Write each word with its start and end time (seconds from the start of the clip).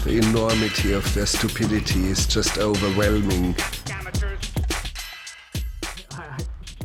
Cut. 0.00 0.04
The 0.04 0.18
enormity 0.18 0.92
of 0.92 1.14
their 1.14 1.26
stupidity 1.26 2.06
is 2.06 2.26
just 2.26 2.58
overwhelming. 2.58 3.54
Amateurs. 3.90 4.52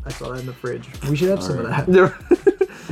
I 0.07 0.09
saw 0.11 0.29
that 0.31 0.39
in 0.41 0.45
the 0.45 0.53
fridge. 0.53 0.87
We 1.09 1.15
should 1.15 1.29
have 1.29 1.41
some 1.41 1.59
of 1.59 1.67
that. 1.67 1.87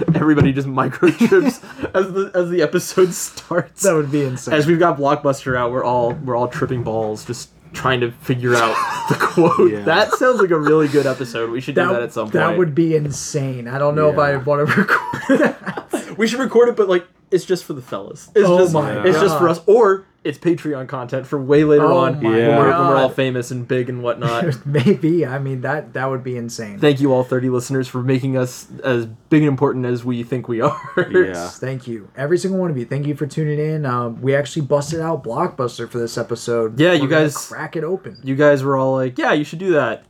Everybody 0.16 0.52
just 0.52 0.68
microchips 0.68 1.64
as 1.94 2.12
the 2.14 2.32
as 2.34 2.50
the 2.50 2.62
episode 2.62 3.14
starts. 3.14 3.84
That 3.84 3.94
would 3.94 4.12
be 4.12 4.24
insane. 4.24 4.54
As 4.56 4.66
we've 4.66 4.80
got 4.80 4.98
Blockbuster 4.98 5.56
out, 5.56 5.72
we're 5.72 5.84
all 5.84 6.14
we're 6.14 6.36
all 6.36 6.48
tripping 6.48 6.82
balls, 6.84 7.24
just 7.26 7.50
trying 7.74 8.00
to 8.02 8.12
figure 8.12 8.56
out 8.56 8.76
the 9.10 9.16
quote. 9.20 9.86
That 9.86 10.12
sounds 10.14 10.40
like 10.42 10.50
a 10.52 10.60
really 10.60 10.88
good 10.88 11.06
episode. 11.06 11.52
We 11.52 11.62
should 11.62 11.76
do 11.76 11.88
that, 11.88 12.02
at 12.02 12.14
some 12.14 12.26
point. 12.26 12.34
that 12.34 12.58
would 12.58 12.74
be 12.74 12.96
insane. 12.96 13.68
I 13.68 13.78
don't 13.78 13.96
know 13.96 14.10
if 14.10 14.18
I 14.18 14.38
want 14.38 14.68
to 14.68 14.76
record 14.76 15.40
that. 15.40 16.16
we 16.18 16.28
should 16.28 16.40
record 16.40 16.70
it, 16.70 16.76
but 16.76 16.90
like 16.90 17.06
it's 17.30 17.46
just 17.46 17.64
for 17.66 17.74
the 17.74 17.82
fellas. 17.82 18.30
It's 18.36 18.48
Oh 18.50 18.58
just 18.58 18.74
my 18.74 19.04
it's 19.06 19.20
just 19.20 19.38
for 19.38 19.48
us, 19.48 19.62
or 19.68 20.06
it's 20.24 20.38
Patreon 20.38 20.88
content 20.88 21.28
for 21.28 21.42
way 21.42 21.64
later 21.64 21.86
Oh 21.86 21.98
on 21.98 22.16
my 22.16 22.30
when, 22.30 22.32
we're, 22.34 22.48
when 22.48 22.58
we're 22.88 22.96
all 22.96 23.10
famous 23.10 23.52
and 23.52 23.68
big 23.68 23.90
and 23.90 24.02
whatnot. 24.02 24.66
Maybe. 24.66 25.26
I 25.26 25.38
mean 25.40 25.62
that 25.62 25.94
that 25.94 26.10
would 26.10 26.24
be 26.24 26.38
insane. 26.38 26.80
Thank 26.80 27.02
you 27.02 27.12
all 27.14 27.24
30 27.24 27.50
listeners 27.50 27.88
for 27.88 28.02
making 28.02 28.38
us 28.38 28.68
as 28.84 29.06
big 29.06 29.42
and 29.42 29.50
important 29.50 29.86
as 29.86 30.06
we 30.06 30.24
think 30.24 30.48
we 30.48 30.62
are. 30.62 30.80
Yes, 31.12 31.60
Thank 31.60 31.88
you, 31.88 32.10
every 32.16 32.38
single 32.38 32.60
one 32.60 32.72
of 32.72 32.78
you. 32.78 32.86
Thank 32.86 33.06
you 33.08 33.16
for 33.16 33.26
tuning 33.28 33.60
in. 33.60 33.86
Um, 33.86 34.22
we 34.22 34.36
actually 34.36 34.66
busted 34.66 35.00
out 35.00 35.24
Blockbuster 35.24 35.90
for 35.90 35.98
this 36.00 36.18
episode. 36.18 36.80
Yeah, 36.80 36.90
We're 36.92 36.96
you 37.04 37.08
guys- 37.08 37.48
crack 37.48 37.76
it 37.76 37.84
open. 37.84 38.18
You 38.24 38.36
guys 38.36 38.64
were 38.64 38.78
all 38.78 38.94
like, 38.94 39.18
"Yeah, 39.18 39.34
you 39.34 39.44
should 39.44 39.60
do 39.60 39.72
that." 39.74 40.04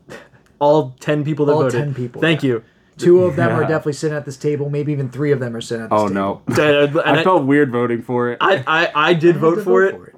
All 0.59 0.95
10 0.99 1.23
people 1.25 1.45
that 1.47 1.53
All 1.53 1.63
voted. 1.63 1.79
10 1.79 1.93
people, 1.93 2.21
Thank 2.21 2.41
you. 2.43 2.63
Two 2.97 3.23
of 3.23 3.35
them 3.35 3.51
are 3.51 3.61
definitely 3.61 3.93
sitting 3.93 4.15
at 4.15 4.23
this 4.23 4.37
table. 4.37 4.69
Maybe 4.69 4.91
even 4.91 5.09
three 5.09 5.31
of 5.31 5.39
them 5.39 5.55
are 5.55 5.61
sitting 5.61 5.83
at 5.85 5.89
this 5.89 5.99
Oh 5.99 6.07
table. 6.09 6.41
Oh 6.47 6.53
no. 6.53 6.63
And 6.93 6.99
I 6.99 7.19
I, 7.21 7.23
felt 7.23 7.43
weird 7.43 7.71
voting 7.71 8.01
for 8.03 8.31
it. 8.31 8.37
I, 8.39 8.63
I, 8.67 8.91
I 9.09 9.13
did 9.13 9.35
I 9.37 9.39
vote 9.39 9.57
had 9.57 9.57
to 9.57 9.63
for 9.63 9.83
it, 9.85 10.12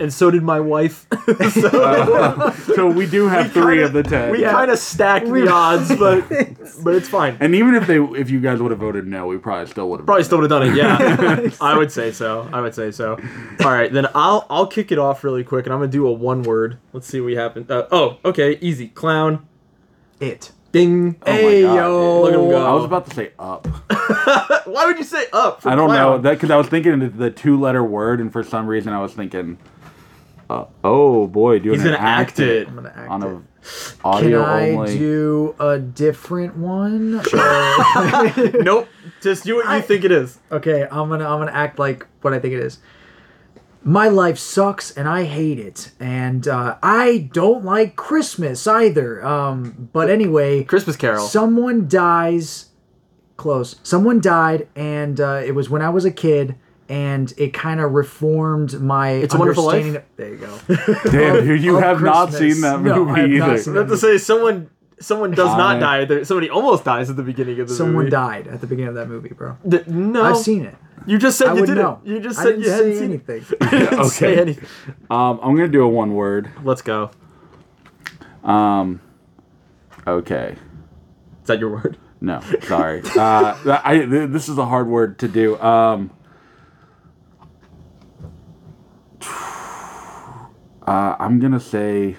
and 0.00 0.12
so 0.12 0.30
did 0.30 0.42
my 0.42 0.58
wife. 0.58 1.06
so 1.52 2.52
so 2.74 2.90
we 2.90 3.06
do 3.06 3.28
have 3.28 3.52
three 3.52 3.82
of 3.82 3.92
the 3.92 4.02
ten. 4.02 4.32
we 4.32 4.42
kind 4.42 4.70
of 4.70 4.78
stacked 4.78 5.26
the 5.26 5.48
odds, 5.48 5.88
but 5.96 6.28
but 6.82 6.94
it's 6.94 7.08
fine. 7.08 7.36
and 7.40 7.54
even 7.54 7.74
if 7.74 7.86
they, 7.86 7.98
if 7.98 8.30
you 8.30 8.40
guys 8.40 8.60
would 8.60 8.70
have 8.70 8.80
voted 8.80 9.06
no, 9.06 9.26
we 9.26 9.38
probably 9.38 9.70
still 9.70 9.88
would 9.90 10.00
have. 10.00 10.06
Probably 10.06 10.24
still 10.24 10.38
would 10.38 10.50
have 10.50 10.60
done 10.60 10.70
it. 10.70 10.76
Yeah, 10.76 11.50
I 11.60 11.76
would 11.76 11.92
say 11.92 12.10
so. 12.10 12.48
I 12.52 12.60
would 12.60 12.74
say 12.74 12.90
so. 12.90 13.18
All 13.60 13.70
right, 13.70 13.92
then 13.92 14.06
I'll 14.14 14.46
I'll 14.50 14.66
kick 14.66 14.90
it 14.90 14.98
off 14.98 15.22
really 15.22 15.44
quick, 15.44 15.66
and 15.66 15.72
I'm 15.72 15.80
gonna 15.80 15.92
do 15.92 16.06
a 16.06 16.12
one 16.12 16.42
word. 16.42 16.78
Let's 16.92 17.06
see 17.06 17.20
what 17.20 17.32
happens. 17.34 17.70
Uh, 17.70 17.86
oh, 17.92 18.18
okay, 18.24 18.58
easy. 18.60 18.88
Clown. 18.88 19.46
It. 20.20 20.52
Ding. 20.74 21.14
Oh 21.24 21.30
my 21.30 21.38
Hey 21.38 21.62
God, 21.62 21.76
yo. 21.76 22.22
Look 22.22 22.34
at 22.34 22.40
him 22.40 22.50
go. 22.50 22.66
I 22.66 22.72
was 22.74 22.84
about 22.84 23.06
to 23.08 23.14
say 23.14 23.30
up. 23.38 23.66
Why 24.66 24.86
would 24.86 24.98
you 24.98 25.04
say 25.04 25.26
up? 25.32 25.62
For 25.62 25.68
I 25.68 25.76
don't 25.76 25.88
know 25.88 25.94
clown? 25.94 26.22
that 26.22 26.32
because 26.32 26.50
I 26.50 26.56
was 26.56 26.66
thinking 26.66 27.00
of 27.00 27.16
the 27.16 27.30
two-letter 27.30 27.84
word, 27.84 28.20
and 28.20 28.32
for 28.32 28.42
some 28.42 28.66
reason 28.66 28.92
I 28.92 29.00
was 29.00 29.12
thinking, 29.14 29.56
uh, 30.50 30.64
oh 30.82 31.28
boy, 31.28 31.60
doing 31.60 31.76
He's 31.78 31.86
an 31.86 31.92
gonna 31.92 32.02
act 32.04 32.40
it. 32.40 32.66
I'm 32.66 32.74
gonna 32.74 32.92
act 32.92 33.08
on 33.08 33.22
it. 33.22 33.42
a 34.04 34.20
Can 34.20 34.34
I 34.34 34.70
only. 34.72 34.98
do 34.98 35.54
a 35.60 35.78
different 35.78 36.56
one? 36.56 37.22
Nope. 38.64 38.88
Just 39.22 39.44
do 39.44 39.54
what 39.54 39.72
you 39.76 39.80
think 39.80 40.04
it 40.04 40.10
is. 40.10 40.40
Okay, 40.50 40.82
I'm 40.90 41.08
gonna 41.08 41.24
I'm 41.28 41.38
gonna 41.38 41.52
act 41.52 41.78
like 41.78 42.04
what 42.22 42.34
I 42.34 42.40
think 42.40 42.52
it 42.54 42.60
is. 42.60 42.78
My 43.86 44.08
life 44.08 44.38
sucks 44.38 44.90
and 44.92 45.06
I 45.06 45.24
hate 45.24 45.58
it, 45.58 45.92
and 46.00 46.48
uh, 46.48 46.78
I 46.82 47.28
don't 47.32 47.64
like 47.64 47.96
Christmas 47.96 48.66
either. 48.66 49.24
Um, 49.24 49.90
but 49.92 50.08
anyway, 50.08 50.64
Christmas 50.64 50.96
Carol. 50.96 51.26
someone 51.26 51.86
dies. 51.86 52.70
Close. 53.36 53.76
Someone 53.82 54.20
died, 54.20 54.68
and 54.76 55.20
uh, 55.20 55.42
it 55.44 55.54
was 55.54 55.68
when 55.68 55.82
I 55.82 55.90
was 55.90 56.04
a 56.04 56.10
kid, 56.10 56.54
and 56.88 57.32
it 57.36 57.52
kind 57.52 57.80
of 57.80 57.92
reformed 57.92 58.80
my. 58.80 59.10
It's 59.10 59.34
a 59.34 59.38
Wonderful 59.38 59.64
Life? 59.64 59.84
understanding 59.84 59.96
of- 59.96 60.16
there 60.16 60.28
you 60.30 60.86
go. 61.04 61.10
Damn, 61.10 61.44
dude, 61.46 61.62
you 61.62 61.76
of 61.76 61.82
have 61.82 62.00
not 62.00 62.32
seen 62.32 62.60
that 62.62 62.80
No, 62.80 63.04
movie 63.04 63.10
I 63.10 63.20
have 63.22 63.30
not 63.30 63.48
either. 63.50 63.58
seen 63.58 63.74
I 63.76 63.80
have 63.80 63.88
to 63.88 63.96
say 63.98 64.18
someone 64.18 64.70
someone 65.00 65.30
does 65.32 65.56
not 65.56 65.80
die. 65.80 66.04
There, 66.04 66.24
somebody 66.24 66.50
almost 66.50 66.84
dies 66.84 67.10
at 67.10 67.16
the 67.16 67.22
beginning 67.22 67.60
of 67.60 67.68
the 67.68 67.72
movie. 67.72 67.76
Someone 67.78 67.94
movie. 68.04 68.10
died 68.10 68.46
at 68.48 68.60
the 68.60 68.66
beginning 68.66 68.88
of 68.88 68.94
that 68.94 69.08
movie, 69.08 69.30
bro. 69.30 69.56
D- 69.66 69.80
no, 69.86 70.22
I've 70.24 70.36
seen 70.38 70.64
it. 70.64 70.74
You 71.06 71.18
just 71.18 71.36
said 71.36 71.48
I 71.48 71.54
you 71.54 71.60
didn't. 71.60 71.76
know. 71.76 72.00
You 72.04 72.20
just 72.20 72.38
I 72.38 72.42
said 72.44 72.48
didn't 72.50 72.64
you 72.64 72.70
hadn't 72.70 72.92
say 72.92 72.98
seen 72.98 73.10
anything. 73.10 73.44
it. 73.60 73.72
You 73.72 73.78
didn't 73.90 74.04
say 74.06 74.32
Okay. 74.32 74.40
anything. 74.40 74.68
Um, 75.10 75.38
I'm 75.42 75.54
gonna 75.56 75.68
do 75.68 75.82
a 75.82 75.88
one 75.88 76.14
word. 76.14 76.50
Let's 76.62 76.80
go. 76.82 77.10
Um, 78.42 79.00
okay. 80.06 80.56
Is 81.42 81.46
that 81.48 81.58
your 81.60 81.70
word? 81.70 81.98
No, 82.20 82.40
sorry. 82.62 83.02
uh, 83.18 83.80
I 83.84 83.98
th- 84.08 84.30
this 84.30 84.48
is 84.48 84.56
a 84.56 84.64
hard 84.64 84.86
word 84.88 85.18
to 85.18 85.28
do. 85.28 85.60
Um, 85.60 86.10
uh, 90.86 91.16
I'm 91.18 91.38
gonna 91.40 91.60
say. 91.60 92.16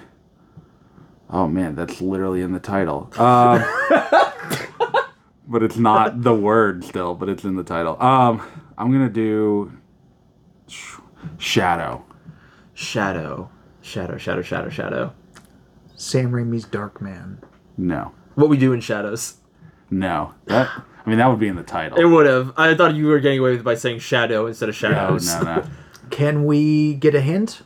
Oh 1.30 1.48
man, 1.48 1.74
that's 1.74 2.00
literally 2.00 2.42
in 2.42 2.52
the 2.52 2.60
title. 2.60 3.10
Um, 3.18 3.64
but 5.48 5.62
it's 5.62 5.76
not 5.76 6.22
the 6.22 6.34
word 6.34 6.84
still, 6.84 7.14
but 7.14 7.28
it's 7.28 7.44
in 7.44 7.56
the 7.56 7.64
title. 7.64 8.00
Um, 8.02 8.42
I'm 8.78 8.92
gonna 8.92 9.08
do 9.08 9.72
sh- 10.68 10.96
shadow. 11.38 12.04
Shadow. 12.74 13.50
Shadow. 13.82 14.16
Shadow. 14.18 14.42
Shadow. 14.42 14.68
Shadow. 14.68 15.12
Sam 15.96 16.30
Raimi's 16.32 16.64
Dark 16.64 17.00
Man. 17.00 17.40
No, 17.78 18.12
What 18.34 18.48
we 18.48 18.56
do 18.56 18.72
in 18.72 18.80
shadows. 18.80 19.36
no. 19.90 20.32
That 20.46 20.68
I 20.68 21.08
mean 21.08 21.18
that 21.18 21.28
would 21.28 21.38
be 21.38 21.48
in 21.48 21.56
the 21.56 21.62
title. 21.62 21.98
It 21.98 22.04
would 22.04 22.26
have. 22.26 22.52
I 22.56 22.74
thought 22.74 22.94
you 22.94 23.06
were 23.06 23.20
getting 23.20 23.38
away 23.38 23.50
with 23.52 23.60
it 23.60 23.64
by 23.64 23.74
saying 23.76 23.98
shadow 24.00 24.46
instead 24.46 24.68
of 24.68 24.74
no, 24.82 24.88
shadows. 24.90 25.26
no, 25.34 25.42
no. 25.42 25.64
Can 26.10 26.44
we 26.44 26.94
get 26.94 27.14
a 27.14 27.20
hint? 27.20 27.62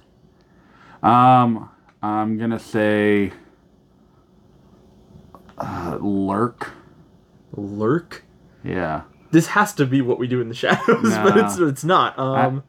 Um, 1.03 1.71
I'm 2.03 2.38
gonna 2.38 2.59
say 2.59 3.32
uh, 5.60 5.98
lurk. 6.00 6.71
Lurk. 7.54 8.25
Yeah. 8.65 9.03
This 9.31 9.48
has 9.48 9.72
to 9.75 9.87
be 9.87 10.00
what 10.03 10.19
we 10.19 10.26
do 10.26 10.41
in 10.41 10.48
the 10.48 10.54
shadows, 10.54 10.87
but 11.03 11.37
it's 11.37 11.59
it's 11.59 11.84
not. 11.84 12.19
Um, 12.19 12.65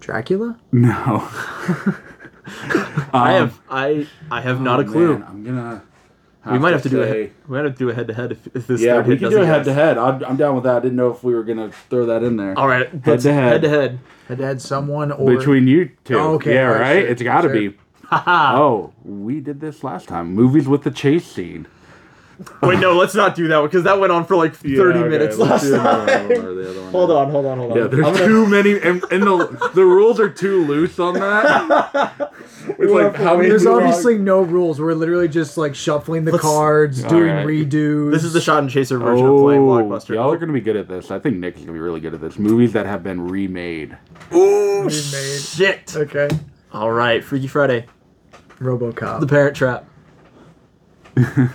Dracula? 0.00 0.58
No. 0.72 1.28
I 3.12 3.32
have 3.32 3.58
I 3.68 4.06
I 4.30 4.40
have 4.40 4.60
not 4.60 4.80
a 4.80 4.82
Um, 4.82 4.88
oh, 4.88 4.92
clue. 4.92 5.18
man, 5.18 5.24
I'm 5.28 5.44
gonna. 5.44 5.82
we 6.52 6.58
might 6.58 6.72
have 6.74 6.82
to 6.82 6.88
do 6.88 7.02
say- 7.02 7.22
a 7.24 7.32
we 7.48 7.56
might 7.56 7.64
have 7.64 7.72
to 7.74 7.78
do 7.78 7.88
a 7.90 7.94
head 7.94 8.06
to 8.08 8.14
head 8.14 8.32
if 8.32 8.46
if 8.54 8.66
this 8.66 8.80
Yeah, 8.80 8.94
third 8.96 9.06
we 9.06 9.14
hit 9.14 9.20
can 9.20 9.30
do 9.30 9.42
a 9.42 9.46
head 9.46 9.64
to 9.64 9.72
head. 9.72 9.98
I'm 9.98 10.22
I'm 10.24 10.36
down 10.36 10.54
with 10.54 10.64
that. 10.64 10.76
I 10.76 10.80
didn't 10.80 10.96
know 10.96 11.10
if 11.10 11.24
we 11.24 11.34
were 11.34 11.42
gonna 11.42 11.72
throw 11.90 12.06
that 12.06 12.22
in 12.22 12.36
there. 12.36 12.56
All 12.58 12.68
right, 12.68 12.88
Head 13.04 13.20
to 13.20 13.32
head. 13.32 13.52
Head 13.52 13.62
to 13.62 13.68
head. 13.68 13.98
head 14.28 14.38
to 14.38 14.44
head. 14.44 14.62
someone 14.62 15.10
or 15.10 15.36
Between 15.36 15.66
you 15.66 15.90
two. 16.04 16.16
Oh, 16.18 16.34
okay, 16.34 16.54
Yeah, 16.54 16.66
all 16.68 16.72
right, 16.74 16.80
right. 16.80 17.00
sure, 17.02 17.08
It's 17.08 17.22
got 17.22 17.40
to 17.42 17.48
sure. 17.48 17.70
be. 17.70 17.76
Oh, 18.12 18.92
we 19.04 19.40
did 19.40 19.60
this 19.60 19.82
last 19.84 20.08
time. 20.08 20.34
Movies 20.34 20.66
with 20.68 20.82
the 20.82 20.90
chase 20.90 21.26
scene. 21.26 21.66
Wait, 22.62 22.78
no, 22.80 22.92
let's 22.94 23.14
not 23.14 23.34
do 23.34 23.48
that 23.48 23.62
because 23.62 23.84
that 23.84 23.98
went 23.98 24.12
on 24.12 24.22
for 24.26 24.36
like 24.36 24.54
thirty 24.54 24.98
minutes 25.02 25.38
last 25.38 25.70
time. 25.70 26.30
Hold 26.92 27.10
on, 27.10 27.30
hold 27.30 27.46
on, 27.46 27.56
hold 27.58 27.72
on. 27.72 27.78
Yeah, 27.78 27.86
there's 27.86 28.06
I'm 28.06 28.12
gonna- 28.12 28.26
too 28.26 28.46
many, 28.46 28.72
and, 28.78 29.02
and 29.10 29.22
the 29.22 29.70
the 29.74 29.82
rules 29.84 30.20
are 30.20 30.28
too 30.28 30.64
loose 30.66 30.98
on 30.98 31.14
that. 31.14 32.32
It's 32.68 32.90
like 32.92 33.14
how 33.14 33.36
many 33.36 33.48
There's 33.48 33.64
movies- 33.64 33.84
obviously 33.84 34.18
no 34.18 34.40
rules. 34.42 34.80
We're 34.80 34.94
literally 34.94 35.28
just 35.28 35.56
like 35.56 35.76
shuffling 35.76 36.24
the 36.24 36.36
cards, 36.36 37.00
doing 37.04 37.30
Alright. 37.30 37.46
redos. 37.46 38.10
This 38.10 38.24
is 38.24 38.32
the 38.32 38.40
shot 38.40 38.58
and 38.58 38.68
chaser 38.68 38.98
version 38.98 39.24
of 39.24 39.30
oh, 39.32 39.42
playing 39.44 39.60
Oh, 39.62 39.66
blockbuster. 39.66 40.16
y'all 40.16 40.32
are 40.32 40.36
gonna 40.36 40.52
be 40.52 40.60
good 40.60 40.74
at 40.74 40.88
this. 40.88 41.12
I 41.12 41.20
think 41.20 41.36
Nick's 41.36 41.60
gonna 41.60 41.72
be 41.72 41.78
really 41.78 42.00
good 42.00 42.12
at 42.12 42.20
this. 42.20 42.40
Movies 42.40 42.72
that 42.72 42.84
have 42.84 43.04
been 43.04 43.28
remade. 43.28 43.96
Ooh, 44.34 44.78
Remade. 44.80 44.90
shit. 44.92 45.94
Okay. 45.96 46.28
All 46.72 46.90
right, 46.90 47.22
Freaky 47.22 47.46
Friday, 47.46 47.86
RoboCop. 48.58 49.20
The 49.20 49.26
Parent 49.26 49.56
Trap. 49.56 49.86
uh, 51.16 51.48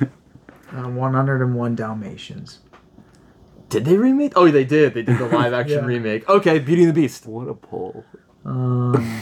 101 0.72 1.76
Dalmatians. 1.76 2.60
Did 3.70 3.86
they 3.86 3.98
remake? 3.98 4.34
Oh, 4.36 4.50
they 4.52 4.66
did. 4.66 4.94
They 4.94 5.02
did 5.04 5.18
the 5.18 5.28
live 5.28 5.54
action 5.54 5.80
Yeah. 5.82 5.86
remake. 5.86 6.28
Okay, 6.28 6.60
Beauty 6.60 6.84
and 6.84 6.90
the 6.90 7.02
Beast. 7.02 7.26
What 7.26 7.48
a 7.48 7.54
pull! 7.54 8.04
Um, 8.44 8.94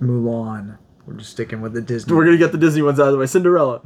Mulan. 0.00 0.78
We're 1.06 1.14
just 1.14 1.30
sticking 1.30 1.60
with 1.60 1.72
the 1.72 1.80
Disney. 1.80 2.14
We're 2.14 2.24
gonna 2.24 2.36
get 2.38 2.52
the 2.52 2.58
Disney 2.58 2.82
ones 2.82 3.00
out 3.00 3.06
of 3.08 3.12
the 3.12 3.18
way. 3.18 3.26
Cinderella. 3.26 3.82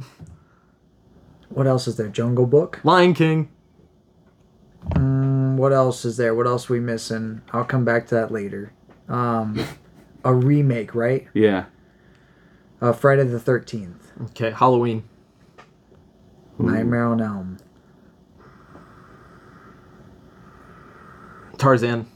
What 1.49 1.67
else 1.67 1.87
is 1.87 1.95
there? 1.97 2.07
Jungle 2.07 2.45
Book. 2.45 2.79
Lion 2.83 3.13
King. 3.13 3.49
What 5.57 5.73
else 5.73 6.05
is 6.05 6.17
there? 6.17 6.35
What 6.35 6.47
else 6.47 6.69
we 6.69 6.79
missing? 6.79 7.41
I'll 7.51 7.65
come 7.65 7.85
back 7.85 8.07
to 8.07 8.15
that 8.15 8.31
later. 8.31 8.71
Um, 9.07 9.59
a 10.23 10.33
remake, 10.33 10.95
right? 10.95 11.27
Yeah. 11.33 11.65
Uh, 12.81 12.93
Friday 12.93 13.23
the 13.23 13.39
Thirteenth. 13.39 14.11
Okay, 14.31 14.51
Halloween. 14.51 15.03
Nightmare 16.57 17.05
on 17.05 17.21
Elm. 17.21 17.57
Tarzan. 21.57 22.07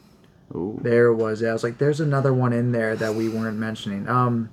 Ooh. 0.55 0.79
There 0.81 1.07
it 1.07 1.15
was. 1.15 1.41
Yeah, 1.41 1.49
I 1.49 1.53
was 1.53 1.63
like, 1.63 1.77
there's 1.77 1.99
another 1.99 2.33
one 2.33 2.53
in 2.53 2.71
there 2.71 2.95
that 2.95 3.13
we 3.15 3.29
weren't 3.29 3.57
mentioning. 3.57 4.07
Um, 4.07 4.49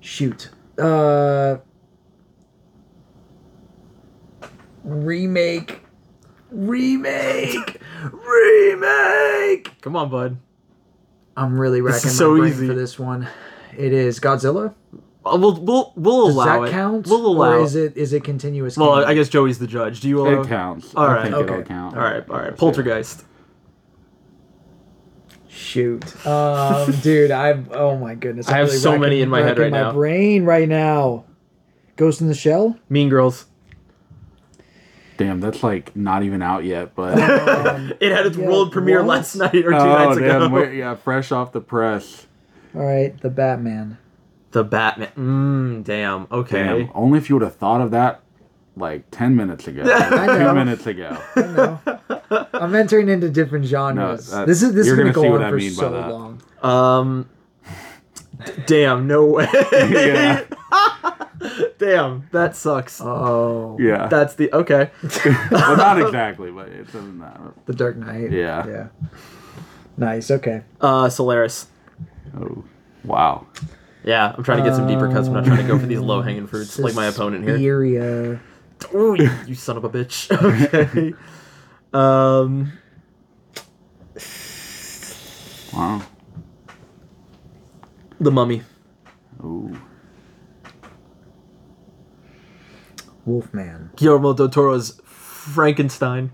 shoot. 0.00 0.50
Uh, 0.78 1.58
remake. 4.82 5.80
Remake. 6.56 7.80
remake. 8.12 9.80
Come 9.82 9.94
on, 9.96 10.08
bud. 10.10 10.38
I'm 11.36 11.60
really 11.60 11.80
This 11.82 11.96
racking 11.96 12.10
so 12.10 12.32
my 12.32 12.38
brain 12.40 12.52
easy. 12.52 12.66
for 12.66 12.74
this 12.74 12.98
one. 12.98 13.28
It 13.76 13.92
is 13.92 14.18
Godzilla. 14.20 14.74
Uh, 15.24 15.36
We'll 15.38 15.60
we'll 15.60 15.92
we'll 15.96 16.26
Does 16.28 16.34
allow 16.36 16.60
that 16.62 16.68
it. 16.68 16.70
count? 16.72 17.06
We'll 17.08 17.26
allow 17.26 17.52
or 17.54 17.60
it. 17.60 17.64
is 17.64 17.74
it 17.76 17.96
is 17.96 18.12
it 18.12 18.24
continuous? 18.24 18.76
Well, 18.78 18.92
canon? 18.94 19.08
I 19.08 19.14
guess 19.14 19.28
Joey's 19.28 19.58
the 19.58 19.66
judge. 19.66 20.00
Do 20.00 20.08
you 20.08 20.20
allow? 20.26 20.40
It 20.42 20.48
counts. 20.48 20.94
All 20.94 21.04
I 21.06 21.24
think 21.24 21.34
Okay. 21.34 21.52
it'll 21.52 21.64
count. 21.64 21.96
All 21.96 22.02
right. 22.02 22.24
All 22.30 22.38
right. 22.38 22.56
Poltergeist. 22.56 23.24
Shoot, 25.48 26.26
um, 26.26 26.90
dude, 27.02 27.30
I'm. 27.30 27.68
Oh 27.72 27.96
my 27.96 28.14
goodness, 28.14 28.46
I 28.48 28.52
I'm 28.52 28.56
have 28.58 28.66
really 28.68 28.78
so 28.78 28.90
racking- 28.90 29.00
many 29.02 29.20
in 29.22 29.28
my 29.30 29.40
head 29.42 29.58
right 29.58 29.70
my 29.72 29.80
now. 29.82 29.92
brain 29.92 30.44
right 30.44 30.68
now. 30.68 31.24
Ghost 31.96 32.20
in 32.20 32.28
the 32.28 32.34
Shell. 32.34 32.78
Mean 32.90 33.08
Girls. 33.08 33.46
Damn, 35.16 35.40
that's 35.40 35.62
like 35.62 35.94
not 35.96 36.22
even 36.22 36.42
out 36.42 36.64
yet, 36.64 36.94
but 36.94 37.18
Um, 37.18 37.92
It 38.00 38.12
had 38.12 38.26
its 38.26 38.36
Yeah, 38.36 38.46
world 38.48 38.72
premiere 38.72 38.98
what? 38.98 39.08
last 39.18 39.34
night 39.36 39.54
or 39.54 39.70
two 39.70 39.76
oh 39.76 40.06
nights 40.08 40.18
damn, 40.20 40.42
ago. 40.42 40.54
wait, 40.54 40.74
yeah, 40.76 40.94
fresh 40.94 41.32
off 41.32 41.52
the 41.52 41.60
press. 41.60 42.26
all 42.74 42.82
right, 42.84 43.18
the 43.20 43.30
Batman. 43.30 43.98
The 44.52 44.64
Batman. 44.64 45.08
Mmm. 45.16 45.84
Damn. 45.84 46.26
Okay. 46.30 46.62
Damn, 46.62 46.90
only 46.94 47.18
if 47.18 47.28
you 47.28 47.36
would 47.36 47.42
have 47.42 47.56
thought 47.56 47.80
of 47.80 47.90
that 47.92 48.20
like 48.76 49.04
ten 49.10 49.34
minutes 49.36 49.66
ago, 49.68 49.82
I 49.86 50.26
two 50.38 50.54
minutes 50.54 50.86
ago. 50.86 51.16
I 51.36 51.40
know. 51.42 51.80
I'm 52.54 52.74
entering 52.74 53.08
into 53.08 53.28
different 53.30 53.64
genres. 53.66 54.30
that- 54.30 54.46
this 54.46 54.62
is 54.62 54.74
this 54.74 54.86
is 54.86 54.92
gonna, 54.96 55.12
gonna 55.12 55.26
go 55.26 55.30
what 55.32 55.40
on 55.42 55.46
I 55.46 55.50
for 55.50 55.56
mean 55.56 55.70
by 55.74 55.80
so 55.82 55.90
that. 55.92 56.10
long. 56.10 56.42
Um. 56.62 57.28
d- 58.44 58.52
Damn. 58.66 59.06
No 59.06 59.24
way. 59.26 59.46
Yeah, 61.40 61.48
Damn. 61.78 62.28
That 62.32 62.56
sucks. 62.56 63.00
Oh, 63.00 63.76
yeah. 63.80 64.06
That's 64.08 64.34
the 64.34 64.52
okay. 64.52 64.90
well, 65.50 65.76
not 65.76 66.00
exactly, 66.00 66.50
but 66.50 66.68
it 66.68 66.86
doesn't 66.86 67.18
matter. 67.18 67.54
The 67.66 67.74
Dark 67.74 67.96
Knight. 67.96 68.32
Yeah. 68.32 68.66
Yeah. 68.66 68.88
Nice. 69.96 70.30
Okay. 70.30 70.62
Uh, 70.80 71.08
Solaris. 71.08 71.66
Oh, 72.38 72.64
wow. 73.04 73.46
Yeah, 74.04 74.34
I'm 74.36 74.44
trying 74.44 74.62
to 74.62 74.64
get 74.64 74.76
some 74.76 74.86
deeper 74.86 75.10
cuts. 75.10 75.26
I'm 75.26 75.34
not 75.34 75.44
trying 75.44 75.58
to 75.58 75.66
go 75.66 75.78
for 75.78 75.86
these 75.86 75.98
low 75.98 76.22
hanging 76.22 76.46
fruits 76.46 76.78
like 76.78 76.94
my 76.94 77.06
opponent 77.06 77.44
here. 77.44 77.54
Suspiria. 77.56 78.40
Oh, 78.92 79.14
you, 79.14 79.30
you 79.46 79.54
son 79.54 79.76
of 79.76 79.84
a 79.84 79.90
bitch. 79.90 80.30
Okay. 80.86 81.14
um. 81.92 82.72
Wow. 85.72 86.02
The 88.20 88.30
Mummy. 88.30 88.62
Ooh. 89.42 89.76
Wolfman. 93.26 93.90
Guillermo 93.96 94.32
del 94.32 94.48
Toro's 94.48 95.00
Frankenstein. 95.04 96.30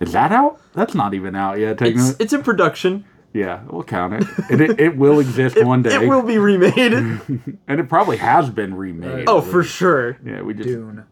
Is 0.00 0.12
that 0.12 0.32
out? 0.32 0.60
That's 0.74 0.94
not 0.94 1.14
even 1.14 1.34
out 1.34 1.58
yet. 1.58 1.72
It's, 1.72 1.78
Technically. 1.80 2.24
it's 2.24 2.32
in 2.32 2.42
production. 2.42 3.04
Yeah, 3.32 3.62
we'll 3.68 3.84
count 3.84 4.14
it. 4.14 4.28
It, 4.50 4.60
it, 4.60 4.80
it 4.80 4.96
will 4.96 5.20
exist 5.20 5.62
one 5.62 5.82
day. 5.82 5.94
It 5.94 6.08
will 6.08 6.22
be 6.22 6.38
remade. 6.38 6.92
and 6.92 7.80
it 7.80 7.88
probably 7.88 8.16
has 8.16 8.48
been 8.50 8.74
remade. 8.74 9.28
oh, 9.28 9.40
for 9.40 9.62
sure. 9.62 10.18
Yeah, 10.24 10.42
we 10.42 10.54
just 10.54 10.68
Dune. 10.68 11.04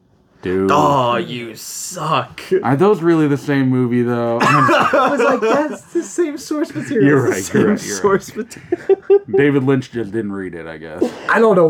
Dude. 0.47 0.71
Oh, 0.73 1.17
you 1.17 1.55
suck. 1.57 2.41
Are 2.63 2.77
those 2.77 3.03
really 3.03 3.27
the 3.27 3.37
same 3.37 3.69
movie 3.69 4.03
though? 4.03 4.39
I 4.43 5.09
was 5.11 5.21
like, 5.21 5.41
that's 5.41 5.83
the 5.93 6.03
same 6.03 6.39
source 6.39 6.75
material. 6.75 7.07
you're 7.09 7.23
right. 7.31 7.53
You're 7.55 7.69
right. 7.69 7.85
You're 7.85 7.95
right. 7.97 8.03
Source 8.03 8.35
material. 8.37 9.21
David 9.37 9.65
Lynch 9.65 9.91
just 9.91 10.13
didn't 10.13 10.33
read 10.33 10.55
it, 10.55 10.67
I 10.67 10.77
guess. 10.79 11.03
I 11.29 11.39
don't 11.39 11.57
know. 11.57 11.69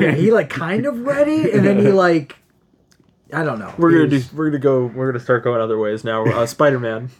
yeah, 0.00 0.10
he 0.14 0.30
like 0.30 0.48
kind 0.48 0.86
of 0.86 1.00
ready, 1.00 1.50
and 1.50 1.66
then 1.66 1.78
he 1.80 1.88
like, 1.88 2.36
I 3.32 3.42
don't 3.42 3.58
know. 3.58 3.74
We're 3.78 3.90
He 3.90 3.96
gonna 3.96 4.08
do. 4.10 4.22
We're 4.32 4.50
gonna 4.50 4.58
go. 4.60 4.86
We're 4.86 5.10
gonna 5.10 5.22
start 5.24 5.42
going 5.42 5.60
other 5.60 5.78
ways 5.78 6.04
now. 6.04 6.24
Uh, 6.24 6.46
Spider 6.46 6.78
Man. 6.78 7.10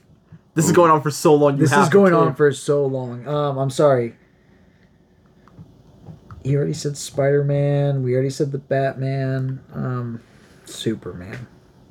This 0.55 0.67
is 0.67 0.73
going 0.73 0.93
on 0.93 1.03
for 1.03 1.11
so 1.11 1.35
long. 1.35 1.55
You 1.55 1.67
This 1.67 1.73
is 1.73 1.89
going 1.89 2.13
care. 2.13 2.21
on 2.21 2.35
for 2.37 2.53
so 2.53 2.87
long. 2.87 3.27
Um, 3.27 3.59
I'm 3.59 3.71
sorry. 3.71 4.15
You 6.45 6.57
already 6.59 6.75
said 6.75 6.97
Spider 6.97 7.43
Man. 7.43 8.03
We 8.05 8.13
already 8.15 8.31
said 8.31 8.53
the 8.53 8.59
Batman. 8.59 9.61
Um, 9.73 10.21
Superman. 10.65 11.47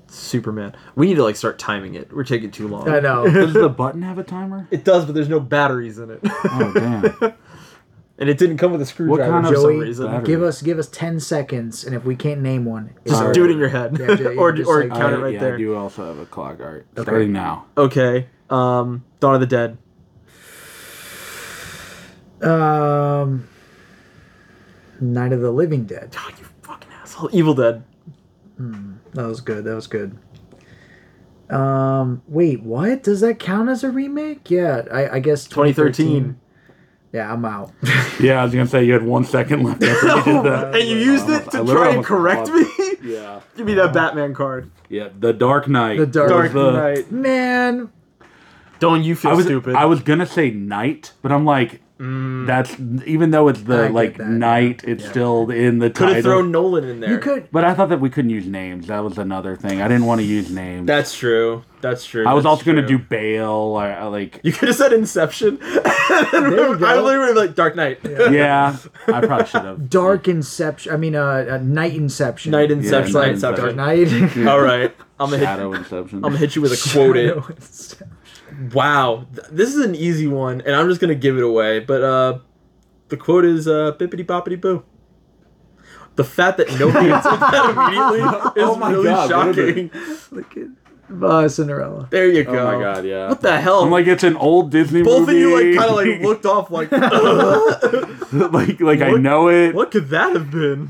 Superman. 0.07 0.75
We 0.95 1.07
need 1.07 1.15
to 1.15 1.23
like 1.23 1.35
start 1.35 1.57
timing 1.57 1.95
it. 1.95 2.13
We're 2.13 2.23
taking 2.23 2.51
too 2.51 2.67
long. 2.67 2.87
I 2.89 2.99
know. 2.99 3.27
Does 3.31 3.53
the 3.53 3.69
button 3.69 4.01
have 4.03 4.17
a 4.19 4.23
timer? 4.23 4.67
It 4.71 4.83
does, 4.83 5.05
but 5.05 5.15
there's 5.15 5.29
no 5.29 5.39
batteries 5.39 5.97
in 5.97 6.11
it, 6.11 6.19
Oh 6.23 6.71
damn. 6.73 7.05
and 8.19 8.29
it 8.29 8.37
didn't 8.37 8.57
come 8.57 8.71
with 8.71 8.81
a 8.81 8.85
screwdriver 8.85 9.31
kind 9.31 9.47
for 9.47 9.53
of 9.53 9.59
some 9.61 9.71
Joey, 9.71 9.79
reason. 9.79 10.05
battery? 10.05 10.25
give 10.27 10.43
us 10.43 10.61
give 10.61 10.77
us 10.77 10.87
ten 10.87 11.19
seconds, 11.19 11.83
and 11.83 11.95
if 11.95 12.05
we 12.05 12.15
can't 12.15 12.41
name 12.41 12.63
one, 12.65 12.93
Just 13.07 13.23
it's 13.23 13.33
do 13.33 13.43
it 13.45 13.49
in 13.51 13.57
your 13.57 13.69
head, 13.69 13.97
Yeah, 13.97 14.11
yeah, 14.11 14.19
yeah, 14.19 14.27
or 14.39 14.51
just 14.51 14.69
or 14.69 14.83
like- 14.83 14.91
count 14.99 15.13
it 15.13 15.17
I- 15.17 15.21
right 15.21 15.33
yeah, 15.33 15.39
there. 15.39 15.55
I 15.55 15.57
do 15.57 15.75
also 15.75 16.05
have 16.05 16.19
a 16.19 16.25
clock. 16.27 16.59
All 16.59 16.67
right, 16.67 16.83
starting 16.99 17.31
now. 17.31 17.65
Okay. 17.75 18.27
Um, 18.51 19.03
Dawn 19.19 19.33
of 19.33 19.41
the 19.41 19.47
Dead. 19.47 19.77
Um, 22.47 23.47
Night 24.99 25.31
of 25.33 25.41
the 25.41 25.51
Living 25.51 25.85
Dead. 25.85 26.15
Oh, 26.17 26.29
you 26.37 26.45
fucking 26.61 26.91
asshole. 27.01 27.29
Evil 27.33 27.53
Dead. 27.55 27.83
That 28.57 29.27
was 29.27 29.41
good. 29.41 29.63
That 29.65 29.75
was 29.75 29.87
good. 29.87 30.17
Um, 31.49 32.21
wait, 32.27 32.63
what? 32.63 33.03
Does 33.03 33.21
that 33.21 33.39
count 33.39 33.69
as 33.69 33.83
a 33.83 33.89
remake? 33.91 34.49
Yeah, 34.49 34.83
I, 34.91 35.15
I 35.15 35.19
guess 35.19 35.45
2013. 35.45 36.39
Yeah, 37.11 37.31
I'm 37.31 37.45
out. 37.45 37.71
Yeah, 38.19 38.39
I 38.41 38.43
was 38.43 38.53
gonna 38.53 38.67
say 38.67 38.83
you 38.83 38.93
had 38.93 39.03
one 39.03 39.23
second 39.25 39.63
left 39.63 39.83
after 39.83 40.07
you 40.07 40.23
did 40.23 40.43
that. 40.45 40.75
And 40.75 40.87
you 40.87 40.97
used 40.97 41.27
it 41.29 41.49
to 41.51 41.65
try 41.65 41.89
and 41.89 42.05
correct 42.05 42.47
me. 42.49 42.63
Yeah. 43.03 43.41
Give 43.57 43.65
me 43.65 43.73
that 43.73 43.91
Batman 43.91 44.33
card. 44.35 44.69
Yeah. 44.87 45.09
The 45.19 45.33
Dark 45.33 45.67
Knight. 45.67 45.97
The 45.97 46.05
Dark- 46.05 46.29
Dark 46.29 46.53
the- 46.53 46.71
Knight. 46.71 47.11
Man, 47.11 47.89
Don't 48.79 49.03
you 49.03 49.15
feel 49.15 49.31
I 49.31 49.33
was 49.33 49.45
stupid? 49.45 49.75
I 49.75 49.85
was 49.85 50.01
gonna 50.01 50.27
say 50.27 50.51
night, 50.51 51.13
but 51.23 51.31
I'm 51.31 51.43
like, 51.43 51.81
that's 52.03 52.77
even 53.05 53.31
though 53.31 53.47
it's 53.47 53.61
the 53.61 53.83
get 53.83 53.93
like 53.93 54.17
that, 54.17 54.27
night, 54.27 54.83
it's 54.83 55.07
still 55.07 55.49
in 55.49 55.79
the 55.79 55.89
Could 55.89 55.99
title. 55.99 56.13
have 56.15 56.23
thrown 56.23 56.51
Nolan 56.51 56.83
in 56.83 56.99
there. 56.99 57.11
you 57.11 57.19
could. 57.19 57.49
But 57.51 57.63
I 57.63 57.73
thought 57.73 57.89
that 57.89 57.99
we 58.01 58.09
couldn't 58.09 58.31
use 58.31 58.45
names. 58.45 58.87
That 58.87 59.03
was 59.03 59.17
another 59.17 59.55
thing. 59.55 59.81
I 59.81 59.87
didn't 59.87 60.05
want 60.05 60.19
to 60.21 60.25
use 60.25 60.49
names. 60.51 60.87
That's 60.87 61.15
true. 61.15 61.63
That's 61.81 62.05
true. 62.05 62.25
I 62.25 62.33
was 62.33 62.43
That's 62.43 62.51
also 62.51 62.65
gonna 62.65 62.85
do 62.87 62.97
Bale 62.97 63.49
or 63.49 64.09
like. 64.09 64.39
You 64.43 64.51
could 64.53 64.69
have 64.69 64.77
said 64.77 64.93
Inception. 64.93 65.59
you 65.61 65.81
I 65.85 66.29
go. 66.31 67.03
literally 67.03 67.33
would 67.33 67.35
like 67.37 67.55
Dark 67.55 67.75
Knight. 67.75 67.99
Yeah, 68.03 68.77
I 69.07 69.21
probably 69.25 69.47
should 69.47 69.65
have. 69.65 69.89
Dark 69.89 70.27
Inception. 70.27 70.93
I 70.93 70.97
mean, 70.97 71.15
uh, 71.15 71.23
uh 71.49 71.57
Night 71.61 71.93
Inception. 71.93 72.51
Night 72.51 72.71
Inception. 72.71 73.13
Night 73.13 73.33
Night 73.33 73.41
Dark 73.41 73.59
Inception. 73.59 74.43
Knight. 74.43 74.47
All 74.47 74.61
right. 74.61 74.95
I'm 75.19 75.29
gonna 75.29 75.45
hit. 75.45 75.77
Inception. 75.77 76.17
I'm 76.17 76.21
gonna 76.21 76.37
hit 76.37 76.55
you 76.55 76.61
with 76.61 76.71
a 76.71 76.89
quote. 76.91 77.97
It. 78.53 78.57
Shadow 78.57 78.63
Inception. 78.63 78.77
Wow, 78.77 79.27
this 79.51 79.75
is 79.75 79.85
an 79.85 79.95
easy 79.95 80.27
one, 80.27 80.61
and 80.61 80.75
I'm 80.75 80.87
just 80.89 81.01
gonna 81.01 81.15
give 81.15 81.37
it 81.37 81.43
away. 81.43 81.79
But 81.79 82.03
uh, 82.03 82.39
the 83.09 83.17
quote 83.17 83.45
is 83.45 83.67
uh, 83.67 83.93
"bippity 83.99 84.25
boppity 84.25 84.59
boo." 84.59 84.83
The 86.15 86.23
fact 86.23 86.57
that 86.57 86.67
nobody 86.79 87.09
answered 87.11 87.39
that 87.39 87.69
immediately 87.75 88.61
is 88.61 88.69
Oh 88.69 88.75
my 88.75 88.91
really 88.91 89.05
God, 89.05 89.29
shocking. 89.29 89.91
Look 90.31 90.55
at 90.57 90.67
uh, 91.23 91.47
Cinderella. 91.49 92.07
There 92.11 92.27
you 92.29 92.43
go. 92.43 92.51
Oh 92.51 92.77
my 92.77 92.83
god, 92.83 93.05
yeah. 93.05 93.29
What 93.29 93.41
the 93.41 93.59
hell? 93.59 93.83
I'm 93.83 93.91
like 93.91 94.07
it's 94.07 94.23
an 94.23 94.35
old 94.37 94.71
Disney 94.71 95.01
Both 95.01 95.27
movie. 95.27 95.43
Both 95.43 95.53
of 95.61 95.61
you 95.63 95.71
like 95.71 95.77
kind 95.77 95.89
of 95.89 95.95
like 95.95 96.21
looked 96.21 96.45
off 96.45 96.69
like, 96.71 96.91
like 98.51 98.79
like 98.79 99.01
I 99.01 99.11
know 99.11 99.49
it. 99.49 99.73
what 99.73 99.91
could 99.91 100.09
that 100.09 100.33
have 100.35 100.51
been? 100.51 100.89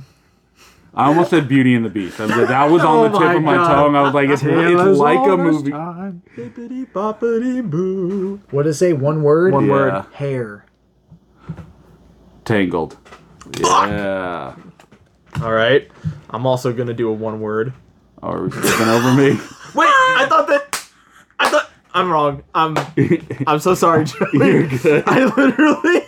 I 0.95 1.07
almost 1.07 1.31
said 1.31 1.47
Beauty 1.47 1.73
and 1.73 1.83
the 1.83 1.89
Beast. 1.89 2.19
I 2.19 2.25
was 2.27 2.35
like, 2.35 2.47
that 2.49 2.69
was 2.69 2.83
on 2.83 3.11
the 3.11 3.17
Oh 3.17 3.19
tip 3.19 3.27
my 3.27 3.33
of 3.35 3.43
my 3.43 3.55
God. 3.55 3.67
tongue. 3.75 3.95
I 3.95 4.01
was 4.01 4.13
like, 4.13 4.29
it's, 4.29 4.43
it's 4.43 4.99
like 4.99 5.27
a 5.27 5.37
movie. 5.37 5.71
time. 5.71 6.21
Bippity 6.37 7.67
boo. 7.69 8.39
What 8.51 8.63
did 8.63 8.69
it 8.69 8.73
say? 8.75 8.93
One 8.93 9.23
word. 9.23 9.53
One 9.53 9.65
Yeah. 9.65 9.71
word. 9.71 10.05
Hair. 10.13 10.65
Tangled. 12.45 12.97
Yeah. 13.59 14.55
All 15.41 15.51
right. 15.51 15.89
I'm 16.29 16.45
also 16.45 16.73
gonna 16.73 16.93
do 16.93 17.09
a 17.09 17.13
one 17.13 17.39
word. 17.41 17.73
Oh, 18.21 18.27
are 18.29 18.43
we 18.43 18.51
skipping 18.51 18.87
over 18.89 19.13
me? 19.13 19.31
Wait, 19.75 19.87
I 19.89 20.25
thought 20.29 20.47
that. 20.47 20.85
I 21.39 21.49
thought 21.49 21.69
I'm 21.93 22.11
wrong. 22.11 22.43
I'm. 22.53 22.77
I'm 23.47 23.59
so 23.59 23.73
sorry, 23.75 24.05
Joey. 24.05 24.27
You're 24.33 24.67
good. 24.67 25.03
I 25.07 25.25
literally. 25.25 26.01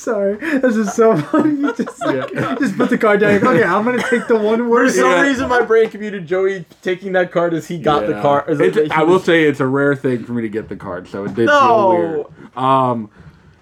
Sorry, 0.00 0.36
this 0.36 0.76
is 0.76 0.92
so 0.94 1.16
funny. 1.16 1.50
You 1.60 1.72
just, 1.74 2.00
like, 2.06 2.32
just 2.58 2.76
put 2.76 2.88
the 2.90 2.96
card 2.98 3.20
down. 3.20 3.46
Okay, 3.46 3.62
I'm 3.62 3.84
gonna 3.84 4.02
take 4.02 4.26
the 4.28 4.36
one 4.36 4.68
word. 4.68 4.68
For 4.68 4.68
word. 4.70 4.90
some 4.92 5.10
Yeah. 5.10 5.20
reason, 5.22 5.48
my 5.48 5.62
brain 5.62 5.90
computed 5.90 6.26
Joey 6.26 6.64
taking 6.82 7.12
that 7.12 7.30
card 7.32 7.52
as 7.54 7.68
he 7.68 7.78
got 7.78 8.06
the 8.06 8.14
card. 8.14 8.48
as 8.48 8.60
It's- 8.60 8.86
he 8.86 8.90
I 8.90 9.02
will 9.02 9.14
was- 9.14 9.24
say 9.24 9.44
it's 9.44 9.60
a 9.60 9.66
rare 9.66 9.94
thing 9.94 10.24
for 10.24 10.32
me 10.32 10.42
to 10.42 10.48
get 10.48 10.68
the 10.70 10.76
card, 10.76 11.06
so 11.08 11.24
it 11.24 11.34
did 11.34 11.46
No. 11.46 11.60
feel 11.60 11.88
weird. 11.90 12.26
Um, 12.56 13.10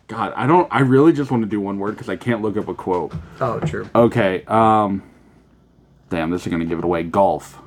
God, 0.06 0.32
I 0.36 0.46
don't. 0.46 0.68
I 0.70 0.80
really 0.80 1.12
just 1.12 1.30
want 1.30 1.42
to 1.42 1.48
do 1.48 1.60
one 1.60 1.78
word 1.78 1.92
because 1.96 2.08
I 2.08 2.16
can't 2.16 2.40
look 2.40 2.56
up 2.56 2.68
a 2.68 2.74
quote. 2.74 3.12
Oh, 3.40 3.58
true. 3.60 3.88
Okay. 3.94 4.44
Um, 4.46 5.02
damn, 6.08 6.30
this 6.30 6.46
is 6.46 6.50
gonna 6.52 6.64
give 6.64 6.78
it 6.78 6.84
away. 6.84 7.02
Golf. 7.02 7.60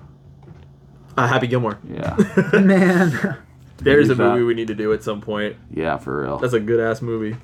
Uh, 1.18 1.28
Happy 1.28 1.48
Gilmore. 1.48 1.78
Yeah. 1.94 2.16
Man, 2.54 3.36
There's 3.78 4.08
a 4.08 4.10
Use 4.12 4.18
that. 4.18 4.24
movie 4.34 4.44
we 4.44 4.54
need 4.54 4.68
to 4.68 4.76
do 4.76 4.94
at 4.94 5.04
some 5.04 5.20
point. 5.22 5.56
yeah, 5.74 5.98
for 5.98 6.22
real. 6.24 6.38
That's 6.38 6.54
a 6.54 6.60
good 6.60 6.80
ass 6.80 7.02
movie. 7.02 7.36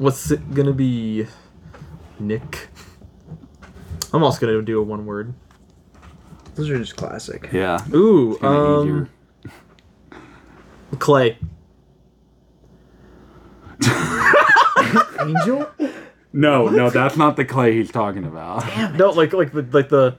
What's 0.00 0.30
it 0.30 0.54
gonna 0.54 0.72
be? 0.72 1.26
Nick. 2.18 2.68
I'm 4.14 4.22
also 4.24 4.40
gonna 4.40 4.62
do 4.62 4.80
a 4.80 4.82
one 4.82 5.04
word. 5.04 5.34
those 6.54 6.70
are 6.70 6.78
just 6.78 6.96
classic. 6.96 7.50
yeah. 7.52 7.78
Ooh, 7.94 8.38
Kinda 8.40 8.48
um, 8.48 9.10
Clay. 10.98 11.38
Angel. 15.20 15.70
No, 16.32 16.68
no, 16.70 16.88
that's 16.88 17.18
not 17.18 17.36
the 17.36 17.44
clay 17.44 17.74
he's 17.74 17.90
talking 17.90 18.24
about. 18.24 18.64
No, 18.96 19.10
like 19.10 19.34
like 19.34 19.52
the 19.52 19.68
like 19.70 19.90
the 19.90 20.16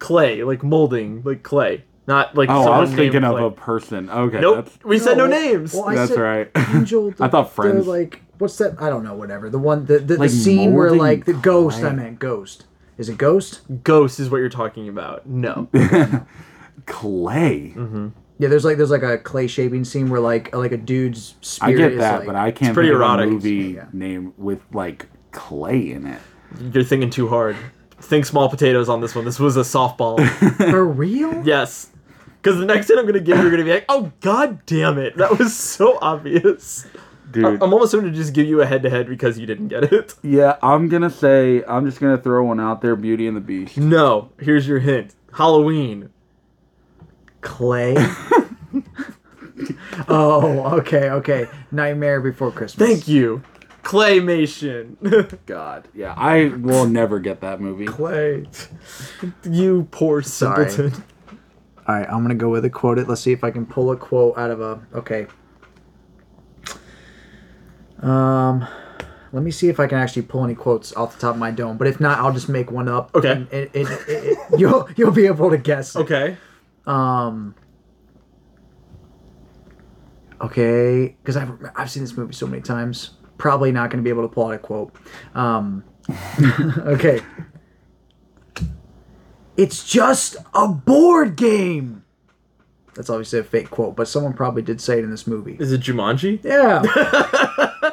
clay, 0.00 0.42
like 0.42 0.64
molding, 0.64 1.22
like 1.22 1.44
clay, 1.44 1.84
not 2.06 2.34
like. 2.36 2.48
Oh, 2.50 2.70
I 2.70 2.80
was 2.80 2.90
thinking 2.90 3.22
named 3.22 3.24
of 3.24 3.32
Clay. 3.38 3.46
a 3.46 3.50
person. 3.50 4.10
Okay, 4.10 4.40
Nope, 4.40 4.64
that's 4.66 4.84
we 4.84 4.98
said 4.98 5.16
no 5.16 5.28
well- 5.28 5.40
names. 5.40 5.72
Well, 5.74 5.88
I 5.88 5.94
that's 5.94 6.12
said 6.12 6.20
right. 6.20 6.50
Angel. 6.74 7.10
The, 7.16 7.24
I 7.24 7.28
thought 7.28 7.48
the, 7.48 7.54
Friends. 7.54 7.86
like, 7.86 8.20
what's 8.38 8.56
that? 8.58 8.80
I 8.80 8.88
don't 8.90 9.04
know. 9.04 9.14
Whatever. 9.14 9.48
The 9.50 9.58
one. 9.58 9.86
The 9.86 9.98
the, 9.98 10.16
Like 10.18 10.30
the 10.30 10.36
scene 10.36 10.74
where 10.74 10.90
like 10.92 11.24
the 11.24 11.32
ghost. 11.34 11.82
I 11.82 11.92
meant 11.92 12.18
ghost. 12.18 12.64
Is 12.98 13.08
it 13.08 13.18
ghost? 13.18 13.62
Ghost 13.82 14.20
is 14.20 14.30
what 14.30 14.36
you're 14.38 14.48
talking 14.48 14.88
about. 14.88 15.26
No. 15.26 15.68
clay. 16.86 17.72
Mm-hmm. 17.76 18.08
Yeah. 18.38 18.48
There's 18.48 18.64
like 18.64 18.76
there's 18.76 18.90
like 18.90 19.02
a 19.02 19.18
clay 19.18 19.46
shaping 19.46 19.84
scene 19.84 20.10
where 20.10 20.20
like 20.20 20.54
like 20.54 20.72
a 20.72 20.76
dude's 20.76 21.34
spirit. 21.40 21.72
I 21.72 21.74
spirit 21.74 21.88
get 21.88 21.92
is 21.92 21.98
that, 22.00 22.18
like, 22.20 22.26
but 22.26 22.36
I 22.36 22.50
can't 22.50 22.74
pretty 22.74 22.90
think 22.90 22.96
erotic. 22.96 23.24
of 23.26 23.30
a 23.30 23.34
movie 23.34 23.74
Yeah. 23.76 23.86
name 23.92 24.34
with 24.36 24.60
like 24.72 25.06
clay 25.32 25.90
in 25.92 26.06
it. 26.06 26.20
You're 26.72 26.84
thinking 26.84 27.10
too 27.10 27.28
hard. 27.28 27.56
Think 28.00 28.26
small 28.26 28.48
potatoes 28.48 28.88
on 28.88 29.00
this 29.00 29.14
one. 29.14 29.24
This 29.24 29.40
was 29.40 29.56
a 29.56 29.60
softball. 29.60 30.24
for 30.70 30.84
real. 30.84 31.44
yes. 31.46 31.88
Because 32.44 32.58
the 32.58 32.66
next 32.66 32.88
hit 32.88 32.98
I'm 32.98 33.06
gonna 33.06 33.20
give 33.20 33.38
you, 33.38 33.42
you're 33.42 33.50
gonna 33.50 33.64
be 33.64 33.72
like, 33.72 33.86
"Oh 33.88 34.12
God 34.20 34.66
damn 34.66 34.98
it! 34.98 35.16
That 35.16 35.38
was 35.38 35.56
so 35.56 35.98
obvious." 36.02 36.86
Dude. 37.30 37.62
I'm 37.62 37.72
almost 37.72 37.92
going 37.92 38.04
to 38.04 38.12
just 38.12 38.32
give 38.32 38.46
you 38.46 38.60
a 38.60 38.66
head 38.66 38.84
to 38.84 38.90
head 38.90 39.08
because 39.08 39.40
you 39.40 39.46
didn't 39.46 39.66
get 39.66 39.92
it. 39.92 40.14
yeah, 40.22 40.56
I'm 40.62 40.88
gonna 40.88 41.10
say 41.10 41.64
I'm 41.66 41.84
just 41.84 41.98
gonna 41.98 42.18
throw 42.18 42.44
one 42.44 42.60
out 42.60 42.80
there. 42.80 42.94
Beauty 42.94 43.26
and 43.26 43.36
the 43.36 43.40
Beast. 43.40 43.76
No. 43.76 44.30
Here's 44.38 44.68
your 44.68 44.78
hint. 44.78 45.16
Halloween. 45.32 46.10
Clay. 47.40 47.96
oh, 50.08 50.78
okay, 50.78 51.10
okay. 51.10 51.48
Nightmare 51.70 52.20
Before 52.20 52.50
Christmas. 52.50 52.88
Thank 52.88 53.08
you. 53.08 53.42
Claymation. 53.82 55.38
God, 55.46 55.88
yeah, 55.94 56.14
I 56.16 56.46
will 56.46 56.86
never 56.86 57.20
get 57.20 57.40
that 57.42 57.60
movie. 57.60 57.86
Clay. 57.86 58.46
you 59.44 59.88
poor 59.90 60.22
Sorry. 60.22 60.90
All 61.86 61.94
right, 61.94 62.08
I'm 62.08 62.22
gonna 62.22 62.34
go 62.34 62.48
with 62.48 62.64
a 62.64 62.70
quote. 62.70 62.98
It. 62.98 63.08
Let's 63.08 63.20
see 63.20 63.32
if 63.32 63.44
I 63.44 63.50
can 63.50 63.66
pull 63.66 63.90
a 63.92 63.96
quote 63.96 64.38
out 64.38 64.50
of 64.50 64.60
a. 64.60 64.80
Okay. 64.94 65.26
Um, 68.00 68.66
let 69.32 69.42
me 69.42 69.50
see 69.50 69.68
if 69.68 69.80
I 69.80 69.86
can 69.86 69.98
actually 69.98 70.22
pull 70.22 70.44
any 70.44 70.54
quotes 70.54 70.92
off 70.94 71.14
the 71.14 71.20
top 71.20 71.34
of 71.34 71.38
my 71.40 71.50
dome. 71.50 71.76
But 71.78 71.86
if 71.86 72.00
not, 72.00 72.18
I'll 72.18 72.32
just 72.32 72.48
make 72.48 72.70
one 72.70 72.88
up. 72.88 73.14
Okay. 73.14 73.46
it, 73.50 73.70
it, 73.74 73.88
it- 74.08 74.38
you'll 74.58 74.88
you'll 74.96 75.10
be 75.12 75.26
able 75.26 75.50
to 75.50 75.58
guess. 75.58 75.94
Okay. 75.96 76.36
Um. 76.86 77.54
Okay, 80.40 81.16
because 81.22 81.36
I've 81.36 81.52
I've 81.76 81.90
seen 81.90 82.02
this 82.02 82.16
movie 82.16 82.34
so 82.34 82.46
many 82.46 82.62
times. 82.62 83.10
Probably 83.38 83.72
not 83.72 83.90
going 83.90 84.02
to 84.02 84.04
be 84.04 84.10
able 84.10 84.22
to 84.22 84.28
pull 84.34 84.46
out 84.46 84.54
a 84.54 84.58
quote. 84.58 84.94
Um. 85.34 85.84
okay. 86.78 87.20
It's 89.56 89.84
just 89.88 90.36
a 90.54 90.68
board 90.68 91.36
game. 91.36 92.04
That's 92.94 93.10
obviously 93.10 93.40
a 93.40 93.44
fake 93.44 93.70
quote, 93.70 93.96
but 93.96 94.06
someone 94.08 94.32
probably 94.34 94.62
did 94.62 94.80
say 94.80 94.98
it 94.98 95.04
in 95.04 95.10
this 95.10 95.26
movie. 95.26 95.56
Is 95.58 95.72
it 95.72 95.80
Jumanji? 95.80 96.42
Yeah. 96.44 96.82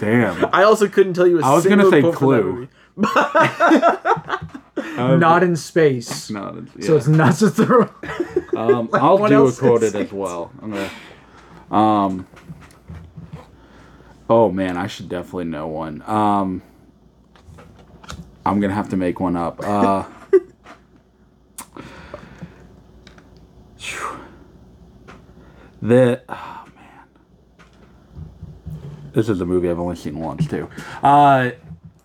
Damn. 0.00 0.44
I 0.52 0.62
also 0.64 0.88
couldn't 0.88 1.14
tell 1.14 1.26
you 1.26 1.40
a 1.40 1.44
I 1.44 1.54
was 1.54 1.66
gonna 1.66 1.88
single 1.90 2.12
say 2.12 2.18
quote 2.18 2.18
from 2.18 2.28
that 2.30 2.32
Clue. 2.42 2.68
movie. 2.96 4.48
Um, 4.98 5.20
not 5.20 5.44
in 5.44 5.54
space. 5.54 6.28
No, 6.30 6.48
it's- 6.48 6.86
So 6.86 6.92
yeah. 6.92 6.98
it's 6.98 7.06
not 7.08 7.34
to 7.36 7.50
throw. 7.50 7.82
Um, 8.56 8.88
I'll 8.92 9.16
what 9.18 9.28
do 9.28 9.42
a 9.42 9.46
else 9.46 9.60
quoted 9.60 9.86
is 9.86 9.94
as 9.94 10.12
well. 10.12 10.50
I'm 10.60 10.72
gonna. 10.72 10.90
Um. 11.70 12.26
Oh 14.28 14.50
man, 14.50 14.76
I 14.76 14.88
should 14.88 15.08
definitely 15.08 15.44
know 15.44 15.68
one. 15.68 16.02
Um. 16.02 16.62
I'm 18.44 18.58
gonna 18.60 18.74
have 18.74 18.88
to 18.88 18.96
make 18.96 19.20
one 19.20 19.36
up. 19.36 19.60
Uh. 19.62 20.04
Phew. 23.78 24.20
the 25.80 26.22
oh 26.28 26.64
man, 26.74 27.06
this 29.12 29.28
is 29.28 29.40
a 29.40 29.46
movie 29.46 29.70
I've 29.70 29.78
only 29.78 29.96
seen 29.96 30.18
once 30.18 30.46
too. 30.46 30.68
Uh, 31.02 31.50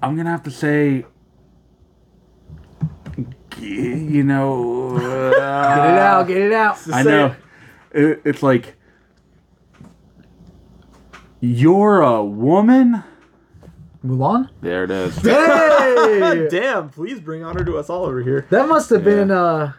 I'm 0.02 0.16
gonna 0.16 0.32
have 0.32 0.44
to 0.44 0.52
say. 0.52 1.06
You 3.60 4.24
know, 4.24 4.98
Get 4.98 5.94
it 5.94 6.00
out. 6.00 6.28
Get 6.28 6.38
it 6.38 6.54
out. 6.54 6.78
I 6.92 7.04
know. 7.04 7.36
It, 7.92 8.22
it's 8.26 8.44
like 8.44 8.76
you're 11.40 12.02
a 12.02 12.24
woman. 12.24 13.04
Mulan. 14.04 14.50
There 14.62 14.84
it 14.84 14.92
is. 14.92 15.16
Hey. 15.18 16.48
Damn, 16.52 16.90
please 16.90 17.20
bring 17.22 17.44
honor 17.44 17.64
to 17.64 17.78
us 17.78 17.90
all 17.90 18.04
over 18.04 18.22
here. 18.22 18.48
That 18.50 18.68
must 18.68 18.90
have 18.90 19.04
been 19.04 19.32
uh, 19.32 19.74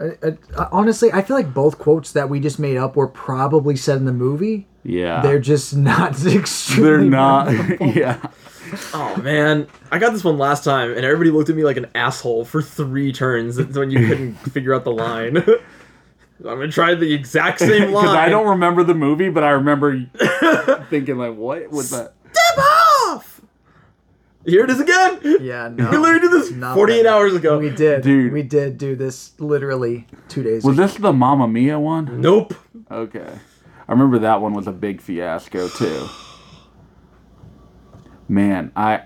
uh, 0.00 0.30
uh, 0.56 0.68
honestly, 0.72 1.10
I 1.12 1.22
feel 1.22 1.36
like 1.36 1.52
both 1.54 1.78
quotes 1.78 2.12
that 2.12 2.28
we 2.28 2.40
just 2.40 2.58
made 2.58 2.76
up 2.76 2.96
were 2.96 3.08
probably 3.08 3.76
said 3.76 3.96
in 3.98 4.04
the 4.04 4.12
movie. 4.12 4.66
Yeah, 4.82 5.20
They're 5.22 5.38
just 5.40 5.74
not 5.76 6.24
extremely. 6.26 6.90
they're 6.90 7.00
not. 7.00 7.50
yeah, 7.96 8.20
Oh 8.92 9.16
man, 9.22 9.66
I 9.92 9.98
got 9.98 10.12
this 10.12 10.24
one 10.24 10.38
last 10.38 10.64
time, 10.64 10.90
and 10.90 11.04
everybody 11.04 11.30
looked 11.30 11.48
at 11.50 11.56
me 11.56 11.64
like 11.64 11.76
an 11.76 11.86
asshole 11.94 12.44
for 12.44 12.60
three 12.62 13.12
turns 13.12 13.58
when 13.76 13.90
you 13.90 14.06
couldn't 14.06 14.34
figure 14.34 14.74
out 14.74 14.84
the 14.84 14.92
line. 14.92 15.36
I'm 15.38 16.42
gonna 16.42 16.68
try 16.70 16.94
the 16.94 17.14
exact 17.14 17.60
same 17.60 17.92
line. 17.92 18.04
because 18.04 18.14
I 18.16 18.28
don't 18.28 18.46
remember 18.48 18.84
the 18.84 18.94
movie, 18.94 19.30
but 19.30 19.42
I 19.44 19.50
remember 19.50 20.04
thinking 20.90 21.16
like, 21.16 21.34
"What 21.34 21.70
was 21.70 21.90
that?" 21.90 22.12
Step 24.46 24.48
off. 24.48 24.52
Here 24.52 24.64
it 24.64 24.70
is 24.70 24.80
again. 24.80 25.42
Yeah, 25.44 25.68
no. 25.74 25.90
We 25.90 25.96
literally 25.96 26.20
did 26.20 26.32
this 26.32 26.50
Not 26.52 26.74
48 26.74 27.06
hours 27.06 27.34
ago. 27.34 27.58
We 27.58 27.70
did, 27.70 28.02
Dude. 28.02 28.32
We 28.32 28.42
did 28.42 28.78
do 28.78 28.94
this 28.96 29.32
literally 29.40 30.06
two 30.28 30.42
days. 30.42 30.62
Ago. 30.62 30.68
Was 30.68 30.78
ago. 30.78 30.86
this 30.86 30.96
the 30.96 31.12
Mamma 31.12 31.48
Mia 31.48 31.78
one? 31.78 32.20
Nope. 32.20 32.54
Okay, 32.90 33.38
I 33.88 33.92
remember 33.92 34.18
that 34.20 34.40
one 34.40 34.52
was 34.54 34.66
a 34.66 34.72
big 34.72 35.00
fiasco 35.00 35.68
too. 35.68 36.08
Man, 38.28 38.72
I 38.76 39.02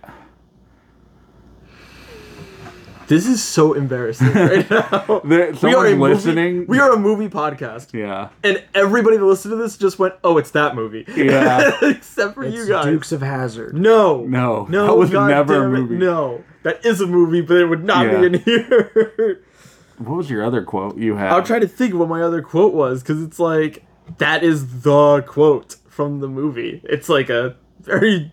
This 3.11 3.27
is 3.27 3.43
so 3.43 3.73
embarrassing 3.75 4.33
right 4.33 4.71
now. 4.71 5.21
there, 5.25 5.25
we 5.25 5.35
are 5.43 5.51
a 5.51 5.57
someone's 5.57 5.97
movie- 5.99 6.15
listening. 6.15 6.67
we 6.69 6.79
are 6.79 6.93
a 6.93 6.97
movie 6.97 7.29
podcast, 7.29 7.93
yeah, 7.93 8.29
and 8.45 8.63
everybody 8.73 9.17
that 9.17 9.25
listened 9.25 9.51
to 9.51 9.57
this 9.57 9.77
just 9.77 9.99
went, 9.99 10.15
"Oh, 10.23 10.39
it's 10.39 10.53
that 10.53 10.77
movie." 10.77 11.05
Yeah. 11.17 11.73
Except 11.83 12.35
for 12.35 12.45
It's 12.45 12.55
you 12.55 12.69
guys. 12.69 12.85
Dukes 12.85 13.11
of 13.11 13.21
Hazzard. 13.21 13.75
No. 13.75 14.25
No, 14.27 14.65
No. 14.71 14.87
that 14.87 14.97
was 14.97 15.11
God 15.11 15.27
never 15.29 15.55
a 15.55 15.61
damn 15.67 15.75
it, 15.75 15.79
movie. 15.81 15.97
No. 15.99 16.45
That 16.63 16.87
is 16.87 17.01
a 17.01 17.07
movie, 17.09 17.41
but 17.41 17.57
it 17.57 17.67
would 17.67 17.83
not 17.85 18.07
Yeah. 18.07 18.21
be 18.21 18.27
in 18.27 18.35
here. 18.35 19.43
What 19.99 20.17
was 20.17 20.31
your 20.31 20.43
other 20.45 20.63
quote 20.63 20.97
you 20.97 21.17
had? 21.17 21.31
I'll 21.33 21.43
try 21.43 21.59
to 21.59 21.69
think 21.69 21.93
what 21.95 22.09
my 22.09 22.23
other 22.23 22.41
quote 22.41 22.73
was 22.73 23.03
because 23.03 23.23
it's 23.23 23.39
like 23.39 23.85
that 24.17 24.43
is 24.43 24.83
the 24.83 25.21
quote 25.27 25.77
from 25.91 26.21
the 26.21 26.29
movie. 26.29 26.81
It's 26.85 27.11
like 27.11 27.29
a 27.29 27.57
very, 27.81 28.33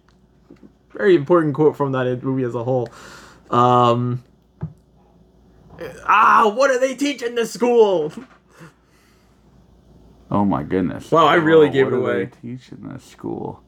very 0.94 1.16
important 1.16 1.56
quote 1.56 1.76
from 1.76 1.92
that 1.94 2.24
movie 2.24 2.44
as 2.44 2.54
a 2.56 2.64
whole. 2.64 2.88
Um. 3.50 4.24
Ah, 6.06 6.52
what 6.54 6.72
are 6.72 6.80
they 6.80 6.96
teaching 6.96 7.36
this 7.36 7.52
school? 7.52 8.12
Oh 10.30 10.44
my 10.44 10.64
goodness! 10.64 11.10
Wow, 11.12 11.26
I 11.26 11.36
really 11.36 11.70
Oh, 11.70 11.72
gave 11.72 11.86
what 11.86 11.94
it 11.94 11.98
do 11.98 12.02
away. 12.06 12.26
they 12.26 12.32
Teach 12.56 12.72
in 12.72 12.90
this 12.90 13.04
school. 13.04 13.62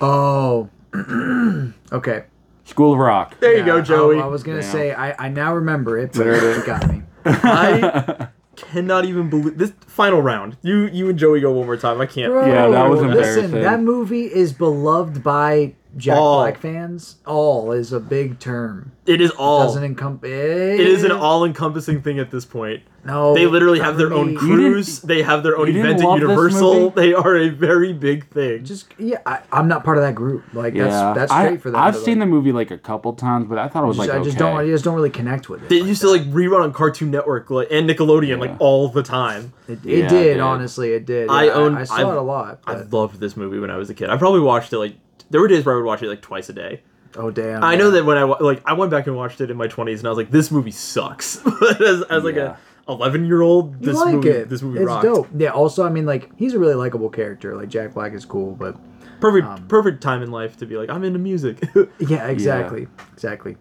Oh. 0.00 0.68
okay. 1.92 2.24
School 2.64 2.92
of 2.94 2.98
Rock. 2.98 3.38
There 3.40 3.56
you 3.56 3.64
go, 3.64 3.80
Joey. 3.80 4.18
I, 4.18 4.22
I 4.22 4.26
was 4.26 4.42
gonna 4.42 4.60
Damn. 4.60 4.70
say 4.72 4.92
I, 4.92 5.26
I 5.26 5.28
now 5.28 5.54
remember 5.54 5.98
it, 5.98 6.12
but 6.12 6.18
There 6.24 6.34
it 6.34 6.42
it 6.42 6.58
is. 6.58 6.64
got 6.64 6.88
me. 6.90 7.02
I 7.24 8.28
cannot 8.56 9.04
even 9.04 9.28
believe 9.30 9.58
this 9.58 9.72
final 9.86 10.22
round. 10.22 10.56
You 10.62 10.86
you 10.86 11.08
and 11.08 11.18
Joey 11.18 11.40
go 11.40 11.52
one 11.52 11.66
more 11.66 11.76
time. 11.76 12.00
I 12.00 12.06
can't. 12.06 12.32
Bro, 12.32 12.46
Yeah, 12.46 12.68
that 12.68 12.88
was 12.88 13.00
embarrassing. 13.02 13.42
Listen, 13.42 13.60
that 13.62 13.80
movie 13.80 14.24
is 14.26 14.52
beloved 14.52 15.22
by 15.22 15.74
Jack 15.96 16.16
All. 16.18 16.42
Black 16.42 16.58
fans. 16.58 17.16
All 17.26 17.72
is 17.72 17.92
a 17.92 18.00
big 18.00 18.38
term. 18.38 18.92
It 19.06 19.20
is 19.20 19.30
all. 19.32 19.64
Doesn't 19.64 19.84
encompass. 19.84 20.28
it 20.30 20.80
is 20.80 21.04
an 21.04 21.12
eh? 21.12 21.14
all-encompassing 21.16 22.02
thing 22.02 22.18
at 22.18 22.30
this 22.32 22.44
point. 22.44 22.82
No, 23.04 23.34
They 23.34 23.46
literally 23.46 23.78
have 23.78 23.96
their 23.98 24.08
for 24.08 24.14
own 24.14 24.30
me. 24.32 24.36
cruise. 24.36 25.00
They 25.00 25.22
have 25.22 25.44
their 25.44 25.56
own 25.56 25.72
you 25.72 25.78
event 25.78 26.00
at 26.02 26.18
Universal. 26.18 26.90
They 26.90 27.14
are 27.14 27.36
a 27.36 27.50
very 27.50 27.92
big 27.92 28.26
thing. 28.30 28.64
Just 28.64 28.92
yeah, 28.98 29.18
I, 29.24 29.42
I'm 29.52 29.68
not 29.68 29.84
part 29.84 29.96
of 29.96 30.02
that 30.02 30.16
group. 30.16 30.42
Like 30.52 30.74
Yeah, 30.74 30.86
that's 30.88 31.18
that's 31.18 31.32
I, 31.32 31.44
straight 31.46 31.62
for 31.62 31.70
them. 31.70 31.80
I've 31.80 31.94
seen 31.94 32.18
like, 32.18 32.26
the 32.26 32.32
movie 32.34 32.50
like 32.50 32.72
a 32.72 32.78
couple 32.78 33.12
times, 33.12 33.46
but 33.48 33.58
I 33.58 33.68
thought 33.68 33.84
it 33.84 33.86
was 33.86 33.96
just- 33.96 34.08
like 34.08 34.18
I 34.20 34.24
just 34.24 34.36
okay. 34.36 34.44
don't. 34.44 34.56
I 34.58 34.66
just 34.66 34.84
don't 34.84 34.96
really 34.96 35.10
connect 35.10 35.48
with 35.48 35.62
it. 35.62 35.68
They 35.68 35.78
like 35.80 35.88
used 35.88 36.02
that. 36.02 36.06
to 36.08 36.12
like 36.12 36.24
rerun 36.32 36.64
on 36.64 36.72
Cartoon 36.72 37.12
Network 37.12 37.48
like, 37.48 37.68
and 37.70 37.88
Nickelodeon 37.88 38.26
Yeah. 38.28 38.36
like 38.36 38.56
all 38.58 38.88
the 38.88 39.04
time. 39.04 39.52
It, 39.68 39.84
Yeah, 39.84 40.08
did, 40.08 40.34
dude. 40.34 40.40
honestly, 40.40 40.92
it 40.94 41.06
did. 41.06 41.30
I 41.30 41.48
own- 41.50 41.76
I, 41.76 41.84
saw 41.84 41.94
I've- 41.94 42.08
it 42.10 42.16
a 42.16 42.20
lot. 42.22 42.58
I 42.66 42.74
loved 42.90 43.20
this 43.20 43.36
movie 43.36 43.60
when 43.60 43.70
I 43.70 43.76
was 43.76 43.88
a 43.88 43.94
kid. 43.94 44.10
I 44.10 44.16
probably 44.16 44.40
watched 44.40 44.72
it 44.72 44.78
like 44.78 44.96
there 45.30 45.40
were 45.40 45.48
days 45.48 45.64
where 45.64 45.74
I 45.74 45.78
would 45.78 45.86
watch 45.86 46.02
it 46.02 46.08
like 46.08 46.22
twice 46.22 46.48
a 46.48 46.52
day. 46.52 46.82
oh 47.16 47.30
damn! 47.30 47.62
I 47.64 47.76
know 47.76 47.90
that 47.92 48.04
when 48.04 48.18
I 48.18 48.24
wa- 48.24 48.38
like 48.40 48.62
I 48.66 48.72
went 48.74 48.90
back 48.90 49.06
and 49.06 49.16
watched 49.16 49.40
it 49.40 49.50
in 49.50 49.56
my 49.56 49.68
20s 49.68 49.98
and 49.98 50.06
I 50.06 50.10
was 50.10 50.18
like 50.18 50.30
this 50.30 50.50
movie 50.50 50.70
sucks. 50.70 51.36
but 51.38 51.80
as, 51.86 52.02
as 52.02 52.24
like 52.24 52.36
Yeah. 52.36 52.56
a 52.88 52.92
11 52.92 53.24
year 53.24 53.42
old 53.42 53.72
you 53.80 53.86
this 53.92 53.96
like 53.96 54.14
movie 54.14 54.28
it. 54.28 54.48
this 54.48 54.62
movie 54.62 54.78
it's 54.80 54.86
rocked. 54.86 55.04
dope. 55.04 55.28
Yeah. 55.36 55.50
Also, 55.50 55.84
I 55.84 55.88
mean, 55.90 56.06
like 56.06 56.30
he's 56.36 56.54
a 56.54 56.58
really 56.58 56.74
likable 56.74 57.08
character. 57.10 57.56
Like 57.56 57.68
Jack 57.68 57.94
Black 57.94 58.12
is 58.12 58.24
cool, 58.24 58.52
but 58.54 58.76
Perfect 59.18 59.46
Um, 59.46 59.66
perfect 59.66 60.02
time 60.02 60.22
in 60.22 60.30
life 60.30 60.56
to 60.58 60.66
be 60.66 60.76
like 60.76 60.90
I'm 60.90 61.02
into 61.02 61.18
music. 61.18 61.58
yeah, 61.98 62.26
exactly, 62.28 62.86
exactly. 63.14 63.56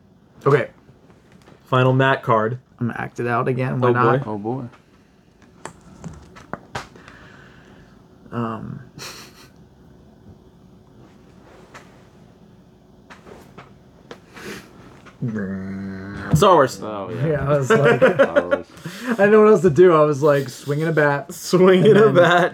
Okay, 0.46 0.70
Final 1.64 1.94
Matt 1.94 2.24
card. 2.24 2.60
I'm 2.80 2.88
gonna 2.88 3.00
act 3.00 3.20
it 3.22 3.26
out 3.28 3.48
again. 3.48 3.80
Why 3.80 3.90
Oh, 3.90 3.92
not? 3.94 4.24
boy. 4.26 4.32
Oh 4.32 4.38
boy. 4.38 4.66
Um, 8.32 8.82
Star 16.36 16.54
Wars. 16.56 16.80
Oh 16.82 17.10
yeah. 17.10 17.28
yeah, 17.28 17.50
I 17.50 17.58
was 17.58 17.70
like, 17.70 18.02
I 18.04 18.64
didn't 19.16 19.32
know 19.32 19.42
what 19.44 19.52
else 19.52 19.62
to 19.62 19.70
do. 19.70 19.94
I 19.94 20.04
was 20.04 20.22
like 20.24 20.50
swinging 20.50 20.88
a 20.88 20.92
bat. 20.92 21.34
Swinging 21.34 21.96
a 21.96 22.08
And 22.08 22.16
bat. 22.16 22.54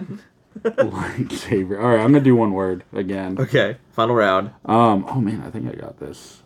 lightsaber. 0.62 1.82
All 1.82 1.88
right, 1.90 2.00
I'm 2.00 2.12
gonna 2.12 2.20
do 2.20 2.36
one 2.36 2.52
word 2.52 2.84
again. 2.92 3.36
Okay, 3.38 3.76
final 3.92 4.14
round. 4.14 4.50
Um. 4.64 5.04
Oh 5.08 5.20
man, 5.20 5.42
I 5.46 5.50
think 5.50 5.68
I 5.68 5.74
got 5.74 5.98
this 5.98 6.42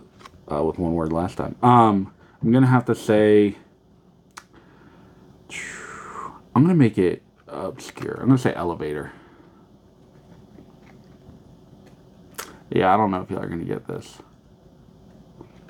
uh, 0.51 0.63
with 0.63 0.79
one 0.79 0.95
word 0.95 1.13
last 1.13 1.37
time. 1.37 1.57
Um. 1.63 2.13
I'm 2.43 2.53
gonna 2.53 2.67
have 2.67 2.85
to 2.87 2.95
say. 2.95 3.57
I'm 6.55 6.63
gonna 6.63 6.75
make 6.75 6.97
it 6.99 7.23
obscure. 7.49 8.15
I'm 8.21 8.27
gonna 8.29 8.39
say 8.39 8.55
elevator. 8.55 9.13
Yeah, 12.71 12.93
I 12.93 12.97
don't 12.97 13.11
know 13.11 13.23
if 13.23 13.31
y'all 13.31 13.41
are 13.43 13.49
gonna 13.49 13.65
get 13.65 13.87
this. 13.87 14.19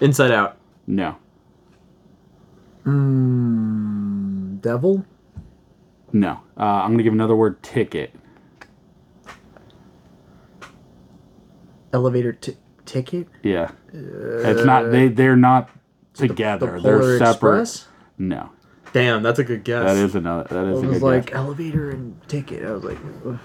Inside 0.01 0.31
Out. 0.31 0.57
No. 0.87 1.17
Mm, 2.85 4.61
devil. 4.61 5.05
No. 6.13 6.41
Uh, 6.57 6.63
I'm 6.63 6.93
gonna 6.93 7.03
give 7.03 7.13
another 7.13 7.35
word. 7.37 7.63
Ticket. 7.63 8.15
Elevator 11.93 12.33
t- 12.33 12.57
ticket. 12.85 13.27
Yeah. 13.43 13.71
it's 13.93 14.65
not. 14.65 14.91
They. 14.91 15.09
They're 15.09 15.37
not 15.37 15.71
together. 16.15 16.77
The 16.77 16.81
They're 16.81 16.99
Polar 16.99 17.19
separate. 17.19 17.61
Express. 17.63 17.89
No. 18.19 18.51
Damn, 18.93 19.23
that's 19.23 19.39
a 19.39 19.45
good 19.45 19.65
guess. 19.65 19.85
That 19.85 19.97
is 19.97 20.15
another. 20.15 20.45
That 20.49 20.67
It 20.67 20.73
is 20.73 20.83
a 20.83 20.87
was 20.87 20.99
good 20.99 21.03
like 21.03 21.27
guess. 21.27 21.35
elevator 21.37 21.91
and 21.91 22.17
ticket. 22.29 22.65
I 22.65 22.71
was 22.73 22.85
like, 22.85 22.99
ugh. 23.27 23.39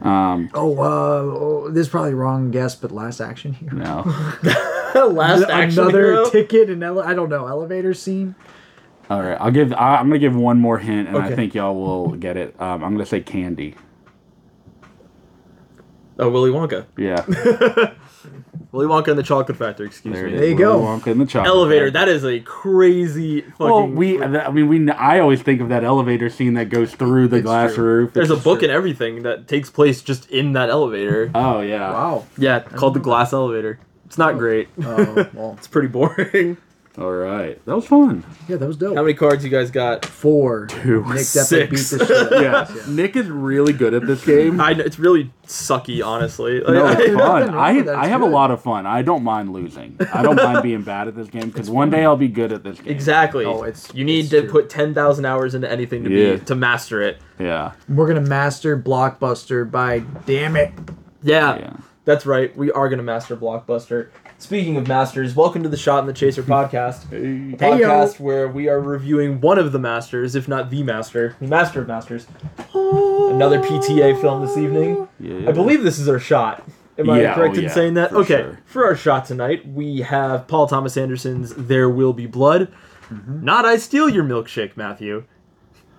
Um. 0.00 0.48
oh, 0.54 0.78
uh, 0.78 0.84
oh, 0.84 1.70
this 1.70 1.86
is 1.86 1.90
probably 1.90 2.14
wrong 2.14 2.50
guess, 2.52 2.74
but 2.76 2.92
last 2.92 3.20
action 3.20 3.52
here. 3.52 3.72
No. 3.72 4.04
Last 5.08 5.48
action 5.48 5.82
Another 5.82 6.02
hero? 6.12 6.30
ticket 6.30 6.70
and 6.70 6.82
ele- 6.82 7.00
I 7.02 7.14
don't 7.14 7.28
know 7.28 7.46
elevator 7.46 7.94
scene. 7.94 8.34
All 9.10 9.22
right, 9.22 9.38
I'll 9.40 9.50
give. 9.50 9.72
I, 9.72 9.96
I'm 9.96 10.08
gonna 10.08 10.18
give 10.18 10.36
one 10.36 10.60
more 10.60 10.78
hint, 10.78 11.08
and 11.08 11.16
I 11.16 11.26
Okay. 11.26 11.34
think 11.36 11.54
y'all 11.54 11.74
will 11.74 12.10
get 12.10 12.36
it. 12.36 12.54
Um, 12.60 12.84
I'm 12.84 12.92
gonna 12.92 13.06
say 13.06 13.20
candy. 13.20 13.74
Oh, 16.18 16.28
Willy 16.30 16.50
Wonka. 16.50 16.84
Yeah, 16.98 17.24
Willy 18.72 18.86
Wonka 18.86 19.08
and 19.08 19.18
the 19.18 19.22
Chocolate 19.22 19.56
Factory. 19.56 19.86
Excuse 19.86 20.12
there 20.14 20.26
it 20.26 20.30
me. 20.30 20.34
is. 20.34 20.40
There 20.40 20.48
you 20.50 20.56
go. 20.58 20.78
Willy 20.78 20.86
Wonka 21.00 21.06
and 21.12 21.20
the 21.20 21.26
chocolate 21.26 21.48
Elevator. 21.48 21.86
Factory. 21.86 21.90
That 21.92 22.08
is 22.08 22.24
a 22.24 22.40
crazy 22.40 23.42
fucking. 23.42 23.56
Well, 23.66 23.86
we. 23.86 24.20
I 24.20 24.50
mean, 24.50 24.68
we. 24.68 24.90
I 24.90 25.20
always 25.20 25.42
think 25.42 25.60
of 25.60 25.68
that 25.68 25.84
elevator 25.84 26.28
scene 26.28 26.54
that 26.54 26.68
goes 26.70 26.92
through 26.92 27.28
the 27.28 27.36
It's 27.36 27.44
glass 27.44 27.74
true. 27.74 27.84
roof. 27.84 28.12
There's 28.14 28.30
a 28.30 28.32
It's- 28.34 28.44
book 28.44 28.62
and 28.62 28.72
everything 28.72 29.22
that 29.22 29.46
takes 29.46 29.70
place 29.70 30.02
just 30.02 30.28
in 30.28 30.52
that 30.54 30.70
elevator. 30.70 31.30
Oh 31.36 31.60
yeah. 31.60 31.92
Wow. 31.92 32.24
Yeah, 32.36 32.58
called 32.60 32.94
the 32.94 33.00
Glass 33.00 33.32
Elevator. 33.32 33.78
It's 34.08 34.18
not 34.18 34.38
great. 34.38 34.68
Oh 34.82 35.28
well. 35.34 35.54
It's 35.58 35.68
pretty 35.68 35.88
boring. 35.88 36.56
All 36.96 37.12
right, 37.12 37.64
that 37.64 37.76
was 37.76 37.86
fun. 37.86 38.24
Yeah, 38.48 38.56
that 38.56 38.66
was 38.66 38.76
dope. 38.76 38.96
How 38.96 39.02
many 39.02 39.14
cards 39.14 39.44
you 39.44 39.50
guys 39.50 39.70
got? 39.70 40.04
Four. 40.04 40.66
Two. 40.66 41.02
Nick 41.04 41.26
definitely 41.32 41.76
Six. 41.76 41.90
beat 41.92 41.98
the 42.00 42.06
shit. 42.06 42.42
Yeah, 42.42 42.92
Nick 42.92 43.14
is 43.14 43.28
really 43.28 43.72
good 43.72 43.94
at 43.94 44.04
this 44.04 44.24
game. 44.26 44.60
I 44.60 44.72
know, 44.72 44.82
it's 44.82 44.98
really 44.98 45.30
sucky, 45.46 46.04
honestly. 46.04 46.58
No, 46.58 46.72
Like, 46.84 46.98
it's 46.98 47.14
fun. 47.14 47.52
wrong 47.52 47.54
I 47.56 47.82
that, 47.82 47.94
I 47.94 48.00
it's 48.00 48.08
have 48.08 48.22
a 48.22 48.24
good. 48.24 48.32
lot 48.32 48.50
of 48.50 48.60
fun. 48.62 48.84
I 48.84 49.02
don't 49.02 49.22
mind 49.22 49.52
losing. 49.52 49.96
I 50.12 50.22
don't 50.22 50.34
mind 50.34 50.60
being 50.64 50.82
bad 50.82 51.06
at 51.06 51.14
this 51.14 51.28
game 51.28 51.50
because 51.50 51.70
one 51.70 51.88
day 51.90 52.04
I'll 52.04 52.16
be 52.16 52.26
good 52.26 52.50
at 52.52 52.64
this 52.64 52.80
game. 52.80 52.92
exactly. 52.92 53.44
Oh, 53.44 53.62
it's- 53.62 53.92
you 53.94 54.04
need 54.04 54.20
it's 54.22 54.30
to 54.30 54.40
true. 54.42 54.50
put 54.50 54.68
ten 54.68 54.92
thousand 54.92 55.24
hours 55.24 55.54
into 55.54 55.70
anything 55.70 56.02
to 56.02 56.10
Yeah. 56.10 56.34
be 56.38 56.44
to 56.46 56.56
master 56.56 57.00
it. 57.00 57.18
Yeah. 57.38 57.74
We're 57.88 58.08
gonna 58.08 58.22
master 58.22 58.76
Blockbuster 58.76 59.70
by 59.70 60.00
damn 60.26 60.56
it. 60.56 60.72
Yeah, 61.22 61.58
Yeah. 61.58 61.72
That's 62.08 62.24
right. 62.24 62.56
We 62.56 62.72
are 62.72 62.88
gonna 62.88 63.02
master 63.02 63.36
Blockbuster. 63.36 64.08
Speaking 64.38 64.78
of 64.78 64.88
masters, 64.88 65.36
welcome 65.36 65.62
to 65.62 65.68
the 65.68 65.76
Shot 65.76 65.98
and 65.98 66.08
the 66.08 66.14
Chaser 66.14 66.42
podcast. 66.42 67.04
A 67.12 67.16
Hey, 67.18 67.52
podcast 67.58 68.18
where 68.18 68.48
we 68.48 68.66
are 68.66 68.80
reviewing 68.80 69.42
one 69.42 69.58
of 69.58 69.72
the 69.72 69.78
masters, 69.78 70.34
if 70.34 70.48
not 70.48 70.70
the 70.70 70.82
master, 70.82 71.36
the 71.38 71.46
master 71.46 71.82
of 71.82 71.86
masters. 71.86 72.26
Another 72.72 73.60
PTA 73.60 74.18
film 74.22 74.40
this 74.40 74.56
evening. 74.56 75.06
Yeah. 75.20 75.50
I 75.50 75.52
believe 75.52 75.82
this 75.82 75.98
is 75.98 76.08
our 76.08 76.18
shot. 76.18 76.66
Am 76.96 77.10
I 77.10 77.20
Yeah, 77.20 77.34
correct 77.34 77.56
oh 77.56 77.58
in 77.58 77.64
yeah, 77.64 77.74
saying 77.74 77.94
that? 77.94 78.12
Okay, 78.12 78.40
sure. 78.40 78.58
for 78.64 78.84
our 78.86 78.96
shot 78.96 79.26
tonight, 79.26 79.68
we 79.68 80.00
have 80.00 80.48
Paul 80.48 80.66
Thomas 80.66 80.96
Anderson's 80.96 81.52
"There 81.56 81.90
Will 81.90 82.14
Be 82.14 82.24
Blood." 82.24 82.72
Mm-hmm. 83.12 83.44
Not 83.44 83.66
I 83.66 83.76
steal 83.76 84.08
your 84.08 84.24
milkshake, 84.24 84.78
Matthew. 84.78 85.24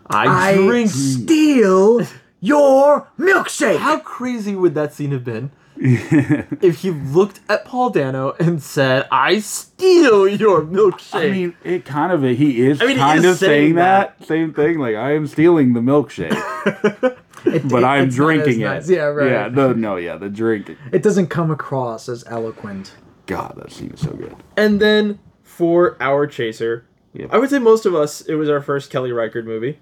I, 0.08 0.54
I 0.54 0.56
drink. 0.56 0.89
steal 0.89 2.02
your 2.39 3.12
milkshake. 3.19 3.78
How 3.78 4.00
crazy 4.00 4.56
would 4.56 4.74
that 4.74 4.91
scene 4.91 5.12
have 5.12 5.24
been 5.24 5.52
if 6.62 6.82
he 6.82 6.92
looked 6.92 7.39
at 7.48 7.63
Paul 7.63 7.89
Dano 7.89 8.36
and 8.39 8.62
said, 8.62 9.08
"I 9.12 9.39
steal 9.39 10.28
your 10.28 10.62
milkshake"? 10.62 11.13
I 11.28 11.30
mean, 11.32 11.56
it 11.63 11.86
kind 11.86 12.12
of 12.12 12.22
he 12.38 12.62
is 12.68 12.82
I 12.82 12.86
mean, 12.86 12.98
kind 12.98 13.20
is 13.20 13.32
of 13.32 13.38
saying, 13.38 13.50
saying 13.68 13.76
that. 13.76 14.26
same 14.26 14.54
thing. 14.54 14.78
Like 14.80 14.96
I 14.96 15.13
am 15.13 15.26
stealing 15.26 15.74
the 15.74 15.80
milkshake, 15.80 16.32
It- 17.46 17.70
but 17.70 17.84
it- 17.84 17.86
I'm 17.86 18.10
drinking 18.10 18.60
it. 18.62 18.65
nice. 18.65 18.89
Yeah, 18.89 19.04
right. 19.04 19.32
Yeah, 19.32 19.50
the, 19.50 19.74
no, 19.74 19.96
yeah, 19.96 20.18
the 20.18 20.30
drinking. 20.30 20.76
It 20.92 21.02
doesn't 21.02 21.28
come 21.28 21.50
across 21.52 22.10
as 22.10 22.24
eloquent. 22.28 22.96
God, 23.26 23.54
that 23.58 23.72
scene 23.72 23.92
is 23.92 24.02
so 24.02 24.12
good. 24.12 24.36
and 24.58 24.80
then 24.82 25.20
for 25.44 25.96
our 26.02 26.28
chaser, 26.28 26.86
Yep. 27.13 27.30
I 27.34 27.38
would 27.39 27.50
say 27.50 27.58
most 27.58 27.86
of 27.88 27.96
us, 27.96 28.22
it 28.22 28.36
was 28.36 28.50
our 28.50 28.62
first 28.62 28.92
Kelly 28.92 29.12
Reichardt 29.12 29.46
movie. 29.46 29.80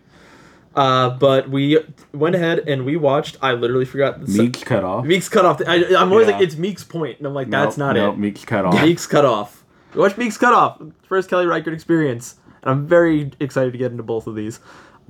Uh, 0.78 1.10
but 1.10 1.50
we 1.50 1.80
went 2.14 2.36
ahead 2.36 2.60
and 2.68 2.86
we 2.86 2.96
watched. 2.96 3.36
I 3.42 3.54
literally 3.54 3.84
forgot. 3.86 4.22
The 4.24 4.28
Meek's 4.44 4.64
cut 4.64 4.84
off. 4.84 5.06
Meek's 5.06 5.28
cut 5.28 5.44
off. 5.44 5.60
I, 5.68 5.84
I'm 5.96 6.12
always 6.12 6.28
Yeah. 6.28 6.36
like, 6.36 6.44
it's 6.44 6.56
Meek's 6.56 6.84
point, 6.84 7.18
and 7.18 7.26
I'm 7.26 7.34
like, 7.34 7.50
that's 7.50 7.78
Nope, 7.78 7.88
not 7.88 7.96
nope, 7.96 8.14
it. 8.14 8.20
Meek's 8.20 8.46
cut 8.46 8.64
off. 8.64 8.76
Meek's 8.84 9.08
cut 9.08 9.26
off. 9.26 9.66
We 9.96 10.02
watched 10.02 10.20
Meek's 10.20 10.38
cut 10.38 10.54
off. 10.54 10.80
First 11.02 11.32
Kelly 11.32 11.48
Reichardt 11.48 11.74
experience, 11.74 12.36
and 12.62 12.70
I'm 12.70 12.86
very 12.88 13.32
excited 13.40 13.72
to 13.72 13.78
get 13.80 13.90
into 13.92 14.04
both 14.04 14.28
of 14.28 14.36
these. 14.36 14.60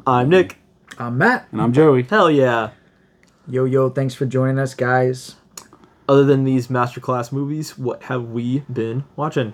I'm 0.07 0.29
Nick. 0.29 0.57
I'm 0.97 1.17
Matt. 1.17 1.47
And 1.51 1.61
I'm 1.61 1.73
Joey. 1.73 2.03
Hell 2.03 2.31
yeah. 2.31 2.69
Yo, 3.45 3.65
yo, 3.65 3.89
thanks 3.89 4.13
for 4.13 4.25
joining 4.25 4.59
us, 4.59 4.73
guys. 4.73 5.35
Other 6.07 6.23
than 6.23 6.45
these 6.45 6.67
masterclass 6.69 7.33
movies, 7.33 7.77
what 7.77 8.03
have 8.03 8.23
we 8.29 8.59
been 8.71 9.03
watching? 9.17 9.53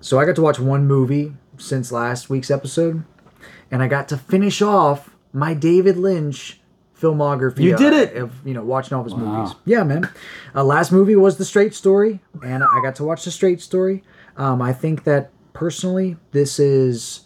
So 0.00 0.18
I 0.18 0.24
got 0.24 0.36
to 0.36 0.42
watch 0.42 0.58
one 0.58 0.86
movie 0.86 1.34
since 1.58 1.92
last 1.92 2.30
week's 2.30 2.50
episode, 2.50 3.04
and 3.70 3.82
I 3.82 3.88
got 3.88 4.08
to 4.08 4.16
finish 4.16 4.62
off 4.62 5.10
my 5.34 5.52
David 5.52 5.98
Lynch 5.98 6.60
filmography. 6.98 7.58
You 7.58 7.76
did 7.76 7.92
uh, 7.92 7.96
it! 7.96 8.16
Of 8.16 8.46
you 8.46 8.54
know 8.54 8.64
watching 8.64 8.94
all 8.94 9.00
of 9.00 9.06
his 9.06 9.14
Wow. 9.14 9.20
movies. 9.20 9.54
Yeah, 9.66 9.82
man. 9.82 10.08
Uh, 10.54 10.64
last 10.64 10.92
movie 10.92 11.16
was 11.16 11.36
The 11.36 11.44
Straight 11.44 11.74
Story, 11.74 12.20
and 12.42 12.62
I 12.62 12.80
got 12.82 12.94
to 12.96 13.04
watch 13.04 13.24
The 13.24 13.30
Straight 13.30 13.60
Story. 13.60 14.02
Um, 14.36 14.62
I 14.62 14.72
think 14.72 15.04
that 15.04 15.30
personally, 15.52 16.16
this 16.30 16.58
is 16.58 17.22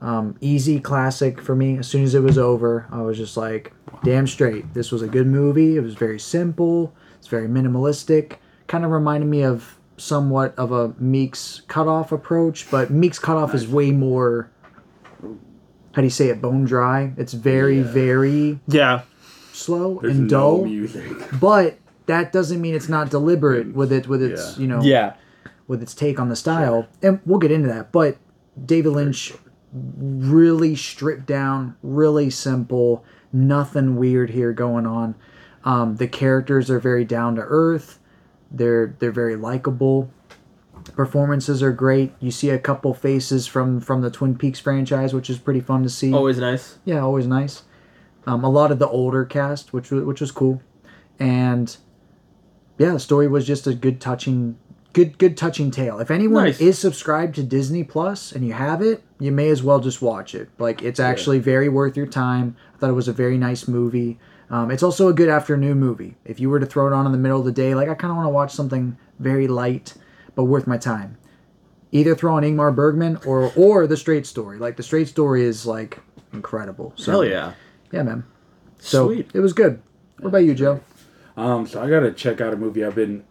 um, 0.00 0.36
easy 0.40 0.80
classic 0.80 1.40
for 1.40 1.54
me. 1.54 1.78
As 1.78 1.86
soon 1.86 2.02
as 2.04 2.14
it 2.14 2.22
was 2.22 2.38
over, 2.38 2.86
I 2.90 3.02
was 3.02 3.18
just 3.18 3.36
like, 3.36 3.72
damn 4.02 4.26
straight. 4.26 4.72
This 4.72 4.90
was 4.90 5.02
a 5.02 5.06
good 5.08 5.26
movie. 5.26 5.76
It 5.76 5.82
was 5.82 5.94
very 5.94 6.18
simple. 6.18 6.94
It's 7.18 7.28
very 7.28 7.48
minimalistic. 7.48 8.36
Kind 8.66 8.84
of 8.84 8.90
reminded 8.90 9.28
me 9.28 9.42
of 9.42 9.78
somewhat 9.98 10.54
of 10.56 10.72
a 10.72 10.94
Meek's 10.98 11.60
cutoff 11.68 12.12
approach, 12.12 12.70
but 12.70 12.90
Meek's 12.90 13.18
cutoff 13.18 13.54
is 13.54 13.68
way 13.68 13.90
more 13.90 14.50
how 15.92 16.02
do 16.02 16.06
you 16.06 16.10
say 16.10 16.28
it? 16.28 16.40
Bone 16.40 16.64
dry. 16.64 17.12
It's 17.16 17.32
very 17.32 17.80
very 17.80 18.60
Yeah. 18.68 19.02
slow 19.52 19.98
There's 20.00 20.16
and 20.18 20.24
no 20.26 20.56
dull. 20.56 20.64
music. 20.64 21.04
but 21.40 21.78
that 22.06 22.32
doesn't 22.32 22.60
mean 22.60 22.74
it's 22.74 22.88
not 22.88 23.10
deliberate 23.10 23.74
with 23.74 23.92
it 23.92 24.08
with 24.08 24.22
its 24.22 24.56
Yeah. 24.56 24.62
you 24.62 24.68
know 24.68 24.80
Yeah. 24.82 25.12
with 25.68 25.82
its 25.82 25.94
take 25.94 26.18
on 26.18 26.28
the 26.28 26.36
style 26.36 26.86
and 27.02 27.20
we'll 27.26 27.38
get 27.38 27.50
into 27.52 27.68
that 27.68 27.92
but 27.92 28.16
david 28.66 28.90
lynch 28.92 29.32
really 29.72 30.74
stripped 30.74 31.26
down 31.26 31.76
really 31.82 32.30
simple 32.30 33.04
nothing 33.32 33.96
weird 33.96 34.30
here 34.30 34.52
going 34.52 34.86
on 34.86 35.14
um, 35.64 35.96
the 35.96 36.08
characters 36.08 36.70
are 36.70 36.80
very 36.80 37.04
down 37.04 37.36
to 37.36 37.42
earth 37.42 37.98
they're 38.50 38.94
they're 38.98 39.12
very 39.12 39.36
likable 39.36 40.10
performances 40.96 41.62
are 41.62 41.72
great 41.72 42.12
you 42.20 42.30
see 42.30 42.50
a 42.50 42.58
couple 42.58 42.92
faces 42.94 43.46
from 43.46 43.80
from 43.80 44.00
the 44.02 44.10
twin 44.10 44.36
peaks 44.36 44.58
franchise 44.60 45.12
which 45.14 45.28
is 45.30 45.38
pretty 45.38 45.60
fun 45.60 45.82
to 45.82 45.88
see 45.88 46.12
Always 46.12 46.38
nice. 46.38 46.78
yeah, 46.84 47.00
always 47.00 47.26
nice. 47.26 47.62
Um, 48.26 48.44
a 48.44 48.50
lot 48.50 48.70
of 48.70 48.78
the 48.78 48.86
older 48.88 49.24
cast, 49.24 49.72
which 49.72 49.90
was 49.90 50.04
which 50.04 50.20
was 50.20 50.30
cool, 50.30 50.60
and 51.18 51.74
yeah, 52.78 52.92
the 52.92 53.00
story 53.00 53.28
was 53.28 53.46
just 53.46 53.66
a 53.66 53.74
good 53.74 54.00
touching, 54.00 54.58
good 54.92 55.16
good 55.18 55.36
touching 55.36 55.70
tale. 55.70 55.98
If 56.00 56.10
anyone 56.10 56.44
Nice. 56.44 56.60
is 56.60 56.78
subscribed 56.78 57.34
to 57.36 57.42
Disney 57.42 57.82
Plus 57.82 58.32
and 58.32 58.46
you 58.46 58.52
have 58.52 58.82
it, 58.82 59.02
you 59.18 59.32
may 59.32 59.48
as 59.48 59.62
well 59.62 59.80
just 59.80 60.02
watch 60.02 60.34
it. 60.34 60.48
Like 60.58 60.82
it's 60.82 61.00
actually 61.00 61.38
very 61.38 61.68
worth 61.68 61.96
your 61.96 62.06
time. 62.06 62.56
I 62.74 62.78
thought 62.78 62.90
it 62.90 62.94
was 62.94 63.08
a 63.08 63.12
very 63.12 63.38
nice 63.38 63.66
movie. 63.66 64.18
Um, 64.50 64.70
it's 64.70 64.82
also 64.82 65.08
a 65.08 65.12
good 65.14 65.28
afternoon 65.28 65.78
movie. 65.78 66.16
If 66.24 66.40
you 66.40 66.50
were 66.50 66.58
to 66.60 66.66
throw 66.66 66.86
it 66.88 66.92
on 66.92 67.06
in 67.06 67.12
the 67.12 67.18
middle 67.18 67.38
of 67.38 67.44
the 67.46 67.52
day, 67.52 67.74
like 67.74 67.88
I 67.88 67.94
kind 67.94 68.10
of 68.10 68.16
want 68.16 68.26
to 68.26 68.30
watch 68.30 68.52
something 68.52 68.96
very 69.18 69.46
light 69.48 69.94
but 70.34 70.44
worth 70.44 70.66
my 70.66 70.76
time. 70.78 71.16
Either 71.92 72.14
throw 72.14 72.34
on 72.36 72.42
Ingmar 72.44 72.74
Bergman 72.74 73.18
or 73.26 73.52
or 73.56 73.86
The 73.86 73.96
Straight 73.96 74.26
Story. 74.26 74.58
Like 74.58 74.76
The 74.76 74.82
Straight 74.82 75.08
Story 75.08 75.42
is 75.44 75.66
like 75.66 75.98
incredible. 76.32 76.92
So, 76.96 77.10
Hell 77.12 77.24
yeah. 77.24 77.52
yeah, 77.92 78.02
man. 78.04 78.24
So 78.78 79.06
Sweet. 79.08 79.30
it 79.34 79.40
was 79.40 79.52
good. 79.52 79.82
What 80.20 80.28
about 80.28 80.38
you, 80.44 80.54
Joe? 80.54 80.80
Um, 81.36 81.66
so 81.66 81.82
I 81.82 81.88
gotta 81.90 82.12
check 82.12 82.40
out 82.40 82.52
a 82.52 82.56
movie 82.56 82.84
I've 82.84 82.94
been 82.94 83.24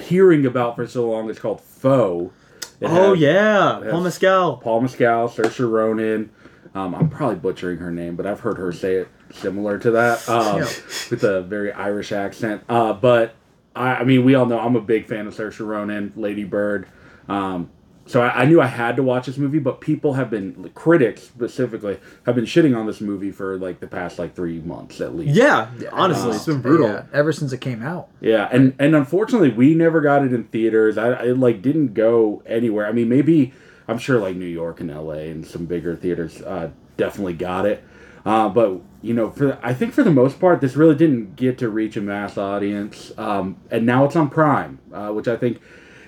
hearing 0.00 0.46
about 0.46 0.76
for 0.76 0.86
so 0.86 1.10
long. 1.10 1.28
It's 1.30 1.38
called 1.38 1.60
Foe. 1.60 2.32
It 2.80 2.86
Oh 2.90 3.10
has 3.14 3.20
yeah. 3.20 3.80
Paul 3.90 4.00
Mescal. 4.02 4.56
Paul 4.58 4.80
Mescal, 4.82 5.28
Saoirse 5.28 5.70
Ronan. 5.70 6.30
Um, 6.74 6.94
I'm 6.94 7.08
probably 7.08 7.36
butchering 7.36 7.78
her 7.78 7.90
name, 7.92 8.16
but 8.16 8.26
I've 8.26 8.40
heard 8.40 8.58
her 8.58 8.72
say 8.72 8.94
it 8.96 9.08
similar 9.32 9.78
to 9.78 9.90
that 9.92 10.28
um, 10.28 10.58
Yeah. 10.58 10.64
with 11.10 11.22
a 11.22 11.42
very 11.42 11.72
Irish 11.72 12.10
accent. 12.12 12.64
Uh, 12.68 12.92
but 12.92 13.34
I, 13.74 13.96
I 13.96 14.04
mean, 14.04 14.24
we 14.24 14.34
all 14.34 14.46
know 14.46 14.58
I'm 14.58 14.76
a 14.76 14.80
big 14.80 15.06
fan 15.06 15.26
of 15.26 15.34
Saoirse 15.34 15.64
Ronan, 15.66 16.12
Lady 16.16 16.44
Bird. 16.44 16.86
Um, 17.28 17.70
so 18.06 18.20
I, 18.20 18.42
I 18.42 18.44
knew 18.44 18.60
I 18.60 18.66
had 18.66 18.96
to 18.96 19.02
watch 19.02 19.26
this 19.26 19.38
movie, 19.38 19.58
but 19.58 19.80
people 19.80 20.14
have 20.14 20.28
been 20.30 20.70
critics 20.74 21.22
specifically 21.22 21.98
have 22.26 22.34
been 22.34 22.44
shitting 22.44 22.76
on 22.76 22.86
this 22.86 23.00
movie 23.00 23.30
for 23.30 23.56
like 23.56 23.80
the 23.80 23.86
past 23.86 24.18
like 24.18 24.34
three 24.34 24.60
months 24.60 25.00
at 25.00 25.16
least. 25.16 25.34
Yeah. 25.34 25.70
Honestly, 25.90 26.32
it's 26.32 26.44
been 26.44 26.60
brutal. 26.60 26.88
Yeah, 26.88 27.04
ever 27.12 27.32
since 27.32 27.52
it 27.52 27.60
came 27.60 27.82
out. 27.82 28.08
Yeah, 28.20 28.48
and 28.52 28.74
and 28.78 28.94
unfortunately, 28.94 29.50
we 29.50 29.74
never 29.74 30.00
got 30.00 30.24
it 30.24 30.32
in 30.32 30.44
theaters. 30.44 30.98
I, 30.98 31.12
I 31.12 31.24
like 31.26 31.62
didn't 31.62 31.94
go 31.94 32.42
anywhere. 32.44 32.86
I 32.86 32.92
mean, 32.92 33.08
maybe 33.08 33.54
I'm 33.88 33.98
sure 33.98 34.18
like 34.20 34.36
New 34.36 34.44
York 34.46 34.80
and 34.80 34.90
L.A. 34.90 35.30
and 35.30 35.46
some 35.46 35.64
bigger 35.64 35.96
theaters 35.96 36.42
uh, 36.42 36.70
definitely 36.96 37.34
got 37.34 37.64
it. 37.66 37.82
Uh, 38.24 38.48
but 38.48 38.80
you 39.02 39.12
know, 39.12 39.30
for 39.30 39.58
I 39.62 39.74
think 39.74 39.92
for 39.92 40.02
the 40.02 40.10
most 40.10 40.40
part, 40.40 40.60
this 40.60 40.76
really 40.76 40.94
didn't 40.94 41.36
get 41.36 41.58
to 41.58 41.68
reach 41.68 41.96
a 41.96 42.00
mass 42.00 42.38
audience. 42.38 43.12
Um, 43.18 43.56
and 43.70 43.84
now 43.84 44.04
it's 44.04 44.16
on 44.16 44.30
Prime, 44.30 44.78
uh, 44.92 45.10
which 45.10 45.28
I 45.28 45.36
think 45.36 45.60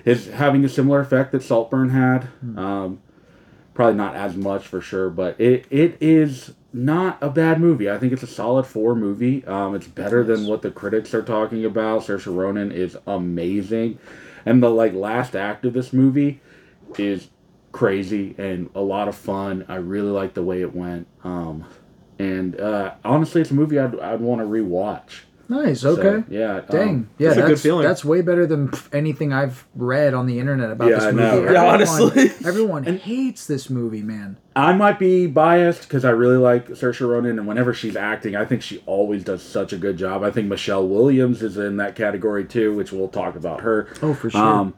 is 0.03 0.27
having 0.27 0.63
a 0.65 0.69
similar 0.69 0.99
effect 0.99 1.31
that 1.33 1.43
Saltburn 1.43 1.89
had. 1.89 2.29
Um, 2.57 3.01
probably 3.73 3.95
not 3.95 4.15
as 4.15 4.35
much 4.35 4.65
for 4.65 4.81
sure, 4.81 5.09
but 5.09 5.39
it, 5.39 5.67
it 5.69 5.97
is 6.01 6.53
not 6.73 7.17
a 7.21 7.29
bad 7.29 7.59
movie. 7.59 7.89
I 7.89 7.99
think 7.99 8.13
it's 8.13 8.23
a 8.23 8.27
solid 8.27 8.65
four 8.65 8.95
movie. 8.95 9.45
Um, 9.45 9.75
it's 9.75 9.87
better 9.87 10.23
than 10.23 10.47
what 10.47 10.63
the 10.63 10.71
critics 10.71 11.13
are 11.13 11.21
talking 11.21 11.63
about. 11.63 12.03
Saoirse 12.03 12.33
Ronan 12.35 12.71
is 12.71 12.97
amazing, 13.05 13.99
and 14.45 14.63
the 14.63 14.69
like 14.69 14.93
last 14.93 15.35
act 15.35 15.65
of 15.65 15.73
this 15.73 15.93
movie 15.93 16.41
is 16.97 17.29
crazy 17.71 18.33
and 18.39 18.69
a 18.73 18.81
lot 18.81 19.07
of 19.07 19.15
fun. 19.15 19.65
I 19.67 19.75
really 19.75 20.09
like 20.09 20.33
the 20.33 20.43
way 20.43 20.61
it 20.61 20.75
went. 20.75 21.05
Um, 21.23 21.65
and 22.19 22.59
uh, 22.59 22.93
honestly, 23.05 23.41
it's 23.41 23.51
a 23.51 23.53
movie 23.55 23.79
I'd, 23.79 23.99
I'd 23.99 24.21
want 24.21 24.41
to 24.41 24.45
rewatch. 24.47 25.21
Nice. 25.49 25.79
So, 25.79 25.91
Okay. 25.91 26.25
yeah. 26.29 26.59
Dang. 26.69 26.89
um, 26.89 27.09
yeah, 27.17 27.27
that's 27.29 27.37
a 27.37 27.41
that's 27.41 27.47
good 27.51 27.59
feeling. 27.61 27.87
That's 27.87 28.03
way 28.03 28.21
better 28.21 28.45
than 28.45 28.69
anything 28.91 29.31
I've 29.31 29.65
read 29.75 30.13
on 30.13 30.25
the 30.25 30.39
internet 30.39 30.71
about 30.71 30.89
Yeah, 30.89 30.95
this 30.95 31.03
I 31.05 31.11
movie. 31.11 31.21
know, 31.23 31.43
right? 31.43 31.53
Yeah, 31.53 31.73
Everyone- 31.73 31.73
honestly. 32.01 32.31
everyone 32.45 32.83
hates 32.83 33.47
this 33.47 33.69
movie, 33.69 34.01
man. 34.03 34.35
I 34.57 34.73
might 34.73 34.99
be 34.99 35.25
biased 35.25 35.83
because 35.83 36.03
I 36.03 36.09
really 36.09 36.35
like 36.35 36.67
Saoirse 36.67 36.99
Ronan, 37.07 37.39
and 37.39 37.47
whenever 37.47 37.73
she's 37.73 37.95
acting, 37.95 38.35
I 38.35 38.43
think 38.43 38.61
she 38.61 38.83
always 38.85 39.23
does 39.23 39.41
such 39.41 39.71
a 39.71 39.77
good 39.77 39.95
job. 39.95 40.21
I 40.21 40.31
think 40.31 40.49
Michelle 40.49 40.85
Williams 40.85 41.41
is 41.41 41.57
in 41.57 41.77
that 41.77 41.95
category 41.95 42.43
too, 42.43 42.75
which 42.75 42.91
we'll 42.91 43.07
talk 43.07 43.37
about 43.37 43.61
her. 43.61 43.87
Oh, 44.01 44.13
for 44.13 44.29
sure. 44.29 44.41
Um, 44.41 44.73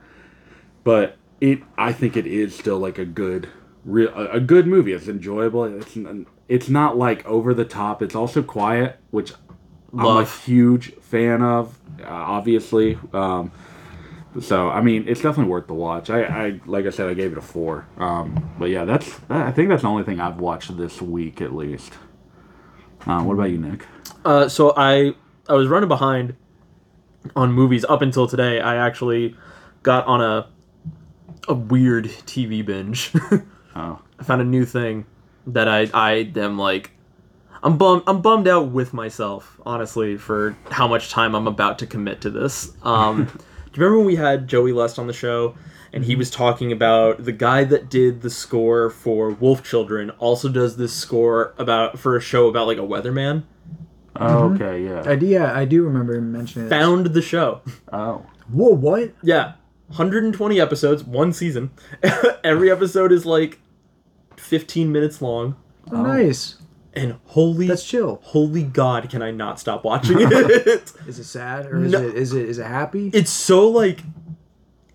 but 0.84 1.18
it, 1.42 1.62
I 1.80 1.94
think 1.94 2.16
it 2.16 2.28
is 2.28 2.56
still 2.56 2.78
like 2.78 3.00
a 3.00 3.06
good, 3.06 3.50
real, 3.86 4.10
a, 4.14 4.26
a 4.34 4.40
good 4.40 4.68
movie. 4.68 4.94
It's 4.94 5.08
enjoyable. 5.08 5.64
It's 5.64 5.98
n- 5.98 6.28
it's 6.50 6.68
not 6.68 6.98
like 6.98 7.26
over 7.26 7.54
the 7.54 7.64
top. 7.64 8.02
It's 8.02 8.16
also 8.16 8.42
quiet, 8.42 9.00
which 9.12 9.32
I'm 9.98 10.18
a 10.18 10.26
huge 10.26 10.94
fan 10.96 11.42
of. 11.42 11.80
Uh, 12.02 12.08
obviously. 12.08 12.98
Um, 13.14 13.52
so 14.42 14.70
I 14.70 14.82
mean, 14.82 15.08
it's 15.08 15.22
definitely 15.22 15.52
worth 15.52 15.68
the 15.68 15.76
watch. 15.76 16.10
I, 16.10 16.24
I 16.24 16.60
like 16.66 16.86
I 16.86 16.90
said, 16.90 17.08
I 17.08 17.14
gave 17.14 17.32
it 17.32 17.38
a 17.38 17.42
four. 17.42 17.88
Um, 17.98 18.50
but 18.58 18.66
yeah, 18.66 18.84
that's 18.84 19.20
I 19.30 19.52
think 19.52 19.70
that's 19.70 19.84
the 19.84 19.88
only 19.88 20.04
thing 20.04 20.20
I've 20.20 20.40
watched 20.40 20.76
this 20.76 21.02
week 21.02 21.40
at 21.40 21.54
least. 21.54 21.94
Uh, 23.06 23.24
what 23.24 23.34
about 23.34 23.52
you, 23.52 23.60
Nick? 23.60 23.86
Uh, 24.26 24.50
so 24.50 24.74
I 24.76 25.14
I 25.48 25.54
was 25.54 25.68
running 25.68 25.88
behind 25.88 26.36
on 27.36 27.52
movies 27.52 27.86
up 27.86 28.02
until 28.02 28.28
today. 28.28 28.60
I 28.60 28.76
actually 28.76 29.36
got 29.84 30.06
on 30.08 30.22
a 30.22 30.48
a 31.48 31.54
weird 31.54 32.06
TV 32.06 32.66
binge. 32.66 33.14
Oh, 33.76 34.02
I 34.20 34.24
found 34.24 34.42
a 34.42 34.46
new 34.46 34.66
thing 34.66 35.06
that 35.48 35.68
I 35.68 35.90
I 35.94 36.32
am 36.36 36.58
like 36.58 36.92
I'm 37.62 37.78
bummed 37.78 38.04
I'm 38.08 38.22
bummed 38.22 38.48
out 38.48 38.70
with 38.70 38.94
myself 38.94 39.60
honestly 39.66 40.18
for 40.18 40.56
how 40.70 40.88
much 40.88 41.10
time 41.10 41.36
I'm 41.36 41.48
about 41.48 41.80
to 41.80 41.88
commit 41.88 42.22
to 42.22 42.30
this. 42.30 42.74
Um, 42.84 43.26
do 43.26 43.32
you 43.32 43.84
remember 43.84 43.98
when 43.98 44.08
we 44.08 44.16
had 44.16 44.48
Joey 44.48 44.72
Lust 44.72 45.00
on 45.00 45.08
the 45.08 45.14
show 45.14 45.56
and 45.92 46.06
he 46.06 46.16
was 46.16 46.30
talking 46.30 46.72
about 46.72 47.24
the 47.24 47.32
guy 47.32 47.64
that 47.64 47.90
did 47.90 48.22
the 48.22 48.30
score 48.30 48.90
for 48.90 49.32
Wolf 49.32 49.64
Children 49.64 50.12
also 50.12 50.50
does 50.50 50.78
this 50.78 50.94
score 50.94 51.54
about 51.58 51.98
for 51.98 52.16
a 52.16 52.22
show 52.22 52.48
about 52.48 52.68
like 52.68 52.78
a 52.78 52.82
weatherman? 52.82 53.44
oh 54.16 54.54
okay, 54.54 54.84
yeah. 54.84 55.04
I 55.06 55.16
do, 55.16 55.26
yeah, 55.26 55.58
I 55.58 55.66
do 55.66 55.84
remember 55.84 56.16
him 56.16 56.32
mentioning 56.32 56.68
it. 56.68 56.70
Found 56.70 57.08
the 57.08 57.22
show. 57.22 57.62
Oh, 57.92 58.26
Whoa, 58.52 58.70
what? 58.70 59.14
Yeah, 59.22 59.54
120 59.88 60.60
episodes, 60.60 61.04
one 61.04 61.34
season. 61.34 61.72
Every 62.44 62.72
episode 62.72 63.12
is 63.12 63.26
like 63.26 63.60
15 64.50 64.92
minutes 64.92 65.22
long. 65.22 65.56
Oh, 65.92 66.02
nice. 66.04 66.56
And 66.94 67.18
holy 67.26 67.68
That's 67.68 67.88
chill. 67.88 68.20
holy 68.24 68.64
god 68.64 69.10
can 69.12 69.22
i 69.22 69.30
not 69.30 69.60
stop 69.60 69.84
watching 69.86 70.18
it 70.22 70.92
Is 71.08 71.20
it 71.20 71.24
sad 71.26 71.68
or 71.68 71.84
is 71.86 71.92
No. 71.92 72.02
it 72.02 72.16
is 72.16 72.34
it 72.34 72.50
is 72.50 72.58
it 72.58 72.66
happy? 72.66 73.12
it's 73.14 73.30
so 73.32 73.70
like 73.70 74.00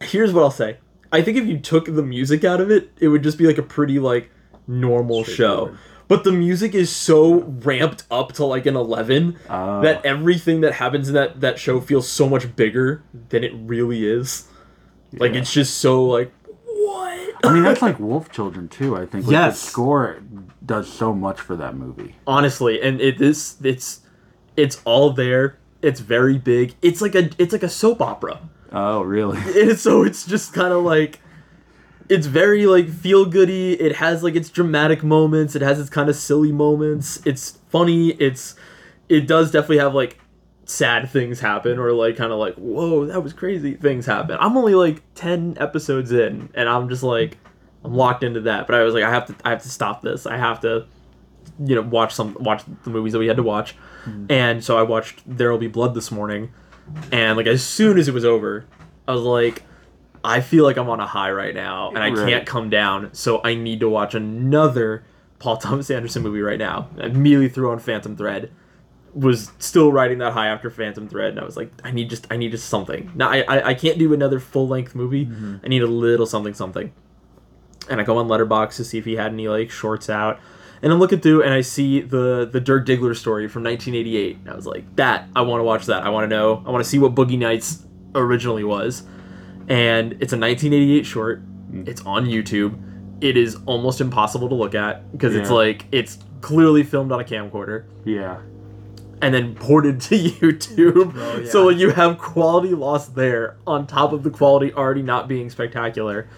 here's 0.01 0.33
what 0.33 0.43
i'll 0.43 0.51
say 0.51 0.79
i 1.13 1.23
think 1.23 1.39
if 1.39 1.47
you 1.47 1.57
took 1.59 1.85
the 1.87 2.03
music 2.03 2.43
out 2.45 2.61
of 2.61 2.71
it 2.71 2.91
it 3.01 3.09
would 3.09 3.23
just 3.23 3.39
be 3.39 3.47
like 3.47 3.59
a 3.59 3.63
pretty 3.63 4.01
like 4.01 4.29
normal 4.67 5.23
show 5.23 5.75
but 6.09 6.25
the 6.25 6.33
music 6.33 6.75
is 6.75 6.91
so 6.95 7.43
ramped 7.43 8.05
up 8.11 8.33
to 8.33 8.45
like 8.45 8.67
an 8.67 8.75
11 8.77 9.39
Oh. 9.49 9.81
that 9.83 10.05
everything 10.05 10.63
that 10.63 10.75
happens 10.75 11.09
in 11.09 11.15
that 11.15 11.41
that 11.41 11.59
show 11.61 11.81
feels 11.81 12.09
so 12.09 12.29
much 12.29 12.55
bigger 12.57 13.05
than 13.29 13.45
it 13.45 13.53
really 13.55 14.05
is 14.07 14.49
like 15.13 15.33
it's 15.35 15.53
just 15.53 15.77
so 15.79 16.05
like 16.05 16.33
I 17.45 17.53
mean 17.53 17.63
that's 17.63 17.83
like 17.83 17.99
Wolf 18.01 18.31
Children 18.31 18.69
too. 18.69 18.97
I 18.97 19.07
think. 19.07 19.27
Like, 19.27 19.33
Yes. 19.33 19.61
the 19.63 19.67
score 19.71 20.23
does 20.65 20.91
so 20.93 21.13
much 21.15 21.41
for 21.41 21.57
that 21.57 21.77
movie. 21.77 22.17
honestly 22.27 22.81
and 22.81 23.01
it 23.01 23.21
is 23.21 23.57
it's 23.63 24.01
it's 24.57 24.81
all 24.85 25.11
there 25.11 25.59
it's 25.83 26.01
very 26.01 26.39
big 26.39 26.75
it's 26.83 27.01
like 27.03 27.15
a 27.15 27.29
it's 27.39 27.53
like 27.53 27.63
a 27.63 27.69
soap 27.69 28.01
opera 28.01 28.41
Oh, 28.73 29.03
really? 29.03 29.39
and 29.71 29.79
so 29.79 30.03
it's 30.03 30.27
just 30.27 30.53
kind 30.53 30.73
of 30.73 30.83
like 30.83 31.21
it's 32.09 32.27
very 32.27 32.67
like 32.67 32.89
feel 32.89 33.25
goody 33.25 33.75
it 33.81 33.97
has 33.97 34.23
like 34.23 34.35
its 34.35 34.49
dramatic 34.51 35.03
moments 35.05 35.55
it 35.55 35.63
has 35.63 35.79
its 35.79 35.89
kind 35.91 36.09
of 36.09 36.17
silly 36.17 36.53
moments 36.53 37.21
it's 37.25 37.59
funny 37.69 38.11
it's 38.13 38.55
it 39.09 39.27
does 39.27 39.51
definitely 39.51 39.79
have 39.79 39.95
like 39.95 40.19
sad 40.67 41.09
things 41.11 41.41
happen 41.41 41.79
or 41.79 41.93
like 41.93 42.17
kind 42.17 42.33
of 42.33 42.39
like 42.39 42.55
whoa 42.55 43.05
that 43.05 43.23
was 43.23 43.33
crazy 43.33 43.75
things 43.75 44.07
happen 44.07 44.37
i'm 44.41 44.57
only 44.57 44.75
like 44.75 45.03
10 45.15 45.57
episodes 45.61 46.11
in 46.11 46.49
and 46.55 46.69
i'm 46.69 46.89
just 46.89 47.03
like 47.03 47.37
i'm 47.85 47.95
locked 47.95 48.25
into 48.25 48.41
that 48.41 48.67
but 48.67 48.75
i 48.75 48.83
was 48.83 48.95
like 48.95 49.05
i 49.05 49.11
have 49.11 49.27
to 49.27 49.35
i 49.45 49.51
have 49.51 49.63
to 49.63 49.69
stop 49.69 50.01
this 50.03 50.27
i 50.27 50.37
have 50.37 50.61
to 50.61 50.87
you 51.59 51.75
know 51.75 51.83
watch 51.83 52.15
some 52.15 52.35
watch 52.41 52.63
the 52.85 52.91
movies 52.91 53.13
that 53.13 53.19
we 53.19 53.27
had 53.27 53.37
to 53.37 53.43
watch 53.43 53.73
hmm. 54.05 54.27
and 54.31 54.65
so 54.65 54.79
i 54.79 54.83
watched 54.83 55.21
there'll 55.27 55.59
be 55.59 55.69
blood 55.69 55.95
this 55.95 56.11
morning 56.11 56.51
and 57.13 57.37
like 57.37 57.47
as 57.47 57.65
soon 57.65 57.99
as 57.99 58.09
it 58.09 58.15
was 58.15 58.25
over 58.25 58.65
i 59.07 59.13
was 59.13 59.21
like 59.23 59.63
i 60.25 60.41
feel 60.41 60.65
like 60.65 60.79
i'm 60.79 60.89
on 60.89 60.99
a 61.01 61.07
high 61.07 61.31
right 61.31 61.55
now 61.55 61.89
and 61.91 61.99
i 61.99 62.09
Right. 62.11 62.29
can't 62.29 62.47
come 62.47 62.71
down 62.71 63.11
so 63.13 63.43
i 63.45 63.55
need 63.55 63.81
to 63.81 63.89
watch 63.89 64.15
another 64.15 65.05
Paul 65.39 65.59
Thomas 65.59 65.91
Anderson 65.91 66.23
movie 66.23 66.41
right 66.41 66.59
now. 66.59 66.89
I 66.99 67.07
immediately 67.07 67.51
threw 67.51 67.71
on 67.71 67.79
Phantom 67.79 68.17
Thread. 68.17 68.51
Was 69.15 69.53
still 69.61 69.93
riding 69.93 70.19
that 70.19 70.33
high 70.33 70.49
after 70.49 70.71
Phantom 70.71 71.09
Thread, 71.09 71.31
and 71.31 71.41
I 71.41 71.45
was 71.45 71.57
like, 71.57 71.71
I 71.85 71.93
need 71.93 72.11
just, 72.11 72.27
I 72.31 72.37
need 72.37 72.51
just 72.51 72.69
something. 72.69 73.13
Now 73.15 73.31
I, 73.31 73.43
I, 73.43 73.69
I 73.69 73.75
can't 73.75 73.99
do 73.99 74.13
another 74.13 74.41
full 74.41 74.67
length 74.67 74.95
movie. 74.95 75.27
Mm-hmm. 75.27 75.57
I 75.65 75.69
need 75.69 75.83
a 75.83 75.87
little 75.87 76.27
something, 76.27 76.53
something. 76.53 76.93
And 77.89 78.01
I 78.01 78.05
go 78.05 78.17
on 78.17 78.27
Letterboxd 78.27 78.77
to 78.77 78.85
see 78.85 78.99
if 78.99 79.05
he 79.05 79.15
had 79.15 79.33
any 79.33 79.47
like 79.47 79.71
shorts 79.71 80.11
out, 80.11 80.41
and 80.83 80.93
I'm 80.93 80.99
looking 80.99 81.21
through, 81.21 81.43
and 81.43 81.55
I 81.55 81.61
see 81.61 82.01
the 82.01 82.49
the 82.51 82.61
Dirk 82.61 82.87
Diggler 82.87 83.17
story 83.17 83.47
from 83.47 83.63
1988. 83.63 84.37
And 84.39 84.51
I 84.51 84.57
was 84.57 84.67
like, 84.67 84.97
that 84.97 85.29
I 85.37 85.43
want 85.43 85.61
to 85.61 85.65
watch 85.65 85.87
that. 85.87 86.03
I 86.03 86.09
want 86.09 86.25
to 86.29 86.37
know. 86.37 86.63
I 86.67 86.71
want 86.71 86.83
to 86.83 86.89
see 86.91 86.99
what 86.99 87.15
Boogie 87.15 87.39
Nights 87.39 87.85
originally 88.17 88.65
was, 88.65 89.05
and 89.69 90.13
it's 90.15 90.33
a 90.33 90.39
1988 90.39 91.07
short. 91.07 91.43
Mm. 91.71 91.89
It's 91.89 92.03
on 92.03 92.27
YouTube. 92.27 92.81
It 93.21 93.37
is 93.37 93.57
almost 93.67 94.01
impossible 94.01 94.49
to 94.49 94.55
look 94.55 94.75
at 94.75 95.11
because 95.13 95.37
it's 95.37 95.51
like 95.51 95.87
it's 95.93 96.19
clearly 96.41 96.83
filmed 96.83 97.11
on 97.13 97.21
a 97.21 97.25
camcorder 97.25 97.85
Yeah. 98.05 98.41
And 99.25 99.33
then 99.33 99.55
ported 99.55 100.03
to 100.03 100.15
YouTube. 100.19 101.15
Oh, 101.17 101.45
So 101.47 101.71
you 101.71 101.91
have 101.91 102.19
quality 102.19 102.75
loss 102.75 103.07
there 103.07 103.57
on 103.67 103.87
top 103.87 104.13
of 104.13 104.23
the 104.23 104.31
quality 104.31 104.71
already 104.73 105.01
not 105.01 105.29
being 105.29 105.49
spectacular. 105.49 106.29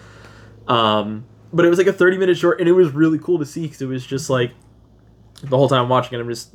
Um, 0.69 1.25
but 1.51 1.65
it 1.65 1.69
was 1.69 1.77
like 1.77 1.87
a 1.87 1.93
30 1.93 2.17
minute 2.17 2.37
short 2.37 2.59
and 2.59 2.69
it 2.69 2.71
was 2.71 2.91
really 2.91 3.19
cool 3.19 3.39
to 3.39 3.45
see 3.45 3.63
because 3.63 3.81
it 3.81 3.87
was 3.87 4.05
just 4.05 4.29
like 4.29 4.51
the 5.43 5.57
whole 5.57 5.67
time 5.67 5.83
I'm 5.83 5.89
watching 5.89 6.17
it, 6.17 6.21
I'm 6.21 6.29
just 6.29 6.51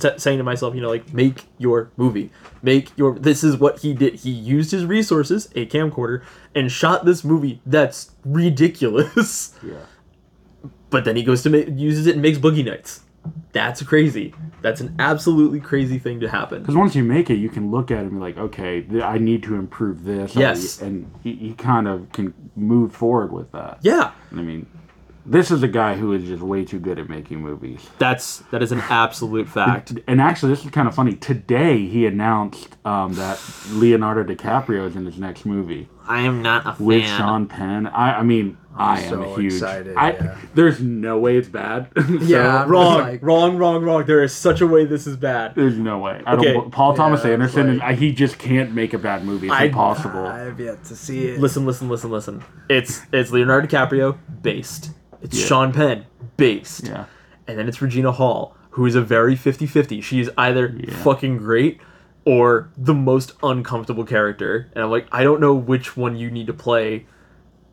t- 0.00 0.18
saying 0.18 0.38
to 0.38 0.44
myself, 0.44 0.74
you 0.74 0.80
know, 0.80 0.88
like 0.90 1.14
make 1.14 1.44
your 1.56 1.90
movie, 1.96 2.30
make 2.62 2.90
your. 2.98 3.18
This 3.18 3.42
is 3.42 3.56
what 3.56 3.78
he 3.78 3.94
did. 3.94 4.16
He 4.16 4.30
used 4.30 4.72
his 4.72 4.84
resources, 4.84 5.46
a 5.54 5.64
camcorder, 5.66 6.22
and 6.54 6.70
shot 6.70 7.06
this 7.06 7.24
movie 7.24 7.62
that's 7.64 8.10
ridiculous. 8.24 9.56
Yeah. 9.62 9.86
But 10.90 11.04
then 11.06 11.16
he 11.16 11.22
goes 11.22 11.42
to 11.44 11.50
make, 11.50 11.68
uses 11.70 12.06
it 12.06 12.12
and 12.14 12.22
makes 12.22 12.36
Boogie 12.36 12.64
Nights. 12.64 13.00
That's 13.52 13.82
crazy. 13.82 14.34
That's 14.62 14.80
an 14.80 14.94
absolutely 14.98 15.60
crazy 15.60 15.98
thing 15.98 16.20
to 16.20 16.28
happen. 16.28 16.60
Because 16.60 16.76
once 16.76 16.94
you 16.94 17.02
make 17.02 17.30
it, 17.30 17.36
you 17.36 17.48
can 17.48 17.70
look 17.70 17.90
at 17.90 17.98
it 17.98 18.02
and 18.02 18.12
be 18.12 18.18
like, 18.18 18.36
okay, 18.36 18.82
th- 18.82 19.02
I 19.02 19.18
need 19.18 19.42
to 19.44 19.54
improve 19.54 20.04
this. 20.04 20.36
Yes. 20.36 20.80
And 20.80 21.10
you, 21.22 21.32
you 21.32 21.54
kind 21.54 21.88
of 21.88 22.12
can 22.12 22.34
move 22.56 22.94
forward 22.94 23.32
with 23.32 23.50
that. 23.52 23.78
Yeah, 23.82 24.12
I 24.30 24.42
mean, 24.42 24.66
this 25.26 25.50
is 25.50 25.62
a 25.62 25.68
guy 25.68 25.96
who 25.96 26.12
is 26.12 26.24
just 26.24 26.42
way 26.42 26.64
too 26.64 26.78
good 26.78 26.98
at 26.98 27.08
making 27.08 27.40
movies. 27.40 27.88
that's 27.98 28.38
that 28.50 28.62
is 28.62 28.72
an 28.72 28.80
absolute 28.88 29.48
fact. 29.48 29.92
And 30.06 30.20
actually, 30.20 30.52
this 30.52 30.64
is 30.64 30.70
kind 30.70 30.88
of 30.88 30.94
funny. 30.94 31.14
Today, 31.14 31.86
he 31.86 32.06
announced 32.06 32.76
um, 32.84 33.14
that 33.14 33.40
Leonardo 33.70 34.24
DiCaprio 34.24 34.88
is 34.88 34.96
in 34.96 35.06
his 35.06 35.18
next 35.18 35.44
movie 35.44 35.88
I 36.06 36.22
am 36.22 36.42
not 36.42 36.66
a 36.66 36.74
fan. 36.74 36.86
with 36.86 37.06
Sean 37.06 37.46
Penn. 37.46 37.86
I, 37.86 38.18
I 38.18 38.22
mean, 38.22 38.56
I 38.76 39.00
am 39.00 39.08
so 39.10 39.34
huge. 39.34 39.54
excited, 39.54 39.94
I, 39.96 40.12
yeah. 40.12 40.38
There's 40.54 40.80
no 40.80 41.18
way 41.18 41.36
it's 41.36 41.48
bad. 41.48 41.88
So, 41.96 42.02
Yeah, 42.22 42.62
I'm 42.62 42.68
Wrong, 42.70 42.98
like- 43.00 43.22
wrong, 43.22 43.56
wrong, 43.58 43.82
wrong. 43.82 44.04
There 44.06 44.22
is 44.22 44.32
such 44.32 44.60
a 44.60 44.66
way 44.66 44.84
this 44.84 45.06
is 45.06 45.16
bad. 45.16 45.54
There's 45.54 45.76
no 45.76 45.98
way. 45.98 46.22
I 46.24 46.34
Okay. 46.34 46.52
don't. 46.52 46.70
Paul 46.70 46.94
Thomas 46.94 47.20
Yeah, 47.24 47.30
it's 47.32 47.54
Anderson, 47.56 47.78
like- 47.78 47.98
he 47.98 48.12
just 48.12 48.38
can't 48.38 48.72
make 48.72 48.94
a 48.94 48.98
bad 48.98 49.24
movie. 49.24 49.48
It's 49.48 49.54
I- 49.56 49.64
impossible. 49.64 50.24
I 50.26 50.38
have 50.40 50.60
yet 50.60 50.84
to 50.84 50.96
see 50.96 51.26
it. 51.28 51.40
Listen, 51.40 51.66
listen, 51.66 51.88
listen, 51.88 52.10
listen. 52.10 52.44
It's 52.68 53.02
it's 53.12 53.30
Leonardo 53.32 53.66
DiCaprio 53.66 54.16
based. 54.42 54.92
It's 55.20 55.38
Yeah. 55.38 55.46
Sean 55.46 55.72
Penn 55.72 56.06
based. 56.36 56.86
yeah. 56.86 57.04
And 57.48 57.58
then 57.58 57.68
it's 57.68 57.82
Regina 57.82 58.12
Hall, 58.12 58.56
who 58.70 58.86
is 58.86 58.94
a 58.94 59.02
very 59.02 59.34
50-50. 59.36 60.00
She 60.02 60.20
is 60.20 60.30
either 60.38 60.74
Yeah. 60.78 60.94
fucking 61.02 61.38
great 61.38 61.80
or 62.24 62.70
the 62.78 62.94
most 62.94 63.32
uncomfortable 63.42 64.04
character. 64.04 64.68
And 64.74 64.84
I'm 64.84 64.90
like, 64.90 65.06
I 65.10 65.24
don't 65.24 65.40
know 65.40 65.54
which 65.54 65.96
one 65.96 66.16
you 66.16 66.30
need 66.30 66.46
to 66.46 66.52
play 66.54 67.06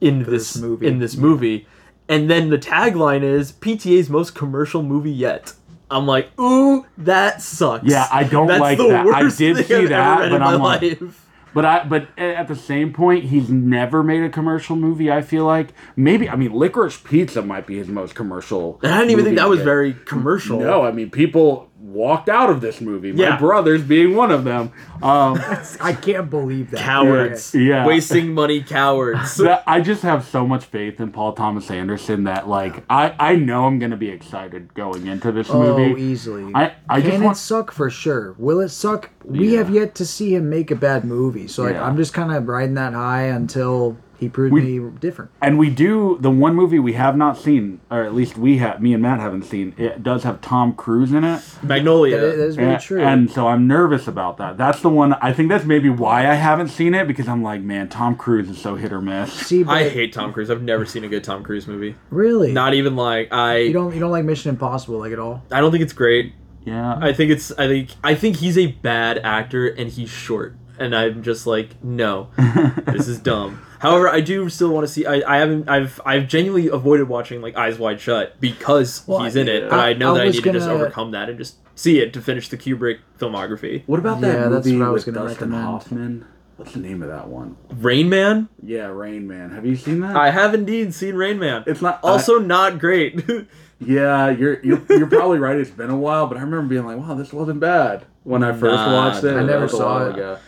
in 0.01 0.19
this, 0.19 0.53
this 0.53 0.57
movie. 0.57 0.87
in 0.87 0.99
this 0.99 1.17
movie. 1.17 1.67
And 2.09 2.29
then 2.29 2.49
the 2.49 2.57
tagline 2.57 3.23
is 3.23 3.51
PTA's 3.51 4.09
most 4.09 4.33
commercial 4.33 4.81
movie 4.81 5.11
yet. 5.11 5.53
I'm 5.89 6.05
like, 6.05 6.37
ooh, 6.39 6.85
that 6.97 7.41
sucks. 7.41 7.85
Yeah, 7.85 8.07
I 8.11 8.23
don't 8.23 8.47
That's 8.47 8.59
like 8.61 8.77
that. 8.77 9.07
I 9.07 9.21
did 9.23 9.33
see 9.65 9.75
I've 9.75 9.89
that, 9.89 10.29
but 10.29 10.41
I'm 10.41 10.59
my 10.59 10.75
like- 10.75 10.81
life. 11.01 11.23
But 11.53 11.65
I 11.65 11.83
but 11.85 12.09
at 12.19 12.47
the 12.47 12.55
same 12.55 12.93
point, 12.93 13.23
he's 13.23 13.49
never 13.49 14.03
made 14.03 14.21
a 14.21 14.29
commercial 14.29 14.75
movie. 14.75 15.11
I 15.11 15.23
feel 15.23 15.43
like 15.43 15.69
maybe 15.95 16.29
I 16.29 16.35
mean 16.35 16.51
Licorice 16.51 17.03
Pizza 17.03 17.41
might 17.41 17.65
be 17.65 17.77
his 17.77 17.87
most 17.87 18.13
commercial. 18.13 18.79
And 18.83 18.93
I 18.93 18.99
didn't 18.99 19.11
even 19.11 19.25
think 19.25 19.37
that 19.37 19.49
was 19.49 19.61
very 19.61 19.93
commercial. 19.93 20.59
No, 20.59 20.83
I 20.83 20.91
mean 20.91 21.09
people 21.09 21.71
walked 21.79 22.27
out 22.27 22.49
of 22.49 22.59
this 22.59 22.81
movie. 22.81 23.11
My 23.11 23.23
Yeah. 23.23 23.37
brothers 23.37 23.83
being 23.83 24.15
one 24.15 24.31
of 24.31 24.43
them. 24.43 24.71
Um, 25.03 25.39
I 25.81 25.93
can't 25.93 26.29
believe 26.29 26.71
that. 26.71 26.79
cowards. 26.79 27.53
Yeah. 27.53 27.85
Wasting 27.85 28.33
money, 28.33 28.63
cowards. 28.63 29.35
that- 29.37 29.63
I 29.67 29.81
just 29.81 30.01
have 30.01 30.25
so 30.25 30.47
much 30.47 30.65
faith 30.65 30.99
in 30.99 31.11
Paul 31.11 31.33
Thomas 31.33 31.69
Anderson 31.69 32.23
that 32.23 32.47
like 32.49 32.83
I 32.89 33.13
I 33.19 33.35
know 33.35 33.65
I'm 33.65 33.77
gonna 33.77 33.95
be 33.97 34.09
excited 34.09 34.73
going 34.73 35.05
into 35.07 35.31
this 35.31 35.49
movie. 35.49 35.83
Oh, 35.83 35.89
movie. 35.89 36.01
easily. 36.01 36.51
I- 36.55 36.73
I 36.89 37.01
Can 37.01 37.11
just 37.11 37.21
it 37.21 37.25
want- 37.25 37.37
suck 37.37 37.71
for 37.71 37.89
sure? 37.91 38.33
Will 38.39 38.59
it 38.59 38.69
suck? 38.69 39.11
We 39.23 39.51
Yeah. 39.53 39.59
have 39.59 39.69
yet 39.69 39.93
to 39.95 40.05
see 40.05 40.33
him 40.35 40.49
make 40.49 40.71
a 40.71 40.75
bad 40.75 41.05
movie, 41.05 41.47
so 41.47 41.63
like 41.63 41.73
Yeah. 41.75 41.85
I'm 41.85 41.95
just 41.97 42.13
kind 42.13 42.31
of 42.31 42.47
riding 42.47 42.73
that 42.75 42.93
high 42.93 43.23
until 43.23 43.97
he 44.19 44.29
proved 44.29 44.51
We- 44.53 44.79
me 44.79 44.91
different. 44.99 45.31
And 45.41 45.59
we 45.59 45.69
do 45.69 46.17
the 46.19 46.31
one 46.31 46.55
movie 46.55 46.79
we 46.79 46.93
have 46.93 47.15
not 47.15 47.37
seen, 47.37 47.79
or 47.91 48.03
at 48.03 48.15
least 48.15 48.37
we 48.37 48.57
have, 48.57 48.81
me 48.81 48.93
and 48.93 49.01
Matt 49.03 49.19
haven't 49.19 49.43
seen. 49.43 49.73
It 49.77 50.01
does 50.03 50.23
have 50.23 50.41
Tom 50.41 50.73
Cruise 50.73 51.11
in 51.13 51.23
it. 51.23 51.41
Magnolia. 51.61 52.17
That 52.17 52.25
is, 52.25 52.37
that 52.37 52.45
is 52.47 52.55
very 52.55 52.73
and, 52.73 52.81
true. 52.81 53.01
and 53.01 53.31
so 53.31 53.47
I'm 53.47 53.67
nervous 53.67 54.07
about 54.07 54.37
that. 54.37 54.57
That's 54.57 54.81
the 54.81 54.89
one. 54.89 55.13
I 55.13 55.33
think 55.33 55.49
that's 55.49 55.65
maybe 55.65 55.89
why 55.89 56.27
I 56.29 56.33
haven't 56.33 56.69
seen 56.69 56.93
it 56.95 57.07
because 57.07 57.27
I'm 57.27 57.43
like, 57.43 57.61
man, 57.61 57.89
Tom 57.89 58.15
Cruise 58.15 58.49
is 58.49 58.57
so 58.59 58.75
hit 58.75 58.91
or 58.91 59.01
miss. 59.01 59.31
see, 59.33 59.63
but 59.63 59.73
I 59.77 59.89
hate 59.89 60.13
Tom 60.13 60.33
Cruise. 60.33 60.49
I've 60.49 60.63
never 60.63 60.85
seen 60.85 61.03
a 61.03 61.07
good 61.07 61.23
Tom 61.23 61.43
Cruise 61.43 61.67
movie. 61.67 61.95
really. 62.09 62.51
Not 62.53 62.73
even 62.73 62.95
like 62.95 63.31
I. 63.31 63.57
you 63.57 63.73
don't 63.73 63.93
you 63.93 63.99
don't 63.99 64.11
like 64.11 64.25
Mission 64.25 64.49
Impossible 64.49 64.97
like 64.99 65.11
at 65.11 65.19
all? 65.19 65.43
I 65.51 65.59
don't 65.61 65.71
think 65.71 65.83
it's 65.83 65.93
great. 65.93 66.33
Yeah, 66.65 66.97
I 66.99 67.13
think 67.13 67.31
it's. 67.31 67.51
I 67.53 67.67
think. 67.67 67.91
I 68.03 68.15
think 68.15 68.37
he's 68.37 68.57
a 68.57 68.67
bad 68.67 69.19
actor 69.19 69.67
and 69.67 69.89
he's 69.89 70.09
short. 70.09 70.55
And 70.79 70.95
I'm 70.95 71.23
just 71.23 71.47
like, 71.47 71.81
no, 71.83 72.27
this 72.85 73.07
is 73.07 73.17
dumb. 73.19 73.61
However, 73.79 74.09
I 74.09 74.21
do 74.21 74.49
still 74.49 74.69
want 74.69 74.87
to 74.87 74.91
see. 74.91 75.05
I, 75.05 75.21
I 75.35 75.37
haven't. 75.37 75.69
I've. 75.69 75.99
I've 76.05 76.27
genuinely 76.27 76.67
avoided 76.69 77.07
watching 77.07 77.41
like 77.41 77.55
Eyes 77.55 77.77
Wide 77.77 77.99
Shut 78.01 78.39
because 78.41 79.03
Well, 79.07 79.23
he's 79.23 79.35
in 79.35 79.47
it. 79.47 79.69
But 79.69 79.79
I- 79.79 79.89
I, 79.89 79.93
know 79.93 80.11
I 80.11 80.13
that 80.15 80.23
I 80.23 80.25
was 80.27 80.35
need 80.35 80.43
to 80.45 80.51
just 80.53 80.67
overcome 80.69 81.11
that 81.11 81.29
and 81.29 81.37
just 81.37 81.57
see 81.75 81.99
it 81.99 82.11
to 82.13 82.21
finish 82.21 82.49
the 82.49 82.57
Kubrick 82.57 82.99
filmography. 83.19 83.83
What 83.85 83.99
about 83.99 84.19
Yeah, 84.21 84.31
that 84.33 84.49
that's 84.49 84.65
movie 84.65 84.79
what 84.79 84.87
I 84.87 84.89
was 84.91 85.05
with 85.05 85.15
gonna 85.15 85.27
Dustin 85.27 85.49
recommend. 85.51 85.63
Hoffman? 85.65 86.25
What's 86.57 86.73
the 86.73 86.79
name 86.79 87.03
of 87.03 87.09
that 87.09 87.27
one? 87.27 87.55
Rain 87.69 88.09
Man. 88.09 88.49
Yeah, 88.63 88.87
Rain 88.87 89.27
Man. 89.27 89.51
Have 89.51 89.63
you 89.63 89.75
seen 89.75 89.99
that? 89.99 90.15
I 90.15 90.31
have 90.31 90.55
indeed 90.55 90.91
seen 90.95 91.13
Rain 91.15 91.37
Man. 91.37 91.63
It's 91.67 91.81
not- 91.83 92.03
uh, 92.03 92.07
also 92.07 92.39
not 92.39 92.79
great. 92.79 93.23
yeah, 93.79 94.31
you're, 94.31 94.59
you're 94.63 94.81
you're 94.89 95.05
probably 95.07 95.37
right. 95.37 95.55
It's 95.55 95.69
been 95.69 95.91
a 95.91 95.97
while, 95.97 96.25
but 96.25 96.37
I 96.37 96.41
remember 96.41 96.67
being 96.67 96.85
like, 96.85 96.97
wow, 96.97 97.13
this 97.13 97.31
wasn't 97.31 97.59
bad 97.59 98.05
when 98.23 98.43
I 98.43 98.53
first 98.53 98.63
Nah, 98.75 98.91
watched 98.95 99.23
it. 99.23 99.37
I 99.37 99.43
never 99.43 99.67
saw 99.67 100.07
it. 100.07 100.13
ago. 100.15 100.39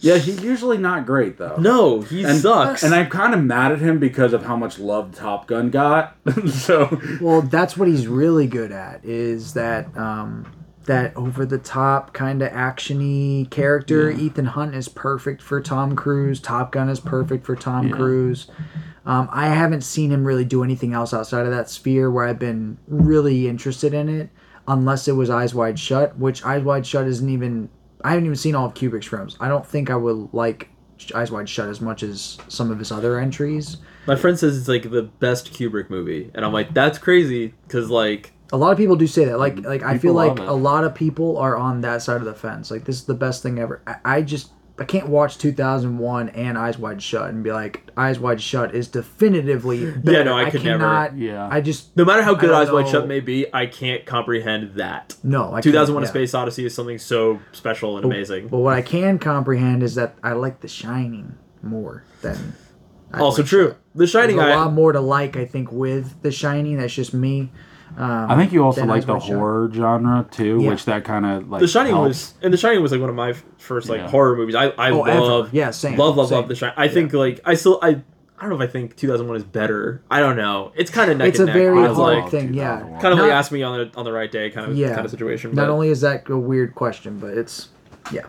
Yeah, 0.00 0.16
he's 0.18 0.42
usually 0.42 0.78
not 0.78 1.06
great 1.06 1.38
though. 1.38 1.56
no, 1.58 2.00
he 2.00 2.24
and, 2.24 2.38
sucks. 2.38 2.82
And 2.82 2.94
I'm 2.94 3.08
kind 3.08 3.34
of 3.34 3.42
mad 3.42 3.72
at 3.72 3.78
him 3.80 3.98
because 3.98 4.32
of 4.32 4.44
how 4.44 4.56
much 4.56 4.78
love 4.78 5.14
Top 5.14 5.46
Gun 5.46 5.70
got. 5.70 6.16
so 6.48 7.00
Well, 7.20 7.42
that's 7.42 7.76
what 7.76 7.88
he's 7.88 8.06
really 8.06 8.46
good 8.46 8.72
at. 8.72 9.04
Is 9.04 9.54
that 9.54 9.96
um, 9.96 10.50
that 10.84 11.16
over 11.16 11.44
the 11.44 11.58
top 11.58 12.12
kind 12.12 12.42
of 12.42 12.50
actiony 12.52 13.48
character? 13.50 14.10
Ethan 14.10 14.46
Hunt 14.46 14.74
is 14.74 14.88
perfect 14.88 15.42
for 15.42 15.60
Tom 15.60 15.94
Cruise. 15.96 16.40
Top 16.40 16.72
Gun 16.72 16.88
is 16.88 17.00
perfect 17.00 17.44
for 17.44 17.54
Tom 17.56 17.88
Yeah. 17.88 17.94
Cruise. 17.96 18.48
Um, 19.06 19.28
I 19.32 19.46
haven't 19.48 19.82
seen 19.82 20.10
him 20.10 20.24
really 20.24 20.44
do 20.44 20.62
anything 20.62 20.92
else 20.92 21.14
outside 21.14 21.46
of 21.46 21.52
that 21.52 21.70
sphere 21.70 22.10
where 22.10 22.26
I've 22.26 22.38
been 22.38 22.76
really 22.86 23.48
interested 23.48 23.94
in 23.94 24.08
it, 24.08 24.28
unless 24.66 25.08
it 25.08 25.12
was 25.12 25.30
Eyes 25.30 25.54
Wide 25.54 25.78
Shut, 25.78 26.18
which 26.18 26.44
Eyes 26.44 26.62
Wide 26.62 26.86
Shut 26.86 27.06
isn't 27.06 27.28
even. 27.28 27.70
I 28.04 28.10
haven't 28.10 28.24
even 28.24 28.36
seen 28.36 28.54
all 28.54 28.66
of 28.66 28.74
Kubrick's 28.74 29.06
films. 29.06 29.36
I 29.40 29.48
don't 29.48 29.66
think 29.66 29.90
I 29.90 29.96
would 29.96 30.28
like 30.32 30.70
Eyes 31.14 31.30
Wide 31.30 31.48
Shut 31.48 31.68
as 31.68 31.80
much 31.80 32.02
as 32.02 32.38
some 32.48 32.70
of 32.70 32.78
his 32.78 32.90
other 32.90 33.18
entries. 33.18 33.78
My 34.06 34.16
friend 34.16 34.38
says 34.38 34.56
it's 34.58 34.68
like 34.68 34.90
the 34.90 35.02
best 35.02 35.52
Kubrick 35.52 35.90
movie, 35.90 36.30
and 36.34 36.44
I'm 36.44 36.52
like, 36.52 36.74
that's 36.74 36.98
crazy 36.98 37.54
because 37.66 37.90
like 37.90 38.32
A 38.52 38.56
lot 38.56 38.72
of 38.72 38.78
people 38.78 38.96
do 38.96 39.06
say 39.06 39.26
that. 39.26 39.38
Like, 39.38 39.60
like 39.60 39.82
I 39.82 39.98
feel 39.98 40.14
like 40.14 40.38
a 40.38 40.52
lot 40.54 40.84
of 40.84 40.94
people 40.94 41.36
are 41.36 41.56
on 41.56 41.82
that 41.82 42.00
side 42.02 42.16
of 42.16 42.24
the 42.24 42.34
fence. 42.34 42.70
Like, 42.70 42.84
this 42.84 42.96
is 42.96 43.04
the 43.04 43.14
best 43.14 43.42
thing 43.42 43.58
ever. 43.58 43.82
I, 43.86 43.96
I 44.04 44.22
just 44.22 44.52
I 44.80 44.84
can't 44.84 45.08
watch 45.08 45.38
2001 45.38 46.28
and 46.30 46.56
Eyes 46.56 46.78
Wide 46.78 47.02
Shut 47.02 47.28
and 47.30 47.42
be 47.42 47.50
like, 47.52 47.88
Eyes 47.96 48.18
Wide 48.20 48.40
Shut 48.40 48.74
is 48.74 48.86
definitively 48.88 49.90
better. 49.90 50.18
Yeah, 50.18 50.22
no, 50.22 50.36
I 50.36 50.50
could 50.50 50.62
never. 50.62 50.78
cannot, 50.78 51.16
Yeah. 51.18 51.48
I 51.50 51.60
just 51.60 51.96
no 51.96 52.04
matter 52.04 52.22
how 52.22 52.34
good 52.34 52.50
Eyes 52.50 52.66
don't 52.68 52.76
Wide 52.76 52.84
know. 52.86 52.92
Shut 52.92 53.08
may 53.08 53.20
be, 53.20 53.46
I 53.52 53.66
can't 53.66 54.06
comprehend 54.06 54.74
that. 54.76 55.16
no. 55.22 55.52
I 55.54 55.60
2001: 55.60 56.04
A. 56.04 56.06
Space 56.06 56.34
Odyssey 56.34 56.64
is 56.64 56.74
something 56.74 56.98
so 56.98 57.40
special 57.52 57.96
and 57.96 58.04
amazing. 58.06 58.48
But 58.48 58.58
what 58.58 58.74
I 58.74 58.82
can 58.82 59.18
comprehend 59.18 59.82
is 59.82 59.96
that 59.96 60.14
I 60.22 60.32
like 60.32 60.60
The 60.60 60.68
Shining 60.68 61.34
more 61.62 62.04
than. 62.22 62.54
Eyes 63.12 63.20
also 63.20 63.42
Wide 63.42 63.48
true. 63.48 63.68
Shut. 63.68 63.78
The 63.94 64.06
Shining, 64.06 64.36
There's 64.36 64.48
a 64.50 64.52
I, 64.52 64.56
lot 64.56 64.72
more 64.74 64.92
to 64.92 65.00
like, 65.00 65.36
I 65.36 65.44
think, 65.44 65.72
with 65.72 66.22
The 66.22 66.30
Shining. 66.30 66.76
That's 66.76 66.94
just 66.94 67.12
me. 67.14 67.50
Um, 67.98 68.30
I 68.30 68.36
think 68.36 68.52
you 68.52 68.62
also 68.64 68.84
like 68.86 69.04
the 69.06 69.14
Wide 69.14 69.22
Shut. 69.22 69.36
horror 69.36 69.70
genre 69.72 70.24
too, 70.30 70.60
Yeah. 70.62 70.70
which 70.70 70.84
that 70.84 71.04
kind 71.04 71.26
of 71.26 71.50
like 71.50 71.60
The 71.60 71.66
Shining 71.68 71.92
helps. 71.94 72.08
was, 72.08 72.34
and 72.42 72.52
The 72.52 72.56
Shining 72.56 72.80
was 72.80 72.92
like 72.92 73.00
one 73.00 73.10
of 73.10 73.16
my 73.16 73.34
first 73.58 73.88
like 73.88 74.00
Yeah. 74.02 74.08
horror 74.08 74.36
movies. 74.36 74.54
I, 74.54 74.66
I 74.68 74.90
Oh, 74.92 75.02
ever. 75.02 75.20
love, 75.20 75.48
Yeah, 75.52 75.70
same, 75.72 75.98
love, 75.98 76.16
love, 76.16 76.28
same. 76.28 76.36
love 76.38 76.48
The 76.48 76.54
Shining. 76.54 76.74
I 76.76 76.86
think 76.88 77.12
like 77.12 77.40
I 77.44 77.54
still, 77.54 77.80
I, 77.82 77.88
I 77.88 78.42
don't 78.42 78.50
know 78.50 78.54
if 78.62 78.68
I 78.68 78.70
think 78.70 78.94
2001 78.94 79.36
is 79.36 79.42
better. 79.42 80.00
I 80.10 80.20
don't 80.20 80.36
know. 80.36 80.70
It's 80.76 80.92
kind 80.92 81.10
of 81.10 81.16
neck 81.18 81.30
It's 81.30 81.40
a 81.40 81.46
neck. 81.46 81.54
very 81.54 81.78
I 81.82 81.86
hard 81.92 81.96
like, 82.22 82.30
thing, 82.30 82.54
yeah. 82.54 82.80
kind 83.00 83.12
of 83.12 83.18
like 83.18 83.32
ask 83.32 83.50
me 83.50 83.64
on 83.64 83.78
the 83.90 83.98
on 83.98 84.04
the 84.04 84.12
right 84.12 84.30
day 84.30 84.50
kind 84.50 84.70
of 84.70 84.76
Yeah. 84.76 84.94
kind 84.94 85.04
of 85.04 85.10
situation. 85.10 85.52
Not 85.54 85.66
but 85.66 85.72
only 85.72 85.88
is 85.88 86.00
that 86.02 86.28
a 86.28 86.36
weird 86.38 86.76
question, 86.76 87.18
but 87.18 87.30
it's 87.36 87.68
yeah. 88.12 88.26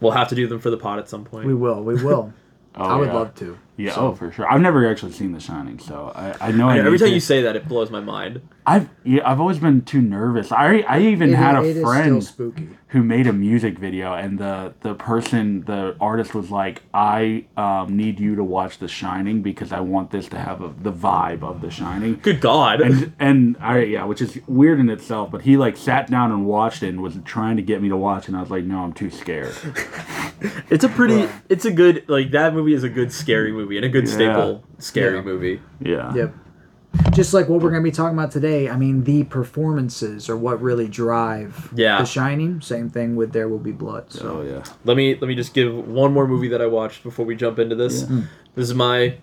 we'll 0.00 0.12
have 0.12 0.28
to 0.28 0.34
do 0.34 0.46
them 0.46 0.60
for 0.60 0.70
the 0.70 0.78
pod 0.78 0.98
at 0.98 1.10
some 1.10 1.24
point. 1.24 1.46
We 1.46 1.52
will. 1.54 1.82
We 1.84 2.02
will. 2.02 2.32
Oh, 2.76 2.84
I 2.84 2.96
would 2.96 3.08
yeah. 3.08 3.14
love 3.14 3.34
to. 3.34 3.58
Yeah, 3.80 3.94
So- 3.94 4.08
oh 4.08 4.14
for 4.14 4.30
sure. 4.30 4.50
I've 4.50 4.60
never 4.60 4.88
actually 4.88 5.12
seen 5.12 5.32
The 5.32 5.40
Shining, 5.40 5.78
so 5.78 6.12
I, 6.14 6.48
I 6.48 6.52
know. 6.52 6.68
I 6.68 6.76
I 6.76 6.78
every 6.78 6.98
time 6.98 7.08
to- 7.08 7.14
you 7.14 7.20
say 7.20 7.42
that, 7.42 7.56
it 7.56 7.66
blows 7.68 7.90
my 7.90 8.00
mind. 8.00 8.40
I've 8.66 8.88
yeah, 9.04 9.22
I've 9.28 9.40
always 9.40 9.58
been 9.58 9.82
too 9.82 10.02
nervous. 10.02 10.52
I 10.52 10.80
I 10.88 11.00
even 11.00 11.30
It- 11.30 11.36
had 11.36 11.56
a 11.56 11.80
friend 11.80 12.22
who 12.88 13.02
made 13.02 13.26
a 13.26 13.32
music 13.32 13.78
video, 13.78 14.12
and 14.14 14.38
the 14.38 14.74
the 14.82 14.94
person, 14.94 15.62
the 15.64 15.96
artist, 16.00 16.34
was 16.34 16.50
like, 16.50 16.82
"I 16.92 17.46
um, 17.56 17.96
need 17.96 18.20
you 18.20 18.36
to 18.36 18.44
watch 18.44 18.78
The 18.78 18.86
Shining 18.88 19.40
because 19.42 19.72
I 19.72 19.80
want 19.80 20.10
this 20.10 20.28
to 20.28 20.38
have 20.38 20.60
a, 20.60 20.72
the 20.80 20.92
vibe 20.92 21.42
of 21.42 21.62
The 21.62 21.70
Shining." 21.70 22.18
Good 22.22 22.40
God. 22.40 22.80
And 22.82 23.12
and 23.18 23.56
I 23.60 23.78
yeah, 23.84 24.04
which 24.04 24.20
is 24.20 24.38
weird 24.46 24.78
in 24.78 24.90
itself. 24.90 25.30
But 25.30 25.42
he 25.42 25.56
like 25.56 25.76
sat 25.76 26.10
down 26.10 26.30
and 26.30 26.44
watched 26.46 26.82
it 26.82 26.88
and 26.90 27.00
was 27.02 27.18
trying 27.24 27.56
to 27.56 27.62
get 27.62 27.80
me 27.80 27.88
to 27.88 27.96
watch, 27.96 28.28
and 28.28 28.36
I 28.36 28.40
was 28.42 28.50
like, 28.50 28.64
"No, 28.64 28.84
I'm 28.84 28.92
too 28.92 29.10
scared." 29.10 29.54
It's 30.70 30.84
a 30.84 30.88
pretty. 30.88 31.28
It's 31.50 31.66
a 31.66 31.70
good 31.70 32.08
like 32.08 32.30
that 32.30 32.54
movie 32.54 32.72
is 32.72 32.82
a 32.82 32.88
good 32.88 33.12
scary 33.12 33.52
movie 33.52 33.69
and 33.76 33.84
a 33.86 33.88
good 33.88 34.06
Yeah. 34.06 34.12
staple 34.14 34.64
scary 34.78 35.16
Yeah. 35.16 35.22
movie. 35.22 35.60
Yeah. 35.80 36.14
Yep. 36.14 36.34
Just 37.12 37.32
like 37.32 37.48
what 37.48 37.60
we're 37.62 37.70
going 37.70 37.82
to 37.82 37.88
be 37.88 37.92
talking 37.94 38.18
about 38.18 38.32
today, 38.32 38.68
I 38.68 38.76
mean, 38.76 39.04
the 39.04 39.22
performances 39.24 40.28
are 40.28 40.36
what 40.36 40.60
really 40.60 40.88
drive 40.88 41.70
Yeah. 41.74 41.98
The 42.00 42.04
Shining. 42.04 42.60
Same 42.60 42.88
thing 42.90 43.14
with 43.14 43.32
There 43.32 43.48
Will 43.48 43.58
Be 43.60 43.70
Blood. 43.72 44.10
So 44.12 44.38
Oh 44.40 44.42
yeah. 44.48 44.64
Let 44.84 44.96
me 44.96 45.16
let 45.20 45.28
me 45.28 45.34
just 45.36 45.54
give 45.54 45.72
one 45.86 46.12
more 46.12 46.26
movie 46.26 46.48
that 46.48 46.60
I 46.60 46.66
watched 46.66 47.02
before 47.04 47.24
we 47.24 47.36
jump 47.36 47.58
into 47.60 47.76
this. 47.76 48.06
Hmm. 48.06 48.22
This 48.56 48.68
is 48.68 48.74
my 48.74 49.18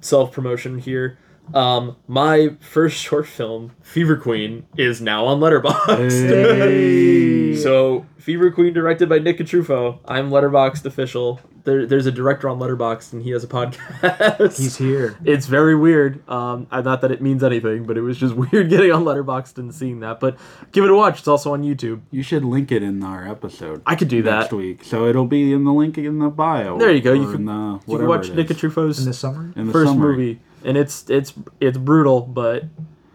self 0.00 0.32
promotion 0.32 0.78
here. 0.78 1.16
Um, 1.54 1.96
my 2.08 2.56
first 2.60 2.96
short 3.02 3.26
film, 3.26 3.72
Fever 3.82 4.16
Queen, 4.16 4.66
is 4.76 5.00
now 5.00 5.26
on 5.26 5.40
Letterboxd. 5.40 6.28
Hey. 6.28 7.30
So 7.60 8.06
Fever 8.16 8.50
Queen, 8.50 8.72
directed 8.72 9.08
by 9.08 9.18
Nick 9.18 9.38
Truffaut. 9.38 9.98
I'm 10.06 10.30
Letterboxd 10.30 10.86
official. 10.86 11.40
There, 11.64 11.84
there's 11.84 12.06
a 12.06 12.12
director 12.12 12.48
on 12.48 12.58
Letterboxd, 12.58 13.12
and 13.12 13.22
he 13.22 13.30
has 13.32 13.44
a 13.44 13.46
podcast. 13.48 14.56
he's 14.56 14.76
here. 14.78 15.18
It's 15.24 15.44
very 15.46 15.74
weird. 15.76 16.26
Um, 16.28 16.66
I- 16.70 16.80
not 16.80 17.02
that 17.02 17.10
it 17.10 17.20
means 17.20 17.42
anything, 17.44 17.84
but 17.84 17.98
it 17.98 18.00
was 18.00 18.16
just 18.16 18.34
weird 18.34 18.70
getting 18.70 18.92
on 18.92 19.04
Letterboxd 19.04 19.58
and 19.58 19.74
seeing 19.74 20.00
that. 20.00 20.20
But 20.20 20.38
give 20.72 20.84
it 20.84 20.90
a 20.90 20.94
watch. 20.94 21.18
It's 21.18 21.28
also 21.28 21.52
on 21.52 21.62
YouTube. 21.62 22.00
You 22.10 22.22
should 22.22 22.44
link 22.44 22.72
it 22.72 22.82
in 22.82 23.02
our 23.02 23.28
episode. 23.28 23.82
I 23.84 23.94
could 23.94 24.08
do 24.08 24.22
that 24.22 24.38
next 24.42 24.52
week, 24.54 24.82
so 24.84 25.06
it'll 25.06 25.26
be 25.26 25.52
in 25.52 25.64
the 25.64 25.72
link 25.72 25.98
in 25.98 26.18
the 26.18 26.30
bio. 26.30 26.78
There 26.78 26.92
you 26.92 27.02
go. 27.02 27.12
You 27.12 27.30
can, 27.30 27.44
the, 27.44 27.80
you 27.88 27.98
can 27.98 28.06
watch 28.06 28.28
it 28.30 28.36
Nick 28.36 28.50
is. 28.50 28.56
Truffaut's 28.56 29.00
In 29.00 29.04
the 29.04 29.12
summer? 29.12 29.52
In 29.56 29.66
the 29.66 29.72
first 29.72 29.90
summary. 29.90 30.16
movie, 30.16 30.40
and 30.64 30.76
it's 30.76 31.08
it's 31.10 31.32
it's 31.60 31.78
brutal. 31.78 32.20
But 32.22 32.64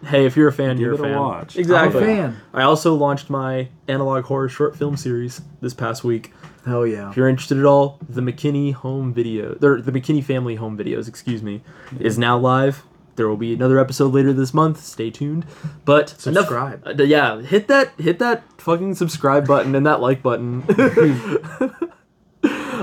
hey, 0.05 0.25
if 0.25 0.35
you're 0.37 0.47
a 0.47 0.53
fan, 0.53 0.77
Give 0.77 0.81
you're 0.81 0.91
a 0.91 0.95
it 0.95 0.99
a 1.01 1.03
fan. 1.03 1.19
watch. 1.19 1.57
Exactly. 1.57 2.03
I'm 2.03 2.09
a 2.09 2.15
fan. 2.15 2.41
I 2.53 2.63
also 2.63 2.95
launched 2.95 3.29
my 3.29 3.69
analog 3.87 4.25
horror 4.25 4.49
short 4.49 4.77
film 4.77 4.97
series 4.97 5.41
this 5.61 5.73
past 5.73 6.03
week. 6.03 6.33
Hell 6.65 6.87
yeah. 6.87 7.09
If 7.11 7.17
you're 7.17 7.29
interested 7.29 7.59
at 7.59 7.65
all, 7.65 7.99
the 8.09 8.21
McKinney 8.21 8.73
home 8.73 9.13
video, 9.13 9.53
the 9.55 9.91
McKinney 9.91 10.23
family 10.23 10.55
home 10.55 10.77
videos, 10.77 11.07
excuse 11.07 11.43
me, 11.43 11.61
is 11.99 12.17
now 12.17 12.37
live. 12.37 12.83
There 13.17 13.29
will 13.29 13.37
be 13.37 13.53
another 13.53 13.79
episode 13.79 14.13
later 14.13 14.33
this 14.33 14.53
month. 14.53 14.83
Stay 14.83 15.09
tuned. 15.09 15.45
But 15.85 16.09
Subscribe. 16.09 16.85
Enough, 16.85 16.99
uh, 16.99 17.03
yeah, 17.03 17.39
hit 17.41 17.67
that 17.69 17.91
hit 17.97 18.19
that 18.19 18.43
fucking 18.59 18.95
subscribe 18.95 19.47
button 19.47 19.73
and 19.75 19.85
that 19.85 20.01
like 20.01 20.21
button. 20.21 20.63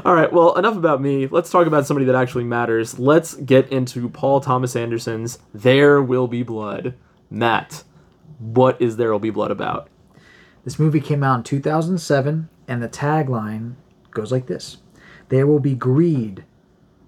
all 0.04 0.14
right. 0.14 0.32
Well, 0.32 0.56
enough 0.56 0.76
about 0.76 1.00
me. 1.00 1.26
Let's 1.26 1.50
talk 1.50 1.66
about 1.66 1.86
somebody 1.86 2.06
that 2.06 2.14
actually 2.14 2.44
matters. 2.44 2.98
Let's 2.98 3.34
get 3.34 3.70
into 3.70 4.08
Paul 4.08 4.40
Thomas 4.40 4.74
Anderson's 4.74 5.38
"There 5.54 6.02
Will 6.02 6.26
Be 6.26 6.42
Blood." 6.42 6.94
Matt, 7.30 7.84
what 8.38 8.80
is 8.80 8.96
"There 8.96 9.12
Will 9.12 9.18
Be 9.18 9.30
Blood" 9.30 9.50
about? 9.50 9.88
This 10.64 10.78
movie 10.78 11.00
came 11.00 11.22
out 11.22 11.38
in 11.38 11.42
2007, 11.42 12.48
and 12.68 12.82
the 12.82 12.88
tagline 12.88 13.74
goes 14.10 14.32
like 14.32 14.46
this 14.46 14.78
There 15.28 15.46
will 15.46 15.60
be 15.60 15.74
greed, 15.74 16.44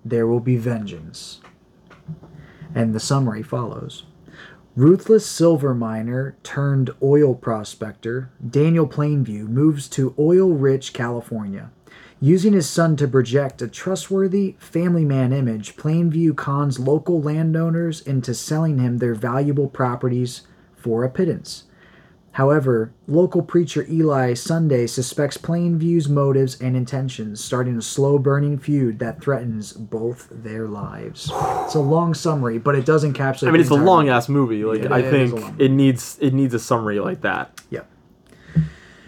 there 0.05 0.27
will 0.27 0.41
be 0.41 0.57
vengeance. 0.57 1.41
And 2.75 2.95
the 2.95 3.01
summary 3.01 3.43
follows 3.43 4.05
Ruthless 4.77 5.25
silver 5.25 5.73
miner 5.73 6.37
turned 6.43 6.91
oil 7.01 7.37
prospector, 7.37 8.31
Daniel 8.45 8.89
Plainview, 8.89 9.47
moves 9.47 9.89
to 9.91 10.15
oil 10.19 10.53
rich 10.53 10.93
California. 10.93 11.71
Using 12.25 12.55
his 12.55 12.67
son 12.67 12.97
to 12.97 13.07
project 13.07 13.61
a 13.61 13.69
trustworthy 13.69 14.57
family 14.59 15.05
man 15.05 15.31
image, 15.31 15.77
Plainview 15.77 16.35
cons 16.35 16.79
local 16.79 17.21
landowners 17.21 18.01
into 18.01 18.33
selling 18.33 18.79
him 18.79 18.97
their 18.97 19.15
valuable 19.15 19.69
properties 19.69 20.41
for 20.75 21.05
a 21.05 21.11
pittance. 21.11 21.65
However, 22.33 22.95
local 23.07 23.43
preacher 23.43 23.85
Eli 23.91 24.33
Sunday 24.33 24.87
suspects 24.87 25.37
Plainview's 25.37 26.09
motives 26.09 26.59
and 26.63 26.75
intentions, 26.75 27.45
starting 27.45 27.77
a 27.77 27.83
slow 27.83 28.19
burning 28.19 28.59
feud 28.59 29.01
that 29.01 29.21
threatens 29.21 29.75
both 29.75 30.27
their 30.31 30.67
lives. 30.67 31.31
It's 31.67 31.75
a 31.75 31.81
long 31.81 32.15
summary, 32.15 32.57
but 32.57 32.75
it 32.75 32.87
does 32.87 33.05
encapsulate. 33.05 33.49
I 33.49 33.51
mean, 33.51 33.61
it's 33.61 33.69
a 33.69 33.75
long 33.75 34.09
ass 34.09 34.31
movie. 34.31 34.65
Like 34.65 34.85
Yeah, 34.85 34.95
I 34.95 35.01
it 35.01 35.13
is 35.13 35.31
think 35.31 35.61
it 35.61 35.71
needs 35.71 36.17
it 36.23 36.33
needs 36.33 36.55
a 36.55 36.59
summary 36.59 37.01
like 37.01 37.21
that. 37.21 37.61
Yep. 37.69 37.91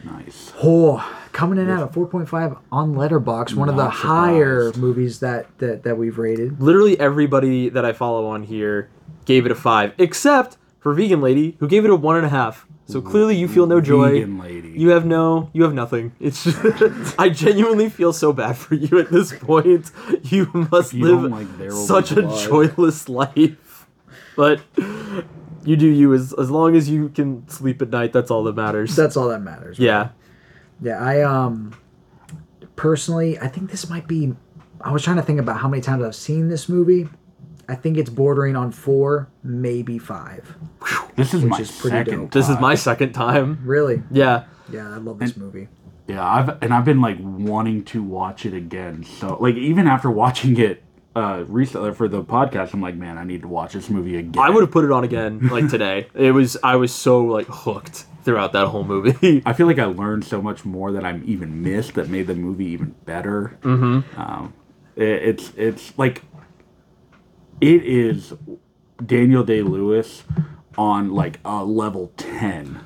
Nice. 0.04 0.52
Oh, 0.62 1.25
coming 1.36 1.58
in 1.58 1.68
at 1.68 1.82
a 1.82 1.86
4.5 1.86 2.58
on 2.72 2.94
Letterboxd, 2.94 3.54
one 3.54 3.68
of 3.68 3.76
the 3.76 3.84
Not 3.84 3.92
higher 3.92 4.72
movies 4.72 5.20
that, 5.20 5.46
that 5.58 5.82
that 5.82 5.98
we've 5.98 6.16
rated. 6.16 6.60
Literally 6.60 6.98
everybody 6.98 7.68
that 7.68 7.84
I 7.84 7.92
follow 7.92 8.26
on 8.26 8.42
here 8.42 8.88
gave 9.26 9.44
it 9.44 9.52
a 9.52 9.54
five, 9.54 9.92
except 9.98 10.56
for 10.80 10.94
Vegan 10.94 11.20
Lady, 11.20 11.56
who 11.60 11.68
gave 11.68 11.84
it 11.84 11.90
a 11.90 11.94
one 11.94 12.16
and 12.16 12.24
a 12.24 12.30
half. 12.30 12.66
So 12.88 13.02
clearly, 13.02 13.36
you 13.36 13.48
feel 13.48 13.66
no 13.66 13.80
joy. 13.80 14.12
Vegan 14.12 14.38
lady. 14.38 14.70
You 14.70 14.90
have 14.90 15.04
no, 15.04 15.50
you 15.52 15.64
have 15.64 15.74
nothing. 15.74 16.12
It's 16.20 16.44
just, 16.44 17.14
I 17.18 17.30
genuinely 17.30 17.90
feel 17.90 18.12
so 18.12 18.32
bad 18.32 18.56
for 18.56 18.76
you 18.76 18.98
at 18.98 19.10
this 19.10 19.36
point. 19.36 19.90
You 20.22 20.48
must 20.70 20.94
you 20.94 21.04
live 21.04 21.30
like 21.30 21.58
There 21.58 21.72
Will 21.72 21.82
Be 21.82 21.86
such 21.86 22.12
a 22.12 22.22
Blood. 22.22 22.48
joyless 22.48 23.08
life, 23.08 23.86
but 24.36 24.60
you 25.64 25.76
do 25.76 25.86
you 25.88 26.14
as 26.14 26.32
as 26.32 26.48
long 26.50 26.76
as 26.76 26.88
you 26.88 27.08
can 27.10 27.46
sleep 27.48 27.82
at 27.82 27.90
night. 27.90 28.12
That's 28.12 28.30
all 28.30 28.44
that 28.44 28.54
matters. 28.54 28.96
That's 28.96 29.16
all 29.16 29.28
that 29.28 29.40
matters. 29.42 29.78
yeah. 29.78 30.10
Yeah, 30.80 31.02
I 31.02 31.22
um 31.22 31.76
personally, 32.76 33.38
I 33.38 33.48
think 33.48 33.70
this 33.70 33.88
might 33.88 34.06
be. 34.06 34.34
I 34.80 34.92
was 34.92 35.02
trying 35.02 35.16
to 35.16 35.22
think 35.22 35.40
about 35.40 35.58
how 35.58 35.68
many 35.68 35.82
times 35.82 36.04
I've 36.04 36.14
seen 36.14 36.48
this 36.48 36.68
movie. 36.68 37.08
I 37.68 37.74
think 37.74 37.96
it's 37.98 38.10
bordering 38.10 38.54
on 38.54 38.70
four, 38.70 39.28
maybe 39.42 39.98
five. 39.98 40.56
This 41.16 41.34
is 41.34 41.42
my 41.44 41.58
is 41.58 41.70
second. 41.70 42.20
dope. 42.20 42.30
This 42.30 42.48
is 42.48 42.60
my 42.60 42.74
second 42.74 43.12
time. 43.12 43.58
Really? 43.64 44.02
Yeah. 44.10 44.44
Yeah, 44.70 44.92
I 44.92 44.98
love 44.98 45.18
this 45.18 45.36
movie. 45.36 45.68
Yeah, 46.06 46.24
I've 46.24 46.62
and 46.62 46.72
I've 46.72 46.84
been 46.84 47.00
like 47.00 47.16
wanting 47.20 47.84
to 47.86 48.02
watch 48.02 48.46
it 48.46 48.54
again. 48.54 49.02
So 49.02 49.36
like 49.40 49.56
even 49.56 49.86
after 49.86 50.10
watching 50.10 50.56
it 50.58 50.82
uh 51.16 51.44
recently 51.48 51.92
for 51.94 52.06
the 52.06 52.22
podcast, 52.22 52.74
I'm 52.74 52.82
like, 52.82 52.94
man, 52.94 53.18
I 53.18 53.24
need 53.24 53.42
to 53.42 53.48
watch 53.48 53.72
this 53.72 53.88
movie 53.90 54.18
again. 54.18 54.40
I 54.40 54.50
would 54.50 54.60
have 54.62 54.70
put 54.70 54.84
it 54.84 54.92
on 54.92 55.02
again 55.04 55.48
like 55.48 55.68
today. 55.68 56.08
it 56.14 56.32
was 56.32 56.56
I 56.62 56.76
was 56.76 56.94
so 56.94 57.24
like 57.24 57.46
hooked 57.48 58.04
throughout 58.26 58.52
that 58.52 58.66
whole 58.66 58.84
movie. 58.84 59.42
I 59.46 59.54
feel 59.54 59.66
like 59.66 59.78
I 59.78 59.86
learned 59.86 60.24
so 60.24 60.42
much 60.42 60.66
more 60.66 60.92
that 60.92 61.04
I'm 61.04 61.22
even 61.24 61.62
missed 61.62 61.94
that 61.94 62.10
made 62.10 62.26
the 62.26 62.34
movie 62.34 62.66
even 62.66 62.94
better. 63.06 63.56
Mm-hmm. 63.62 64.20
Um, 64.20 64.52
it, 64.96 65.04
it's 65.04 65.52
it's 65.56 65.96
like 65.96 66.22
it 67.62 67.82
is 67.84 68.34
Daniel 69.04 69.44
Day 69.44 69.62
Lewis 69.62 70.24
on 70.76 71.12
like 71.14 71.38
a 71.44 71.64
level 71.64 72.12
ten 72.18 72.84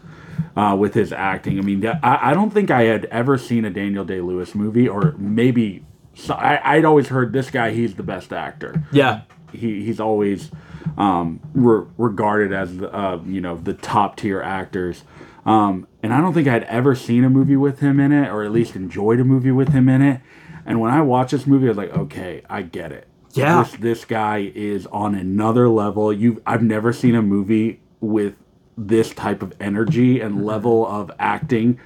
uh, 0.55 0.76
with 0.79 0.94
his 0.94 1.12
acting. 1.12 1.59
I 1.59 1.62
mean, 1.62 1.85
I, 1.87 2.31
I 2.31 2.35
don't 2.35 2.50
think 2.50 2.70
I 2.70 2.83
had 2.83 3.07
ever 3.07 3.38
seen 3.38 3.64
a 3.64 3.70
Daniel 3.70 4.05
Day 4.05 4.20
Lewis 4.20 4.55
movie, 4.55 4.87
or 4.87 5.14
maybe 5.18 5.85
so, 6.14 6.35
I, 6.35 6.76
I'd 6.76 6.85
always 6.85 7.09
heard 7.09 7.33
this 7.33 7.50
guy. 7.50 7.70
He's 7.72 7.94
the 7.94 8.03
best 8.03 8.33
actor 8.33 8.85
yeah. 8.92 9.22
he 9.53 9.83
he's 9.85 10.00
always 10.00 10.50
um, 10.98 11.40
re- 11.55 11.87
regarded 11.96 12.53
as 12.53 12.76
the, 12.76 12.94
uh, 12.94 13.20
you 13.24 13.40
know 13.40 13.57
the 13.57 13.72
top 13.72 14.16
tier 14.16 14.42
actors. 14.42 15.03
Um, 15.46 15.87
and 16.03 16.12
I 16.12 16.20
don't 16.20 16.35
think 16.35 16.48
I'd 16.48 16.64
ever 16.64 16.94
seen 16.94 17.24
a 17.24 17.31
movie 17.31 17.57
with 17.57 17.81
him 17.81 17.98
in 18.00 18.12
it, 18.12 18.29
or 18.29 18.42
at 18.44 18.53
least 18.53 18.76
enjoyed 18.76 19.20
a 19.20 19.24
movie 19.24 19.50
with 19.50 19.68
him 19.70 19.88
in 19.88 20.03
it. 20.03 20.21
And 20.67 20.81
when 20.81 20.92
I 20.92 21.00
watched 21.02 21.31
this 21.33 21.46
movie, 21.46 21.67
I 21.67 21.71
was 21.71 21.79
like, 21.79 21.96
okay, 21.96 22.42
I 22.48 22.62
get 22.62 22.92
it. 22.92 23.06
Yeah. 23.33 23.62
this, 23.62 23.73
this 23.81 24.04
guy 24.04 24.50
is 24.54 24.87
on 24.87 25.14
another 25.14 25.69
level. 25.69 26.12
You, 26.12 26.42
I've 26.46 26.62
never 26.62 26.92
seen 26.92 27.14
a 27.14 27.23
movie 27.23 27.81
with 28.00 28.35
this 28.77 29.10
type 29.14 29.42
of 29.42 29.52
energy 29.60 30.21
and 30.21 30.44
level 30.44 30.87
of 30.87 31.10
acting. 31.19 31.79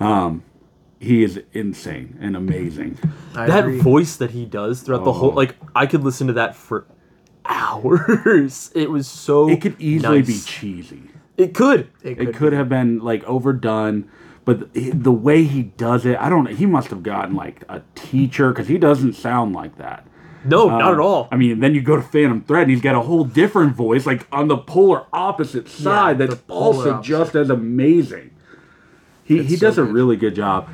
Um, 0.00 0.42
he 1.00 1.22
is 1.22 1.40
insane 1.52 2.16
and 2.20 2.36
amazing. 2.36 2.98
I 3.34 3.46
that 3.46 3.64
agree. 3.64 3.80
voice 3.80 4.16
that 4.16 4.30
he 4.30 4.44
does 4.44 4.80
throughout 4.82 5.04
the 5.04 5.12
whole 5.12 5.30
Oh. 5.30 5.34
like 5.34 5.56
I 5.74 5.86
could 5.86 6.02
listen 6.04 6.26
to 6.28 6.32
that 6.34 6.56
for 6.56 6.86
hours. 7.44 8.70
It 8.74 8.90
was 8.90 9.06
so 9.08 9.48
It 9.48 9.60
could 9.60 9.80
easily 9.80 10.22
be 10.22 10.38
cheesy. 10.38 11.10
It 11.38 11.54
could. 11.54 11.88
It 12.02 12.34
could 12.34 12.52
have 12.52 12.68
been 12.68 12.98
like 12.98 13.22
overdone, 13.24 14.10
but 14.44 14.74
the, 14.74 14.90
the 14.90 15.12
way 15.12 15.44
he 15.44 15.62
does 15.62 16.04
it, 16.04 16.18
I 16.18 16.28
don't. 16.28 16.44
Know 16.44 16.50
he 16.50 16.66
must 16.66 16.88
have 16.88 17.02
gotten 17.02 17.34
like 17.34 17.62
a 17.68 17.80
teacher 17.94 18.50
because 18.50 18.68
he 18.68 18.76
doesn't 18.76 19.14
sound 19.14 19.54
like 19.54 19.78
that. 19.78 20.04
No, 20.44 20.68
not 20.68 20.82
Um, 20.82 20.94
at 20.94 21.00
all. 21.00 21.28
I 21.32 21.36
mean, 21.36 21.60
then 21.60 21.74
you 21.74 21.80
go 21.80 21.96
to 21.96 22.02
Phantom 22.02 22.42
Thread, 22.42 22.62
and 22.62 22.70
he's 22.70 22.80
got 22.80 22.94
a 22.94 23.00
whole 23.00 23.24
different 23.24 23.74
voice, 23.74 24.04
like 24.04 24.26
on 24.32 24.48
the 24.48 24.56
polar 24.58 25.06
opposite 25.12 25.68
side. 25.68 26.18
that's 26.18 26.36
also 26.48 26.94
opposite. 26.94 27.08
just 27.08 27.34
as 27.34 27.50
amazing. 27.50 28.30
He 29.24 29.42
he 29.44 29.56
so 29.56 29.66
does 29.68 29.78
a 29.78 29.84
really 29.84 30.16
good 30.16 30.34
job. 30.34 30.68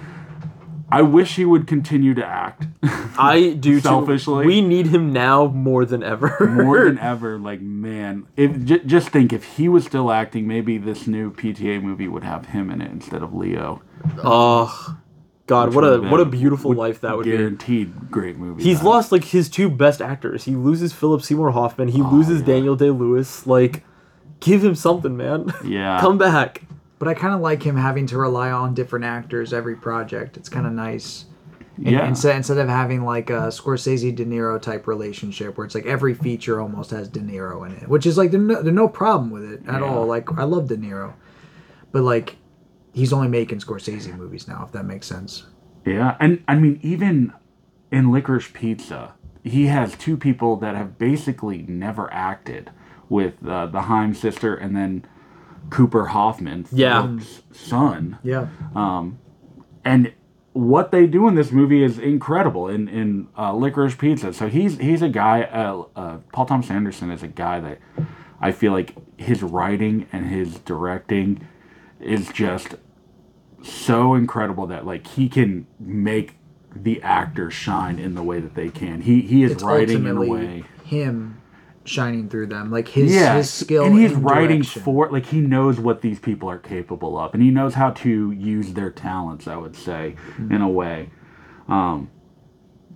I 0.99 1.03
wish 1.03 1.37
he 1.37 1.45
would 1.45 1.67
continue 1.67 2.15
to 2.15 2.25
act 2.25 2.67
I 3.19 3.51
do 3.59 3.75
too. 3.75 3.81
Selfishly. 3.81 4.47
We 4.47 4.61
need 4.61 4.87
him 4.87 5.13
now 5.13 5.47
more 5.47 5.85
than 5.85 6.03
ever. 6.03 6.37
more 6.51 6.85
than 6.85 6.99
ever. 7.13 7.39
Like 7.39 7.61
man, 7.61 8.27
if 8.37 8.65
j- 8.65 8.85
just 8.85 9.09
think 9.11 9.33
if 9.33 9.45
he 9.57 9.69
was 9.69 9.85
still 9.85 10.11
acting, 10.11 10.47
maybe 10.47 10.79
this 10.79 11.07
new 11.07 11.31
PTA 11.33 11.83
movie 11.83 12.09
would 12.09 12.25
have 12.25 12.47
him 12.47 12.71
in 12.71 12.81
it 12.81 12.91
instead 12.91 13.23
of 13.23 13.35
Leo. 13.35 13.83
Oh, 14.23 14.97
God, 15.47 15.69
which 15.69 15.75
what 15.77 15.85
a 15.85 16.01
what 16.01 16.21
a 16.21 16.25
beautiful 16.25 16.73
life 16.73 17.01
that 17.03 17.17
would 17.17 17.25
be. 17.25 17.33
guaranteed 17.33 18.11
great 18.11 18.37
movie. 18.37 18.63
He's 18.63 18.79
time. 18.79 18.87
lost 18.87 19.13
like 19.13 19.25
his 19.25 19.49
two 19.49 19.69
best 19.71 20.01
actors. 20.01 20.45
He 20.45 20.55
loses 20.57 20.93
Philip 20.93 21.23
Seymour 21.23 21.51
Hoffman. 21.53 21.89
He 21.89 22.01
oh, 22.03 22.09
loses 22.11 22.39
Oh, 22.39 22.41
yeah. 22.41 22.47
Daniel 22.55 22.77
Day 22.77 22.91
Lewis. 22.91 23.47
Like, 23.47 23.85
give 24.41 24.65
him 24.65 24.75
something, 24.75 25.17
man. 25.17 25.53
Yeah. 25.65 26.01
Come 26.01 26.19
back. 26.19 26.63
But 27.05 27.11
I 27.11 27.21
kind 27.21 27.35
of 27.35 27.43
like 27.43 27.63
him 27.63 27.77
having 27.77 28.07
to 28.07 28.17
rely 28.17 28.51
on 28.51 28.73
different 28.73 29.05
actors 29.05 29.53
every 29.53 29.77
project. 29.77 30.39
It's 30.39 30.49
kind 30.49 30.67
of 30.67 30.73
nice. 30.73 31.27
And 31.77 31.87
Yeah. 31.89 32.09
Instead, 32.09 32.35
instead 32.37 32.57
of 32.57 32.67
having 32.71 33.05
like 33.05 33.29
a 33.29 33.49
Scorsese 33.49 34.15
De 34.17 34.25
Niro 34.25 34.59
type 34.63 34.87
relationship 34.87 35.59
where 35.59 35.67
it's 35.67 35.75
like 35.75 35.85
every 35.85 36.15
feature 36.15 36.63
almost 36.63 36.93
has 36.93 37.09
De 37.11 37.21
Niro 37.21 37.67
in 37.67 37.73
it, 37.73 37.89
which 37.91 38.07
is 38.07 38.17
like 38.17 38.31
there's 38.31 38.43
no, 38.43 38.63
there's 38.63 38.75
no 38.75 38.89
problem 38.89 39.31
with 39.31 39.45
it 39.45 39.61
at 39.69 39.81
Yeah. 39.83 39.87
all. 39.87 40.07
Like 40.07 40.33
I 40.39 40.45
love 40.45 40.69
De 40.69 40.79
Niro, 40.79 41.13
but 41.93 42.05
like 42.05 42.37
he's 42.95 43.13
only 43.13 43.29
making 43.29 43.59
Scorsese 43.59 44.17
movies 44.17 44.49
now, 44.49 44.63
if 44.65 44.73
that 44.73 44.85
makes 44.87 45.07
sense. 45.07 45.45
Yeah, 45.85 46.17
and 46.21 46.43
I 46.49 46.55
mean, 46.55 46.81
even 46.81 47.35
in 47.93 48.13
Licorice 48.13 48.51
Pizza, 48.55 49.13
he 49.43 49.67
has 49.67 49.95
two 49.95 50.17
people 50.17 50.57
that 50.57 50.75
have 50.75 50.97
basically 50.97 51.67
never 51.69 52.11
acted 52.15 52.71
with 53.11 53.35
uh, 53.47 53.67
the 53.67 53.83
Haim 53.83 54.15
sister 54.15 54.55
and 54.55 54.75
then 54.75 55.05
Cooper 55.71 56.07
Hoffman, 56.07 56.67
Yeah. 56.73 57.19
Son. 57.53 58.19
Yeah. 58.23 58.47
And 59.85 60.13
what 60.53 60.93
they 60.93 61.07
do 61.07 61.27
in 61.29 61.35
this 61.35 61.51
movie 61.51 61.83
is 61.83 61.99
incredible 61.99 62.69
in 62.69 62.89
in 62.89 63.29
uh, 63.37 63.53
Licorice 63.53 63.97
Pizza. 63.99 64.33
So 64.33 64.49
he's 64.49 64.79
he's 64.79 65.03
a 65.03 65.09
guy. 65.09 65.43
Uh, 65.43 65.85
uh, 65.97 66.17
Paul 66.33 66.47
Thomas 66.47 66.71
Anderson 66.71 67.11
is 67.11 67.23
a 67.23 67.29
guy 67.29 67.61
that 67.61 67.79
I 68.41 68.53
feel 68.53 68.73
like 68.73 68.95
his 69.19 69.43
writing 69.43 70.07
and 70.13 70.27
his 70.27 70.59
directing 70.61 71.47
is 72.01 72.29
just 72.29 72.77
so 73.63 74.15
incredible 74.15 74.67
that 74.69 74.87
like 74.87 75.07
he 75.07 75.29
can 75.29 75.67
make 75.81 76.37
the 76.75 77.01
actors 77.03 77.55
shine 77.55 77.99
in 77.99 78.15
the 78.15 78.23
way 78.23 78.41
that 78.41 78.55
they 78.55 78.69
can. 78.69 79.03
He 79.03 79.23
he 79.23 79.43
is 79.43 79.53
It's 79.53 79.63
writing 79.63 80.07
in 80.07 80.17
a 80.17 80.21
way. 80.21 80.65
him 80.85 81.41
shining 81.85 82.29
through 82.29 82.47
them, 82.47 82.71
like 82.71 82.89
his 82.89 83.15
Yeah, 83.15 83.37
his 83.37 83.51
skill 83.51 83.85
and 83.85 83.99
he's 83.99 84.13
in 84.13 84.23
writing 84.23 84.59
direction. 84.61 84.83
for 84.83 85.11
like 85.11 85.27
he 85.27 85.41
knows 85.41 85.79
what 85.79 86.01
these 86.01 86.19
people 86.19 86.49
are 86.49 86.59
capable 86.59 87.19
of, 87.19 87.35
and 87.35 87.43
he 87.43 87.51
knows 87.51 87.75
how 87.75 87.91
to 87.91 88.31
use 88.33 88.73
their 88.75 88.91
talents. 88.91 89.47
I 89.47 89.57
would 89.57 89.77
say, 89.77 90.17
Mm-hmm. 90.37 90.55
in 90.55 90.63
a 90.63 90.69
way. 90.69 91.11
Um, 91.69 92.11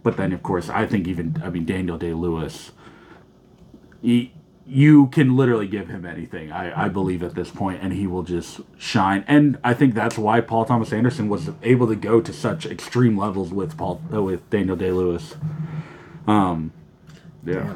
but 0.03 0.17
then, 0.17 0.33
of 0.33 0.43
course, 0.43 0.69
I 0.69 0.87
think 0.87 1.07
even 1.09 1.41
I 1.45 1.51
mean 1.51 1.65
Daniel 1.65 1.99
Day 1.99 2.13
Lewis. 2.15 2.73
He, 4.01 4.33
you 4.65 5.07
can 5.09 5.35
literally 5.37 5.67
give 5.67 5.89
him 5.89 6.05
anything. 6.07 6.53
I, 6.53 6.85
I 6.85 6.89
believe 6.89 7.23
at 7.23 7.35
this 7.35 7.51
point, 7.51 7.81
and 7.83 7.93
he 7.93 8.07
will 8.07 8.23
just 8.23 8.61
shine. 8.77 9.25
And 9.27 9.59
I 9.65 9.73
think 9.75 9.95
that's 9.95 10.17
why 10.19 10.41
Paul 10.43 10.67
Thomas 10.67 10.93
Anderson 10.93 11.29
was 11.29 11.51
able 11.63 11.87
to 11.89 11.97
go 11.97 12.21
to 12.21 12.33
such 12.33 12.65
extreme 12.67 13.17
levels 13.19 13.51
with 13.53 13.77
Paul 13.77 14.01
uh, 14.13 14.23
with 14.23 14.49
Daniel 14.51 14.77
Day 14.77 14.93
Lewis. 14.93 15.37
Um, 16.27 16.73
yeah. 17.45 17.75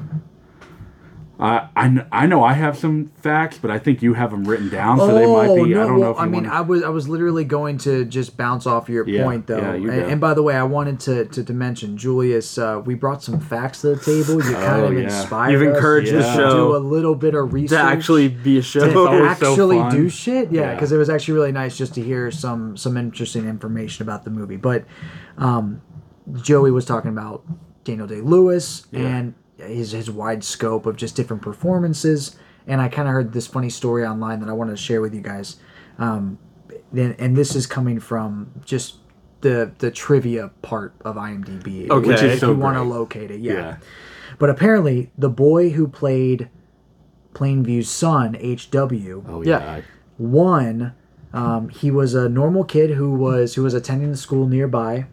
I, 1.43 1.68
I, 1.74 2.07
I 2.12 2.26
know 2.26 2.45
I 2.45 2.53
have 2.53 2.78
some 2.78 3.11
facts, 3.16 3.59
but 3.61 3.68
I 3.68 3.78
think 3.80 4.01
you 4.01 4.14
have 4.14 4.30
them 4.30 4.45
written 4.45 4.68
down, 4.68 4.97
so 4.99 5.09
they 5.12 5.26
might 5.26 5.53
be. 5.64 5.74
I 5.74 5.78
don't 5.86 5.99
know 5.99 6.07
Oh, 6.07 6.11
well, 6.11 6.11
if 6.12 6.16
you 6.18 6.22
I 6.22 6.26
mean, 6.26 6.45
wanna- 6.45 6.55
I 6.55 6.61
was 6.61 6.82
I 6.84 6.88
was 6.90 7.09
literally 7.09 7.45
going 7.45 7.78
to 7.78 8.05
just 8.05 8.36
bounce 8.36 8.64
off 8.64 8.88
your 8.88 9.09
Yeah, 9.09 9.24
point 9.24 9.49
though. 9.49 9.59
yeah, 9.59 9.74
you 9.74 9.90
and, 9.90 10.03
and 10.12 10.20
by 10.20 10.34
the 10.34 10.43
way, 10.43 10.55
I 10.55 10.62
wanted 10.62 11.01
to 11.01 11.24
to, 11.24 11.43
to 11.43 11.53
mention 11.53 11.97
Julius. 11.97 12.59
Uh, 12.59 12.80
we 12.84 12.95
brought 12.95 13.24
some 13.24 13.40
facts 13.40 13.80
to 13.80 13.97
the 13.97 13.97
table. 13.97 14.34
You 14.45 14.53
kind 14.55 14.82
Oh, 14.82 14.84
of 14.84 14.93
yeah. 14.95 15.01
inspired. 15.01 15.51
You've 15.51 15.62
us 15.62 15.76
encouraged 15.76 16.12
the 16.12 16.18
to 16.18 16.22
show 16.32 16.51
do 16.70 16.76
a 16.76 16.78
little 16.78 17.16
bit 17.16 17.34
of 17.34 17.53
research 17.53 17.76
To 17.76 17.84
actually 17.84 18.28
be 18.28 18.59
a 18.59 18.62
show. 18.62 18.82
always 19.07 19.38
so 19.38 19.51
actually 19.51 19.78
fun. 19.78 19.90
do 19.97 20.09
shit. 20.09 20.53
Yeah, 20.53 20.61
Yeah. 20.61 20.74
because 20.74 20.93
it 20.93 20.97
was 20.97 21.11
actually 21.11 21.34
really 21.34 21.53
nice 21.53 21.76
just 21.76 21.95
to 21.95 22.03
hear 22.03 22.30
some 22.30 22.76
some 22.76 22.97
interesting 22.97 23.49
information 23.49 24.05
about 24.05 24.22
the 24.24 24.30
movie. 24.30 24.57
But 24.59 24.84
um, 25.38 25.82
Joey 26.40 26.70
was 26.70 26.84
talking 26.84 27.11
about 27.11 27.43
Daniel 27.82 28.07
Day 28.07 28.20
Lewis 28.20 28.86
and 28.93 29.34
his 29.59 29.92
his 29.92 30.11
wide 30.11 30.44
scope 30.44 30.86
of 30.86 30.96
just 30.96 31.16
different 31.16 31.42
performances. 31.42 32.36
And 32.66 32.80
I 32.80 32.88
kind 32.88 33.09
of 33.09 33.12
heard 33.12 33.32
this 33.32 33.46
funny 33.46 33.70
story 33.70 34.07
online 34.07 34.40
that 34.40 34.48
I 34.48 34.53
wanted 34.53 34.72
to 34.72 34.76
share 34.76 35.00
with 35.00 35.14
you 35.14 35.20
guys. 35.20 35.57
Um, 35.98 36.38
and, 36.92 37.16
and 37.18 37.36
this 37.36 37.57
is 37.57 37.66
coming 37.66 37.98
from 38.00 38.53
just 38.64 38.96
the 39.40 39.72
the 39.78 39.90
trivia 39.90 40.50
part 40.62 40.94
of 41.05 41.16
IMDb, 41.16 41.90
Okay. 41.90 42.09
which 42.09 42.22
is 42.22 42.40
So 42.40 42.50
if 42.50 42.57
you 42.57 42.62
want 42.62 42.76
to 42.76 42.82
locate 42.82 43.30
it. 43.30 43.40
Yeah. 43.40 43.53
Yeah. 43.53 43.76
But 44.38 44.50
apparently, 44.50 45.11
the 45.18 45.28
boy 45.28 45.70
who 45.70 45.86
played 45.88 46.48
Plainview's 47.34 47.88
son, 47.88 48.34
HW, 48.34 49.24
oh 49.28 49.42
yeah. 49.44 49.59
yeah, 49.76 49.80
one 50.16 50.94
um, 51.32 51.68
he 51.70 51.90
was 51.90 52.14
a 52.14 52.28
normal 52.28 52.64
kid 52.64 52.90
who 52.90 53.12
was 53.14 53.55
who 53.55 53.62
was 53.62 53.74
attending 53.74 54.11
the 54.11 54.16
school 54.16 54.46
nearby 54.46 55.07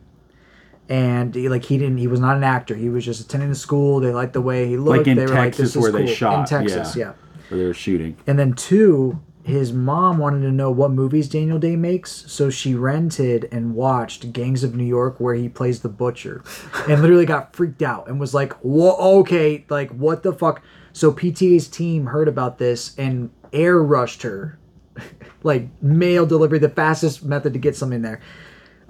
and 0.89 1.35
he, 1.35 1.47
like 1.47 1.63
he 1.63 1.77
didn't 1.77 1.97
he 1.97 2.07
was 2.07 2.19
not 2.19 2.35
an 2.35 2.43
actor 2.43 2.75
he 2.75 2.89
was 2.89 3.05
just 3.05 3.21
attending 3.21 3.49
the 3.49 3.55
school 3.55 3.99
they 3.99 4.11
liked 4.11 4.33
the 4.33 4.41
way 4.41 4.67
he 4.67 4.75
looked 4.75 4.97
Like 4.99 5.07
in 5.07 5.17
they 5.17 5.25
were 5.25 5.33
like 5.33 5.53
Texas 5.55 5.73
this 5.73 5.85
is 5.85 5.91
they 5.93 6.05
cool. 6.05 6.13
shot, 6.13 6.39
in 6.39 6.45
texas 6.45 6.95
yeah. 6.95 7.05
yeah. 7.05 7.13
where 7.49 7.59
they 7.59 7.65
were 7.65 7.73
shooting. 7.73 8.17
and 8.27 8.37
then 8.37 8.53
two 8.53 9.21
his 9.43 9.71
mom 9.71 10.17
wanted 10.17 10.41
to 10.41 10.51
know 10.51 10.69
what 10.69 10.91
movies 10.91 11.29
daniel 11.29 11.59
day 11.59 11.75
makes 11.75 12.11
so 12.31 12.49
she 12.49 12.75
rented 12.75 13.47
and 13.51 13.75
watched 13.75 14.33
gangs 14.33 14.63
of 14.63 14.75
new 14.75 14.83
york 14.83 15.19
where 15.19 15.35
he 15.35 15.47
plays 15.47 15.81
the 15.81 15.89
butcher 15.89 16.43
and 16.89 17.01
literally 17.01 17.25
got 17.25 17.55
freaked 17.55 17.81
out 17.81 18.07
and 18.07 18.19
was 18.19 18.33
like 18.33 18.51
whoa 18.61 18.95
okay 19.19 19.63
like 19.69 19.89
what 19.91 20.23
the 20.23 20.33
fuck 20.33 20.61
so 20.91 21.11
pta's 21.11 21.67
team 21.67 22.07
heard 22.07 22.27
about 22.27 22.57
this 22.57 22.97
and 22.97 23.29
air 23.53 23.81
rushed 23.81 24.23
her 24.23 24.59
like 25.43 25.67
mail 25.81 26.25
delivery, 26.25 26.59
the 26.59 26.69
fastest 26.69 27.23
method 27.23 27.53
to 27.53 27.59
get 27.59 27.75
something 27.75 28.01
there. 28.01 28.19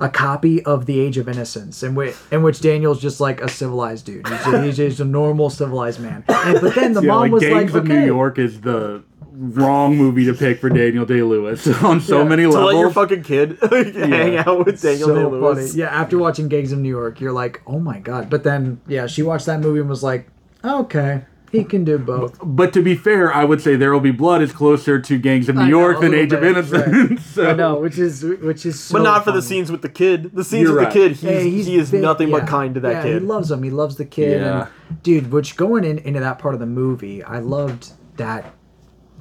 A 0.01 0.09
copy 0.09 0.63
of 0.65 0.85
The 0.85 0.99
Age 0.99 1.17
of 1.17 1.27
Innocence, 1.27 1.83
in 1.83 1.93
which 1.95 2.15
in 2.31 2.41
which 2.43 2.61
Daniel's 2.61 3.01
just 3.01 3.19
like 3.19 3.41
a 3.41 3.49
civilized 3.49 4.05
dude. 4.05 4.27
He's, 4.27 4.45
a, 4.47 4.61
he's 4.63 4.77
just 4.77 4.99
a 5.01 5.05
normal 5.05 5.49
civilized 5.49 5.99
man. 5.99 6.23
And, 6.29 6.61
but 6.61 6.73
then 6.75 6.93
the 6.93 7.01
Yeah, 7.01 7.07
mom 7.07 7.19
like 7.21 7.31
was 7.33 7.43
Gangs 7.43 7.73
like, 7.73 7.83
of 7.83 7.89
okay. 7.89 7.99
New 7.99 8.05
York 8.05 8.39
is 8.39 8.61
the 8.61 9.03
wrong 9.31 9.95
movie 9.97 10.25
to 10.25 10.33
pick 10.33 10.59
for 10.59 10.69
Daniel 10.69 11.05
Day 11.05 11.21
Lewis 11.21 11.65
on 11.83 12.01
so 12.01 12.19
Yeah. 12.19 12.27
many 12.29 12.43
To 12.43 12.49
levels. 12.49 12.73
let 12.73 12.79
your 12.79 12.91
fucking 12.91 13.23
kid 13.23 13.57
hang 13.71 14.37
out 14.37 14.65
with 14.65 14.81
Daniel 14.81 15.07
so 15.09 15.15
Day 15.15 15.23
Lewis. 15.25 15.69
funny. 15.71 15.79
Yeah, 15.81 15.87
after 15.87 16.17
watching 16.17 16.47
Gangs 16.47 16.71
of 16.71 16.79
New 16.79 16.89
York, 16.89 17.19
you're 17.21 17.31
like, 17.31 17.61
oh 17.67 17.79
my 17.79 17.99
god. 17.99 18.29
But 18.29 18.43
then, 18.43 18.81
yeah, 18.87 19.05
she 19.07 19.21
watched 19.23 19.45
that 19.45 19.59
movie 19.59 19.79
and 19.79 19.89
was 19.89 20.03
like, 20.03 20.29
okay, 20.63 21.23
he 21.51 21.63
can 21.63 21.83
do 21.83 21.97
both. 21.97 22.37
But 22.43 22.73
to 22.73 22.81
be 22.81 22.95
fair, 22.95 23.33
I 23.33 23.43
would 23.45 23.61
say 23.61 23.75
There 23.75 23.91
Will 23.91 23.99
Be 23.99 24.11
Blood 24.11 24.41
is 24.41 24.51
closer 24.51 24.99
to 24.99 25.17
Gangs 25.17 25.49
of 25.49 25.55
New 25.55 25.61
I 25.61 25.69
know, 25.69 25.79
York 25.79 25.97
a 25.97 26.01
than 26.01 26.11
little 26.11 26.25
Age 26.25 26.33
of 26.33 26.41
bit, 26.41 26.49
Innocence. 26.51 27.25
so. 27.33 27.49
I 27.49 27.53
know, 27.53 27.75
which 27.79 27.97
is 27.97 28.23
which 28.23 28.65
is 28.65 28.79
so 28.79 28.97
But 28.97 29.03
not 29.03 29.23
for 29.23 29.31
the 29.31 29.41
funny. 29.41 29.47
scenes 29.47 29.71
with 29.71 29.81
the 29.81 29.89
kid. 29.89 30.31
The 30.35 30.43
scenes 30.43 30.63
You're 30.63 30.75
with 30.75 30.83
right. 30.85 30.93
the 30.93 30.99
kid, 30.99 31.11
he's, 31.11 31.21
Hey, 31.21 31.49
he's 31.49 31.65
he 31.65 31.77
is 31.77 31.91
big- 31.91 32.01
nothing 32.01 32.29
yeah. 32.29 32.39
but 32.39 32.47
kind 32.47 32.73
to 32.75 32.79
that 32.81 32.91
yeah, 32.91 33.03
kid. 33.03 33.21
He 33.21 33.27
loves 33.27 33.49
him. 33.51 33.63
He 33.63 33.69
loves 33.69 33.95
the 33.97 34.05
kid. 34.05 34.41
Yeah. 34.41 34.67
And, 34.89 35.03
dude, 35.03 35.31
which 35.31 35.55
going 35.55 35.83
in, 35.83 35.97
into 35.99 36.19
that 36.19 36.39
part 36.39 36.53
of 36.53 36.59
the 36.59 36.65
movie, 36.65 37.23
I 37.23 37.39
loved 37.39 37.91
that 38.17 38.53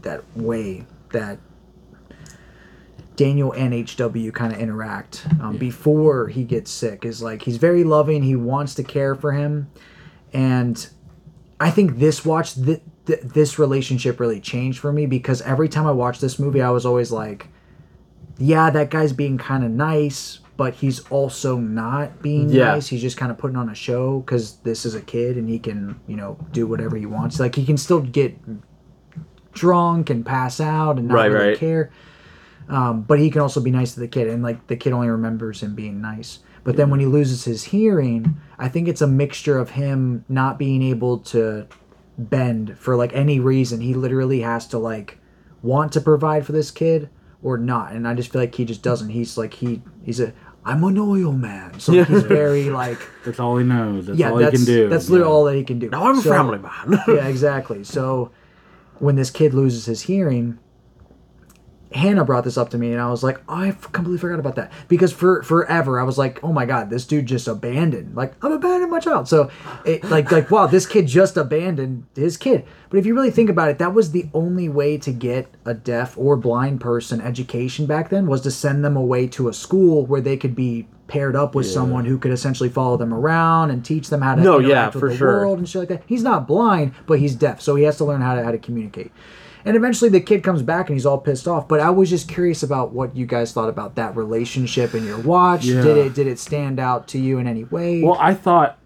that 0.03 0.23
way 0.37 0.87
that 1.13 1.39
Daniel 3.17 3.53
and 3.53 3.73
HW 3.75 4.31
kind 4.33 4.53
of 4.53 4.59
interact 4.61 5.27
um, 5.41 5.57
before 5.57 6.29
he 6.29 6.45
gets 6.45 6.71
sick. 6.71 7.05
Is 7.05 7.21
like 7.23 7.43
he's 7.43 7.57
very 7.57 7.85
loving. 7.85 8.23
He 8.23 8.37
wants 8.37 8.75
to 8.77 8.85
care 8.85 9.15
for 9.17 9.33
him, 9.33 9.69
and 10.33 10.89
I 11.61 11.71
think 11.71 11.99
this 11.99 12.25
watch 12.25 12.55
th- 12.55 12.81
th- 13.07 13.21
this 13.23 13.59
relationship 13.59 14.21
really 14.21 14.41
changed 14.41 14.79
for 14.79 14.93
me 14.93 15.07
because 15.07 15.41
every 15.43 15.69
time 15.69 15.87
I 15.87 15.91
watched 15.93 16.21
this 16.21 16.39
movie, 16.39 16.63
I 16.63 16.71
was 16.71 16.87
always 16.87 17.11
like, 17.11 17.49
yeah, 18.39 18.71
that 18.71 18.91
guy's 18.91 19.13
being 19.13 19.39
kind 19.39 19.65
of 19.65 19.71
nice, 19.71 20.39
but 20.57 20.75
he's 20.75 21.01
also 21.11 21.57
not 21.57 22.23
being 22.23 22.49
Yeah. 22.51 22.67
nice. 22.67 22.87
He's 22.89 23.03
just 23.03 23.17
kind 23.17 23.33
of 23.33 23.39
putting 23.39 23.57
on 23.57 23.69
a 23.69 23.75
show 23.75 24.21
because 24.21 24.59
this 24.59 24.87
is 24.87 24.95
a 24.95 25.01
kid 25.01 25.37
and 25.37 25.49
he 25.49 25.59
can, 25.59 25.99
you 26.07 26.17
know, 26.17 26.37
do 26.53 26.67
whatever 26.67 26.97
he 26.97 27.07
wants. 27.07 27.41
Like 27.41 27.57
he 27.57 27.65
can 27.65 27.77
still 27.77 28.01
get 28.01 28.37
drunk 29.53 30.11
and 30.11 30.25
pass 30.25 30.61
out 30.61 30.99
and 30.99 31.09
not 31.09 31.15
Right, 31.15 31.31
really 31.31 31.49
right. 31.49 31.59
care. 31.59 31.91
Um, 32.69 33.03
but 33.03 33.19
he 33.19 33.31
can 33.31 33.41
also 33.41 33.61
be 33.61 33.71
nice 33.71 33.95
to 33.95 34.01
the 34.01 34.09
kid, 34.09 34.29
and 34.29 34.43
like 34.43 34.67
the 34.67 34.77
kid 34.77 34.93
only 34.93 35.09
remembers 35.09 35.63
him 35.63 35.75
being 35.75 36.03
nice. 36.03 36.41
But 36.65 36.77
then 36.77 36.91
when 36.91 37.01
he 37.01 37.07
loses 37.07 37.45
his 37.45 37.65
hearing, 37.65 38.37
I 38.59 38.69
think 38.69 38.89
it's 38.89 39.01
a 39.01 39.07
mixture 39.07 39.59
of 39.59 39.71
him 39.71 40.25
not 40.29 40.59
being 40.59 40.83
able 40.83 41.19
to 41.19 41.67
bend 42.17 42.77
for 42.79 42.97
like 42.97 43.13
any 43.15 43.39
reason. 43.41 43.81
He 43.81 43.95
literally 43.95 44.41
has 44.41 44.67
to 44.69 44.79
like 44.79 45.19
want 45.63 45.93
to 45.93 46.01
provide 46.01 46.45
for 46.47 46.53
this 46.53 46.71
kid 46.71 47.09
or 47.43 47.57
not, 47.59 47.93
and 47.93 48.07
I 48.09 48.15
just 48.15 48.33
feel 48.33 48.41
like 48.43 48.55
he 48.55 48.65
just 48.65 48.83
doesn't. 48.83 49.11
He's 49.11 49.39
like 49.39 49.55
he 49.55 49.83
he's 50.05 50.19
a 50.21 50.33
I'm 50.65 50.83
an 50.85 50.99
oil 50.99 51.33
man. 51.33 51.79
So 51.81 51.93
he's 51.93 52.23
very 52.25 52.69
like 52.71 52.99
That's 53.25 53.39
all 53.41 53.57
he 53.59 53.65
knows. 53.65 54.07
That's 54.07 54.19
yeah, 54.19 54.31
all 54.31 54.37
that's 54.39 54.59
he 54.59 54.65
can 54.65 54.67
do. 54.67 54.89
that's 54.89 55.09
literally 55.09 55.29
Yeah. 55.31 55.35
all 55.35 55.45
that 55.45 55.55
he 55.57 55.65
can 55.65 55.79
do. 55.79 55.89
Now 55.91 56.09
I'm 56.09 56.19
a 56.19 56.23
family 56.23 56.59
man. 56.59 57.01
yeah, 57.09 57.27
exactly. 57.29 57.85
So 57.85 58.33
when 58.99 59.15
this 59.17 59.31
kid 59.31 59.55
loses 59.55 59.87
his 59.87 60.03
hearing, 60.03 60.59
Hannah 61.93 62.25
brought 62.25 62.45
this 62.45 62.59
up 62.59 62.71
to 62.71 62.79
me, 62.79 62.93
and 62.93 63.01
I 63.01 63.11
was 63.11 63.23
like, 63.23 63.41
oh, 63.49 63.55
I 63.55 63.71
completely 63.71 64.19
forgot 64.19 64.39
about 64.39 64.57
that 64.57 64.73
because 64.89 65.13
for 65.13 65.43
forever 65.43 65.99
I 65.99 66.03
was 66.03 66.19
like, 66.19 66.43
oh 66.45 66.53
my 66.53 66.67
god, 66.67 66.91
this 66.91 67.07
dude 67.07 67.27
just 67.27 67.49
abandoned. 67.49 68.15
Like 68.15 68.35
I'm 68.45 68.53
abandoning 68.53 68.91
my 68.91 69.01
child. 69.01 69.29
So 69.29 69.51
it 69.85 70.05
like 70.05 70.31
like 70.31 70.51
wow, 70.51 70.67
this 70.67 70.87
kid 70.87 71.07
just 71.07 71.37
abandoned 71.37 72.05
his 72.15 72.37
kid. 72.37 72.65
But 72.91 72.99
if 72.99 73.07
you 73.07 73.15
really 73.15 73.31
think 73.31 73.51
about 73.51 73.71
it, 73.71 73.79
that 73.79 73.95
was 73.95 74.13
the 74.13 74.29
only 74.35 74.69
way 74.69 74.99
to 74.99 75.13
get 75.13 75.49
a 75.65 75.75
deaf 75.75 76.17
or 76.19 76.37
blind 76.37 76.81
person 76.81 77.21
education 77.21 77.87
back 77.87 78.11
then 78.11 78.27
was 78.27 78.41
to 78.43 78.51
send 78.51 78.85
them 78.85 78.97
away 78.97 79.27
to 79.29 79.49
a 79.49 79.53
school 79.53 80.05
where 80.07 80.21
they 80.21 80.37
could 80.37 80.55
be 80.55 80.89
paired 81.07 81.35
up 81.35 81.55
with 81.55 81.67
someone 81.67 82.05
who 82.05 82.19
could 82.19 82.33
essentially 82.33 82.69
follow 82.69 82.99
them 82.99 83.15
around 83.15 83.71
and 83.71 83.83
teach 83.83 84.09
them 84.11 84.21
how 84.21 84.35
to 84.35 84.43
No, 84.43 84.59
yeah, 84.59 84.87
with 84.89 85.01
for 85.01 85.09
the 85.09 85.17
sure. 85.17 85.41
world 85.41 85.59
and 85.59 85.67
shit 85.67 85.81
like 85.81 85.89
that. 85.89 86.03
He's 86.07 86.23
not 86.23 86.47
blind, 86.47 86.93
but 87.07 87.19
he's 87.19 87.35
deaf, 87.35 87.63
so 87.63 87.77
he 87.77 87.85
has 87.85 87.97
to 87.97 88.05
learn 88.05 88.21
how 88.21 88.35
to 88.35 88.45
how 88.45 88.51
to 88.51 88.59
communicate. 88.59 89.11
And 89.65 89.77
eventually, 89.77 90.11
the 90.11 90.21
kid 90.21 90.43
comes 90.43 90.63
back 90.63 90.89
and 90.89 90.97
he's 90.97 91.07
all 91.07 91.19
pissed 91.19 91.49
off. 91.49 91.69
But 91.69 91.81
I 91.81 91.91
was 91.91 92.11
just 92.11 92.29
curious 92.29 92.63
about 92.63 92.93
what 92.93 93.17
you 93.17 93.27
guys 93.27 93.53
thought 93.53 93.69
about 93.69 93.97
that 93.97 94.17
relationship 94.17 94.95
in 94.95 95.05
your 95.05 95.19
watch. 95.19 95.65
Yeah. 95.65 95.83
Did 95.83 95.97
it 95.97 96.15
did 96.15 96.27
it 96.27 96.39
stand 96.39 96.79
out 96.79 97.09
to 97.09 97.19
you 97.19 97.39
in 97.39 97.47
any 97.47 97.65
way? 97.65 98.03
Well, 98.03 98.17
I 98.19 98.35
thought 98.35 98.79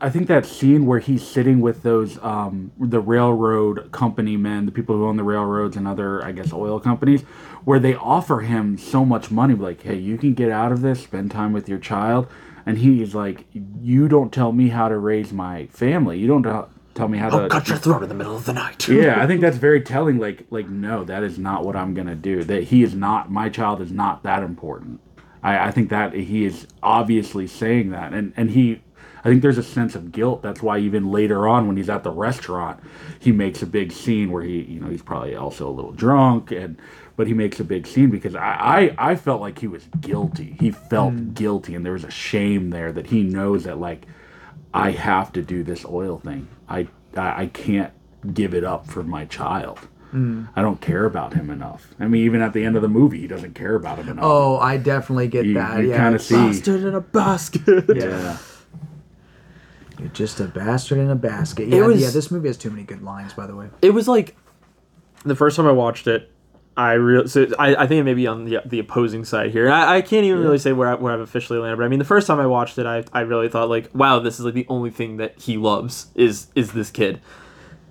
I 0.00 0.08
think 0.10 0.28
that 0.28 0.46
scene 0.46 0.86
where 0.86 1.00
he's 1.00 1.26
sitting 1.26 1.60
with 1.60 1.82
those 1.82 2.18
um, 2.22 2.72
the 2.78 3.00
railroad 3.00 3.92
company 3.92 4.36
men, 4.36 4.66
the 4.66 4.72
people 4.72 4.96
who 4.96 5.06
own 5.06 5.16
the 5.16 5.24
railroads 5.24 5.76
and 5.76 5.86
other 5.86 6.24
I 6.24 6.32
guess 6.32 6.52
oil 6.52 6.80
companies, 6.80 7.22
where 7.64 7.78
they 7.78 7.94
offer 7.94 8.40
him 8.40 8.78
so 8.78 9.04
much 9.04 9.30
money, 9.30 9.54
like, 9.54 9.82
hey, 9.82 9.96
you 9.96 10.16
can 10.16 10.34
get 10.34 10.50
out 10.50 10.72
of 10.72 10.80
this, 10.80 11.02
spend 11.02 11.30
time 11.30 11.52
with 11.52 11.68
your 11.68 11.78
child, 11.78 12.26
and 12.64 12.78
he's 12.78 13.14
like, 13.14 13.44
you 13.52 14.08
don't 14.08 14.32
tell 14.32 14.52
me 14.52 14.68
how 14.68 14.88
to 14.88 14.96
raise 14.96 15.32
my 15.32 15.66
family. 15.66 16.18
You 16.18 16.26
don't 16.26 16.70
tell 16.94 17.08
me 17.08 17.18
how 17.18 17.28
to 17.30 17.48
Cut 17.48 17.68
your 17.68 17.78
throat 17.78 18.02
in 18.02 18.08
the 18.08 18.14
middle 18.14 18.36
of 18.36 18.44
the 18.44 18.52
night. 18.52 18.88
yeah, 18.88 19.22
I 19.22 19.26
think 19.28 19.40
that's 19.40 19.56
very 19.56 19.80
telling. 19.80 20.18
Like, 20.18 20.46
like 20.50 20.68
no, 20.68 21.04
that 21.04 21.22
is 21.22 21.38
not 21.38 21.64
what 21.64 21.76
I'm 21.76 21.94
gonna 21.94 22.14
do. 22.14 22.44
That 22.44 22.64
he 22.64 22.82
is 22.82 22.94
not. 22.94 23.30
My 23.30 23.48
child 23.48 23.80
is 23.80 23.92
not 23.92 24.22
that 24.22 24.42
important. 24.42 25.00
I, 25.42 25.68
I 25.68 25.70
think 25.70 25.90
that 25.90 26.14
he 26.14 26.44
is 26.44 26.66
obviously 26.82 27.46
saying 27.46 27.90
that, 27.90 28.12
and 28.12 28.32
and 28.36 28.50
he, 28.50 28.82
I 29.24 29.28
think 29.28 29.42
there's 29.42 29.58
a 29.58 29.62
sense 29.62 29.94
of 29.94 30.12
guilt. 30.12 30.42
That's 30.42 30.62
why 30.62 30.78
even 30.78 31.10
later 31.10 31.46
on, 31.46 31.66
when 31.66 31.76
he's 31.76 31.90
at 31.90 32.02
the 32.02 32.10
restaurant, 32.10 32.80
he 33.18 33.32
makes 33.32 33.62
a 33.62 33.66
big 33.66 33.92
scene 33.92 34.30
where 34.30 34.42
he, 34.42 34.62
you 34.62 34.80
know, 34.80 34.88
he's 34.88 35.02
probably 35.02 35.36
also 35.36 35.68
a 35.68 35.72
little 35.72 35.92
drunk, 35.92 36.50
and 36.50 36.78
but 37.16 37.26
he 37.26 37.34
makes 37.34 37.60
a 37.60 37.64
big 37.64 37.86
scene 37.86 38.10
because 38.10 38.34
I, 38.34 38.94
I, 38.98 39.12
I 39.12 39.16
felt 39.16 39.40
like 39.40 39.58
he 39.58 39.68
was 39.68 39.84
guilty. 40.00 40.56
He 40.58 40.70
felt 40.70 41.14
mm. 41.14 41.34
guilty, 41.34 41.74
and 41.74 41.84
there 41.84 41.92
was 41.92 42.04
a 42.04 42.10
shame 42.10 42.70
there 42.70 42.90
that 42.92 43.06
he 43.08 43.22
knows 43.22 43.64
that 43.64 43.78
like 43.78 44.06
I 44.74 44.90
have 44.90 45.32
to 45.32 45.42
do 45.42 45.62
this 45.62 45.84
oil 45.84 46.18
thing. 46.18 46.48
I 46.68 46.88
I, 47.16 47.42
I 47.42 47.46
can't 47.46 47.92
give 48.34 48.52
it 48.54 48.64
up 48.64 48.86
for 48.86 49.02
my 49.02 49.24
child. 49.24 49.78
Hmm. 50.10 50.44
I 50.54 50.62
don't 50.62 50.80
care 50.80 51.04
about 51.06 51.34
him 51.34 51.50
enough. 51.50 51.88
I 51.98 52.06
mean, 52.06 52.24
even 52.24 52.40
at 52.40 52.52
the 52.52 52.64
end 52.64 52.76
of 52.76 52.82
the 52.82 52.88
movie, 52.88 53.20
he 53.20 53.26
doesn't 53.26 53.54
care 53.54 53.74
about 53.74 53.98
him 53.98 54.08
enough. 54.08 54.24
oh, 54.24 54.58
I 54.58 54.76
definitely 54.76 55.26
get 55.28 55.44
you, 55.44 55.54
that. 55.54 55.80
you 55.80 55.90
yeah, 55.90 55.96
kind 55.96 56.14
of 56.14 56.20
it's- 56.20 56.28
see. 56.28 56.34
Bastard 56.58 56.82
in 56.84 56.94
a 56.94 57.00
basket. 57.00 57.84
Yeah. 57.96 58.36
You're 59.98 60.08
just 60.08 60.40
a 60.40 60.44
bastard 60.46 60.98
in 60.98 61.10
a 61.10 61.14
basket. 61.16 61.68
Yeah, 61.68 61.86
was- 61.86 62.00
yeah. 62.00 62.10
This 62.10 62.30
movie 62.30 62.48
has 62.48 62.56
too 62.56 62.70
many 62.70 62.82
good 62.82 63.02
lines, 63.02 63.32
by 63.32 63.46
the 63.46 63.54
way. 63.54 63.68
it 63.82 63.90
was 63.90 64.08
like 64.08 64.36
the 65.24 65.36
first 65.36 65.56
time 65.56 65.66
I 65.66 65.72
watched 65.72 66.06
it. 66.06 66.30
I 66.76 66.94
real 66.94 67.28
so 67.28 67.46
I, 67.58 67.76
I 67.76 67.86
think 67.86 68.00
it 68.00 68.04
may 68.04 68.14
be 68.14 68.26
on 68.26 68.44
the 68.44 68.60
the 68.64 68.80
opposing 68.80 69.24
side 69.24 69.52
here. 69.52 69.70
I, 69.70 69.96
I 69.96 70.02
can't 70.02 70.24
even 70.24 70.40
really 70.40 70.58
say 70.58 70.72
where 70.72 70.88
I, 70.88 70.94
where 70.94 71.12
I've 71.12 71.20
officially 71.20 71.58
landed, 71.58 71.76
but 71.76 71.84
I 71.84 71.88
mean 71.88 72.00
the 72.00 72.04
first 72.04 72.26
time 72.26 72.40
I 72.40 72.46
watched 72.46 72.78
it, 72.78 72.86
I, 72.86 73.04
I 73.12 73.20
really 73.20 73.48
thought 73.48 73.68
like, 73.68 73.90
wow, 73.94 74.18
this 74.18 74.40
is 74.40 74.44
like 74.44 74.54
the 74.54 74.66
only 74.68 74.90
thing 74.90 75.18
that 75.18 75.38
he 75.40 75.56
loves 75.56 76.08
is 76.14 76.48
is 76.54 76.72
this 76.72 76.90
kid. 76.90 77.20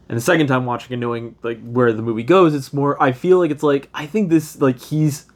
And 0.10 0.18
the 0.18 0.22
second 0.22 0.48
time 0.48 0.66
watching 0.66 0.94
and 0.94 1.02
knowing 1.02 1.36
like 1.44 1.62
where 1.64 1.94
the 1.94 2.02
movie 2.02 2.24
goes, 2.24 2.54
it's 2.54 2.74
more. 2.74 3.02
I 3.02 3.14
feel 3.14 3.40
like 3.40 3.52
it's 3.52 3.64
like 3.64 3.90
I 3.94 4.06
think 4.06 4.30
this 4.30 4.60
like 4.60 4.80
he's 4.80 5.28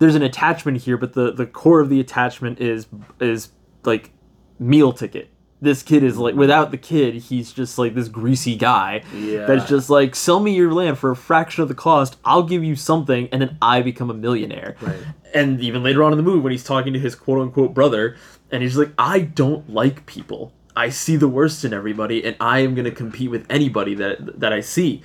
there's 0.00 0.16
an 0.16 0.22
attachment 0.22 0.78
here, 0.78 0.96
but 0.96 1.12
the 1.12 1.32
the 1.32 1.46
core 1.46 1.80
of 1.80 1.88
the 1.88 2.00
attachment 2.00 2.60
is 2.60 2.88
is 3.20 3.50
like 3.84 4.10
meal 4.58 4.92
ticket. 4.92 5.30
This 5.62 5.82
kid 5.84 6.02
is 6.02 6.18
like 6.18 6.34
without 6.34 6.72
the 6.72 6.76
kid, 6.76 7.14
he's 7.14 7.52
just 7.52 7.78
like 7.78 7.94
this 7.94 8.08
greasy 8.08 8.56
guy 8.56 9.04
Yeah. 9.14 9.46
that's 9.46 9.68
just 9.68 9.88
like 9.88 10.16
sell 10.16 10.40
me 10.40 10.54
your 10.56 10.72
land 10.72 10.98
for 10.98 11.12
a 11.12 11.16
fraction 11.16 11.62
of 11.62 11.68
the 11.68 11.74
cost. 11.74 12.16
I'll 12.24 12.42
give 12.42 12.64
you 12.64 12.74
something, 12.74 13.28
and 13.30 13.40
then 13.40 13.56
I 13.62 13.80
become 13.80 14.10
a 14.10 14.14
millionaire. 14.14 14.74
Right. 14.80 14.98
And 15.32 15.60
even 15.60 15.84
later 15.84 16.02
on 16.02 16.12
in 16.12 16.16
the 16.18 16.24
movie, 16.24 16.40
when 16.40 16.50
he's 16.50 16.64
talking 16.64 16.92
to 16.94 16.98
his 16.98 17.14
quote 17.14 17.40
unquote 17.40 17.74
brother, 17.74 18.16
and 18.50 18.62
he's 18.62 18.76
like, 18.76 18.90
I 18.98 19.20
don't 19.20 19.70
like 19.70 20.04
people. 20.04 20.52
I 20.74 20.88
see 20.88 21.14
the 21.16 21.28
worst 21.28 21.64
in 21.64 21.72
everybody, 21.72 22.24
and 22.24 22.34
I 22.40 22.58
am 22.60 22.74
going 22.74 22.84
to 22.86 22.90
compete 22.90 23.30
with 23.30 23.46
anybody 23.48 23.94
that 23.94 24.40
that 24.40 24.52
I 24.52 24.60
see. 24.62 25.02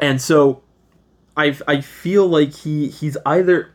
And 0.00 0.20
so, 0.20 0.62
I 1.36 1.56
I 1.68 1.80
feel 1.80 2.26
like 2.26 2.52
he 2.54 2.88
he's 2.88 3.16
either 3.24 3.70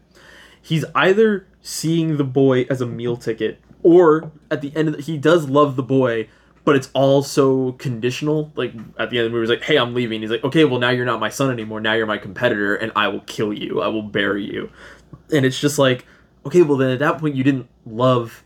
he's 0.62 0.84
either 0.94 1.48
seeing 1.62 2.18
the 2.18 2.24
boy 2.26 2.66
as 2.70 2.82
a 2.82 2.86
meal 2.86 3.16
ticket, 3.18 3.60
or 3.88 4.32
at 4.52 4.62
the 4.62 4.76
end 4.76 4.90
of 4.90 4.98
the, 4.98 5.02
he 5.02 5.18
does 5.18 5.48
love 5.48 5.78
the 5.78 5.84
boy, 5.84 6.28
but 6.66 6.76
it's 6.76 6.90
all 6.94 7.24
so 7.24 7.72
conditional. 7.74 8.52
Like 8.56 8.74
at 9.00 9.10
the 9.10 9.18
end 9.18 9.28
of 9.28 9.32
the 9.32 9.38
movie, 9.38 9.44
he's 9.44 9.50
like, 9.50 9.64
"Hey, 9.64 9.78
I'm 9.78 9.94
leaving." 9.94 10.20
He's 10.20 10.30
like, 10.30 10.44
"Okay, 10.44 10.66
well 10.66 10.78
now 10.78 10.90
you're 10.90 11.06
not 11.06 11.22
my 11.22 11.30
son 11.30 11.52
anymore. 11.52 11.80
Now 11.80 11.94
you're 11.94 12.06
my 12.06 12.18
competitor, 12.18 12.76
and 12.76 12.92
I 12.98 13.08
will 13.08 13.22
kill 13.22 13.54
you. 13.54 13.82
I 13.82 13.88
will 13.88 14.04
bury 14.04 14.44
you." 14.44 14.70
And 15.32 15.46
it's 15.46 15.58
just 15.58 15.80
like, 15.80 16.06
okay, 16.46 16.64
well 16.64 16.78
then 16.78 16.92
at 16.92 17.00
that 17.00 17.20
point 17.20 17.36
you 17.36 17.46
didn't 17.46 17.70
love 17.86 18.44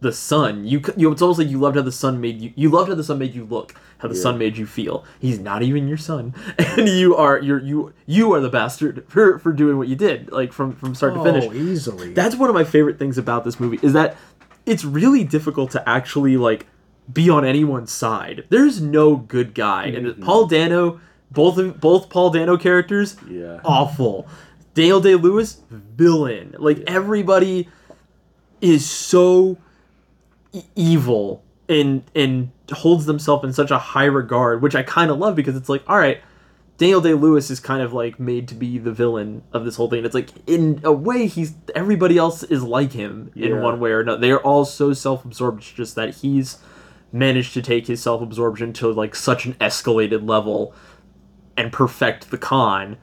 the 0.00 0.12
son. 0.12 0.64
You 0.64 0.80
you 0.96 1.10
it's 1.10 1.22
almost 1.22 1.40
like 1.40 1.48
you 1.48 1.58
loved 1.58 1.74
how 1.74 1.82
the 1.82 1.90
son 1.90 2.20
made 2.20 2.40
you. 2.40 2.52
You 2.54 2.70
loved 2.70 2.88
how 2.88 2.94
the 2.94 3.02
son 3.02 3.18
made 3.18 3.34
you 3.34 3.44
look. 3.44 3.74
How 3.98 4.08
the 4.08 4.16
son 4.16 4.36
made 4.36 4.58
you 4.58 4.66
feel. 4.66 5.02
He's 5.18 5.38
not 5.38 5.62
even 5.62 5.88
your 5.88 5.96
son, 5.96 6.34
and 6.58 6.88
you 6.88 7.16
are 7.16 7.40
you're 7.40 7.60
you 7.60 7.94
you 8.04 8.32
are 8.34 8.40
the 8.40 8.50
bastard 8.50 9.04
for 9.08 9.38
for 9.38 9.52
doing 9.52 9.78
what 9.78 9.88
you 9.88 9.96
did, 9.96 10.30
like 10.30 10.52
from 10.52 10.72
from 10.72 10.94
start 10.94 11.14
to 11.14 11.20
oh, 11.20 11.24
finish. 11.24 11.44
Oh, 11.44 11.54
easily. 11.54 12.12
That's 12.12 12.36
one 12.36 12.50
of 12.50 12.54
my 12.54 12.64
favorite 12.64 12.98
things 12.98 13.16
about 13.16 13.44
this 13.44 13.58
movie 13.58 13.78
is 13.82 13.94
that 13.94 14.16
it's 14.66 14.84
really 14.84 15.24
difficult 15.24 15.70
to 15.72 15.88
actually 15.88 16.36
like 16.36 16.66
be 17.12 17.28
on 17.28 17.44
anyone's 17.44 17.92
side. 17.92 18.44
There's 18.48 18.80
no 18.80 19.16
good 19.16 19.54
guy, 19.54 19.86
and 19.86 20.06
mm-hmm. 20.06 20.22
Paul 20.22 20.46
Dano, 20.46 21.00
both 21.30 21.58
of 21.58 21.80
both 21.80 22.08
Paul 22.08 22.30
Dano 22.30 22.56
characters, 22.56 23.16
Yeah. 23.28 23.60
awful. 23.64 24.26
Daniel 24.74 25.00
Day 25.00 25.14
Lewis, 25.14 25.60
villain. 25.70 26.54
Like 26.58 26.82
everybody 26.86 27.68
is 28.60 28.88
so 28.88 29.56
e- 30.52 30.62
evil 30.74 31.42
and 31.68 32.02
and 32.14 32.50
holds 32.72 33.06
themselves 33.06 33.44
in 33.44 33.52
such 33.52 33.70
a 33.70 33.78
high 33.78 34.06
regard, 34.06 34.62
which 34.62 34.74
I 34.74 34.82
kind 34.82 35.10
of 35.10 35.18
love 35.18 35.36
because 35.36 35.56
it's 35.56 35.68
like, 35.68 35.82
all 35.86 35.98
right, 35.98 36.20
Daniel 36.76 37.00
Day 37.00 37.14
Lewis 37.14 37.50
is 37.50 37.60
kind 37.60 37.82
of 37.82 37.92
like 37.92 38.18
made 38.18 38.48
to 38.48 38.54
be 38.54 38.78
the 38.78 38.90
villain 38.92 39.42
of 39.52 39.64
this 39.64 39.76
whole 39.76 39.88
thing. 39.88 40.04
It's 40.04 40.14
like 40.14 40.30
in 40.46 40.80
a 40.82 40.92
way 40.92 41.26
he's 41.26 41.54
everybody 41.74 42.18
else 42.18 42.42
is 42.42 42.62
like 42.64 42.92
him 42.92 43.30
in 43.36 43.50
Yeah. 43.52 43.60
one 43.60 43.78
way 43.78 43.90
or 43.92 44.00
another. 44.00 44.20
They're 44.20 44.40
all 44.40 44.64
so 44.64 44.92
self-absorbed. 44.92 45.58
It's 45.60 45.70
just 45.72 45.94
that 45.94 46.16
he's 46.16 46.58
managed 47.12 47.54
to 47.54 47.62
take 47.62 47.86
his 47.86 48.02
self-absorption 48.02 48.72
to 48.74 48.88
like 48.92 49.14
such 49.14 49.46
an 49.46 49.54
escalated 49.54 50.28
level 50.28 50.74
and 51.56 51.72
perfect 51.72 52.30
the 52.32 52.38
con 52.38 52.96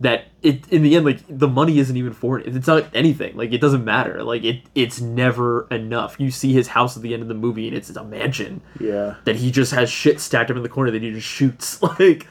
that 0.00 0.24
it 0.42 0.68
in 0.68 0.82
the 0.82 0.94
end 0.96 1.06
like 1.06 1.20
the 1.28 1.48
money 1.48 1.78
isn't 1.78 1.96
even 1.96 2.12
for 2.12 2.38
it. 2.38 2.54
It's 2.54 2.66
not 2.66 2.84
anything. 2.92 3.36
Like 3.38 3.52
it 3.54 3.60
doesn't 3.62 3.84
matter. 3.86 4.22
Like 4.22 4.44
it 4.44 4.60
it's 4.74 5.00
never 5.00 5.66
enough. 5.70 6.16
You 6.18 6.30
see 6.30 6.52
his 6.52 6.68
house 6.68 6.94
at 6.96 7.02
the 7.02 7.14
end 7.14 7.22
of 7.22 7.28
the 7.28 7.34
movie 7.34 7.68
and 7.68 7.76
it's 7.76 7.88
a 7.88 8.04
mansion 8.04 8.60
Yeah. 8.78 9.14
that 9.24 9.36
he 9.36 9.50
just 9.50 9.72
has 9.72 9.88
shit 9.88 10.20
stacked 10.20 10.50
up 10.50 10.58
in 10.58 10.62
the 10.62 10.68
corner 10.68 10.90
that 10.90 11.00
he 11.00 11.10
just 11.12 11.26
shoots. 11.26 11.80
Like 11.98 12.26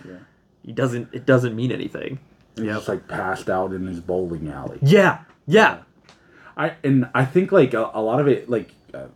he 0.64 0.72
doesn't 0.72 1.10
it 1.14 1.26
doesn't 1.26 1.56
mean 1.56 1.72
anything. 1.72 2.20
He's 2.56 2.66
just 2.66 2.88
like 2.88 3.08
passed 3.08 3.50
out 3.50 3.74
in 3.74 3.86
his 3.88 4.00
bowling 4.00 4.50
alley. 4.50 4.80
Yeah. 4.82 5.20
Yeah. 5.46 5.80
I 6.56 6.76
and 6.84 7.10
I 7.14 7.26
think 7.26 7.52
like 7.52 7.74
a, 7.74 7.90
a 7.94 8.02
lot 8.02 8.20
of 8.20 8.28
it 8.28 8.50
like 8.50 8.72
uh, 8.94 9.08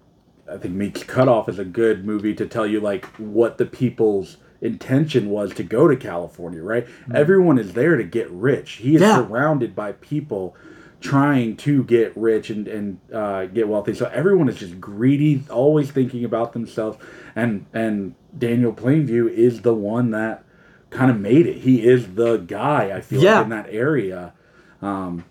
I 0.52 0.58
think 0.58 0.74
Meek's 0.76 1.04
Cutoff 1.04 1.48
is 1.50 1.60
a 1.60 1.66
good 1.66 2.06
movie 2.06 2.34
to 2.36 2.48
tell 2.48 2.66
you 2.66 2.80
like 2.80 3.06
what 3.18 3.58
the 3.58 3.66
people's 3.66 4.38
intention 4.62 5.30
was 5.30 5.54
to 5.54 5.64
go 5.64 5.88
to 5.88 5.96
California, 5.96 6.64
right? 6.64 6.88
Everyone 7.14 7.60
is 7.60 7.74
there 7.74 7.96
to 7.96 8.04
get 8.04 8.30
rich. 8.32 8.74
He 8.74 8.96
is 8.96 9.02
Yeah. 9.02 9.18
surrounded 9.18 9.76
by 9.76 9.92
people 9.92 10.56
trying 11.00 11.56
to 11.58 11.84
get 11.84 12.12
rich 12.18 12.50
and 12.50 12.68
and 12.68 13.00
uh, 13.14 13.46
get 13.46 13.68
wealthy. 13.68 13.94
So 13.94 14.10
everyone 14.12 14.50
is 14.50 14.56
just 14.58 14.82
greedy, 14.82 15.44
always 15.52 15.92
thinking 15.92 16.26
about 16.26 16.54
themselves. 16.54 16.98
And 17.36 17.68
and 17.72 18.16
Daniel 18.36 18.74
Plainview 18.74 19.30
is 19.32 19.62
the 19.62 19.76
one 19.76 20.10
that 20.12 20.44
kind 20.90 21.12
of 21.12 21.20
made 21.20 21.46
it. 21.48 21.58
He 21.58 21.86
is 21.86 22.16
the 22.16 22.38
guy. 22.38 22.92
I 22.96 23.02
feel 23.02 23.22
Yeah. 23.22 23.36
like 23.38 23.44
in 23.46 23.50
that 23.50 23.68
area. 23.70 24.34
Um, 24.82 25.26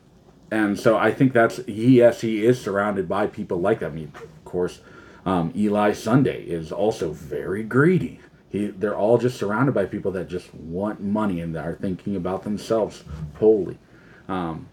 and 0.51 0.79
so 0.79 0.97
I 0.97 1.11
think 1.11 1.33
that's 1.33 1.57
he. 1.67 1.99
Yes, 1.99 2.21
he 2.21 2.45
is 2.45 2.61
surrounded 2.61 3.09
by 3.09 3.27
people 3.27 3.59
like 3.61 3.81
that. 3.81 3.91
I 3.93 3.95
mean, 3.95 4.13
of 4.15 4.45
course, 4.45 4.81
um, 5.25 5.53
Eli 5.57 5.93
Sunday 5.93 6.43
is 6.45 6.71
also 6.73 7.11
very 7.11 7.63
greedy. 7.65 8.21
He, 8.49 8.67
they're 8.69 8.97
all 8.97 9.19
just 9.19 9.39
surrounded 9.39 9.75
by 9.75 9.87
people 9.87 10.13
that 10.13 10.29
just 10.29 10.55
want 10.55 11.01
money 11.03 11.41
and 11.41 11.57
are 11.57 11.75
thinking 11.75 12.15
about 12.17 12.45
themselves 12.45 13.03
wholly. 13.39 13.79
Um, 14.29 14.67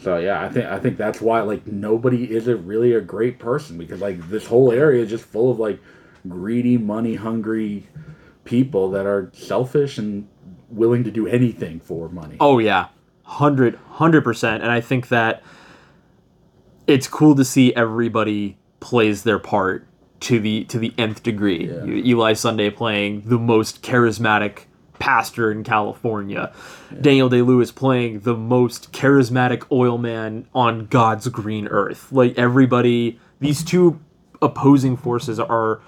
So 0.00 0.16
yeah, 0.18 0.42
I 0.44 0.48
think 0.48 0.66
I 0.66 0.78
think 0.78 0.96
that's 0.96 1.20
why 1.20 1.40
like 1.40 1.66
nobody 1.66 2.24
is 2.36 2.46
a 2.46 2.54
really 2.56 2.92
a 2.94 3.00
great 3.00 3.38
person 3.38 3.76
because 3.78 4.00
like 4.00 4.28
this 4.28 4.46
whole 4.46 4.70
area 4.70 5.02
is 5.02 5.10
just 5.10 5.24
full 5.24 5.50
of 5.50 5.58
like 5.58 5.80
greedy, 6.28 6.78
money 6.78 7.16
hungry 7.16 7.86
people 8.48 8.90
that 8.90 9.04
are 9.06 9.30
selfish 9.34 9.98
and 9.98 10.26
willing 10.70 11.04
to 11.04 11.10
do 11.10 11.26
anything 11.26 11.78
for 11.80 12.08
money. 12.08 12.36
Oh 12.40 12.58
yeah, 12.58 12.88
hundred 13.24 13.76
hundred 13.90 14.24
percent. 14.24 14.62
And 14.62 14.72
I 14.72 14.80
think 14.80 15.08
that 15.08 15.42
it's 16.86 17.06
cool 17.06 17.34
to 17.36 17.44
see 17.44 17.74
everybody 17.74 18.56
plays 18.80 19.22
their 19.22 19.38
part 19.38 19.86
to 20.20 20.40
the 20.40 20.64
to 20.64 20.78
the 20.78 20.94
nth 20.98 21.22
degree. 21.22 21.66
You- 21.66 22.02
Eli 22.04 22.32
Sunday 22.32 22.70
playing 22.70 23.22
the 23.26 23.38
most 23.38 23.82
charismatic 23.82 24.60
pastor 24.98 25.52
in 25.52 25.62
California. 25.62 26.52
Daniel 27.00 27.28
Day 27.28 27.42
Lewis 27.42 27.70
playing 27.70 28.20
the 28.20 28.34
most 28.34 28.92
charismatic 28.92 29.64
oil 29.70 29.96
man 29.98 30.46
on 30.54 30.86
God's 30.86 31.28
green 31.28 31.68
earth. 31.68 32.10
Like 32.10 32.36
everybody, 32.36 33.20
these 33.40 33.62
two 33.62 34.00
opposing 34.42 34.96
forces 34.96 35.38
are 35.38 35.80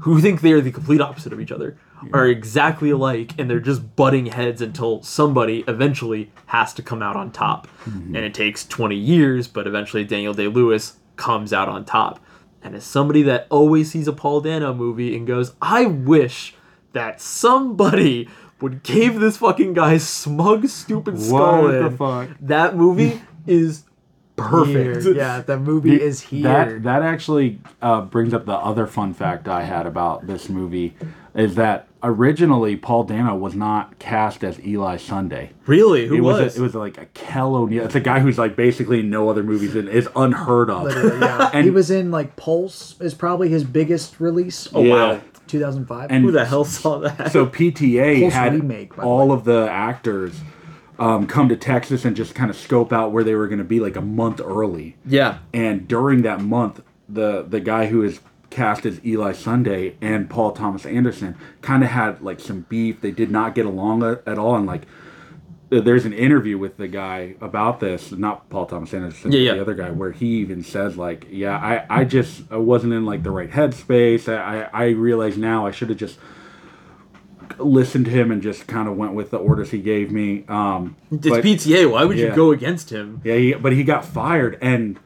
who 0.00 0.20
think 0.20 0.40
they 0.40 0.52
are 0.52 0.60
the 0.60 0.70
complete 0.70 1.00
opposite 1.00 1.32
of 1.32 1.40
each 1.40 1.50
other 1.52 1.76
are 2.12 2.26
exactly 2.26 2.90
alike 2.90 3.32
and 3.38 3.50
they're 3.50 3.58
just 3.58 3.96
butting 3.96 4.26
heads 4.26 4.62
until 4.62 5.02
somebody 5.02 5.64
eventually 5.66 6.30
has 6.46 6.72
to 6.74 6.82
come 6.82 7.02
out 7.02 7.16
on 7.16 7.32
top. 7.32 7.66
Mm-hmm. 7.84 8.14
And 8.14 8.24
it 8.24 8.34
takes 8.34 8.64
20 8.66 8.94
years 8.94 9.48
but 9.48 9.66
eventually 9.66 10.04
daniel 10.04 10.32
day-lewis 10.34 10.96
comes 11.16 11.52
out 11.52 11.68
on 11.68 11.84
top. 11.84 12.20
And 12.62 12.74
as 12.76 12.84
somebody 12.84 13.22
that 13.22 13.46
always 13.50 13.90
sees 13.90 14.06
a 14.06 14.12
paul 14.12 14.40
dano 14.40 14.72
movie 14.72 15.16
and 15.16 15.26
goes 15.26 15.54
i 15.60 15.86
wish 15.86 16.54
that 16.92 17.20
somebody 17.20 18.28
would 18.60 18.82
cave 18.82 19.18
this 19.20 19.36
fucking 19.38 19.72
guy's 19.74 20.06
smug 20.08 20.68
stupid 20.68 21.20
skull 21.20 21.62
What 21.62 21.72
the 21.72 21.86
in 21.86 21.96
fuck? 21.96 22.28
that 22.40 22.76
movie 22.76 23.20
is 23.46 23.84
perfect 24.38 25.04
Here. 25.04 25.14
Yeah, 25.14 25.40
the 25.40 25.58
movie 25.58 26.00
is 26.00 26.20
here. 26.20 26.42
That 26.42 26.82
that 26.84 27.02
actually 27.02 27.60
uh, 27.82 28.02
brings 28.02 28.32
up 28.34 28.46
the 28.46 28.54
other 28.54 28.86
fun 28.86 29.14
fact 29.14 29.48
I 29.48 29.64
had 29.64 29.86
about 29.86 30.26
this 30.26 30.48
movie 30.48 30.94
is 31.34 31.54
that 31.54 31.86
originally 32.02 32.76
Paul 32.76 33.04
Dano 33.04 33.36
was 33.36 33.54
not 33.54 33.98
cast 33.98 34.42
as 34.44 34.64
Eli 34.64 34.96
Sunday. 34.96 35.50
really 35.66 36.06
who 36.06 36.16
it 36.16 36.20
was, 36.20 36.42
was, 36.42 36.56
a, 36.56 36.58
it 36.58 36.62
was 36.62 36.74
like 36.74 36.98
a 36.98 37.06
Kel 37.06 37.54
O'Neill. 37.54 37.84
It's 37.84 37.94
a 37.94 38.00
guy 38.00 38.20
who's 38.20 38.38
like 38.38 38.56
basically 38.56 39.00
in 39.00 39.10
no 39.10 39.28
other 39.28 39.42
movies 39.42 39.74
and 39.74 39.88
is 39.88 40.08
unheard 40.16 40.70
of. 40.70 40.84
Literally, 40.84 41.20
yeah. 41.20 41.50
And- 41.54 41.64
he 41.64 41.70
was 41.70 41.90
in 41.90 42.10
like 42.10 42.36
Pulse 42.36 43.00
is 43.00 43.14
probably 43.14 43.48
his 43.48 43.64
biggest 43.64 44.20
release. 44.20 44.68
oh 44.72 44.82
wow 44.82 45.20
2005. 45.48 46.10
And 46.10 46.24
who 46.24 46.30
the 46.30 46.44
hell 46.44 46.64
saw 46.64 46.98
that 46.98 47.32
so 47.32 47.46
PTA 47.46 48.20
Pulse 48.20 48.34
had 48.34 48.52
remake, 48.52 48.94
by 48.94 49.02
the 49.02 49.08
all 49.08 49.32
of 49.32 49.44
the 49.44 49.68
actors 49.70 50.38
um, 50.98 51.26
come 51.26 51.48
to 51.48 51.56
Texas 51.56 52.04
and 52.04 52.16
just 52.16 52.34
kind 52.34 52.50
of 52.50 52.56
scope 52.56 52.92
out 52.92 53.12
where 53.12 53.22
they 53.24 53.34
were 53.34 53.46
going 53.48 53.58
to 53.58 53.64
be 53.64 53.80
like 53.80 53.96
a 53.96 54.00
month 54.00 54.40
early. 54.40 54.96
yeah 55.06 55.38
And 55.54 55.86
during 55.86 56.22
that 56.22 56.40
month, 56.40 56.82
the 57.08 57.42
the 57.48 57.60
guy 57.60 57.86
who 57.86 58.02
is 58.02 58.20
cast 58.50 58.84
as 58.86 58.98
Eli 59.04 59.32
Sunday 59.32 59.96
and 60.00 60.28
Paul 60.28 60.52
Thomas 60.52 60.84
Anderson 60.86 61.36
kind 61.62 61.82
of 61.84 61.90
had 61.90 62.20
like 62.22 62.40
some 62.40 62.66
beef. 62.68 63.00
They 63.00 63.10
did 63.12 63.30
not 63.30 63.54
get 63.54 63.66
along 63.66 64.02
a- 64.02 64.20
at 64.26 64.38
all, 64.38 64.56
and 64.56 64.66
like 64.66 64.82
there's 65.70 66.06
an 66.06 66.14
interview 66.14 66.56
with 66.56 66.78
the 66.78 66.88
guy 66.88 67.34
about 67.42 67.78
this, 67.80 68.10
not 68.10 68.48
Paul 68.48 68.64
Thomas 68.64 68.94
Anderson, 68.94 69.32
Yeah, 69.32 69.38
yeah. 69.40 69.52
the 69.54 69.60
other 69.60 69.74
guy, 69.74 69.90
where 69.90 70.12
he 70.12 70.26
even 70.38 70.62
says 70.62 70.96
like, 70.96 71.26
yeah, 71.30 71.56
I 71.58 72.00
I 72.00 72.04
just 72.04 72.42
I 72.50 72.56
wasn't 72.56 72.94
in 72.94 73.04
like 73.04 73.22
the 73.22 73.30
right 73.30 73.50
headspace. 73.50 74.28
I 74.32 74.62
I, 74.72 74.84
I 74.86 74.88
realize 74.92 75.36
now 75.36 75.66
I 75.66 75.70
should 75.70 75.90
have 75.90 75.98
just 75.98 76.18
listened 77.58 78.04
to 78.06 78.10
him 78.10 78.30
and 78.30 78.42
just 78.42 78.66
kind 78.66 78.88
of 78.88 78.96
went 78.96 79.14
with 79.14 79.30
the 79.30 79.38
orders 79.38 79.70
he 79.70 79.78
gave 79.78 80.10
me. 80.10 80.44
Um, 80.48 80.96
It's 81.10 81.28
but- 81.28 81.44
PTA. 81.44 81.90
Why 81.90 82.04
would 82.04 82.18
you 82.18 82.30
go 82.34 82.50
against 82.52 82.90
him? 82.90 83.20
yeah, 83.24 83.36
he, 83.36 83.54
but 83.54 83.72
he 83.72 83.84
got 83.84 84.04
fired, 84.04 84.58
and 84.60 84.98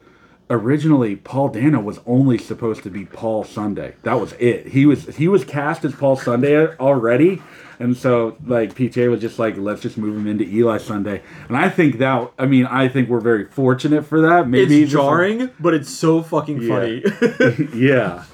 originally 0.49 1.15
Paul 1.15 1.49
Dano 1.49 1.79
was 1.79 1.99
only 2.05 2.37
supposed 2.37 2.83
to 2.83 2.89
be 2.89 3.05
Paul 3.05 3.43
Sunday. 3.43 3.95
That 4.03 4.19
was 4.19 4.33
it. 4.33 4.67
He 4.67 4.85
was 4.85 5.15
he 5.15 5.27
was 5.27 5.43
cast 5.45 5.83
as 5.85 5.93
Paul 5.95 6.15
Sunday 6.15 6.67
already, 6.77 7.41
and 7.79 7.95
so 7.97 8.37
like 8.45 8.75
PTA 8.75 9.09
was 9.09 9.21
just 9.21 9.39
like, 9.39 9.57
let's 9.57 9.81
just 9.81 9.97
move 9.97 10.15
him 10.15 10.27
into 10.27 10.43
Eli 10.43 10.77
Sunday. 10.77 11.21
And 11.47 11.57
I 11.57 11.69
think 11.69 11.97
that 11.99 12.31
I 12.37 12.45
mean 12.45 12.65
I 12.65 12.87
think 12.87 13.09
we're 13.09 13.19
very 13.21 13.45
fortunate 13.45 14.05
for 14.05 14.21
that. 14.21 14.47
Maybe 14.47 14.83
It's 14.83 14.91
just, 14.91 15.01
like- 15.03 15.09
jarring, 15.11 15.49
but 15.59 15.73
it's 15.73 15.89
so 15.89 16.21
fucking 16.21 16.67
funny. 16.67 17.03
yeah. 17.73 18.25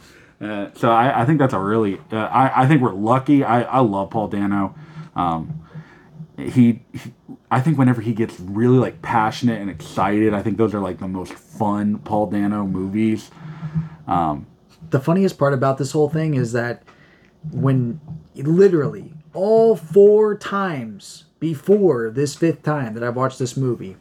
Uh, 0.41 0.69
so 0.75 0.89
I, 0.89 1.21
I 1.21 1.25
think 1.25 1.39
that's 1.39 1.53
a 1.53 1.59
really 1.59 1.99
uh, 2.11 2.17
I, 2.17 2.63
I 2.63 2.67
think 2.67 2.81
we're 2.81 2.93
lucky. 2.93 3.43
I, 3.43 3.63
I 3.63 3.79
love 3.79 4.09
Paul 4.09 4.29
Dano. 4.29 4.73
Um, 5.15 5.65
he, 6.37 6.81
he 6.93 7.13
I 7.51 7.59
think 7.59 7.77
whenever 7.77 8.01
he 8.01 8.13
gets 8.13 8.39
really 8.39 8.77
like 8.77 9.01
passionate 9.01 9.59
and 9.59 9.69
excited, 9.69 10.33
I 10.33 10.41
think 10.41 10.57
those 10.57 10.73
are 10.73 10.79
like 10.79 10.99
the 10.99 11.07
most 11.07 11.33
fun 11.33 11.99
Paul 11.99 12.27
Dano 12.27 12.65
movies. 12.65 13.31
the 14.89 14.99
funniest 14.99 15.37
part 15.37 15.53
about 15.53 15.77
this 15.77 15.91
whole 15.91 16.09
thing 16.09 16.35
is 16.35 16.53
that 16.53 16.83
when 17.51 17.99
literally 18.35 19.13
all 19.33 19.75
four 19.75 20.35
times 20.35 21.25
before 21.39 22.09
this 22.09 22.35
fifth 22.35 22.63
time 22.63 22.93
that 22.93 23.03
I've 23.03 23.15
watched 23.15 23.39
this 23.39 23.55
movie, 23.57 23.97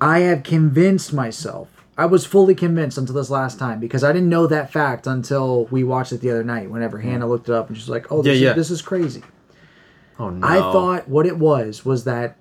I 0.00 0.20
have 0.20 0.42
convinced 0.42 1.12
myself. 1.12 1.73
I 1.96 2.06
was 2.06 2.26
fully 2.26 2.54
convinced 2.54 2.98
until 2.98 3.14
this 3.14 3.30
last 3.30 3.58
time 3.58 3.78
because 3.78 4.02
I 4.02 4.12
didn't 4.12 4.28
know 4.28 4.46
that 4.48 4.72
fact 4.72 5.06
until 5.06 5.66
we 5.66 5.84
watched 5.84 6.12
it 6.12 6.20
the 6.20 6.30
other 6.30 6.42
night. 6.44 6.70
Whenever 6.70 6.98
Hannah 6.98 7.28
looked 7.28 7.48
it 7.48 7.54
up 7.54 7.68
and 7.68 7.76
she's 7.76 7.88
like, 7.88 8.10
"Oh, 8.10 8.22
this, 8.22 8.38
Yeah, 8.38 8.46
yeah. 8.46 8.50
Is, 8.50 8.56
this 8.56 8.70
is 8.70 8.82
crazy." 8.82 9.22
oh 10.18 10.30
no! 10.30 10.46
I 10.46 10.58
thought 10.58 11.08
what 11.08 11.26
it 11.26 11.38
was 11.38 11.84
was 11.84 12.04
that 12.04 12.36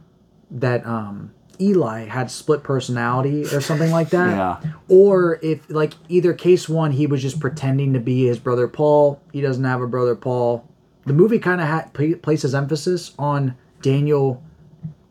that 0.50 0.86
um 0.86 1.32
Eli 1.62 2.06
had 2.06 2.32
split 2.32 2.64
personality 2.64 3.44
or 3.46 3.62
something 3.62 3.92
like 3.92 4.10
that. 4.10 4.24
Yeah. 4.34 4.72
Or 4.90 5.40
if 5.44 5.70
like 5.70 5.94
either 6.10 6.34
case 6.34 6.68
one, 6.68 6.92
he 6.92 7.06
was 7.06 7.22
just 7.22 7.40
pretending 7.40 7.94
to 7.94 8.00
be 8.00 8.26
his 8.26 8.40
brother 8.40 8.68
Paul. 8.68 9.22
He 9.32 9.42
doesn't 9.42 9.64
have 9.64 9.82
a 9.82 9.88
brother 9.88 10.16
Paul. 10.16 10.68
The 11.06 11.14
movie 11.14 11.40
kind 11.40 11.62
of 11.62 11.68
ha- 11.68 11.90
pla- 11.94 12.16
places 12.22 12.56
emphasis 12.56 13.14
on 13.20 13.56
Daniel 13.82 14.42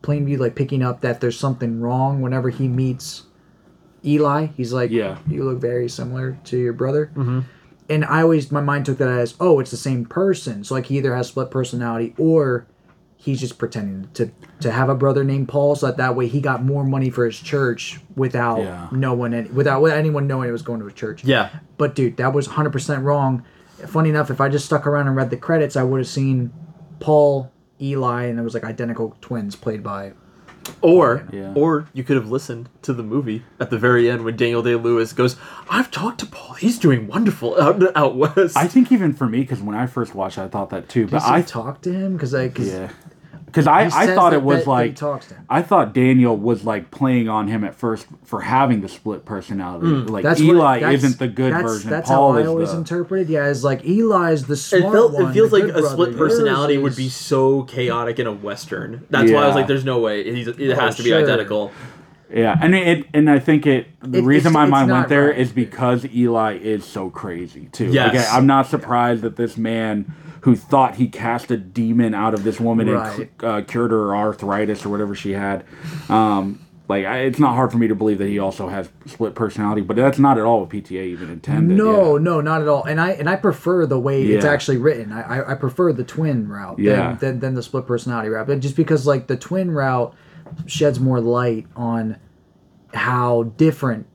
Plainview 0.03 0.39
like 0.39 0.57
picking 0.57 0.83
up 0.83 1.01
that 1.03 1.21
there's 1.21 1.39
something 1.39 1.81
wrong 1.81 2.23
whenever 2.23 2.51
he 2.51 2.67
meets 2.67 3.25
Eli. 4.05 4.47
He's 4.57 4.73
like, 4.73 4.91
Yeah. 4.91 5.19
you 5.29 5.45
look 5.45 5.59
very 5.61 5.89
similar 5.89 6.39
to 6.45 6.57
your 6.59 6.73
brother." 6.73 7.11
Mm-hmm. 7.15 7.41
And 7.89 8.05
I 8.05 8.23
always 8.23 8.51
my 8.53 8.61
mind 8.61 8.87
took 8.87 8.99
that 8.99 9.09
as, 9.09 9.35
"Oh, 9.41 9.61
it's 9.61 9.71
the 9.71 9.77
same 9.77 10.05
person." 10.07 10.65
So 10.65 10.75
like 10.75 10.87
he 10.87 10.97
either 10.99 11.15
has 11.15 11.29
split 11.29 11.51
personality 11.51 12.15
or 12.19 12.67
he's 13.17 13.39
just 13.41 13.59
pretending 13.59 14.09
to 14.15 14.31
to 14.61 14.71
have 14.71 14.89
a 14.89 14.95
brother 14.95 15.25
named 15.25 15.49
Paul, 15.49 15.75
so 15.77 15.87
that 15.87 15.97
that 15.99 16.17
way 16.17 16.27
he 16.27 16.41
got 16.41 16.65
more 16.65 16.85
money 16.85 17.11
for 17.11 17.27
his 17.27 17.39
church 17.39 18.01
without 18.17 18.61
Yeah. 18.61 18.89
no 18.93 19.15
one 19.15 19.35
any, 19.35 19.49
without 19.51 19.83
without 19.83 19.99
anyone 19.99 20.27
knowing 20.27 20.49
it 20.49 20.53
was 20.53 20.63
going 20.63 20.81
to 20.81 20.87
a 20.87 20.93
church. 20.93 21.25
Yeah. 21.25 21.51
But 21.77 21.95
dude, 21.95 22.17
that 22.17 22.33
was 22.33 22.49
100% 22.49 23.03
wrong. 23.05 23.45
Funny 23.87 24.11
enough, 24.11 24.31
if 24.31 24.41
I 24.41 24.49
just 24.49 24.65
stuck 24.67 24.87
around 24.87 25.09
and 25.09 25.17
read 25.17 25.31
the 25.31 25.37
credits, 25.37 25.77
I 25.77 25.83
would 25.83 25.99
have 25.99 26.07
seen 26.09 26.53
Paul, 27.01 27.51
Eli, 27.81 28.25
and 28.25 28.39
it 28.39 28.43
was 28.43 28.55
like 28.55 28.65
identical 28.65 29.17
twins 29.21 29.57
played 29.57 29.83
by. 29.83 30.13
Or, 30.81 31.27
Yeah. 31.33 31.53
or 31.55 31.87
you 31.93 32.03
could 32.05 32.17
have 32.17 32.31
listened 32.31 32.69
to 32.83 32.93
the 32.93 33.03
movie 33.03 33.43
at 33.61 33.71
the 33.71 33.79
very 33.79 34.11
end 34.11 34.25
when 34.25 34.37
Daniel 34.37 34.63
Day 34.63 34.75
Lewis 34.75 35.13
goes, 35.13 35.37
"I've 35.71 35.91
talked 35.91 36.21
to 36.21 36.27
Paul. 36.27 36.55
He's 36.55 36.79
doing 36.79 37.07
wonderful 37.07 37.61
out 37.61 37.83
out 37.97 38.17
west." 38.17 38.57
I 38.57 38.67
think 38.67 38.91
even 38.93 39.13
for 39.13 39.27
me, 39.29 39.41
because 39.41 39.61
when 39.61 39.77
I 39.77 39.87
first 39.87 40.15
watched, 40.15 40.39
it, 40.39 40.43
I 40.43 40.49
thought 40.49 40.71
that 40.71 40.89
too. 40.89 41.07
But 41.07 41.23
I 41.23 41.43
talked 41.43 41.83
to 41.85 41.93
him 41.93 42.15
because 42.15 42.35
I 42.35 42.49
cause 42.49 42.69
Yeah. 42.69 42.89
Because 43.53 43.67
I, 43.67 43.83
I 43.93 44.07
thought 44.15 44.33
it 44.33 44.43
was 44.43 44.61
that- 44.61 44.65
that 44.65 44.65
he 44.65 44.71
like 44.89 44.97
talks 44.97 45.27
to 45.27 45.35
him. 45.35 45.45
I 45.51 45.61
thought 45.61 45.93
Daniel 45.93 46.35
was 46.35 46.65
like 46.65 46.91
playing 46.91 47.29
on 47.29 47.49
him 47.49 47.65
at 47.65 47.75
first 47.75 48.07
for 48.25 48.41
having 48.41 48.81
the 48.81 48.89
split 48.89 49.27
personality. 49.27 49.87
Like 49.89 50.23
Mm. 50.25 50.29
that's 50.29 50.41
Eli 50.41 50.55
what, 50.57 50.81
that's- 50.81 51.05
isn't 51.05 51.19
the 51.19 51.29
good 51.29 51.53
that's, 51.53 51.63
version. 51.63 51.91
That's 51.91 52.09
Paul 52.09 52.33
how 52.33 52.39
I 52.39 52.43
is 52.43 52.49
always 52.49 52.71
the 52.73 52.79
interpreted. 52.79 53.29
Yeah, 53.29 53.43
as 53.45 53.63
like 53.63 53.85
Eli's 53.85 54.47
the 54.47 54.57
smart 54.57 54.85
it 54.85 54.91
felt 54.93 55.13
one. 55.13 55.31
it 55.31 55.35
feels 55.35 55.53
like 55.53 55.65
a 55.65 55.69
brother. 55.73 55.89
split 55.89 56.09
Yours 56.13 56.19
personality 56.19 56.79
would 56.79 56.97
be 56.97 57.11
so 57.11 57.65
chaotic 57.65 58.19
in 58.19 58.27
a 58.27 58.33
western. 58.33 59.07
That's 59.11 59.31
why 59.31 59.43
I 59.43 59.47
was 59.49 59.55
like, 59.55 59.67
"There's 59.67 59.85
no 59.85 59.99
way 60.01 60.25
He's, 60.35 60.49
it 60.49 60.57
Oh, 60.71 60.81
has 60.81 60.97
to 60.97 61.03
be 61.03 61.11
sure. 61.11 61.19
identical." 61.23 61.71
yeah, 62.35 62.59
and 62.63 62.75
it 62.75 63.05
and 63.13 63.29
I 63.29 63.39
think 63.39 63.67
it 63.67 63.89
the 64.01 64.21
It- 64.21 64.25
reason 64.25 64.53
it's- 64.53 64.55
my 64.55 64.63
it's 64.65 64.71
mind 64.71 64.91
went 64.91 65.09
there 65.11 65.27
right. 65.27 65.39
is 65.39 65.53
because 65.53 66.07
Eli 66.15 66.57
is 66.57 66.85
so 66.87 67.11
crazy 67.11 67.69
too. 67.71 67.89
Yes. 67.93 68.15
Like, 68.15 68.27
I- 68.33 68.37
I'm 68.39 68.47
not 68.47 68.67
surprised 68.67 69.21
that 69.23 69.37
this 69.37 69.59
man 69.59 70.15
who 70.43 70.55
thought 70.57 70.97
he 70.97 71.09
cast 71.09 71.51
a 71.51 71.57
demon 71.57 72.15
out 72.15 72.35
of 72.35 72.45
this 72.45 72.61
woman 72.61 72.89
Right. 72.89 73.19
and 73.19 73.45
uh, 73.45 73.63
cured 73.63 73.91
her 73.91 74.15
arthritis 74.15 74.85
or 74.85 74.89
whatever 74.91 75.15
she 75.15 75.33
had. 75.33 75.65
Um, 76.09 76.61
like 76.89 77.07
I, 77.07 77.19
it's 77.21 77.39
not 77.39 77.55
hard 77.55 77.71
for 77.73 77.79
me 77.79 77.87
to 77.89 77.95
believe 77.95 78.19
that 78.19 78.27
he 78.29 78.39
also 78.41 78.69
has 78.69 78.91
split 79.07 79.35
personality, 79.35 79.81
but 79.83 79.97
that's 79.97 80.19
not 80.19 80.37
at 80.39 80.45
all 80.45 80.61
what 80.61 80.69
PTA 80.69 81.05
even 81.07 81.31
intended. 81.31 81.77
No, 81.79 82.17
yeah. 82.17 82.23
no, 82.23 82.41
not 82.41 82.61
at 82.61 82.69
all. 82.69 82.85
And 82.85 83.01
I 83.01 83.11
and 83.13 83.31
I 83.31 83.37
prefer 83.37 83.87
the 83.87 83.99
way 84.01 84.25
it's 84.25 84.45
actually 84.45 84.79
written. 84.79 85.13
I, 85.13 85.23
I, 85.39 85.53
I 85.53 85.55
prefer 85.55 85.93
the 85.93 86.05
twin 86.05 86.49
route 86.49 86.79
Yeah. 86.79 87.13
than, 87.15 87.19
than 87.19 87.41
than 87.41 87.55
the 87.55 87.63
split 87.63 87.87
personality 87.87 88.29
route. 88.29 88.47
But 88.49 88.61
just 88.61 88.77
because 88.77 89.07
like 89.07 89.29
the 89.29 89.37
twin 89.37 89.71
route 89.71 90.13
sheds 90.67 90.99
more 91.01 91.21
light 91.21 91.67
on 91.77 92.17
how 92.93 93.45
different 93.45 94.07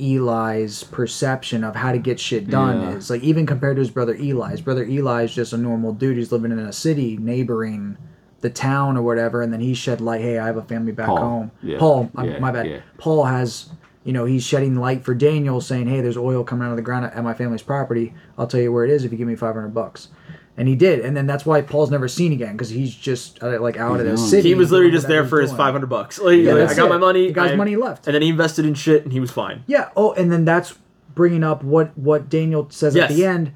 Eli's 0.00 0.84
perception 0.84 1.62
of 1.64 1.76
how 1.76 1.92
to 1.92 1.98
get 1.98 2.18
shit 2.18 2.48
done 2.48 2.80
Yeah. 2.82 2.90
is. 2.96 3.10
Like 3.10 3.22
even 3.22 3.46
compared 3.46 3.76
to 3.76 3.80
his 3.80 3.90
brother 3.90 4.14
Eli. 4.14 4.50
His 4.52 4.60
brother 4.60 4.84
Eli 4.84 5.24
is 5.24 5.34
just 5.34 5.52
a 5.52 5.56
normal 5.56 5.92
dude 5.92 6.16
who's 6.16 6.32
living 6.32 6.52
in 6.52 6.58
a 6.58 6.72
city 6.72 7.16
neighboring 7.20 7.96
the 8.40 8.50
town 8.50 8.96
or 8.96 9.02
whatever, 9.02 9.42
and 9.42 9.52
then 9.52 9.60
he 9.60 9.74
shed 9.74 10.00
light. 10.00 10.22
Hey, 10.22 10.38
I 10.38 10.46
have 10.46 10.56
a 10.56 10.62
family 10.62 10.92
back 10.92 11.06
Paul. 11.08 11.16
home. 11.18 11.50
Yeah. 11.62 11.78
Paul, 11.78 12.10
Yeah, 12.22 12.38
my 12.38 12.50
bad. 12.50 12.82
Paul 12.96 13.24
has, 13.24 13.68
you 14.02 14.12
know, 14.14 14.24
he's 14.24 14.42
shedding 14.44 14.76
light 14.76 15.04
for 15.04 15.14
Daniel, 15.14 15.60
saying, 15.60 15.88
"Hey, 15.88 16.00
there's 16.00 16.16
oil 16.16 16.42
coming 16.42 16.66
out 16.66 16.70
of 16.70 16.76
the 16.76 16.82
ground 16.82 17.04
at 17.04 17.22
my 17.22 17.34
family's 17.34 17.60
property. 17.62 18.14
I'll 18.38 18.46
tell 18.46 18.60
you 18.60 18.72
where 18.72 18.84
it 18.84 18.90
is 18.90 19.04
if 19.04 19.12
you 19.12 19.18
give 19.18 19.28
me 19.28 19.34
500 19.36 19.74
bucks." 19.74 20.08
And 20.56 20.68
he 20.68 20.74
did, 20.76 21.00
and 21.00 21.16
then 21.16 21.26
that's 21.26 21.46
why 21.46 21.62
Paul's 21.62 21.90
never 21.90 22.06
seen 22.06 22.32
again 22.32 22.52
because 22.52 22.68
he's 22.68 22.94
just 22.94 23.42
uh, 23.42 23.58
like 23.60 23.78
out 23.78 23.98
of 24.00 24.04
the 24.04 24.18
city. 24.18 24.48
He 24.50 24.54
was 24.54 24.70
literally 24.70 24.92
just 24.92 25.08
there 25.08 25.24
for 25.24 25.40
he's 25.40 25.48
his 25.50 25.56
500 25.56 25.86
bucks. 25.86 26.18
Like, 26.18 26.38
Yeah, 26.38 26.52
like, 26.52 26.68
I 26.70 26.74
got 26.74 26.86
it. 26.86 26.88
my 26.90 26.98
money. 26.98 27.28
The 27.28 27.32
guy's 27.32 27.52
I- 27.52 27.56
money 27.56 27.76
left. 27.76 28.06
And 28.06 28.14
then 28.14 28.20
he 28.20 28.28
invested 28.28 28.66
in 28.66 28.74
shit 28.74 29.04
and 29.04 29.12
he 29.12 29.20
was 29.20 29.30
fine. 29.30 29.64
Yeah. 29.66 29.88
Oh, 29.96 30.12
and 30.12 30.30
then 30.30 30.44
that's 30.44 30.74
bringing 31.14 31.42
up 31.44 31.62
what 31.64 31.96
what 31.96 32.28
Daniel 32.28 32.68
says 32.70 32.94
at 32.96 33.08
the 33.08 33.24
end. 33.24 33.52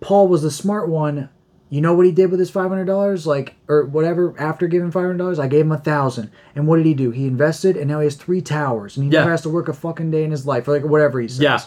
Paul 0.00 0.26
was 0.28 0.42
the 0.42 0.50
smart 0.50 0.88
one. 0.88 1.28
You 1.68 1.80
know 1.80 1.94
what 1.94 2.06
he 2.06 2.12
did 2.12 2.30
with 2.30 2.38
his 2.40 2.50
five 2.50 2.68
hundred 2.70 2.84
dollars, 2.86 3.26
like 3.26 3.54
or 3.68 3.84
whatever. 3.84 4.34
After 4.38 4.66
giving 4.68 4.90
five 4.90 5.02
hundred 5.02 5.18
dollars, 5.18 5.38
I 5.38 5.48
gave 5.48 5.62
him 5.62 5.72
a 5.72 5.78
thousand. 5.78 6.30
And 6.54 6.66
what 6.66 6.76
did 6.76 6.86
he 6.86 6.94
do? 6.94 7.10
He 7.10 7.26
invested, 7.26 7.76
and 7.76 7.88
now 7.88 8.00
he 8.00 8.04
has 8.06 8.14
three 8.16 8.40
towers, 8.40 8.96
and 8.96 9.04
he 9.04 9.10
Yeah. 9.12 9.20
never 9.20 9.30
has 9.32 9.42
to 9.42 9.48
work 9.48 9.68
a 9.68 9.72
fucking 9.72 10.10
day 10.12 10.22
in 10.24 10.30
his 10.30 10.46
life, 10.46 10.66
or 10.68 10.72
like 10.72 10.84
whatever 10.84 11.20
he 11.20 11.28
says. 11.28 11.40
Yeah. 11.40 11.60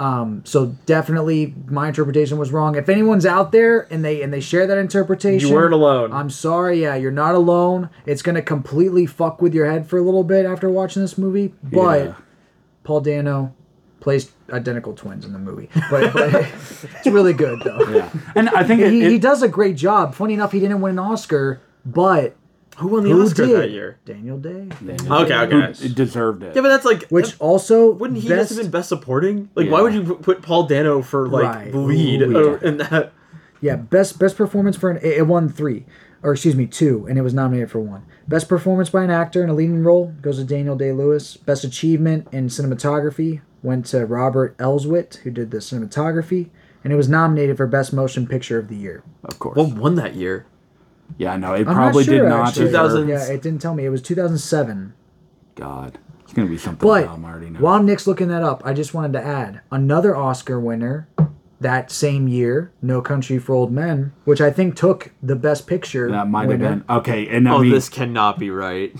Um. 0.00 0.42
So 0.46 0.74
definitely, 0.86 1.54
my 1.66 1.88
interpretation 1.88 2.38
was 2.38 2.52
wrong. 2.52 2.74
If 2.74 2.88
anyone's 2.88 3.26
out 3.26 3.52
there 3.52 3.86
and 3.92 4.02
they 4.04 4.22
and 4.22 4.32
they 4.32 4.40
share 4.40 4.66
that 4.66 4.78
interpretation, 4.78 5.48
You 5.48 5.54
weren't 5.54 5.74
alone. 5.74 6.12
I'm 6.12 6.30
sorry. 6.30 6.80
Yeah, 6.82 6.94
you're 6.94 7.10
not 7.12 7.34
alone. 7.34 7.90
It's 8.06 8.22
gonna 8.22 8.40
completely 8.42 9.04
fuck 9.06 9.42
with 9.42 9.54
your 9.54 9.70
head 9.70 9.86
for 9.88 9.98
a 9.98 10.02
little 10.02 10.24
bit 10.24 10.46
after 10.46 10.70
watching 10.70 11.02
this 11.02 11.16
movie, 11.18 11.54
but. 11.62 12.04
Yeah. 12.04 12.14
Paul 12.82 13.02
Dano 13.02 13.54
plays 14.00 14.32
identical 14.50 14.94
twins 14.94 15.26
in 15.26 15.34
the 15.34 15.38
movie, 15.38 15.68
but, 15.90 16.12
but 16.14 16.34
it's 16.96 17.06
really 17.06 17.34
good 17.34 17.60
though. 17.62 17.78
Yeah. 17.90 18.10
And 18.34 18.48
I 18.48 18.64
think 18.64 18.80
it, 18.80 18.90
He, 18.90 19.02
it- 19.02 19.10
he 19.12 19.18
does 19.18 19.42
a 19.42 19.48
great 19.48 19.76
job. 19.76 20.14
Funny 20.14 20.32
enough, 20.32 20.50
he 20.52 20.60
didn't 20.60 20.80
win 20.80 20.92
an 20.92 20.98
Oscar, 20.98 21.60
but 21.84 22.34
Who 22.80 22.88
won 22.88 23.04
the 23.04 23.10
who 23.10 23.22
Oscar 23.22 23.46
did? 23.46 23.56
that 23.56 23.70
year? 23.70 23.98
Daniel 24.04 24.38
Day. 24.38 24.68
Okay, 24.82 25.34
okay. 25.34 25.84
it 25.84 25.94
deserved 25.94 26.42
it. 26.42 26.56
Yeah, 26.56 26.62
but 26.62 26.68
that's 26.68 26.84
like. 26.84 27.04
Which 27.08 27.38
also 27.38 27.90
wouldn't 27.90 28.20
he 28.20 28.28
best, 28.28 28.48
just 28.48 28.58
have 28.58 28.64
been 28.64 28.70
best 28.70 28.88
supporting? 28.88 29.50
Like, 29.54 29.70
why 29.70 29.82
would 29.82 29.92
you 29.94 30.02
put- 30.02 30.22
put 30.22 30.42
Paul 30.42 30.64
Dano 30.64 31.02
for 31.02 31.28
like 31.28 31.44
Right. 31.44 31.74
lead 31.74 32.22
Ooh, 32.22 32.54
uh, 32.54 32.58
in 32.66 32.78
that? 32.78 33.12
yeah 33.60 33.76
best 33.76 34.18
best 34.18 34.36
performance 34.36 34.74
for 34.76 34.88
an 34.90 34.96
it 34.98 35.18
it 35.18 35.26
won 35.26 35.48
three 35.50 35.84
or 36.22 36.32
excuse 36.32 36.56
me 36.56 36.66
two, 36.66 37.06
and 37.08 37.18
it 37.18 37.22
was 37.22 37.32
nominated 37.34 37.70
for 37.70 37.80
one. 37.80 38.04
Best 38.28 38.48
performance 38.48 38.90
by 38.90 39.02
an 39.04 39.10
actor 39.10 39.42
in 39.42 39.48
a 39.50 39.54
leading 39.54 39.82
role 39.82 40.14
goes 40.20 40.36
to 40.38 40.44
Daniel 40.44 40.76
Day 40.76 40.92
Lewis. 40.92 41.36
Best 41.36 41.64
achievement 41.64 42.28
in 42.32 42.46
cinematography 42.48 43.40
went 43.62 43.86
to 43.86 44.04
Robert 44.06 44.56
Elswit, 44.58 45.16
who 45.18 45.30
did 45.30 45.50
the 45.50 45.58
cinematography, 45.58 46.48
and 46.84 46.92
it 46.92 46.96
was 46.96 47.08
nominated 47.08 47.56
for 47.56 47.66
best 47.66 47.92
motion 47.92 48.26
picture 48.26 48.58
of 48.58 48.68
the 48.68 48.76
year. 48.76 49.02
Of 49.24 49.38
course. 49.38 49.56
What 49.56 49.74
won 49.76 49.94
that 49.96 50.14
year? 50.14 50.46
Yeah, 51.18 51.36
no, 51.36 51.54
it 51.54 51.66
I'm 51.68 51.74
probably 51.74 52.04
not 52.04 52.10
sure, 52.10 52.18
did 52.22 52.28
not 52.28 52.48
actually. 52.48 52.66
2000 52.66 53.08
Yeah, 53.08 53.24
it 53.26 53.42
didn't 53.42 53.60
tell 53.60 53.74
me. 53.74 53.84
It 53.84 53.90
was 53.90 54.02
2007. 54.02 54.94
God, 55.56 55.98
it's 56.22 56.32
gonna 56.32 56.48
be 56.48 56.56
something 56.58 56.86
But 56.86 57.04
dumb. 57.06 57.24
I 57.24 57.30
already 57.30 57.50
know. 57.50 57.60
while 57.60 57.82
Nick's 57.82 58.06
looking 58.06 58.28
that 58.28 58.42
up, 58.42 58.62
I 58.64 58.72
just 58.72 58.94
wanted 58.94 59.12
to 59.14 59.24
add 59.24 59.60
another 59.70 60.16
Oscar 60.16 60.58
winner 60.60 61.08
that 61.60 61.90
same 61.90 62.26
year, 62.26 62.72
No 62.80 63.02
Country 63.02 63.38
for 63.38 63.52
Old 63.54 63.70
Men, 63.70 64.12
which 64.24 64.40
I 64.40 64.50
think 64.50 64.76
took 64.76 65.12
the 65.22 65.36
Best 65.36 65.66
Picture. 65.66 66.10
that 66.10 66.28
might 66.28 66.42
have 66.42 66.48
winner, 66.60 66.76
been 66.76 66.84
okay. 66.88 67.28
And 67.28 67.46
I 67.48 67.52
Oh, 67.54 67.58
mean, 67.60 67.70
this 67.72 67.88
cannot 67.90 68.38
be 68.38 68.50
right. 68.50 68.94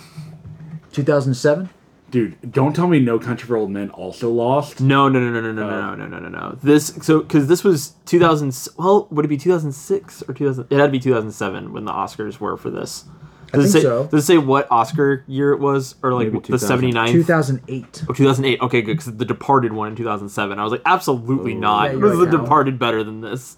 2007. 0.93 1.71
Dude, 2.11 2.53
don't 2.53 2.75
tell 2.75 2.87
me 2.87 2.99
No 3.01 3.19
Country 3.19 3.47
for 3.47 3.57
Old 3.57 3.71
Men 3.71 3.91
also 3.91 4.31
lost. 4.31 4.81
No, 4.81 5.09
no, 5.09 5.19
no, 5.19 5.31
no, 5.31 5.41
no, 5.41 5.53
no, 5.53 5.69
no, 5.69 5.91
oh. 5.91 5.95
no, 5.95 6.07
no, 6.07 6.19
no, 6.19 6.29
no. 6.29 6.59
This 6.63 6.89
so 7.03 7.21
because 7.21 7.47
this 7.47 7.65
was 7.65 7.95
2000. 8.07 8.69
Well, 8.77 9.09
would 9.11 9.25
it 9.25 9.29
be 9.29 9.37
2006 9.37 10.23
or 10.29 10.35
2000? 10.35 10.67
It 10.71 10.77
had 10.77 10.87
to 10.87 10.91
be 10.91 10.99
2007 10.99 11.73
when 11.73 11.85
the 11.85 11.93
Oscars 11.93 12.39
were 12.39 12.57
for 12.57 12.71
this. 12.71 13.05
Does 13.53 13.65
it 13.65 13.73
think 13.73 13.73
say, 13.73 13.83
so. 13.83 14.07
Does 14.07 14.23
it 14.23 14.27
say 14.27 14.39
what 14.39 14.71
Oscar 14.71 15.25
year 15.27 15.53
it 15.53 15.59
was, 15.59 15.97
or 16.03 16.15
like 16.15 16.27
Maybe 16.27 16.39
the 16.39 16.59
2000. 16.59 16.93
79th? 16.93 17.13
2008. 17.13 18.05
Oh, 18.09 18.13
2008. 18.13 18.61
Okay, 18.61 18.83
good. 18.83 18.97
Because 18.97 19.17
The 19.17 19.25
Departed 19.25 19.73
won 19.73 19.89
in 19.89 19.97
2007. 19.97 20.59
I 20.59 20.63
was 20.63 20.71
like, 20.71 20.83
absolutely 20.87 21.55
not. 21.55 21.87
Yeah, 21.87 21.99
you're 21.99 22.17
was 22.17 22.19
The 22.19 22.27
now. 22.27 22.43
Departed 22.43 22.79
better 22.79 23.03
than 23.03 23.21
this? 23.23 23.57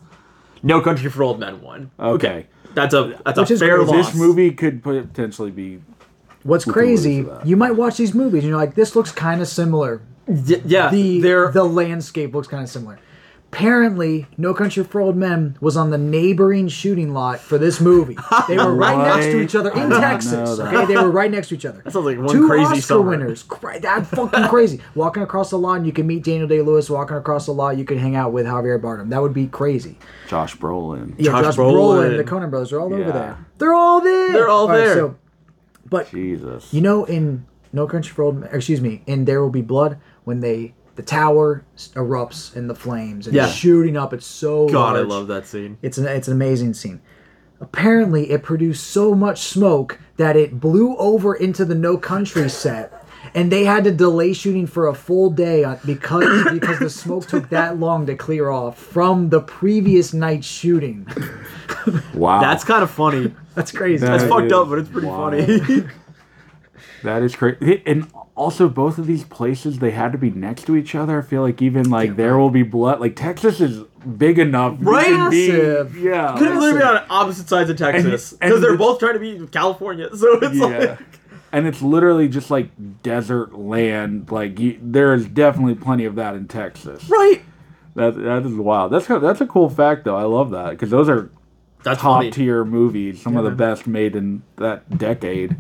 No 0.63 0.81
Country 0.81 1.11
for 1.11 1.23
Old 1.23 1.41
Men 1.41 1.61
won. 1.61 1.91
Okay. 1.99 2.47
That's 2.75 2.95
a 2.95 3.21
that's 3.25 3.39
Which 3.39 3.51
a 3.51 3.55
is 3.55 3.61
fair 3.61 3.77
crazy. 3.77 3.93
loss. 3.93 4.07
This 4.07 4.17
movie 4.17 4.53
could 4.53 4.83
potentially 4.83 5.51
be. 5.51 5.83
What's 6.45 6.65
can 6.65 6.73
crazy, 6.73 7.23
lose 7.23 7.27
to 7.29 7.35
that. 7.39 7.47
you 7.47 7.57
might 7.57 7.73
watch 7.73 7.97
these 7.97 8.15
movies 8.15 8.43
and 8.45 8.51
you're 8.51 8.59
like, 8.59 8.75
this 8.75 8.95
looks 8.97 9.13
kind 9.13 9.41
of 9.41 9.49
similar. 9.49 10.03
Y- 10.27 10.63
yeah, 10.65 10.91
The 10.91 11.51
the 11.53 11.65
landscape 11.65 12.35
looks 12.35 12.49
kind 12.49 12.63
of 12.63 12.69
similar. 12.71 12.99
Apparently, 13.53 14.27
No 14.39 14.55
Country 14.55 14.83
for 14.83 15.03
Old 15.03 15.15
Men 15.15 15.59
was 15.61 15.77
on 15.77 15.91
the 15.91 15.99
neighboring 15.99 16.69
shooting 16.69 17.13
lot 17.13 17.39
for 17.39 17.59
this 17.59 17.83
movie. 17.83 18.17
They 18.49 18.57
were 18.57 18.75
right 18.75 18.97
next 18.97 19.27
to 19.27 19.41
each 19.43 19.55
other 19.55 19.69
in 19.71 19.77
did 19.77 19.89
not 19.91 20.01
know 20.01 20.09
Texas. 20.09 20.59
Okay, 20.59 20.87
they 20.87 20.97
were 20.97 21.11
right 21.11 21.31
next 21.31 21.49
to 21.49 21.55
each 21.57 21.67
other. 21.67 21.81
That 21.85 21.93
sounds 21.93 22.07
like 22.07 22.17
one 22.17 22.29
Two 22.29 22.47
crazy 22.47 22.65
Oscar 22.65 22.81
summer. 22.81 23.11
winners. 23.11 23.43
Cra- 23.43 23.79
That's 23.79 24.09
fucking 24.09 24.49
crazy. 24.49 24.81
Walking 24.95 25.23
across 25.23 25.51
the 25.51 25.59
lot, 25.59 25.75
and 25.75 25.87
you 25.87 25.93
can 25.93 26.07
meet 26.07 26.25
Daniel 26.25 26.49
Day 26.49 26.63
Lewis. 26.63 26.89
Walking 26.89 27.19
across 27.19 27.45
the 27.45 27.53
lot, 27.53 27.77
you 27.77 27.85
can 27.85 27.99
hang 27.99 28.17
out 28.17 28.33
with 28.33 28.47
Javier 28.47 28.81
Bardem. 28.81 29.11
That 29.11 29.21
would 29.21 29.35
be 29.35 29.49
crazy. 29.49 29.99
Josh 30.29 30.57
Brolin. 30.57 31.15
Yeah, 31.19 31.33
Josh 31.33 31.45
Josh, 31.45 31.57
Brolin, 31.57 32.09
Brolin. 32.13 32.17
the 32.17 32.25
Coen 32.25 32.49
brothers 32.49 32.73
are 32.73 32.81
all 32.81 32.93
over 32.95 33.13
there. 33.13 33.37
They're 33.59 33.75
all 33.75 34.01
there. 34.01 34.33
They're 34.33 34.49
all 34.49 34.67
there. 34.67 34.95
so, 34.95 35.17
but 35.93 36.11
Jesus. 36.11 36.75
you 36.75 36.81
know, 36.81 37.05
in 37.05 37.47
No 37.73 37.87
Country 37.87 38.13
for 38.13 38.25
Old 38.25 38.39
Men, 38.41 38.51
excuse 38.53 38.81
me, 38.81 39.03
in 39.07 39.25
There 39.27 39.41
Will 39.41 39.51
Be 39.51 39.63
Blood, 39.63 39.99
when 40.25 40.41
they 40.41 40.75
the 40.97 41.03
tower 41.03 41.65
erupts 41.95 42.55
in 42.57 42.67
the 42.67 42.75
flames 42.75 43.27
and 43.27 43.35
Yeah. 43.37 43.47
shooting 43.47 43.97
up, 43.97 44.13
it's 44.13 44.27
so 44.27 44.69
God, 44.69 44.95
I 44.97 44.99
large. 44.99 45.09
love 45.09 45.27
that 45.29 45.47
scene. 45.47 45.79
It's 45.83 45.97
an 45.99 46.07
it's 46.07 46.27
an 46.29 46.35
amazing 46.35 46.75
scene. 46.75 47.01
Apparently, 47.61 48.31
it 48.31 48.43
produced 48.43 48.89
so 48.89 49.15
much 49.15 49.43
smoke 49.45 49.99
that 50.17 50.37
it 50.37 50.59
blew 50.61 50.97
over 50.97 51.35
into 51.35 51.65
the 51.65 51.75
No 51.77 51.97
Country 51.97 52.49
set, 52.49 53.02
and 53.35 53.51
they 53.53 53.65
had 53.65 53.85
to 53.85 53.91
delay 53.93 54.33
shooting 54.33 54.67
for 54.67 54.87
a 54.89 54.95
full 54.95 55.31
day 55.31 55.65
uh, 55.65 55.77
because 55.87 56.45
because 56.53 56.79
the 56.79 56.91
smoke 56.91 57.27
took 57.27 57.49
that 57.51 57.79
long 57.79 58.07
to 58.07 58.15
clear 58.17 58.51
off 58.51 58.79
from 58.79 59.31
the 59.31 59.41
previous 59.41 60.13
night's 60.13 60.47
shooting. 60.47 61.07
wow. 62.15 62.41
That's 62.41 62.65
kind 62.65 62.83
of 62.83 62.91
funny. 62.91 63.35
That's 63.55 63.73
crazy. 63.73 64.05
That 64.05 64.19
That's 64.19 64.31
fucked 64.31 64.53
up, 64.53 64.69
but 64.69 64.79
it's 64.79 64.89
pretty 64.89 65.07
wild. 65.07 65.35
funny. 65.47 65.85
That 67.05 67.23
is 67.23 67.35
crazy. 67.35 67.83
And 67.85 68.07
also, 68.37 68.69
both 68.69 68.97
of 68.97 69.07
these 69.09 69.25
places 69.25 69.81
they 69.81 69.91
had 69.91 70.13
to 70.13 70.19
be 70.19 70.31
next 70.31 70.67
to 70.67 70.77
each 70.77 70.95
other. 70.95 71.19
I 71.19 71.23
feel 71.23 71.43
like 71.43 71.61
even 71.61 71.91
like 71.91 72.15
there 72.15 72.39
will 72.39 72.51
be 72.51 72.63
blood. 72.63 73.01
Like 73.01 73.17
Texas 73.17 73.61
is 73.61 73.83
big 74.17 74.39
enough, 74.39 74.77
Right? 74.81 75.09
be- 75.31 75.49
Massive. 75.51 75.99
yeah, 75.99 76.35
Could 76.39 76.47
have 76.49 76.59
literally 76.63 76.79
been 76.79 76.87
on 76.97 77.05
opposite 77.11 77.49
sides 77.49 77.71
of 77.71 77.77
Texas 77.77 78.35
because 78.35 78.61
they're 78.61 78.73
the- 78.73 78.79
both 78.79 79.01
trying 79.01 79.15
to 79.15 79.19
be 79.19 79.45
California. 79.49 80.11
So 80.17 80.39
it's 80.43 80.55
yeah. 80.55 80.67
like 80.67 80.99
And 81.53 81.67
it's 81.67 81.83
literally 81.83 82.29
just 82.29 82.51
like 82.51 82.71
desert 83.03 83.59
land. 83.59 84.31
Like 84.31 84.59
you, 84.59 84.79
there 84.83 85.13
is 85.13 85.27
definitely 85.27 85.75
plenty 85.75 86.05
of 86.07 86.15
that 86.17 86.35
in 86.35 86.49
Texas. 86.49 87.09
right. 87.11 87.43
That 87.95 88.17
that 88.17 88.47
is 88.47 88.55
wild. 88.55 88.91
That's 88.91 89.07
kind 89.07 89.17
of- 89.17 89.23
that's 89.23 89.43
a 89.43 89.47
cool 89.47 89.69
fact 89.69 90.05
though. 90.07 90.17
I 90.17 90.23
love 90.23 90.51
that 90.53 90.71
because 90.71 90.89
those 90.91 91.11
are 91.11 91.31
That's 91.85 92.01
top 92.01 92.25
tier 92.33 92.65
movies. 92.65 93.21
Some 93.21 93.37
of 93.37 93.45
the 93.45 93.51
man. 93.51 93.57
best 93.59 93.87
made 93.87 94.17
in 94.17 94.43
that 94.57 94.97
decade. 94.97 95.57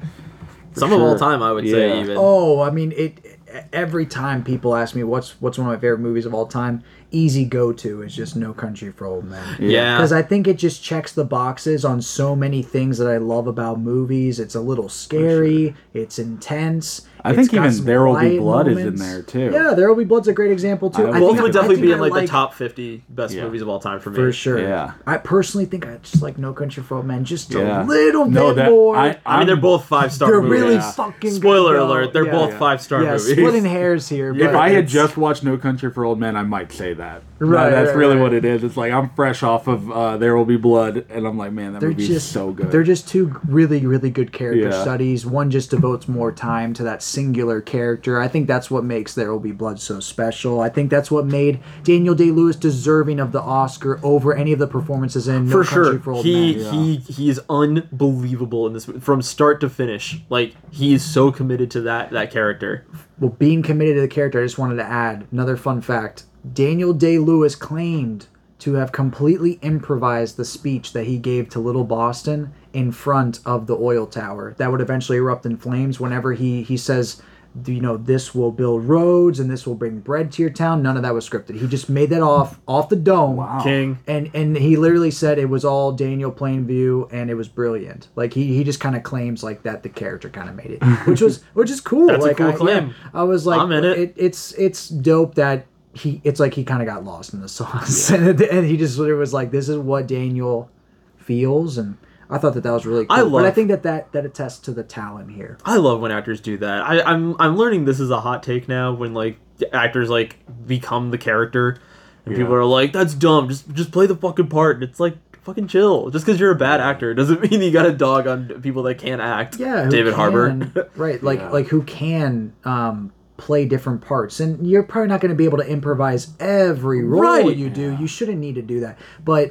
for 0.72 0.80
Some 0.80 0.92
of 0.94 1.02
all 1.02 1.18
time, 1.18 1.42
I 1.42 1.52
would 1.52 1.68
say 1.68 2.00
even. 2.00 2.16
Oh, 2.18 2.62
I 2.62 2.70
mean, 2.70 2.92
it. 2.96 3.38
Every 3.70 4.06
time 4.06 4.42
people 4.42 4.74
ask 4.74 4.94
me 4.94 5.04
what's 5.04 5.38
what's 5.42 5.58
one 5.58 5.66
of 5.66 5.74
my 5.74 5.78
favorite 5.78 5.98
movies 6.00 6.24
of 6.24 6.32
all 6.32 6.46
time, 6.46 6.82
easy 7.12 7.44
go 7.44 7.72
to 7.72 8.02
is 8.02 8.14
just 8.16 8.34
No 8.36 8.52
Country 8.52 8.90
for 8.90 9.06
Old 9.06 9.24
Men. 9.24 9.56
yeah. 9.60 9.96
Because 9.96 10.12
I 10.12 10.22
think 10.22 10.48
it 10.48 10.58
just 10.58 10.82
checks 10.82 11.12
the 11.12 11.24
boxes 11.24 11.84
on 11.84 12.00
so 12.02 12.34
many 12.34 12.62
things 12.62 12.98
that 12.98 13.08
I 13.08 13.18
love 13.18 13.46
about 13.46 13.78
movies. 13.80 14.40
It's 14.40 14.54
a 14.54 14.60
little 14.60 14.88
scary. 14.88 15.74
It's 15.94 16.18
intense. 16.18 17.02
I 17.24 17.30
it's 17.30 17.36
think 17.38 17.54
even 17.54 17.72
some 17.72 17.84
There 17.84 18.04
Will 18.04 18.14
Be 18.18 18.38
quiet 18.38 18.40
Blood 18.40 18.68
is 18.68 18.78
in 18.78 18.96
there, 18.96 19.22
too. 19.22 19.50
Yeah, 19.52 19.74
There 19.74 19.88
Will 19.88 19.94
Be 19.94 20.04
Blood's 20.04 20.26
a 20.26 20.32
great 20.32 20.50
example 20.50 20.90
too. 20.90 21.06
I 21.06 21.16
I 21.16 21.20
Both 21.20 21.32
think, 21.34 21.42
would 21.42 21.52
definitely 21.52 21.80
be 21.82 21.92
in 21.92 22.00
like, 22.00 22.10
like 22.10 22.22
the 22.22 22.28
top 22.28 22.52
50 22.54 23.04
best 23.08 23.34
Yeah. 23.34 23.44
movies 23.44 23.62
of 23.62 23.68
all 23.68 23.78
time 23.78 24.00
for 24.00 24.10
me. 24.10 24.16
for 24.16 24.32
sure. 24.32 24.58
Yeah. 24.58 24.92
I 25.06 25.18
personally 25.18 25.66
think 25.66 25.86
I 25.86 25.98
just 26.02 26.20
like 26.20 26.36
No 26.36 26.52
Country 26.52 26.82
for 26.82 26.96
Old 26.96 27.06
Men 27.06 27.24
just 27.24 27.52
Yeah. 27.54 27.84
a 27.84 27.86
little 27.86 28.26
No, 28.26 28.48
bit 28.48 28.56
that- 28.56 28.70
more. 28.70 28.96
I- 28.96 29.18
I 29.24 29.38
mean, 29.38 29.46
they're 29.46 29.56
both 29.56 29.84
five 29.84 30.12
star 30.12 30.30
they're 30.30 30.42
movies. 30.42 30.60
really 30.62 30.74
Yeah. 30.74 30.90
fucking. 30.90 31.30
good, 31.30 31.32
Spoiler 31.40 31.76
though. 31.76 31.86
alert, 31.86 32.12
they're 32.12 32.24
Yeah. 32.26 32.32
both 32.32 32.54
five 32.54 32.80
star 32.82 33.02
Yeah, 33.04 33.10
movies. 33.12 33.30
splitting 33.32 33.64
hairs 33.66 34.08
here. 34.08 34.34
If 34.36 34.54
I 34.56 34.70
had 34.70 34.88
just 34.88 35.16
watched 35.16 35.44
No 35.44 35.56
Country 35.56 35.90
for 35.92 36.04
Old 36.04 36.18
Men, 36.18 36.34
I 36.36 36.42
might 36.42 36.72
say 36.72 36.92
that. 36.94 37.01
Right, 37.02 37.20
No, 37.40 37.70
that's 37.70 37.88
right, 37.88 37.96
really 37.96 38.14
right. 38.16 38.22
what 38.22 38.34
it 38.34 38.44
is. 38.44 38.62
It's 38.62 38.76
like 38.76 38.92
I'm 38.92 39.10
fresh 39.10 39.42
off 39.42 39.66
of 39.66 39.90
uh, 39.90 40.16
There 40.16 40.36
Will 40.36 40.44
Be 40.44 40.56
Blood, 40.56 41.06
and 41.10 41.26
I'm 41.26 41.36
like, 41.36 41.52
man, 41.52 41.72
that 41.72 41.80
they're 41.80 41.88
movie 41.90 42.06
just 42.06 42.16
is 42.26 42.30
so 42.30 42.52
good. 42.52 42.70
They're 42.70 42.84
just 42.84 43.08
two 43.08 43.40
really, 43.48 43.84
really 43.84 44.10
good 44.10 44.32
character 44.32 44.68
Yeah. 44.68 44.80
studies. 44.82 45.26
One 45.26 45.50
just 45.50 45.70
devotes 45.70 46.06
more 46.06 46.30
time 46.30 46.72
to 46.74 46.84
that 46.84 47.02
singular 47.02 47.60
character. 47.60 48.20
I 48.20 48.28
think 48.28 48.46
that's 48.46 48.70
what 48.70 48.84
makes 48.84 49.14
There 49.14 49.32
Will 49.32 49.40
Be 49.40 49.50
Blood 49.52 49.80
so 49.80 49.98
special. 49.98 50.60
I 50.60 50.68
think 50.68 50.90
that's 50.90 51.10
what 51.10 51.26
made 51.26 51.58
Daniel 51.82 52.14
Day 52.14 52.30
Lewis 52.30 52.54
deserving 52.54 53.18
of 53.18 53.32
the 53.32 53.40
Oscar 53.42 53.98
over 54.04 54.34
any 54.34 54.52
of 54.52 54.58
the 54.60 54.68
performances 54.68 55.26
in 55.26 55.48
No 55.48 55.50
for 55.50 55.64
Country 55.64 55.92
sure. 55.94 56.00
for 56.00 56.12
Old 56.12 56.24
He 56.24 56.56
Men. 56.56 56.72
he 56.74 56.96
he 56.96 57.28
is 57.28 57.40
unbelievable 57.50 58.66
in 58.66 58.72
this 58.72 58.84
from 59.00 59.22
start 59.22 59.60
to 59.60 59.68
finish. 59.68 60.20
Like 60.30 60.54
he 60.70 60.94
is 60.94 61.04
so 61.04 61.32
committed 61.32 61.70
to 61.72 61.80
that 61.82 62.10
that 62.10 62.30
character. 62.30 62.86
Well, 63.18 63.30
being 63.38 63.62
committed 63.62 63.96
to 63.96 64.00
the 64.00 64.08
character, 64.08 64.40
I 64.40 64.44
just 64.44 64.58
wanted 64.58 64.76
to 64.76 64.84
add 64.84 65.26
another 65.32 65.56
fun 65.56 65.80
fact. 65.80 66.24
Daniel 66.50 66.92
Day 66.92 67.18
Lewis 67.18 67.54
claimed 67.54 68.26
to 68.58 68.74
have 68.74 68.92
completely 68.92 69.58
improvised 69.62 70.36
the 70.36 70.44
speech 70.44 70.92
that 70.92 71.04
he 71.04 71.18
gave 71.18 71.48
to 71.50 71.58
Little 71.58 71.84
Boston 71.84 72.52
in 72.72 72.92
front 72.92 73.40
of 73.44 73.66
the 73.66 73.76
oil 73.76 74.06
tower 74.06 74.54
that 74.58 74.70
would 74.70 74.80
eventually 74.80 75.18
erupt 75.18 75.44
in 75.44 75.56
flames 75.56 75.98
whenever 75.98 76.32
he 76.32 76.62
he 76.62 76.76
says 76.76 77.20
you 77.66 77.80
know 77.80 77.98
this 77.98 78.34
will 78.34 78.50
build 78.50 78.84
roads 78.84 79.38
and 79.38 79.50
this 79.50 79.66
will 79.66 79.74
bring 79.74 79.98
bread 79.98 80.32
to 80.32 80.40
your 80.40 80.50
town 80.50 80.82
none 80.82 80.96
of 80.96 81.02
that 81.02 81.12
was 81.12 81.28
scripted 81.28 81.60
he 81.60 81.66
just 81.66 81.88
made 81.90 82.08
that 82.08 82.22
off 82.22 82.58
off 82.66 82.88
the 82.88 82.96
dome 82.96 83.46
King. 83.62 83.98
and 84.06 84.30
and 84.32 84.56
he 84.56 84.76
literally 84.76 85.10
said 85.10 85.38
it 85.38 85.50
was 85.50 85.62
all 85.64 85.92
Daniel 85.92 86.32
Plainview 86.32 87.12
and 87.12 87.30
it 87.30 87.34
was 87.34 87.48
brilliant. 87.48 88.08
Like 88.16 88.32
he, 88.32 88.56
he 88.56 88.64
just 88.64 88.80
kind 88.80 88.96
of 88.96 89.02
claims 89.02 89.42
like 89.42 89.64
that 89.64 89.82
the 89.82 89.90
character 89.90 90.30
kind 90.30 90.48
of 90.48 90.54
made 90.54 90.70
it, 90.70 90.82
which 91.06 91.20
was 91.20 91.42
which 91.52 91.68
is 91.70 91.80
cool. 91.80 92.06
That's 92.08 92.24
a 92.24 92.28
like 92.28 92.36
cool 92.38 92.46
I, 92.48 92.52
claim. 92.52 92.86
yeah, 92.88 93.10
I 93.12 93.24
was 93.24 93.44
like, 93.46 93.60
I'm 93.60 93.72
in 93.72 93.84
it. 93.84 94.14
it's 94.16 94.52
it's 94.52 94.88
dope 94.88 95.34
that 95.34 95.66
he 95.94 96.20
it's 96.24 96.40
like 96.40 96.54
he 96.54 96.64
kind 96.64 96.80
of 96.82 96.88
got 96.88 97.04
lost 97.04 97.34
in 97.34 97.40
the 97.40 97.48
sauce 97.48 98.10
and, 98.10 98.40
and 98.40 98.66
he 98.66 98.76
just 98.76 98.98
literally 98.98 99.18
was 99.20 99.32
like, 99.34 99.50
this 99.50 99.68
is 99.68 99.76
what 99.78 100.06
Daniel 100.06 100.70
feels 101.16 101.78
and. 101.78 101.96
I 102.30 102.38
thought 102.38 102.54
that 102.54 102.62
that 102.62 102.70
was 102.72 102.86
really 102.86 103.04
cool, 103.04 103.14
I 103.14 103.28
but 103.28 103.44
I 103.44 103.50
think 103.50 103.68
that, 103.68 103.82
that 103.82 104.10
that 104.12 104.24
attests 104.24 104.60
to 104.60 104.70
the 104.70 104.82
talent 104.82 105.32
here. 105.32 105.58
I 105.66 105.76
love 105.76 106.00
when 106.00 106.10
actors 106.10 106.40
do 106.40 106.56
that. 106.58 106.80
I, 106.82 107.02
I'm 107.02 107.36
I'm 107.38 107.58
learning 107.58 107.84
this 107.84 108.00
is 108.00 108.08
a 108.10 108.22
hot 108.22 108.42
take 108.42 108.68
now 108.68 108.94
when 108.94 109.12
like 109.12 109.36
actors 109.70 110.08
like 110.08 110.36
become 110.66 111.10
the 111.10 111.18
character, 111.18 111.76
and 112.24 112.34
people 112.34 112.54
are 112.54 112.64
like, 112.64 112.94
"That's 112.94 113.12
dumb. 113.12 113.50
Just 113.50 113.70
just 113.74 113.92
play 113.92 114.06
the 114.06 114.16
fucking 114.16 114.46
part." 114.46 114.76
And 114.76 114.84
it's 114.84 114.98
like 114.98 115.18
fucking 115.42 115.68
chill. 115.68 116.08
Just 116.08 116.24
because 116.24 116.40
you're 116.40 116.52
a 116.52 116.56
bad 116.56 116.80
actor 116.80 117.12
doesn't 117.12 117.42
mean 117.50 117.60
you 117.60 117.70
got 117.70 117.84
a 117.84 117.92
dog 117.92 118.26
on 118.26 118.62
people 118.62 118.84
that 118.84 118.94
can't 118.96 119.20
act. 119.20 119.58
yeah 119.58 119.86
David 119.90 120.14
Harbour. 120.14 120.88
right 120.96 121.22
like 121.22 121.38
Yeah. 121.40 121.50
like 121.50 121.66
who 121.66 121.82
can 121.82 122.54
um 122.64 123.12
play 123.46 123.64
different 123.66 124.00
parts 124.00 124.38
and 124.38 124.64
you're 124.70 124.84
probably 124.84 125.08
not 125.08 125.20
going 125.20 125.30
to 125.30 125.34
be 125.34 125.44
able 125.44 125.58
to 125.58 125.66
improvise 125.66 126.28
every 126.38 127.02
role 127.02 127.20
Right. 127.22 127.56
you 127.56 127.68
do 127.68 127.96
you 128.00 128.06
shouldn't 128.06 128.38
need 128.38 128.54
to 128.54 128.62
do 128.62 128.78
that 128.80 128.96
but 129.24 129.50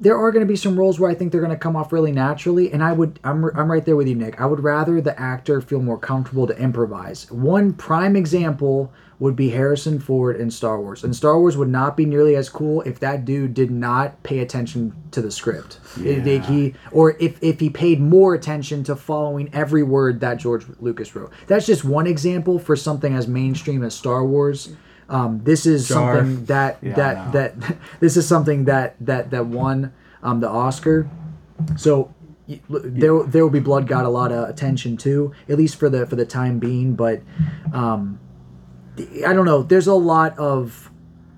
there 0.00 0.18
are 0.18 0.32
going 0.32 0.44
to 0.44 0.48
be 0.48 0.56
some 0.56 0.76
roles 0.76 0.98
where 0.98 1.08
I 1.08 1.14
think 1.14 1.30
they're 1.30 1.40
going 1.40 1.52
to 1.52 1.56
come 1.56 1.76
off 1.76 1.92
really 1.92 2.10
naturally, 2.10 2.72
and 2.72 2.82
I 2.82 2.92
would 2.92 3.20
I'm, 3.22 3.44
I'm 3.56 3.70
right 3.70 3.84
there 3.84 3.94
with 3.94 4.08
you, 4.08 4.16
Nick. 4.16 4.40
I 4.40 4.46
would 4.46 4.58
rather 4.58 5.00
the 5.00 5.16
actor 5.16 5.60
feel 5.60 5.80
more 5.80 5.96
comfortable 5.96 6.44
to 6.48 6.58
improvise. 6.58 7.30
One 7.30 7.72
prime 7.72 8.16
example 8.16 8.92
would 9.22 9.36
be 9.36 9.50
Harrison 9.50 10.00
Ford 10.00 10.34
in 10.34 10.50
Star 10.50 10.80
Wars, 10.80 11.04
and 11.04 11.14
Star 11.14 11.38
Wars 11.38 11.56
would 11.56 11.68
not 11.68 11.96
be 11.96 12.04
nearly 12.04 12.34
as 12.34 12.48
cool 12.48 12.80
if 12.82 12.98
that 12.98 13.24
dude 13.24 13.54
did 13.54 13.70
not 13.70 14.20
pay 14.24 14.40
attention 14.40 14.92
to 15.12 15.22
the 15.22 15.30
script. 15.30 15.78
It- 16.04 16.26
it- 16.26 16.44
he 16.46 16.74
or 16.90 17.14
if 17.20 17.38
if 17.40 17.60
he 17.60 17.70
paid 17.70 18.00
more 18.00 18.34
attention 18.34 18.82
to 18.82 18.96
following 18.96 19.48
every 19.52 19.84
word 19.84 20.18
that 20.20 20.38
George 20.38 20.66
Lucas 20.80 21.14
wrote. 21.14 21.30
That's 21.46 21.66
just 21.66 21.84
one 21.84 22.08
example 22.08 22.58
for 22.58 22.74
something 22.74 23.14
as 23.14 23.28
mainstream 23.28 23.84
as 23.84 23.94
Star 23.94 24.24
Wars. 24.26 24.72
Um, 25.08 25.40
this 25.44 25.66
is 25.66 25.86
Jar. 25.86 26.16
something 26.16 26.44
that 26.46 26.78
Yeah, 26.82 26.94
that 26.94 27.32
that 27.32 27.76
this 28.00 28.16
is 28.16 28.26
something 28.26 28.64
that 28.64 28.96
that 29.00 29.30
that 29.30 29.46
won 29.46 29.92
um, 30.24 30.40
the 30.40 30.48
Oscar. 30.48 31.08
So 31.76 32.12
there 32.68 33.22
there 33.22 33.44
will 33.44 33.50
be 33.50 33.60
blood 33.60 33.86
got 33.86 34.04
a 34.04 34.08
lot 34.08 34.32
of 34.32 34.48
attention 34.48 34.96
too, 34.96 35.30
at 35.48 35.58
least 35.58 35.76
for 35.76 35.88
the 35.88 36.06
for 36.06 36.16
the 36.16 36.24
time 36.26 36.58
being. 36.58 36.94
But 36.96 37.22
um, 37.72 38.18
I 38.98 39.32
don't 39.32 39.46
know. 39.46 39.62
There's 39.62 39.86
a 39.86 39.94
lot 39.94 40.38
of 40.38 40.90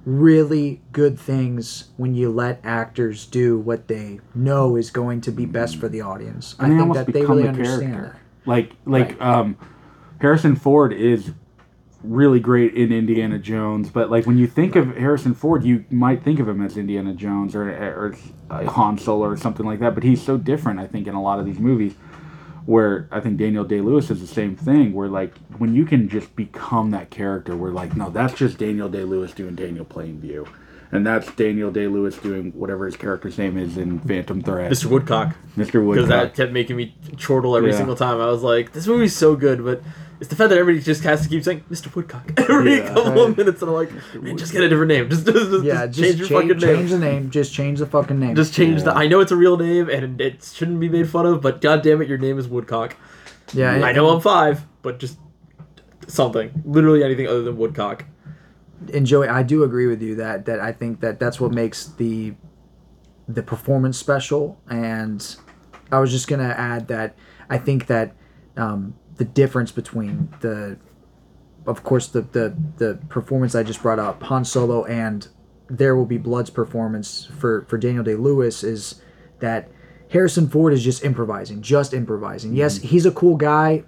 really 0.05 0.83
good 0.93 1.19
things 1.19 1.91
when 1.97 2.15
you 2.15 2.31
let 2.31 2.61
actors 2.63 3.25
do 3.27 3.59
what 3.59 3.89
they 3.89 4.21
know 4.35 4.77
is 4.77 4.91
going 4.91 5.21
to 5.23 5.33
be 5.33 5.47
best 5.47 5.77
for 5.77 5.89
the 5.89 6.01
audience. 6.01 6.55
I 6.59 6.67
and 6.67 6.75
they 6.75 6.83
think 6.83 6.95
that 6.95 7.13
they 7.13 7.25
really 7.25 7.49
understand 7.49 7.93
character. 7.95 8.19
that. 8.45 8.49
Like 8.49 8.73
like 8.85 9.21
Right. 9.21 9.23
um, 9.23 9.57
Harrison 10.21 10.57
Ford 10.57 10.93
is 10.93 11.33
really 12.03 12.39
great 12.39 12.75
in 12.75 12.93
Indiana 12.93 13.39
Jones, 13.39 13.89
but 13.89 14.11
like 14.11 14.27
when 14.27 14.37
you 14.37 14.47
think 14.47 14.77
of 14.77 14.95
Harrison 14.97 15.33
Ford, 15.35 15.65
you 15.65 15.87
might 15.91 16.23
think 16.23 16.39
of 16.39 16.47
him 16.49 16.61
as 16.61 16.77
Indiana 16.77 17.15
Jones 17.15 17.55
or 17.55 17.71
or 17.71 18.15
Han 18.51 18.99
Solo 18.99 19.27
or 19.27 19.37
something 19.39 19.65
like 19.65 19.81
that. 19.81 19.95
But 19.95 20.03
he's 20.03 20.21
so 20.21 20.37
different, 20.37 20.81
I 20.81 20.87
think, 20.87 21.07
in 21.07 21.15
a 21.15 21.23
lot 21.23 21.39
of 21.39 21.47
these 21.47 21.59
movies. 21.59 21.95
Where 22.67 23.09
I 23.11 23.21
think 23.21 23.37
Daniel 23.39 23.65
Day 23.65 23.81
Lewis 23.81 24.11
is 24.11 24.21
the 24.21 24.27
same 24.27 24.57
thing. 24.57 24.93
Where 24.95 25.09
like 25.09 25.37
when 25.59 25.75
you 25.75 25.85
can 25.85 26.09
just 26.09 26.35
become 26.35 26.91
that 26.93 27.11
character, 27.11 27.57
we're 27.57 27.73
like, 27.73 27.97
no, 27.97 28.11
that's 28.11 28.35
just 28.35 28.59
Daniel 28.59 28.89
Day 28.89 29.05
Lewis 29.05 29.33
doing 29.33 29.55
Daniel 29.55 29.85
Plainview. 29.85 30.49
And 30.93 31.05
that's 31.05 31.31
Daniel 31.35 31.73
Day 31.73 31.89
Lewis 31.89 32.17
doing 32.19 32.53
whatever 32.53 32.87
his 32.87 32.97
character's 32.97 33.37
name 33.37 33.59
is 33.59 33.77
in 33.77 33.99
Phantom 33.99 34.41
Thread. 34.41 34.71
Mr. 34.71 34.87
Woodcock. 34.87 35.35
Mr. 35.57 35.85
Woodcock. 35.85 35.95
Because 35.95 36.09
that 36.09 36.35
kept 36.35 36.53
making 36.53 36.77
me 36.77 36.95
chortle 37.17 37.57
every 37.57 37.71
Yeah. 37.71 37.79
single 37.79 37.97
time. 37.97 38.21
I 38.21 38.27
was 38.27 38.43
like, 38.43 38.73
this 38.73 38.87
movie's 38.87 39.17
so 39.17 39.35
good, 39.35 39.65
but 39.65 39.83
it's 40.25 40.31
the 40.31 40.37
fact 40.37 40.49
that 40.51 40.59
everybody 40.59 40.83
just 40.83 41.03
has 41.05 41.23
to 41.23 41.29
keep 41.29 41.45
saying 41.45 41.65
Mr. 41.71 41.95
Woodcock 41.95 42.33
every 42.39 42.79
Yeah. 42.79 42.95
couple 42.95 43.23
of 43.25 43.37
minutes, 43.37 43.61
and 43.61 43.71
I'm 43.71 43.75
like, 43.77 43.91
man, 44.23 44.39
just 44.39 44.53
get 44.53 44.63
a 44.63 44.69
different 44.71 44.89
name. 44.89 45.11
Just, 45.11 45.27
just, 45.27 45.51
just, 45.51 45.65
Yeah, 45.65 45.87
just 45.87 46.01
change 46.01 46.19
your 46.19 46.29
change, 46.29 46.49
fucking 46.53 46.67
name. 46.67 46.77
change 46.79 46.91
the 46.91 46.99
name. 46.99 47.31
Just 47.31 47.53
change 47.53 47.79
the 47.81 47.87
fucking 47.87 48.19
name. 48.19 48.35
Just 48.35 48.55
change 48.55 48.83
the. 48.85 48.93
I 48.95 49.07
know 49.07 49.21
it's 49.21 49.33
a 49.33 49.37
real 49.37 49.57
name 49.59 49.91
and 49.91 50.21
it 50.21 50.43
shouldn't 50.43 50.81
be 50.81 50.89
made 50.89 51.09
fun 51.11 51.27
of, 51.27 51.41
but 51.43 51.61
god 51.61 51.83
damn 51.83 52.01
it, 52.01 52.09
your 52.09 52.19
name 52.19 52.39
is 52.39 52.49
Woodcock. 52.49 52.97
yeah, 53.53 53.73
I 53.73 53.93
know 53.93 54.09
I'm 54.09 54.21
five, 54.21 54.65
but 54.83 54.99
just 54.99 55.19
something. 56.09 56.63
Literally 56.65 57.05
anything 57.05 57.27
other 57.29 57.43
than 57.43 57.57
Woodcock. 57.59 58.05
and 58.93 59.05
Joey, 59.07 59.29
I 59.29 59.43
do 59.43 59.63
agree 59.63 59.87
with 59.87 60.01
you 60.03 60.15
that 60.17 60.47
that 60.47 60.59
I 60.61 60.73
think 60.73 61.01
that 61.01 61.21
that's 61.21 61.39
what 61.41 61.53
makes 61.53 61.87
the 61.87 62.35
the 63.29 63.43
performance 63.43 63.99
special. 63.99 64.59
And 64.71 65.21
I 65.93 65.99
was 66.01 66.11
just 66.11 66.29
gonna 66.29 66.55
add 66.57 66.89
that 66.89 67.15
I 67.51 67.59
think 67.59 67.87
that 67.89 68.15
um, 68.57 68.95
the 69.17 69.25
difference 69.25 69.71
between 69.71 70.33
the, 70.41 70.77
of 71.67 71.83
course, 71.85 72.09
the 72.09 72.23
the 72.23 72.57
the 72.77 72.99
performance 73.09 73.55
I 73.55 73.63
just 73.63 73.83
brought 73.83 73.99
up, 73.99 74.23
Han 74.25 74.45
Solo, 74.45 74.85
and 74.85 75.29
There 75.69 75.97
Will 75.97 76.07
Be 76.07 76.19
Blood's 76.19 76.51
performance 76.51 77.29
for 77.39 77.65
for 77.69 77.79
Daniel 77.79 78.05
Day 78.05 78.15
Lewis 78.15 78.63
is 78.65 79.01
that 79.41 79.69
Harrison 80.11 80.49
Ford 80.49 80.73
is 80.73 80.83
just 80.83 81.05
improvising, 81.05 81.63
just 81.63 81.93
improvising. 81.95 82.55
Yes, 82.55 82.79
mm-hmm. 82.79 82.89
he's 82.89 83.07
a 83.07 83.11
cool 83.11 83.37
guy. 83.37 83.85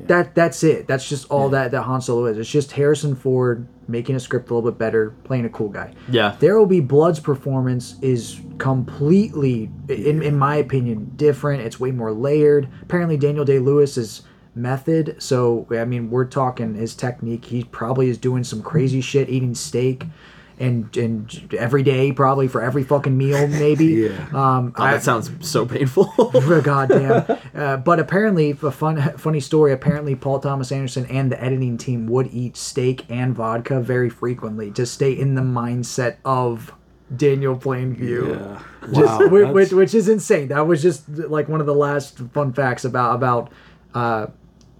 That 0.00 0.34
that's 0.34 0.62
it. 0.62 0.86
That's 0.86 1.08
just 1.08 1.28
all 1.30 1.48
that 1.48 1.72
that 1.72 1.82
Han 1.82 2.00
Solo 2.00 2.26
is. 2.26 2.38
It's 2.38 2.48
just 2.48 2.72
Harrison 2.72 3.16
Ford 3.16 3.66
making 3.88 4.14
a 4.14 4.20
script 4.20 4.50
a 4.50 4.54
little 4.54 4.70
bit 4.70 4.78
better, 4.78 5.10
playing 5.24 5.44
a 5.44 5.48
cool 5.48 5.68
guy. 5.68 5.92
Yeah. 6.08 6.36
There 6.38 6.56
will 6.56 6.66
be 6.66 6.80
Blood's 6.80 7.20
performance 7.20 7.96
is 8.00 8.40
completely, 8.58 9.70
in, 9.88 10.22
in 10.22 10.38
my 10.38 10.56
opinion, 10.56 11.12
different. 11.16 11.62
It's 11.62 11.80
way 11.80 11.90
more 11.90 12.12
layered. 12.12 12.68
Apparently, 12.82 13.16
Daniel 13.16 13.44
Day 13.44 13.58
Lewis's 13.58 14.22
method. 14.54 15.16
So 15.18 15.66
I 15.70 15.84
mean, 15.84 16.10
we're 16.10 16.24
talking 16.26 16.74
his 16.74 16.94
technique. 16.94 17.46
He 17.46 17.64
probably 17.64 18.08
is 18.08 18.18
doing 18.18 18.44
some 18.44 18.62
crazy 18.62 19.00
shit, 19.00 19.28
eating 19.28 19.54
steak. 19.54 20.04
And, 20.58 20.94
and 20.94 21.54
every 21.58 21.82
day 21.82 22.12
probably 22.12 22.46
for 22.46 22.60
every 22.60 22.82
fucking 22.84 23.16
meal 23.16 23.46
maybe 23.64 23.86
Yeah. 23.86 24.26
um 24.34 24.72
God, 24.72 24.92
that 24.92 25.02
sounds 25.02 25.30
so 25.40 25.64
painful. 25.64 26.04
goddamn. 26.62 27.38
Uh, 27.52 27.76
but 27.76 27.98
apparently, 27.98 28.50
a 28.50 28.70
fun 28.70 29.00
funny 29.18 29.40
story. 29.40 29.72
Apparently, 29.72 30.14
Paul 30.14 30.38
Thomas 30.38 30.70
Anderson 30.70 31.04
and 31.06 31.32
the 31.32 31.42
editing 31.42 31.76
team 31.78 32.06
would 32.06 32.28
eat 32.32 32.56
steak 32.56 33.04
and 33.10 33.34
vodka 33.34 33.80
very 33.80 34.08
frequently 34.08 34.70
to 34.72 34.86
stay 34.86 35.12
in 35.12 35.34
the 35.34 35.42
mindset 35.42 36.16
of 36.24 36.72
Daniel 37.14 37.56
Plainview. 37.56 38.38
Yeah. 38.38 38.62
Just, 38.94 39.20
Wow, 39.20 39.28
which, 39.28 39.48
which, 39.48 39.72
which 39.72 39.94
is 39.94 40.08
insane. 40.08 40.48
That 40.48 40.66
was 40.66 40.80
just 40.80 41.08
like 41.08 41.48
one 41.48 41.60
of 41.60 41.66
the 41.66 41.74
last 41.74 42.18
fun 42.32 42.52
facts 42.52 42.84
about 42.84 43.14
about. 43.16 43.50
Uh, 43.92 44.26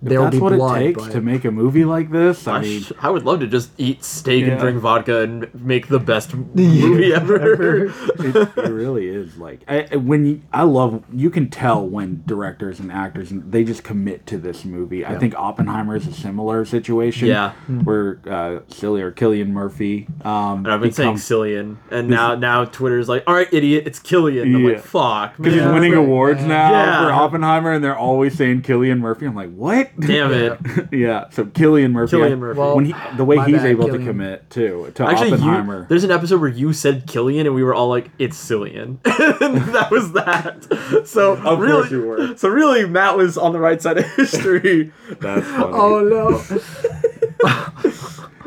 there 0.03 0.19
will 0.19 0.27
That's 0.27 0.37
be 0.37 0.41
what 0.41 0.53
blood. 0.55 0.81
it 0.83 0.85
takes 0.87 1.03
but- 1.05 1.13
to 1.13 1.21
make 1.21 1.45
a 1.45 1.51
movie 1.51 1.85
like 1.85 2.11
this. 2.11 2.47
I 2.49 2.57
I, 2.57 2.61
mean, 2.63 2.83
sh- 2.83 2.93
I 3.01 3.11
would 3.11 3.25
love 3.25 3.41
to 3.41 3.47
just 3.47 3.71
eat 3.79 4.03
steak 4.05 4.47
and 4.47 4.59
drink 4.59 4.79
vodka 4.79 5.23
and 5.23 5.55
make 5.55 5.89
the 5.89 5.99
best 5.99 6.35
movie 6.55 7.13
ever. 7.13 7.85
it, 8.19 8.37
it 8.57 8.71
really 8.71 9.09
is 9.09 9.37
like 9.37 9.61
I, 9.69 9.87
I- 9.93 9.97
when 9.97 10.25
you, 10.27 10.43
I 10.53 10.63
love 10.63 11.05
you 11.13 11.31
can 11.31 11.51
tell 11.51 11.87
when 11.87 12.23
directors 12.27 12.81
and 12.81 12.91
actors 12.91 13.31
and 13.31 13.51
they 13.53 13.65
just 13.65 13.83
commit 13.85 14.27
to 14.29 14.39
this 14.39 14.65
movie. 14.65 15.05
I 15.05 15.19
think 15.19 15.35
Oppenheimer 15.37 15.97
is 15.97 16.07
a 16.07 16.13
similar 16.13 16.65
situation. 16.65 17.29
Yeah. 17.29 17.53
where 17.85 18.21
uh, 18.27 18.61
Cillian 18.71 19.03
or 19.03 19.11
Killian 19.11 19.53
Murphy. 19.53 20.07
Um, 20.25 20.65
And 20.65 20.73
I've 20.73 20.81
been 20.81 20.93
saying 20.93 21.15
become- 21.17 21.21
Cillian, 21.41 21.77
and 21.91 22.09
now 22.09 22.35
now 22.35 22.65
Twitter's 22.65 23.09
like, 23.09 23.25
all 23.27 23.35
right, 23.35 23.49
idiot, 23.53 23.85
it's 23.87 23.99
Killian. 23.99 24.55
I'm 24.55 24.65
Yeah. 24.65 24.75
like, 24.75 24.83
fuck, 24.85 25.37
because 25.37 25.55
he's 25.55 25.63
man. 25.63 25.75
winning 25.75 25.95
awards 25.95 26.43
now 26.43 26.71
Yeah. 26.71 27.05
for 27.07 27.13
Oppenheimer, 27.13 27.73
and 27.73 27.85
they're 27.85 27.97
always 27.99 28.37
saying 28.37 28.63
Killian 28.63 28.99
Murphy. 28.99 29.27
I'm 29.27 29.35
like, 29.35 29.53
what? 29.55 29.90
Damn 29.99 30.33
it. 30.33 30.89
yeah. 30.93 31.29
So 31.31 31.47
Killian 31.47 31.93
Murphy. 31.93 32.17
Cillian 32.17 32.33
I- 32.33 32.37
Murphy. 32.37 32.59
Well, 32.61 32.77
when 32.77 32.85
he, 32.87 32.95
the 33.17 33.25
way 33.25 33.37
he's 33.45 33.57
bad, 33.57 33.67
able 33.67 33.87
Cillian. 33.87 33.99
to 33.99 34.05
commit 34.05 34.51
too 34.51 34.93
to 34.95 35.05
Actually, 35.07 35.41
you, 35.43 35.87
there's 35.89 36.05
an 36.05 36.11
episode 36.11 36.41
where 36.41 36.51
you 36.51 36.73
said 36.73 37.07
Killian, 37.07 37.47
and 37.47 37.55
we 37.55 37.63
were 37.63 37.75
all 37.75 37.89
like, 37.89 38.11
"It's 38.19 38.37
Cillian." 38.39 39.03
that 39.03 39.89
was 39.91 40.13
that. 40.13 41.07
So 41.07 41.35
Of 41.37 41.59
really, 41.59 41.73
course 41.81 41.91
you 41.91 42.03
were. 42.07 42.37
So 42.37 42.49
really, 42.49 42.87
Matt 42.87 43.17
was 43.17 43.37
on 43.37 43.53
the 43.53 43.61
right 43.61 43.81
side 43.83 43.99
of 43.99 44.05
history. 44.15 44.93
That's 45.21 45.47
funny. 45.47 45.73
Oh 45.75 46.01
no! 46.03 46.43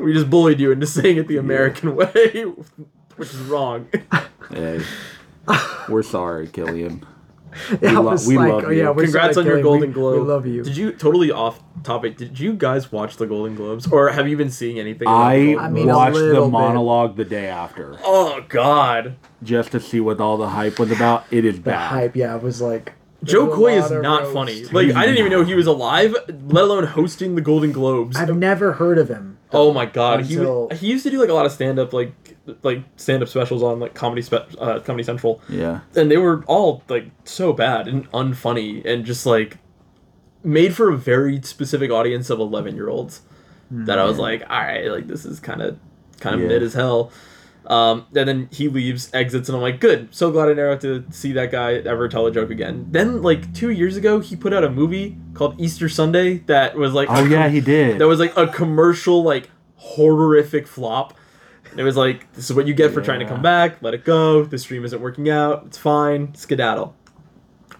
we 0.04 0.14
just 0.14 0.30
bullied 0.30 0.60
you 0.60 0.72
into 0.72 0.86
saying 0.88 1.18
it 1.18 1.28
the 1.28 1.38
American 1.38 1.96
way, 1.96 2.44
which 3.16 3.30
is 3.30 3.39
wrong. 3.41 3.88
Hey, 4.50 4.82
we're 5.89 6.04
sorry, 6.04 6.48
Killian. 6.48 7.06
Yeah, 7.82 7.99
lo- 7.99 8.16
we 8.28 8.38
like, 8.38 8.51
love 8.51 8.64
oh, 8.66 8.70
you. 8.70 8.84
yeah, 8.84 8.89
we're 8.89 9.04
Congrats 9.04 9.36
sorry, 9.36 9.43
on 9.43 9.45
your 9.47 9.56
Kelly. 9.58 9.64
Golden 9.64 9.89
We- 9.89 9.93
Globe. 9.93 10.22
We 10.22 10.28
love 10.34 10.45
you. 10.47 10.64
Did 10.64 10.78
you 10.78 10.91
totally 10.91 11.32
off 11.32 11.62
topic? 11.84 12.18
Did 12.18 12.39
you 12.39 12.54
guys 12.54 12.91
watch 12.91 13.18
the 13.18 13.26
Golden 13.28 13.56
Globes, 13.56 13.88
or 13.88 14.10
have 14.10 14.28
you 14.28 14.38
been 14.38 14.49
seeing 14.51 14.80
anything? 14.80 15.08
about 15.08 15.30
the 15.34 15.56
I, 15.58 15.66
I 15.66 15.70
mean, 15.70 15.88
watched 15.88 16.16
little 16.16 16.45
the 16.45 16.47
bit. 16.49 16.51
monologue 16.51 17.16
the 17.18 17.26
day 17.26 17.47
after 17.47 17.97
Oh 18.04 18.43
God. 18.49 19.16
just 19.41 19.72
to 19.72 19.80
see 19.80 19.99
what 19.99 20.20
all 20.22 20.38
the 20.38 20.49
hype 20.49 20.80
was 20.80 20.91
about. 20.91 21.26
It 21.32 21.45
is 21.45 21.56
the 21.56 21.62
bad. 21.62 21.89
hype, 21.89 22.16
yeah, 22.16 22.36
it 22.36 22.41
was 22.43 22.62
like 22.62 22.93
Joe 23.24 23.45
There's 23.45 23.56
Coy 23.58 23.78
is 23.78 23.89
not 23.91 24.22
roast. 24.24 24.34
funny. 24.34 24.64
Like 24.66 24.95
I 24.95 25.06
didn't 25.06 25.18
even 25.20 25.32
know 25.32 25.43
he 25.45 25.54
was 25.56 25.66
alive, 25.68 26.14
let 26.47 26.64
alone 26.66 26.84
hosting 26.86 27.36
the 27.36 27.41
Golden 27.41 27.72
Globes. 27.72 28.18
I've 28.18 28.36
never 28.36 28.74
heard 28.74 28.97
of 28.97 29.08
him. 29.10 29.38
Oh 29.54 29.72
my 29.72 29.86
god, 29.86 30.22
Until- 30.22 30.68
he 30.72 30.78
he 30.78 30.88
used 30.88 31.04
to 31.04 31.10
do 31.12 31.20
like 31.20 31.30
a 31.30 31.34
lot 31.34 31.45
of 31.45 31.51
stand 31.51 31.78
up 31.80 31.93
like 31.93 32.12
like 32.62 32.84
stand 32.98 33.24
up 33.24 33.30
specials 33.30 33.64
on 33.64 33.80
like 33.80 33.94
comedy 33.94 34.22
spe- 34.22 34.56
uh, 34.60 34.80
comedy 34.82 35.04
central. 35.04 35.41
Yeah. 35.50 35.80
And 35.96 36.12
they 36.12 36.18
were 36.18 36.44
all 36.46 36.84
like 36.89 37.06
so 37.24 37.54
bad 37.54 37.88
and 37.88 38.10
unfunny 38.12 38.84
and 38.86 39.06
just 39.06 39.26
like 39.26 39.58
made 40.44 40.76
for 40.76 40.89
a 40.91 40.98
very 40.98 41.41
specific 41.41 41.89
audience 41.89 42.30
of 42.30 42.39
11 42.39 42.76
year 42.76 42.89
olds 42.89 43.22
that 43.72 43.98
I 43.98 44.04
was 44.04 44.20
like, 44.20 44.41
all 44.50 44.60
right, 44.60 44.88
like 44.91 45.08
this 45.08 45.26
is 45.26 45.39
kind 45.39 45.62
of 45.62 45.80
kind 46.20 46.36
of 46.36 46.41
Yeah. 46.41 46.48
mid 46.50 46.64
as 46.64 46.74
hell. 46.74 47.12
Um, 47.66 48.06
and 48.14 48.28
then 48.28 48.50
he 48.52 48.68
leaves, 48.68 49.10
exits, 49.14 49.48
and 49.48 49.56
I'm 49.56 49.62
like, 49.62 49.80
good. 49.80 50.14
So 50.14 50.30
glad 50.32 50.50
I 50.50 50.54
never 50.54 50.72
have 50.72 50.82
to 50.82 51.06
see 51.12 51.32
that 51.32 51.50
guy 51.50 51.76
ever 51.76 52.10
tell 52.10 52.28
a 52.28 52.32
joke 52.32 52.50
again. 52.50 52.88
Then, 52.91 53.22
like 53.22 53.54
two 53.54 53.70
years 53.70 53.96
ago, 53.96 54.20
he 54.20 54.36
put 54.36 54.52
out 54.52 54.66
a 54.66 54.70
movie 54.70 55.16
called 55.34 55.58
Easter 55.62 55.88
Sunday 55.88 56.39
that 56.48 56.76
was 56.76 56.91
like, 56.94 57.08
Oh 57.10 57.24
a 57.24 57.30
yeah, 57.30 57.48
he 57.48 57.62
did. 57.62 58.00
that 58.00 58.08
was 58.08 58.20
like 58.20 58.36
a 58.36 58.48
commercial 58.48 59.24
like 59.24 59.50
horrific 59.78 60.68
flop 60.68 61.14
and 61.74 61.80
it 61.80 61.84
was 61.84 61.98
like 61.98 62.32
this 62.34 62.50
is 62.50 62.56
what 62.56 62.68
you 62.68 62.74
get 62.74 62.94
for 62.94 63.02
trying 63.02 63.20
to 63.20 63.26
come 63.26 63.42
back. 63.42 63.82
Let 63.82 63.94
it 63.94 64.06
go. 64.06 64.46
The 64.46 64.58
stream 64.58 64.86
isn't 64.86 65.02
working 65.02 65.30
out. 65.30 65.64
It's 65.66 65.78
fine. 65.78 66.34
Skedaddle. 66.36 66.96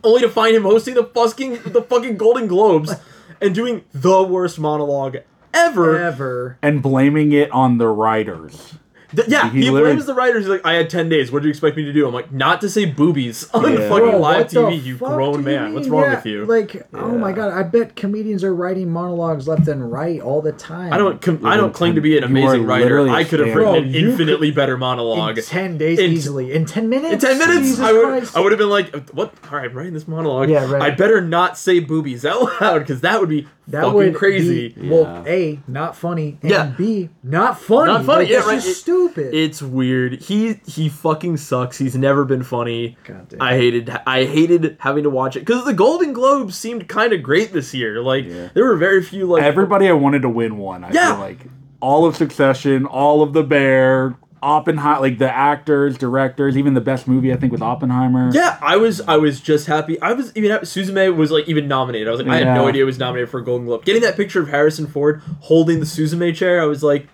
Only 0.04 0.22
to 0.22 0.30
find 0.30 0.56
him 0.56 0.64
hosting 0.64 0.96
the 0.96 1.06
fucking 1.06 1.60
the 1.66 1.82
fucking 1.82 2.18
golden 2.18 2.48
globes 2.48 2.92
and 3.42 3.56
doing 3.56 3.86
the 3.94 4.22
worst 4.24 4.60
monologue 4.60 5.18
ever. 5.54 5.98
Ever. 5.98 6.58
and 6.62 6.82
blaming 6.82 7.32
it 7.32 7.52
on 7.52 7.78
the 7.78 7.88
writers. 7.88 8.74
Th- 9.16 9.28
yeah 9.28 9.50
He 9.50 9.60
he, 9.64 9.70
literally- 9.70 9.94
blames 9.94 10.06
the 10.06 10.14
writers 10.14 10.44
he's 10.44 10.50
like 10.50 10.66
i 10.66 10.74
had 10.74 10.90
10 10.90 11.10
days 11.10 11.32
what 11.32 11.42
do 11.42 11.48
you 11.48 11.52
expect 11.52 11.78
me 11.78 11.84
to 11.86 11.94
do 11.94 12.08
i'm 12.08 12.14
like 12.14 12.32
not 12.32 12.62
to 12.62 12.70
say 12.70 12.86
boobies 12.86 13.50
on 13.54 13.64
Yeah. 13.72 13.90
fucking 13.90 14.10
Bro, 14.12 14.20
live 14.20 14.48
tv 14.48 14.84
you 14.84 14.98
fuck 14.98 15.10
grown 15.10 15.34
you 15.36 15.40
man 15.42 15.74
what's 15.74 15.88
wrong 15.88 16.04
Yeah, 16.04 16.16
with 16.16 16.26
you 16.26 16.46
Like, 16.46 16.88
oh 16.94 17.18
my 17.18 17.32
god, 17.32 17.52
I 17.54 17.64
bet 17.64 17.96
comedians 17.96 18.44
are 18.44 18.54
writing 18.54 18.92
monologues 18.92 19.48
left 19.48 19.68
and 19.68 19.92
right 19.92 20.20
all 20.22 20.42
the 20.42 20.52
time. 20.52 20.92
I 20.94 20.98
don't. 20.98 21.22
Com- 21.22 21.46
I 21.46 21.56
don't 21.58 21.74
claim 21.74 21.96
to 21.96 22.02
be 22.02 22.18
an 22.18 22.24
amazing 22.24 22.66
writer. 22.66 23.08
I 23.10 23.24
could 23.24 23.40
have 23.40 23.50
stand-up. 23.50 23.56
written 23.74 23.76
an 23.86 23.92
Bro, 23.92 24.00
you 24.00 24.10
infinitely 24.12 24.52
better 24.52 24.78
monologue 24.78 25.38
in 25.38 25.44
ten 25.44 25.78
days 25.78 26.00
In- 26.00 26.12
easily. 26.12 26.52
In 26.54 26.66
ten 26.66 26.90
minutes. 26.90 27.14
In 27.14 27.20
ten 27.20 27.38
minutes, 27.40 27.68
Jesus 27.68 27.80
I 27.80 27.92
would 27.94 28.06
Christ. 28.08 28.38
I 28.38 28.40
would 28.42 28.52
have 28.52 28.60
been 28.60 28.70
like, 28.70 29.10
"What? 29.10 29.34
All 29.52 29.58
right, 29.60 29.70
I'm 29.70 29.76
writing 29.78 29.94
this 29.94 30.08
monologue. 30.08 30.50
Yeah, 30.50 30.70
right. 30.72 30.82
I 30.82 30.90
better 30.92 31.22
not 31.22 31.58
say 31.58 31.80
boobies 31.80 32.26
out 32.26 32.42
loud 32.62 32.80
because 32.80 33.02
that 33.02 33.20
would 33.20 33.30
be 33.30 33.48
That 33.68 33.82
fucking 33.84 33.94
would 33.96 34.16
crazy." 34.16 34.70
Be, 34.70 34.90
well, 34.90 35.24
Yeah. 35.26 35.32
a 35.32 35.60
not 35.68 35.96
funny, 35.96 36.38
and 36.42 36.52
Yeah. 36.52 36.72
b 36.78 37.10
not 37.24 37.60
funny. 37.60 37.92
Not 37.94 38.06
funny. 38.06 38.24
Like, 38.24 38.30
yeah, 38.30 38.36
that's 38.38 38.48
right. 38.48 38.58
It- 38.58 38.62
stupid. 38.76 39.03
It's 39.16 39.62
weird. 39.62 40.22
He 40.22 40.60
he 40.66 40.90
fucking 40.90 41.38
sucks. 41.38 41.78
He's 41.78 41.96
never 41.96 42.26
been 42.26 42.44
funny. 42.44 42.98
God 43.06 43.30
damn. 43.30 43.42
I 43.42 43.56
hated 43.56 43.90
I 44.08 44.26
hated 44.26 44.78
having 44.80 45.04
to 45.04 45.10
watch 45.10 45.36
it 45.36 45.42
because 45.42 45.66
the 45.66 45.74
Golden 45.74 46.14
Globes 46.14 46.56
seemed 46.58 46.88
kind 46.88 47.14
of 47.14 47.22
great 47.24 47.54
this 47.54 47.74
year. 47.74 48.02
Like 48.02 48.26
Yeah. 48.26 48.50
there 48.54 48.66
were 48.66 48.76
very 48.76 49.04
few 49.04 49.26
like 49.26 49.44
Everybody 49.44 49.88
I 49.88 49.94
wanted 49.94 50.22
to 50.24 50.30
win 50.30 50.58
one. 50.58 50.84
I 50.84 50.92
Yeah. 50.92 51.12
feel 51.14 51.20
like 51.20 51.40
all 51.80 52.06
of 52.06 52.16
Succession, 52.16 52.86
all 52.86 53.22
of 53.22 53.34
The 53.34 53.44
Bear, 53.44 54.16
Oppenheimer, 54.42 55.00
like 55.00 55.18
the 55.20 55.34
actors, 55.34 55.98
directors, 55.98 56.58
even 56.58 56.74
the 56.74 56.82
best 56.82 57.08
movie 57.08 57.32
I 57.32 57.38
think 57.38 57.52
was 57.54 57.62
Oppenheimer. 57.62 58.30
Yeah, 58.34 58.58
I 58.62 58.76
was 58.76 59.00
I 59.08 59.16
was 59.18 59.40
just 59.40 59.68
happy. 59.68 60.00
I 60.02 60.12
was 60.14 60.32
even 60.36 60.52
happy. 60.52 60.66
Suzume 60.66 61.16
was 61.16 61.32
like 61.32 61.48
even 61.48 61.68
nominated. 61.70 62.08
I 62.10 62.12
was 62.12 62.20
like, 62.20 62.30
I 62.30 62.38
had 62.40 62.56
no 62.56 62.68
idea 62.68 62.84
it 62.84 62.86
was 62.86 63.00
nominated 63.00 63.30
for 63.30 63.40
a 63.40 63.44
Golden 63.44 63.66
Globe. 63.68 63.86
Getting 63.86 64.02
that 64.02 64.18
picture 64.18 64.42
of 64.42 64.50
Harrison 64.50 64.86
Ford 64.88 65.22
holding 65.42 65.80
the 65.80 65.86
Suzume 65.86 66.36
chair, 66.36 66.62
I 66.62 66.66
was 66.66 66.84
like, 66.84 67.08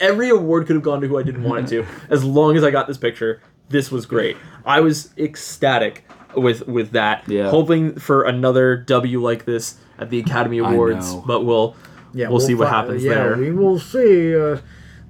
every 0.00 0.28
award 0.30 0.66
could 0.66 0.76
have 0.76 0.82
gone 0.82 1.00
to 1.00 1.08
who 1.08 1.18
I 1.18 1.22
didn't 1.22 1.42
want 1.44 1.64
it 1.64 1.68
to. 1.82 1.86
as 2.10 2.24
long 2.24 2.56
as 2.56 2.64
I 2.64 2.70
got 2.70 2.86
this 2.86 2.98
picture, 2.98 3.40
this 3.68 3.90
was 3.90 4.06
great. 4.06 4.36
I 4.64 4.80
was 4.80 5.10
ecstatic 5.18 6.04
with 6.36 6.66
with 6.68 6.92
that. 6.92 7.28
Yeah. 7.28 7.50
Hoping 7.50 7.98
for 7.98 8.24
another 8.24 8.76
W 8.76 9.20
like 9.22 9.44
this 9.44 9.76
at 9.98 10.10
the 10.10 10.18
Academy 10.20 10.58
Awards, 10.58 11.14
know. 11.14 11.24
but 11.26 11.44
we'll 11.44 11.74
yeah, 12.14 12.28
we'll, 12.28 12.40
see 12.40 12.54
what 12.54 12.68
fi- 12.68 12.74
happens 12.80 13.04
yeah, 13.04 13.14
there. 13.14 13.36
we 13.36 13.50
will 13.52 13.78
see. 13.78 14.34
Uh, 14.36 14.58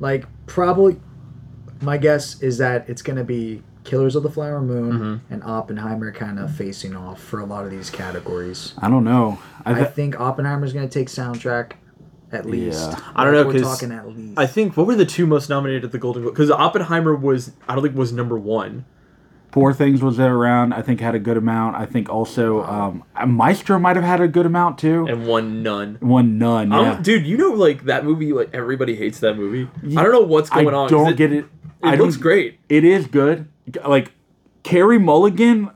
like 0.00 0.24
probably, 0.46 0.98
my 1.80 1.96
guess 1.98 2.40
is 2.42 2.58
that 2.58 2.88
it's 2.88 3.02
gonna 3.02 3.24
be 3.24 3.62
Killers 3.84 4.16
of 4.16 4.22
the 4.22 4.30
Flower 4.30 4.60
Moon 4.60 4.92
Mm-hmm. 4.92 5.32
and 5.32 5.42
Oppenheimer 5.44 6.12
kind 6.12 6.38
of 6.38 6.54
facing 6.54 6.94
off 6.96 7.20
for 7.22 7.40
a 7.40 7.44
lot 7.44 7.64
of 7.64 7.70
these 7.70 7.90
categories. 7.90 8.74
I 8.78 8.88
don't 8.88 9.04
know. 9.04 9.38
I, 9.64 9.72
I 9.72 9.74
th- 9.74 9.88
think 9.90 10.20
Oppenheimer's 10.20 10.72
gonna 10.72 10.88
take 10.88 11.08
soundtrack 11.08 11.72
at 12.32 12.46
least. 12.46 12.90
Yeah. 12.90 13.00
I 13.16 13.24
don't 13.24 13.32
know, 13.34 13.46
We're 13.46 13.52
'cause 13.54 13.62
talking 13.62 13.92
at 13.92 14.06
least. 14.08 14.34
I 14.38 14.46
think 14.46 14.76
what 14.76 14.86
were 14.86 14.94
the 14.94 15.06
two 15.06 15.26
most 15.26 15.48
nominated 15.48 15.84
at 15.84 15.92
the 15.92 15.98
Golden 15.98 16.22
Globe? 16.22 16.34
Because 16.34 16.50
Oppenheimer 16.50 17.14
was 17.14 17.52
I 17.68 17.74
don't 17.74 17.82
think 17.84 17.96
was 17.96 18.12
number 18.12 18.38
one. 18.38 18.84
Poor 19.50 19.72
Things 19.72 20.02
was 20.02 20.18
there 20.18 20.34
around. 20.36 20.74
I 20.74 20.82
think 20.82 21.00
had 21.00 21.14
a 21.14 21.18
good 21.18 21.38
amount. 21.38 21.74
I 21.76 21.86
think 21.86 22.10
also 22.10 22.62
um, 22.64 23.02
Maestro 23.26 23.78
might 23.78 23.96
have 23.96 24.04
had 24.04 24.20
a 24.20 24.28
good 24.28 24.44
amount 24.44 24.76
too. 24.76 25.06
and 25.08 25.26
one 25.26 25.62
none. 25.62 25.96
One 26.00 26.36
none. 26.38 26.70
Yeah. 26.70 27.00
dude, 27.00 27.26
you 27.26 27.38
know, 27.38 27.52
like 27.52 27.84
that 27.86 28.04
movie, 28.04 28.34
like 28.34 28.50
everybody 28.52 28.94
hates 28.94 29.20
that 29.20 29.36
movie. 29.38 29.66
I 29.96 30.02
don't 30.02 30.12
know 30.12 30.20
what's 30.20 30.50
I 30.52 30.62
going 30.62 30.74
on. 30.74 30.88
'cause 30.90 31.06
don't 31.06 31.16
get 31.16 31.32
it. 31.32 31.46
It 31.46 31.86
I 31.86 31.94
looks 31.94 32.14
don't- 32.16 32.22
great. 32.22 32.58
It 32.68 32.84
is 32.84 33.06
good. 33.06 33.46
Like 33.86 34.12
Carey 34.64 34.98
Mulligan, 34.98 35.70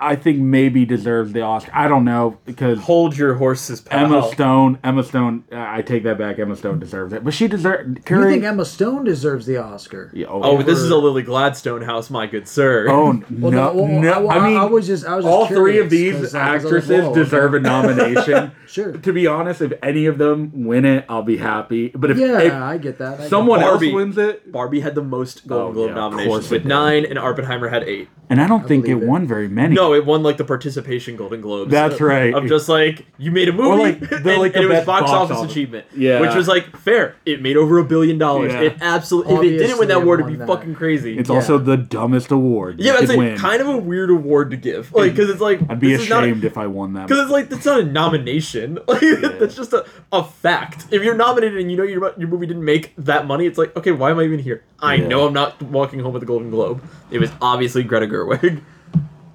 I 0.00 0.16
think 0.16 0.38
maybe 0.38 0.84
deserves 0.84 1.32
the 1.32 1.42
Oscar. 1.42 1.70
I 1.74 1.88
don't 1.88 2.04
know 2.04 2.38
because 2.44 2.78
Hold 2.80 3.16
your 3.16 3.34
horses, 3.34 3.80
pal. 3.80 4.04
Emma 4.06 4.30
Stone. 4.32 4.78
Emma 4.84 5.02
Stone. 5.02 5.44
uh, 5.52 5.56
I 5.56 5.82
take 5.82 6.02
that 6.04 6.18
back. 6.18 6.38
Emma 6.38 6.56
Stone 6.56 6.78
deserves 6.78 7.12
it, 7.12 7.24
but 7.24 7.32
she 7.34 7.48
deserves. 7.48 7.98
you 8.08 8.24
think 8.28 8.44
Emma 8.44 8.64
Stone 8.64 9.04
deserves 9.04 9.46
the 9.46 9.56
Oscar? 9.58 10.10
Yeah, 10.14 10.26
Oh, 10.28 10.62
this 10.62 10.78
is 10.78 10.90
a 10.90 10.96
Lily 10.96 11.22
Gladstone 11.22 11.82
house, 11.82 12.10
my 12.10 12.26
good 12.26 12.46
sir. 12.48 12.86
Oh 12.90 13.22
Well, 13.30 13.52
no, 13.52 13.72
well, 13.72 13.88
no! 13.88 14.28
I, 14.28 14.36
I 14.38 14.48
mean, 14.48 14.56
I 14.58 14.64
was 14.64 14.86
just, 14.86 15.04
I 15.06 15.16
was 15.16 15.24
just 15.24 15.32
all 15.34 15.46
three 15.46 15.78
of 15.78 15.90
these 15.90 16.12
these 16.14 16.20
'cause 16.20 16.34
I 16.34 16.54
was 16.54 16.64
like, 16.64 16.72
actresses 16.74 17.04
whoa, 17.04 17.14
deserve 17.14 17.54
a 17.54 17.60
nomination. 17.60 18.52
Sure. 18.66 18.92
To 18.92 19.12
be 19.12 19.28
honest, 19.28 19.62
if 19.62 19.72
any 19.80 20.06
of 20.06 20.18
them 20.18 20.66
win 20.66 20.84
it, 20.84 21.04
I'll 21.08 21.22
be 21.22 21.36
happy. 21.36 21.92
But 21.94 22.10
if, 22.10 22.18
Yeah, 22.18 22.40
if 22.40 22.52
I 22.52 22.78
get 22.78 22.98
that. 22.98 23.20
I 23.20 23.28
someone 23.28 23.60
that. 23.60 23.66
Barbie. 23.66 23.86
else 23.86 23.94
wins 23.94 24.18
it, 24.18 24.50
Barbie 24.50 24.80
had 24.80 24.96
the 24.96 25.04
most 25.04 25.46
Golden 25.46 25.68
Oh, 25.68 25.72
Globe 25.72 25.86
yeah, 25.86 25.92
of 25.92 25.96
nominations 25.96 26.28
course 26.34 26.50
with 26.50 26.64
nine, 26.64 27.06
and 27.06 27.16
Oppenheimer 27.16 27.68
had 27.68 27.84
eight. 27.84 28.08
and 28.28 28.40
I 28.40 28.48
don't 28.48 28.66
think 28.66 28.86
it 28.86 28.90
it. 28.90 29.06
won 29.06 29.24
very 29.26 29.46
many. 29.48 29.74
No, 29.76 29.85
Oh, 29.86 29.94
it 29.94 30.04
won 30.04 30.22
like 30.22 30.36
the 30.36 30.44
participation 30.44 31.16
Golden 31.16 31.40
Globes. 31.40 31.70
That's 31.70 32.00
right. 32.00 32.34
I'm 32.34 32.48
just 32.48 32.68
like 32.68 33.06
you 33.18 33.30
made 33.30 33.48
a 33.48 33.52
movie, 33.52 33.78
like, 33.82 34.00
the- 34.00 34.16
and, 34.16 34.24
like 34.40 34.52
the 34.52 34.58
and 34.58 34.64
it 34.64 34.68
was 34.68 34.76
best 34.78 34.86
box, 34.86 35.00
box 35.02 35.12
office, 35.12 35.36
office. 35.38 35.50
achievement. 35.52 35.86
Yeah. 35.96 36.20
which 36.20 36.34
was 36.34 36.48
like 36.48 36.76
fair. 36.76 37.16
It 37.24 37.40
made 37.42 37.56
over 37.56 37.78
a 37.78 37.84
billion 37.84 38.18
dollars. 38.18 38.52
Yeah. 38.52 38.60
It 38.62 38.76
absolutely. 38.80 39.34
If 39.48 39.54
it 39.54 39.58
didn't 39.58 39.78
win 39.78 39.88
that 39.88 39.98
award, 39.98 40.20
it'd 40.20 40.32
be 40.32 40.38
that. 40.38 40.46
fucking 40.48 40.74
crazy. 40.74 41.18
it's 41.18 41.28
Yeah. 41.30 41.36
also 41.36 41.58
the 41.58 41.76
dumbest 41.76 42.30
award. 42.30 42.80
yeah, 42.80 42.92
you 42.92 42.98
that's 42.98 43.08
like 43.10 43.18
win. 43.18 43.36
kind 43.38 43.60
of 43.62 43.68
a 43.68 43.76
weird 43.76 44.10
award 44.10 44.50
to 44.50 44.56
give. 44.56 44.92
Like 44.92 45.12
because 45.12 45.30
it's 45.30 45.40
like 45.40 45.60
I'd 45.68 45.80
be 45.80 45.92
this 45.92 46.02
is 46.02 46.08
not 46.08 46.24
a- 46.24 46.26
ashamed 46.26 46.44
if 46.44 46.58
I 46.58 46.66
won 46.66 46.94
that. 46.94 47.06
Because 47.08 47.22
it's 47.22 47.30
like 47.32 47.48
that's 47.48 47.64
not 47.66 47.80
a 47.80 47.84
nomination. 47.84 48.78
Like 48.88 49.00
that's 49.38 49.54
just 49.54 49.72
a, 49.72 49.84
a 50.12 50.24
fact. 50.24 50.86
If 50.90 51.02
you're 51.02 51.14
nominated 51.14 51.58
and 51.58 51.70
you 51.70 51.76
know 51.76 51.82
your 51.84 52.12
your 52.18 52.28
movie 52.28 52.46
didn't 52.46 52.64
make 52.64 52.92
that 52.98 53.26
money, 53.26 53.46
it's 53.46 53.58
like 53.58 53.76
okay, 53.76 53.92
why 53.92 54.10
am 54.10 54.18
I 54.18 54.22
even 54.24 54.38
here? 54.38 54.64
I 54.80 54.94
Yeah. 54.96 55.08
know 55.08 55.26
I'm 55.26 55.32
not 55.32 55.60
walking 55.62 56.00
home 56.00 56.12
with 56.14 56.22
a 56.22 56.26
Golden 56.26 56.50
Globe. 56.50 56.82
It 57.10 57.18
was 57.20 57.30
obviously 57.40 57.82
Greta 57.82 58.06
Gerwig. 58.06 58.62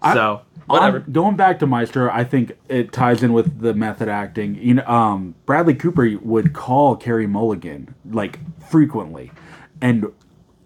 So 0.04 0.41
whatever. 0.66 0.99
going 0.99 1.36
back 1.36 1.60
to 1.60 1.68
Maestro, 1.68 2.10
I 2.12 2.24
think 2.24 2.58
it 2.68 2.91
ties 2.91 3.24
in 3.24 3.34
with 3.34 3.60
the 3.60 3.74
method 3.74 4.08
acting. 4.08 4.56
You 4.56 4.76
know, 4.76 4.86
um, 4.86 5.36
Bradley 5.45 5.76
Cooper 5.76 6.18
would 6.22 6.54
call 6.54 6.95
Carey 6.95 7.28
Mulligan 7.28 7.93
like 8.10 8.39
frequently, 8.70 9.32
and 9.82 10.06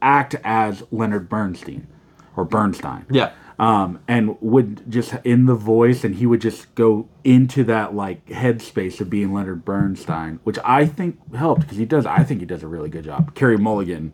act 0.01 0.36
as 0.43 0.83
Leonard 0.91 1.29
Bernstein 1.29 1.88
or 2.36 2.45
Bernstein. 2.45 3.05
yeah. 3.09 3.31
Um, 3.57 3.99
and 4.05 4.36
would 4.41 4.91
just 4.91 5.13
in 5.23 5.45
the 5.45 5.55
voice, 5.55 6.03
and 6.03 6.15
he 6.15 6.25
would 6.25 6.41
just 6.41 6.75
go 6.75 7.07
into 7.23 7.63
that 7.63 7.95
like 7.95 8.25
headspace 8.25 8.99
of 8.99 9.09
being 9.09 9.33
Leonard 9.33 9.63
Bernstein, 9.63 10.41
which 10.43 10.57
I 10.65 10.86
think 10.86 11.33
helped 11.33 11.61
because 11.61 11.77
he 11.77 11.86
does. 11.86 12.05
I 12.05 12.23
think 12.25 12.41
he 12.41 12.45
does 12.45 12.63
a 12.63 12.67
really 12.67 12.89
good 12.89 13.05
job. 13.05 13.33
Carey 13.33 13.57
Mulligan 13.57 14.13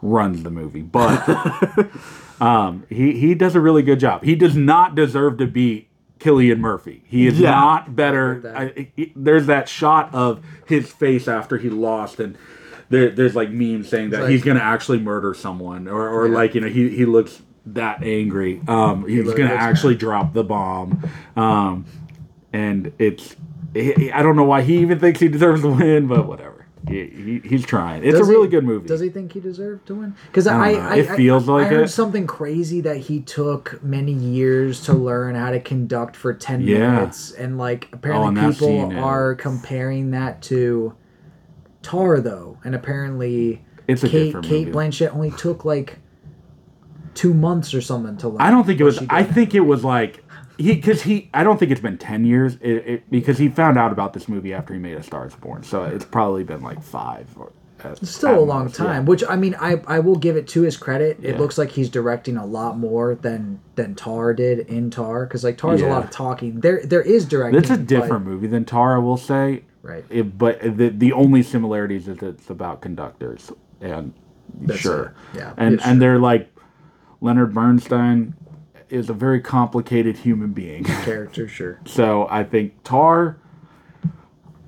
runs 0.00 0.44
the 0.44 0.50
movie, 0.50 0.80
but 0.80 1.22
um, 2.40 2.84
he 2.88 3.18
he 3.18 3.34
does 3.34 3.54
a 3.54 3.60
really 3.60 3.82
good 3.82 4.00
job. 4.00 4.24
He 4.24 4.34
does 4.34 4.56
not 4.56 4.94
deserve 4.94 5.38
to 5.38 5.46
beat 5.46 5.88
Cillian 6.18 6.58
Murphy. 6.58 7.02
He 7.06 7.26
is 7.26 7.38
Yeah. 7.40 7.50
not 7.50 7.94
better. 7.96 8.52
I, 8.54 8.88
he- 8.96 9.12
there's 9.16 9.46
that 9.46 9.68
shot 9.68 10.14
of 10.14 10.40
his 10.66 10.90
face 10.90 11.28
after 11.28 11.58
he 11.58 11.68
lost, 11.70 12.20
and 12.20 12.36
there, 12.88 13.10
there's 13.10 13.34
like 13.36 13.50
memes 13.50 13.88
saying 13.88 14.10
that 14.10 14.22
like- 14.22 14.30
he's 14.30 14.42
gonna 14.44 14.60
actually 14.60 14.98
murder 15.00 15.34
someone, 15.34 15.88
or, 15.88 16.08
or 16.08 16.28
Yeah. 16.28 16.34
like 16.34 16.54
you 16.54 16.60
know 16.60 16.68
he 16.68 16.88
he 16.90 17.04
looks 17.06 17.40
that 17.66 18.02
angry. 18.02 18.60
Um, 18.68 19.06
he's 19.06 19.24
looks- 19.26 19.38
gonna 19.38 19.52
actually 19.54 19.94
drop 19.96 20.32
the 20.32 20.42
bomb, 20.44 21.02
um, 21.36 21.84
and 22.52 22.92
it's 22.98 23.36
he- 23.74 23.92
he- 23.92 24.12
I 24.12 24.22
don't 24.22 24.34
know 24.36 24.44
why 24.44 24.62
he 24.62 24.78
even 24.78 24.98
thinks 24.98 25.20
he 25.20 25.28
deserves 25.28 25.62
to 25.62 25.68
win, 25.68 26.06
but 26.06 26.26
whatever. 26.26 26.49
He, 26.88 27.04
he, 27.42 27.48
he's 27.48 27.64
trying. 27.66 28.02
It's 28.04 28.18
Does 28.18 28.26
a 28.28 28.30
really 28.30 28.46
he- 28.46 28.50
good 28.52 28.64
movie. 28.64 28.88
Does 28.88 29.00
he 29.00 29.10
think 29.10 29.32
he 29.34 29.40
deserved 29.40 29.86
to 29.88 29.94
win? 29.96 30.14
Because 30.28 30.46
I 30.46 30.56
I. 30.56 30.70
I, 30.72 30.96
It 30.96 31.10
I- 31.10 31.16
feels 31.16 31.46
like 31.46 31.66
I 31.66 31.68
heard 31.70 31.84
it. 31.84 31.88
something 31.88 32.26
crazy 32.26 32.80
that 32.80 32.96
he 32.96 33.20
took 33.20 33.82
many 33.82 34.12
years 34.12 34.82
to 34.84 34.94
learn 34.94 35.34
how 35.34 35.50
to 35.50 35.60
conduct 35.60 36.16
for 36.16 36.32
ten 36.32 36.62
Yeah. 36.62 36.92
minutes, 36.92 37.32
and 37.32 37.58
like 37.58 37.88
Oh, 37.92 37.96
apparently 37.96 38.40
and 38.44 38.54
people 38.54 38.98
are 38.98 39.34
comparing 39.34 40.10
that 40.12 40.40
to 40.42 40.94
Tar 41.82 42.20
though, 42.20 42.56
and 42.64 42.74
apparently 42.74 43.62
It's 43.86 44.02
Kate 44.02 44.34
Kate. 44.42 44.68
Blanchett 44.72 45.14
only 45.14 45.30
took 45.32 45.64
like 45.66 45.98
two 47.14 47.34
months 47.34 47.74
or 47.74 47.80
something 47.82 48.16
to 48.18 48.28
learn. 48.28 48.40
I 48.40 48.50
don't 48.50 48.64
think 48.66 48.80
it 48.80 48.84
was. 48.84 49.02
I 49.10 49.22
think 49.22 49.54
it 49.54 49.60
was 49.60 49.84
like 49.84 50.24
he 50.60 50.74
because 50.74 51.02
he 51.02 51.30
I 51.32 51.42
don't 51.42 51.58
think 51.58 51.70
it's 51.72 51.80
been 51.80 51.98
ten 51.98 52.24
years 52.24 52.56
it, 52.60 52.70
it, 52.86 53.10
because 53.10 53.38
he 53.38 53.48
found 53.48 53.78
out 53.78 53.92
about 53.92 54.12
this 54.12 54.28
movie 54.28 54.52
after 54.52 54.74
he 54.74 54.80
made 54.80 54.96
A 54.96 55.02
Star 55.02 55.26
Is 55.26 55.34
Born, 55.34 55.62
so 55.62 55.84
it's 55.84 56.04
probably 56.04 56.44
been 56.44 56.62
like 56.62 56.82
five 56.82 57.26
or 57.36 57.52
uh, 57.84 57.88
at- 57.88 58.06
Still 58.06 58.38
a 58.38 58.40
long 58.40 58.64
most, 58.64 58.76
time, 58.76 59.02
yeah. 59.04 59.08
which 59.08 59.24
I 59.28 59.36
mean, 59.36 59.54
I, 59.58 59.80
I 59.86 60.00
will 60.00 60.16
give 60.16 60.36
it 60.36 60.46
to 60.48 60.62
his 60.62 60.76
credit. 60.76 61.18
It 61.22 61.38
looks 61.38 61.56
like 61.56 61.70
he's 61.70 61.88
directing 61.88 62.36
a 62.36 62.44
lot 62.44 62.78
more 62.78 63.14
than 63.14 63.60
than 63.74 63.94
Tar 63.94 64.34
did 64.34 64.60
in 64.68 64.90
Tar, 64.90 65.24
because 65.24 65.44
like 65.44 65.56
Tar's 65.56 65.80
a 65.80 65.86
lot 65.86 66.04
of 66.04 66.10
talking. 66.10 66.60
There 66.60 66.84
there 66.84 67.02
is 67.02 67.24
directing. 67.26 67.58
It's 67.60 67.70
a 67.70 67.76
but- 67.78 67.86
different 67.86 68.26
movie 68.26 68.46
than 68.48 68.64
Tar, 68.64 68.96
I 68.96 68.98
will 68.98 69.16
say. 69.16 69.64
Right. 69.82 70.04
It, 70.10 70.36
but 70.36 70.60
the 70.60 70.90
the 70.90 71.12
only 71.12 71.42
similarities 71.42 72.06
is 72.06 72.22
it's 72.22 72.50
about 72.50 72.82
conductors 72.82 73.50
and 73.80 74.12
That's 74.60 74.78
sure, 74.78 75.14
it. 75.32 75.38
Yeah, 75.38 75.54
and 75.56 75.80
and 75.80 75.80
sure. 75.80 75.94
they're 75.96 76.18
like 76.18 76.52
Leonard 77.22 77.54
Bernstein 77.54 78.34
is 78.90 79.08
a 79.08 79.14
very 79.14 79.40
complicated 79.40 80.18
human 80.18 80.52
being. 80.52 80.84
character, 81.04 81.48
sure. 81.48 81.80
So 81.86 82.26
I 82.30 82.44
think 82.44 82.74
Tar, 82.84 83.38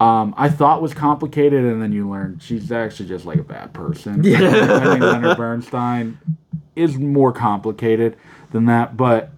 um, 0.01 0.35
I 0.37 0.49
thought 0.49 0.83
was 0.83 0.95
complicated, 0.95 1.64
and 1.64 1.83
then 1.83 1.93
you 1.93 2.09
learn 2.09 2.39
she's 2.41 2.73
actually 2.73 3.09
just 3.09 3.25
like 3.25 3.39
a 3.39 3.45
bad 3.45 3.73
person. 3.73 4.23
Yeah. 4.25 4.39
I 4.39 4.85
think 4.85 5.03
Leonard 5.03 5.37
Bernstein 5.37 6.18
is 6.75 6.97
more 6.99 7.33
complicated 7.33 8.16
than 8.51 8.66
that, 8.66 8.97
but 8.97 9.31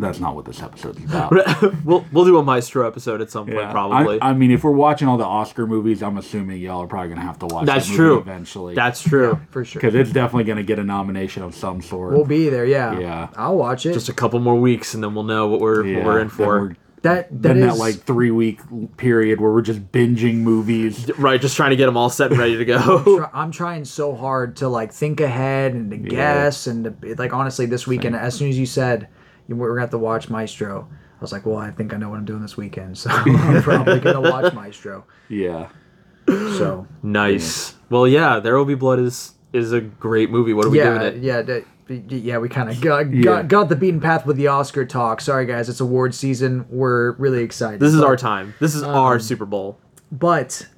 that's 0.00 0.20
not 0.20 0.34
what 0.34 0.44
this 0.44 0.62
episode's 0.62 1.02
about. 1.04 1.32
we'll 1.84 2.04
we'll 2.12 2.24
do 2.24 2.38
a 2.38 2.42
Maestro 2.42 2.86
episode 2.86 3.20
at 3.20 3.30
some 3.30 3.46
point, 3.46 3.58
Yeah. 3.58 3.70
probably. 3.72 4.20
I, 4.20 4.30
I 4.30 4.32
mean, 4.32 4.50
if 4.50 4.64
we're 4.64 4.70
watching 4.70 5.08
all 5.08 5.16
the 5.16 5.24
Oscar 5.24 5.66
movies, 5.66 6.02
I'm 6.02 6.16
assuming 6.18 6.60
y'all 6.60 6.82
are 6.82 6.86
probably 6.86 7.10
gonna 7.10 7.20
have 7.22 7.38
to 7.40 7.46
watch. 7.46 7.66
That's 7.66 7.86
that 7.86 7.90
movie 7.92 7.96
true. 7.96 8.18
Eventually, 8.18 8.74
That's 8.74 9.02
true. 9.02 9.40
For 9.50 9.64
sure. 9.64 9.80
because 9.80 9.94
it's 9.94 10.10
definitely 10.12 10.44
gonna 10.44 10.62
get 10.62 10.78
a 10.78 10.84
nomination 10.84 11.42
of 11.42 11.54
some 11.54 11.80
sort. 11.82 12.12
We'll 12.12 12.24
be 12.24 12.48
there. 12.48 12.64
Yeah. 12.64 12.98
Yeah. 12.98 13.28
I'll 13.36 13.56
watch 13.56 13.86
it. 13.86 13.92
Just 13.92 14.08
a 14.08 14.14
couple 14.14 14.40
more 14.40 14.56
weeks, 14.58 14.94
and 14.94 15.02
then 15.04 15.14
we'll 15.14 15.24
know 15.24 15.46
what 15.48 15.60
we're 15.60 15.84
Yeah, 15.86 15.96
what 15.98 16.06
we're 16.06 16.20
in 16.20 16.28
for. 16.28 16.60
we're- 16.62 16.74
that 17.02 17.30
that 17.30 17.42
Then 17.42 17.56
is 17.62 17.64
that 17.72 17.78
like 17.78 17.94
three 18.02 18.30
week 18.30 18.60
period 18.98 19.40
where 19.40 19.50
we're 19.50 19.62
just 19.62 19.90
binging 19.90 20.34
movies. 20.40 21.10
Right, 21.16 21.40
just 21.40 21.56
trying 21.56 21.70
to 21.70 21.76
get 21.76 21.86
them 21.86 21.96
all 21.96 22.10
set 22.10 22.30
and 22.30 22.38
ready 22.38 22.58
to 22.58 22.64
go. 22.66 23.02
try- 23.16 23.30
I'm 23.32 23.50
trying 23.52 23.86
so 23.86 24.14
hard 24.14 24.56
to 24.56 24.68
like 24.68 24.92
think 24.92 25.20
ahead 25.22 25.72
and 25.72 25.90
to 25.92 25.96
guess 25.96 26.66
and 26.66 26.84
to, 27.00 27.14
like 27.16 27.32
honestly 27.32 27.64
this 27.64 27.86
weekend 27.86 28.16
as 28.16 28.34
soon 28.34 28.50
as 28.50 28.58
you 28.58 28.66
said 28.66 29.00
you 29.02 29.06
we're 29.58 29.68
gonna 29.70 29.80
have 29.80 29.90
to 29.90 29.98
watch 29.98 30.28
Maestro 30.30 30.88
I 30.90 31.20
was 31.20 31.32
like 31.32 31.44
well 31.46 31.56
I 31.58 31.70
think 31.70 31.92
I 31.92 31.96
know 31.96 32.08
what 32.08 32.16
I'm 32.18 32.24
doing 32.24 32.42
this 32.42 32.56
weekend 32.56 32.96
so 32.96 33.10
I'm 33.12 33.62
probably 33.62 34.00
gonna 34.00 34.20
watch 34.20 34.52
Maestro 34.54 35.04
Yeah. 35.28 35.68
so 36.28 36.86
nice. 37.02 37.74
Well, 37.88 38.06
yeah, 38.06 38.38
There 38.38 38.56
Will 38.56 38.64
Be 38.64 38.74
Blood 38.76 39.00
is 39.00 39.32
is 39.52 39.72
a 39.72 39.80
great 39.80 40.30
movie. 40.30 40.52
What 40.54 40.66
are 40.66 40.70
we 40.70 40.78
yeah 40.78 40.98
doing 40.98 41.16
it? 41.16 41.22
yeah 41.22 41.42
that, 41.42 41.64
yeah 42.08 42.38
we 42.38 42.48
kind 42.48 42.70
of 42.70 42.80
got, 42.80 43.12
Yeah. 43.12 43.22
got 43.22 43.48
got 43.48 43.68
the 43.68 43.74
beaten 43.76 44.00
path 44.00 44.24
with 44.24 44.36
the 44.36 44.46
Oscar 44.46 44.84
talk 44.84 45.20
sorry 45.20 45.44
guys 45.46 45.68
it's 45.68 45.80
award 45.80 46.14
season 46.14 46.64
we're 46.70 47.12
really 47.12 47.42
excited 47.42 47.80
This 47.80 47.92
is 47.94 48.00
But- 48.00 48.06
our 48.06 48.16
time. 48.16 48.54
This 48.60 48.74
is 48.76 48.82
our 48.84 49.14
um, 49.14 49.20
Super 49.20 49.46
Bowl. 49.46 49.78
but 50.12 50.68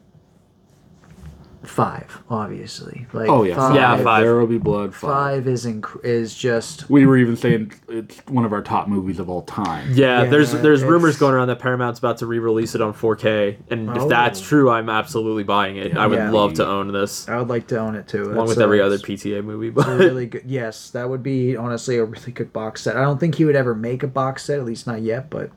five 1.65 2.23
obviously 2.29 3.07
like 3.13 3.29
Oh 3.29 3.43
yeah. 3.45 3.55
five, 3.55 3.75
Yeah, 3.75 3.97
five. 4.03 4.23
There 4.25 4.37
will 4.37 4.47
be 4.47 4.59
blood. 4.59 4.95
Five. 4.95 5.11
five 5.45 5.47
is 5.49 5.65
inc- 5.67 6.05
is 6.05 6.35
just 6.35 6.91
We 6.91 7.07
were 7.07 7.17
even 7.17 7.37
saying 7.37 7.73
it's 7.89 8.19
one 8.27 8.45
of 8.45 8.53
our 8.53 8.63
top 8.63 8.89
movies 8.89 9.19
of 9.19 9.31
all 9.31 9.43
time. 9.43 9.89
Yeah, 9.93 10.23
Yeah, 10.23 10.31
there's 10.31 10.53
there's 10.53 10.83
rumors 10.83 11.17
going 11.17 11.35
around 11.35 11.49
that 11.49 11.59
Paramount's 11.61 11.99
about 11.99 12.19
to 12.19 12.27
re-release 12.27 12.75
it 12.75 12.81
on 12.81 12.93
4K, 12.93 13.57
and 13.71 13.89
if 13.91 14.03
Oh. 14.03 14.09
that's 14.09 14.41
true, 14.41 14.71
I'm 14.71 14.89
absolutely 14.89 15.45
buying 15.45 15.77
it. 15.77 15.97
I 15.97 16.07
would 16.07 16.19
Yeah. 16.19 16.31
love 16.31 16.55
to 16.55 16.67
own 16.67 16.93
this, 16.93 17.29
I 17.29 17.39
would 17.39 17.49
like 17.49 17.67
to 17.69 17.79
own 17.79 17.95
it 17.95 18.09
too 18.09 18.25
along 18.25 18.35
That's, 18.37 18.49
with 18.51 18.61
every 18.61 18.81
uh, 18.81 18.87
other 18.87 18.99
PTA 18.99 19.43
movie. 19.45 19.69
a 19.69 19.73
But 19.73 19.87
really 19.99 20.27
good. 20.27 20.43
Yes, 20.47 20.91
that 20.91 21.09
would 21.09 21.23
be 21.23 21.57
honestly 21.57 21.97
a 21.99 22.05
really 22.05 22.33
good 22.33 22.53
box 22.53 22.83
set. 22.83 22.97
I 22.97 23.03
don't 23.03 23.21
think 23.21 23.37
he 23.37 23.45
would 23.45 23.57
ever 23.57 23.75
make 23.75 24.03
a 24.03 24.09
box 24.09 24.45
set, 24.45 24.59
at 24.59 24.65
least 24.65 24.87
not 24.87 25.03
yet, 25.03 25.31
but 25.31 25.51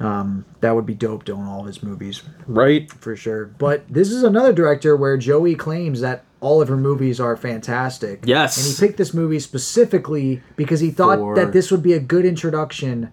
um, 0.00 0.44
that 0.60 0.74
would 0.74 0.86
be 0.86 0.94
dope 0.94 1.24
to 1.24 1.32
own 1.32 1.46
all 1.46 1.60
of 1.60 1.66
his 1.66 1.82
movies 1.82 2.22
right, 2.46 2.90
for 2.90 3.16
sure. 3.16 3.46
But 3.46 3.84
this 3.88 4.10
is 4.10 4.22
another 4.22 4.52
director 4.52 4.96
where 4.96 5.16
Joey 5.16 5.54
claims 5.54 6.00
that 6.00 6.24
all 6.40 6.60
of 6.62 6.68
her 6.68 6.76
movies 6.76 7.18
are 7.20 7.36
fantastic. 7.36 8.20
Yes. 8.24 8.56
and 8.56 8.66
he 8.66 8.86
picked 8.86 8.96
this 8.98 9.12
movie 9.12 9.40
specifically 9.40 10.40
because 10.56 10.80
he 10.80 10.90
thought 10.90 11.18
For- 11.18 11.34
that 11.34 11.52
this 11.52 11.70
would 11.70 11.82
be 11.82 11.92
a 11.94 12.00
good 12.00 12.24
introduction 12.24 13.12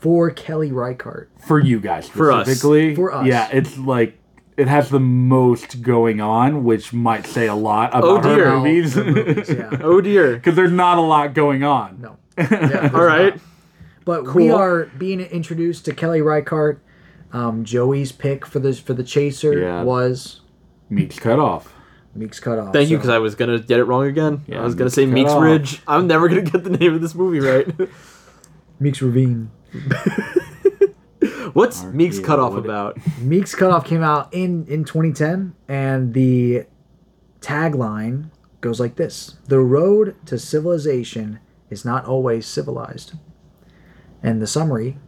for 0.00 0.30
Kelly 0.30 0.70
Reichardt. 0.70 1.30
For 1.46 1.58
you 1.58 1.80
guys 1.80 2.08
For 2.08 2.30
us. 2.30 2.60
For 2.60 3.12
us. 3.12 3.26
Yeah, 3.26 3.48
it's 3.52 3.78
like 3.78 4.18
it 4.56 4.68
has 4.68 4.90
the 4.90 5.00
most 5.00 5.82
going 5.82 6.20
on, 6.20 6.64
which 6.64 6.92
might 6.92 7.26
say 7.26 7.46
a 7.46 7.54
lot 7.54 7.90
about 7.90 8.04
Oh, 8.04 8.34
dear. 8.36 8.50
her 8.50 8.56
movies. 8.58 8.94
Her 8.94 9.04
movies, 9.04 9.48
yeah. 9.50 9.70
oh 9.82 10.00
dear. 10.00 10.34
Because 10.34 10.56
there's 10.56 10.72
not 10.72 10.98
a 10.98 11.00
lot 11.00 11.32
going 11.34 11.62
on. 11.64 12.00
No. 12.02 12.16
Yeah, 12.38 12.90
All 12.94 13.02
right, 13.04 13.34
But 14.08 14.34
we 14.34 14.48
are 14.48 14.86
being 14.96 15.20
introduced 15.20 15.84
to 15.84 15.92
Kelly 15.92 16.22
Reichardt. 16.22 16.80
Um, 17.30 17.62
Joey's 17.62 18.10
pick 18.10 18.46
for 18.46 18.58
the 18.58 18.72
for 18.72 18.94
the 18.94 19.04
chaser 19.04 19.52
Yeah. 19.60 19.82
was 19.82 20.40
Meek's 20.88 21.18
cut 21.18 21.38
off. 21.38 21.74
Meek's 22.14 22.40
cut 22.40 22.58
off. 22.58 22.72
thank 22.72 22.88
you 22.88 22.96
because 22.96 23.10
I 23.10 23.18
was 23.18 23.34
gonna 23.34 23.58
get 23.58 23.80
it 23.80 23.84
wrong 23.84 24.06
again. 24.06 24.44
Yeah, 24.46 24.62
I 24.62 24.64
was 24.64 24.74
gonna 24.74 24.88
say 24.88 25.04
Cut 25.04 25.12
Meeks 25.12 25.30
Off. 25.30 25.42
Ridge. 25.42 25.82
I'm 25.86 26.06
never 26.06 26.26
gonna 26.26 26.40
get 26.40 26.64
the 26.64 26.70
name 26.70 26.94
of 26.94 27.02
this 27.02 27.14
movie 27.14 27.40
right. 27.40 27.68
Meek's 28.80 29.02
Ravine. 29.02 29.50
What's 31.52 31.84
Meeks 31.84 32.18
yeah, 32.18 32.24
cut 32.24 32.38
off 32.40 32.54
about? 32.54 32.96
Meek's 33.20 33.54
Cutoff 33.54 33.84
came 33.84 34.02
out 34.02 34.32
in 34.32 34.64
in 34.68 34.84
2010, 34.84 35.54
and 35.68 36.14
the 36.14 36.64
tagline 37.42 38.30
goes 38.62 38.80
like 38.80 38.96
this: 38.96 39.36
"The 39.48 39.60
road 39.60 40.14
to 40.24 40.38
civilization 40.38 41.40
is 41.68 41.84
not 41.84 42.06
always 42.06 42.46
civilized." 42.46 43.12
And 44.22 44.42
the 44.42 44.46
summary 44.46 44.98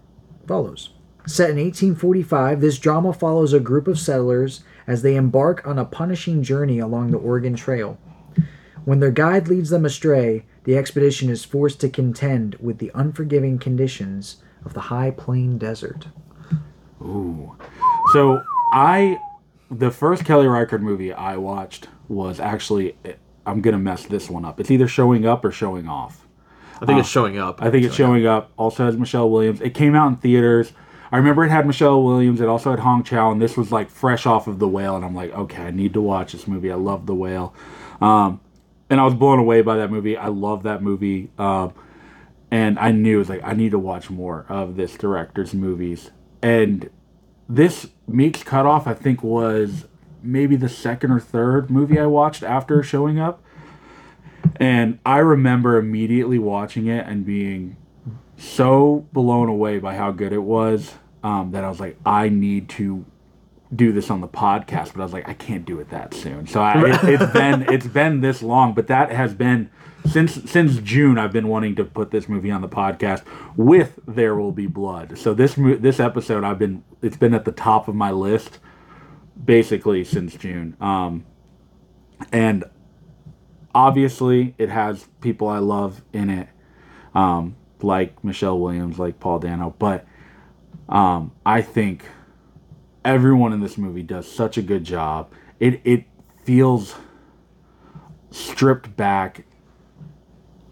follows. 0.46 0.90
Set 1.26 1.50
in 1.50 1.56
1845, 1.56 2.60
this 2.60 2.78
drama 2.78 3.12
follows 3.12 3.52
a 3.52 3.60
group 3.60 3.86
of 3.86 3.98
settlers 3.98 4.62
as 4.86 5.02
they 5.02 5.16
embark 5.16 5.66
on 5.66 5.78
a 5.78 5.84
punishing 5.84 6.42
journey 6.42 6.78
along 6.78 7.10
the 7.10 7.18
Oregon 7.18 7.54
Trail. 7.54 7.98
When 8.84 9.00
their 9.00 9.10
guide 9.10 9.48
leads 9.48 9.70
them 9.70 9.84
astray, 9.84 10.44
the 10.64 10.76
expedition 10.76 11.28
is 11.28 11.44
forced 11.44 11.80
to 11.80 11.88
contend 11.88 12.56
with 12.56 12.78
the 12.78 12.90
unforgiving 12.94 13.58
conditions 13.58 14.42
of 14.64 14.74
the 14.74 14.80
high 14.80 15.10
plain 15.10 15.58
desert. 15.58 16.08
Ooh. 17.02 17.56
So 18.12 18.42
I, 18.72 19.18
the 19.70 19.90
first 19.90 20.24
Kelly 20.24 20.46
Reichardt 20.46 20.82
movie 20.82 21.12
I 21.12 21.36
watched 21.36 21.88
was 22.08 22.40
actually, 22.40 22.96
I'm 23.46 23.60
gonna 23.60 23.78
mess 23.78 24.06
this 24.06 24.28
one 24.30 24.44
up. 24.44 24.58
It's 24.58 24.70
either 24.70 24.88
showing 24.88 25.26
up 25.26 25.44
or 25.44 25.50
showing 25.50 25.88
off. 25.88 26.26
I 26.80 26.86
think 26.86 26.98
it's 26.98 27.08
showing 27.08 27.38
up. 27.38 27.62
I 27.62 27.70
think 27.70 27.84
it's 27.84 27.94
showing 27.94 28.26
up. 28.26 28.52
Also 28.56 28.84
has 28.86 28.96
Michelle 28.96 29.28
Williams. 29.28 29.60
It 29.60 29.74
came 29.74 29.94
out 29.94 30.08
in 30.08 30.16
theaters. 30.16 30.72
I 31.12 31.16
remember 31.16 31.44
it 31.44 31.50
had 31.50 31.66
Michelle 31.66 32.02
Williams. 32.02 32.40
It 32.40 32.48
also 32.48 32.70
had 32.70 32.80
Hong 32.80 33.02
Chau, 33.02 33.30
and 33.32 33.42
this 33.42 33.56
was 33.56 33.72
like 33.72 33.90
fresh 33.90 34.26
off 34.26 34.46
of 34.46 34.58
The 34.58 34.68
Whale. 34.68 34.96
And 34.96 35.04
I'm 35.04 35.14
like, 35.14 35.32
okay, 35.32 35.62
I 35.62 35.70
need 35.70 35.92
to 35.94 36.00
watch 36.00 36.32
this 36.32 36.46
movie. 36.46 36.70
I 36.70 36.76
love 36.76 37.06
The 37.06 37.14
Whale, 37.14 37.54
um, 38.00 38.40
and 38.88 39.00
I 39.00 39.04
was 39.04 39.14
blown 39.14 39.38
away 39.38 39.62
by 39.62 39.76
that 39.76 39.90
movie. 39.90 40.16
I 40.16 40.28
love 40.28 40.62
that 40.62 40.82
movie, 40.82 41.30
um, 41.38 41.74
and 42.50 42.78
I 42.78 42.92
knew 42.92 43.16
it 43.16 43.18
was 43.18 43.28
like 43.28 43.42
I 43.44 43.54
need 43.54 43.72
to 43.72 43.78
watch 43.78 44.08
more 44.08 44.46
of 44.48 44.76
this 44.76 44.96
director's 44.96 45.52
movies. 45.52 46.10
And 46.42 46.88
this 47.48 47.88
Meeks 48.06 48.42
Cutoff, 48.42 48.86
I 48.86 48.94
think, 48.94 49.22
was 49.22 49.86
maybe 50.22 50.56
the 50.56 50.68
second 50.68 51.10
or 51.10 51.20
third 51.20 51.70
movie 51.70 51.98
I 51.98 52.06
watched 52.06 52.42
after 52.42 52.82
showing 52.82 53.18
up. 53.18 53.42
And 54.56 54.98
I 55.04 55.18
remember 55.18 55.76
immediately 55.76 56.38
watching 56.38 56.86
it 56.86 57.06
and 57.06 57.24
being 57.24 57.76
so 58.36 59.06
blown 59.12 59.48
away 59.48 59.78
by 59.78 59.94
how 59.94 60.12
good 60.12 60.32
it 60.32 60.42
was 60.42 60.94
um, 61.22 61.52
that 61.52 61.64
I 61.64 61.68
was 61.68 61.80
like, 61.80 61.96
I 62.04 62.28
need 62.28 62.68
to 62.70 63.04
do 63.74 63.92
this 63.92 64.10
on 64.10 64.20
the 64.20 64.28
podcast. 64.28 64.92
But 64.94 65.00
I 65.00 65.04
was 65.04 65.12
like, 65.12 65.28
I 65.28 65.34
can't 65.34 65.64
do 65.64 65.80
it 65.80 65.90
that 65.90 66.14
soon. 66.14 66.46
So 66.46 66.60
I, 66.60 66.88
it, 66.88 67.04
it's 67.04 67.32
been 67.32 67.62
it's 67.72 67.86
been 67.86 68.20
this 68.20 68.42
long, 68.42 68.74
but 68.74 68.86
that 68.88 69.12
has 69.12 69.34
been 69.34 69.70
since 70.08 70.50
since 70.50 70.78
June. 70.78 71.18
I've 71.18 71.32
been 71.32 71.48
wanting 71.48 71.76
to 71.76 71.84
put 71.84 72.10
this 72.10 72.28
movie 72.28 72.50
on 72.50 72.60
the 72.62 72.68
podcast 72.68 73.22
with 73.56 73.98
There 74.06 74.34
Will 74.34 74.52
Be 74.52 74.66
Blood. 74.66 75.18
So 75.18 75.34
this 75.34 75.54
this 75.56 76.00
episode, 76.00 76.44
I've 76.44 76.58
been 76.58 76.82
it's 77.02 77.16
been 77.16 77.34
at 77.34 77.44
the 77.44 77.52
top 77.52 77.88
of 77.88 77.94
my 77.94 78.10
list 78.10 78.58
basically 79.42 80.04
since 80.04 80.34
June. 80.34 80.76
Um, 80.80 81.24
and 82.32 82.64
obviously 83.74 84.54
it 84.58 84.68
has 84.68 85.06
people 85.20 85.48
I 85.48 85.58
love 85.58 86.02
in 86.12 86.30
it, 86.30 86.48
um, 87.14 87.56
like 87.82 88.22
Michelle 88.24 88.58
Williams, 88.58 88.98
like 88.98 89.20
Paul 89.20 89.38
Dano. 89.38 89.74
But 89.78 90.06
um, 90.88 91.32
I 91.44 91.62
think 91.62 92.04
everyone 93.04 93.52
in 93.52 93.60
this 93.60 93.78
movie 93.78 94.02
does 94.02 94.30
such 94.30 94.58
a 94.58 94.62
good 94.62 94.84
job. 94.84 95.32
It 95.58 95.80
it 95.84 96.04
feels 96.44 96.94
stripped 98.30 98.96
back 98.96 99.44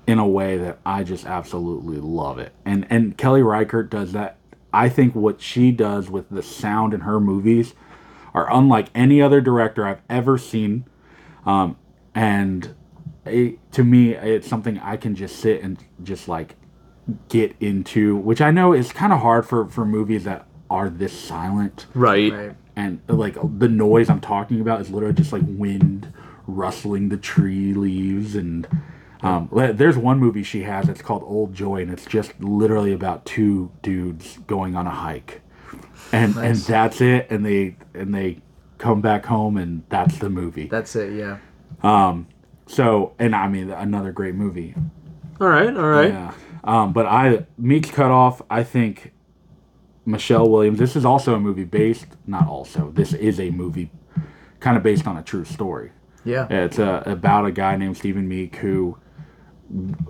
in 0.06 0.18
a 0.18 0.26
way 0.26 0.56
that 0.56 0.78
I 0.86 1.04
just 1.04 1.26
absolutely 1.26 1.98
love 1.98 2.38
it. 2.38 2.52
And 2.64 2.86
and 2.90 3.16
Kelly 3.16 3.42
Reichardt 3.42 3.90
does 3.90 4.12
that. 4.12 4.38
I 4.72 4.88
think 4.88 5.14
what 5.14 5.40
she 5.40 5.70
does 5.72 6.10
with 6.10 6.28
the 6.30 6.42
sound 6.42 6.92
in 6.92 7.00
her 7.00 7.18
movies 7.20 7.74
are 8.34 8.52
unlike 8.52 8.88
any 8.94 9.22
other 9.22 9.40
director 9.40 9.86
I've 9.86 10.02
ever 10.10 10.36
seen. 10.36 10.84
Um, 11.46 11.76
and 12.14 12.74
it, 13.30 13.72
to 13.72 13.84
me, 13.84 14.14
it's 14.14 14.48
something 14.48 14.78
I 14.78 14.96
can 14.96 15.14
just 15.14 15.36
sit 15.36 15.62
and 15.62 15.82
just 16.02 16.28
like 16.28 16.56
get 17.28 17.54
into, 17.60 18.16
which 18.16 18.40
I 18.40 18.50
know 18.50 18.72
is 18.72 18.92
kind 18.92 19.12
of 19.12 19.20
hard 19.20 19.46
for 19.46 19.66
for 19.68 19.84
movies 19.84 20.24
that 20.24 20.46
are 20.70 20.90
this 20.90 21.18
silent. 21.18 21.86
Right. 21.94 22.32
Right. 22.32 22.56
And 22.76 23.00
like 23.08 23.36
the 23.58 23.68
noise 23.68 24.08
I'm 24.08 24.20
talking 24.20 24.60
about 24.60 24.80
is 24.80 24.90
literally 24.90 25.14
just 25.14 25.32
like 25.32 25.42
wind 25.46 26.12
rustling 26.46 27.08
the 27.08 27.16
tree 27.16 27.74
leaves 27.74 28.34
and 28.34 28.66
um, 29.20 29.48
there's 29.52 29.98
one 29.98 30.18
movie 30.18 30.42
she 30.44 30.62
has 30.62 30.88
it's 30.88 31.02
called 31.02 31.22
Old 31.24 31.52
Joy 31.52 31.82
and 31.82 31.90
it's 31.90 32.06
just 32.06 32.32
literally 32.40 32.92
about 32.92 33.26
two 33.26 33.70
dudes 33.82 34.38
going 34.46 34.74
on 34.76 34.86
a 34.86 34.90
hike 34.90 35.42
and 36.12 36.36
and 36.36 36.56
that's 36.56 37.00
it 37.00 37.26
and 37.30 37.44
they 37.44 37.76
and 37.94 38.14
they 38.14 38.40
come 38.78 39.00
back 39.00 39.26
home 39.26 39.56
and 39.56 39.82
that's 39.88 40.18
the 40.18 40.30
movie 40.30 40.68
That's 40.68 40.94
it. 40.96 41.12
Yeah. 41.12 41.38
So 42.68 43.14
and 43.18 43.34
I 43.34 43.48
mean 43.48 43.70
another 43.70 44.12
great 44.12 44.34
movie 44.36 44.74
All 45.40 45.48
right. 45.48 45.74
All 45.76 45.88
right. 45.88 46.10
yeah 46.12 46.32
um, 46.64 46.92
but 46.92 47.06
I 47.06 47.46
Meek's 47.56 47.90
Cut 47.90 48.10
Off 48.10 48.42
I 48.50 48.62
think 48.62 49.12
Michelle 50.06 50.48
Williams 50.48 50.78
this 50.78 50.94
is 50.94 51.04
also 51.04 51.34
a 51.34 51.40
movie 51.40 51.64
based 51.64 52.06
not 52.26 52.46
also 52.46 52.90
this 52.92 53.12
is 53.12 53.40
a 53.40 53.50
movie 53.50 53.90
kind 54.60 54.76
of 54.76 54.82
based 54.82 55.06
on 55.06 55.16
a 55.16 55.22
true 55.22 55.44
story 55.44 55.90
Yeah. 56.24 56.46
It's 56.50 56.78
uh, 56.78 57.02
about 57.06 57.46
a 57.46 57.52
guy 57.52 57.76
named 57.76 57.96
Stephen 57.96 58.28
Meek 58.28 58.56
who 58.56 58.98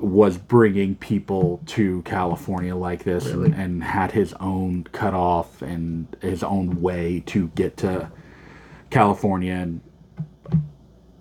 was 0.00 0.38
bringing 0.38 0.94
people 0.94 1.60
to 1.66 2.00
California 2.02 2.76
like 2.76 3.02
this 3.02 3.26
and, 3.26 3.52
and 3.54 3.82
had 3.82 4.12
his 4.12 4.32
own 4.34 4.84
cutoff 4.92 5.62
and 5.62 6.06
his 6.22 6.42
own 6.44 6.80
way 6.80 7.22
to 7.26 7.48
get 7.48 7.76
to 7.78 8.08
California. 8.90 9.52
And 9.52 9.80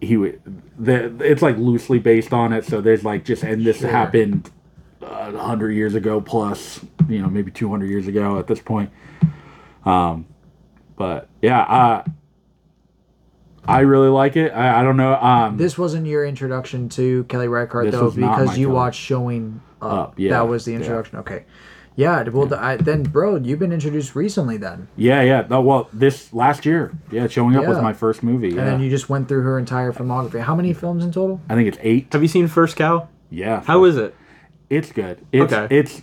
he 0.01 0.17
would, 0.17 0.41
the, 0.77 1.15
it's 1.23 1.41
like 1.41 1.57
loosely 1.57 1.99
based 1.99 2.33
on 2.33 2.53
it. 2.53 2.65
So 2.65 2.81
there's 2.81 3.03
like 3.03 3.25
just, 3.25 3.43
and 3.43 3.65
this 3.65 3.79
Sure. 3.79 3.89
happened 3.89 4.51
uh, 5.01 5.31
a 5.35 5.39
hundred 5.39 5.71
years 5.71 5.95
ago 5.95 6.21
plus, 6.21 6.79
you 7.09 7.19
know, 7.21 7.29
maybe 7.29 7.51
200 7.51 7.89
years 7.89 8.07
ago 8.07 8.37
at 8.39 8.47
this 8.47 8.59
point. 8.59 8.91
Um, 9.85 10.25
but 10.97 11.29
yeah, 11.41 11.61
uh, 11.61 12.03
I 13.67 13.81
really 13.81 14.09
like 14.09 14.35
it. 14.37 14.51
I, 14.51 14.79
I 14.79 14.83
don't 14.83 14.97
know. 14.97 15.15
Um, 15.15 15.57
This 15.57 15.77
wasn't 15.77 16.07
your 16.07 16.25
introduction 16.25 16.89
to 16.89 17.23
Kelly 17.25 17.47
Reichardt 17.47 17.91
though, 17.91 18.05
was 18.05 18.17
not 18.17 18.31
my 18.31 18.39
because 18.43 18.57
you 18.57 18.67
Kelly. 18.67 18.75
watched 18.75 19.01
Showing 19.01 19.61
Up. 19.81 19.91
Up, 19.91 20.13
yeah, 20.17 20.31
that 20.31 20.47
was 20.47 20.65
the 20.65 20.71
yeah. 20.71 20.77
introduction. 20.77 21.19
Okay. 21.19 21.45
Yeah. 21.97 22.23
Well, 22.29 22.47
th- 22.47 22.61
I, 22.61 22.77
then, 22.77 23.03
bro, 23.03 23.35
you've 23.35 23.59
been 23.59 23.73
introduced 23.73 24.15
recently 24.15 24.55
then, 24.55 24.87
Yeah, 24.95 25.21
yeah. 25.23 25.45
No, 25.49 25.59
well, 25.61 25.89
this 25.91 26.31
last 26.31 26.65
year, 26.65 26.93
yeah, 27.11 27.27
showing 27.27 27.55
up 27.57 27.65
was 27.65 27.81
my 27.81 27.91
first 27.91 28.23
movie. 28.23 28.49
Yeah. 28.49 28.59
and 28.59 28.67
then 28.67 28.79
you 28.79 28.89
just 28.89 29.09
went 29.09 29.27
through 29.27 29.41
her 29.41 29.57
entire 29.59 29.91
filmography. 29.91 30.39
How 30.39 30.55
many 30.55 30.71
films 30.73 31.03
in 31.03 31.11
total? 31.11 31.41
I 31.49 31.55
think 31.55 31.67
it's 31.67 31.77
eight. 31.81 32.13
Have 32.13 32.21
you 32.21 32.27
seen 32.29 32.47
First 32.47 32.77
Cow? 32.77 33.09
Yeah. 33.29 33.61
How 33.65 33.83
is 33.83 33.97
it? 33.97 34.15
It's 34.69 34.91
good. 34.93 35.25
It's 35.33 35.51
Okay. 35.51 35.75
it's 35.75 36.01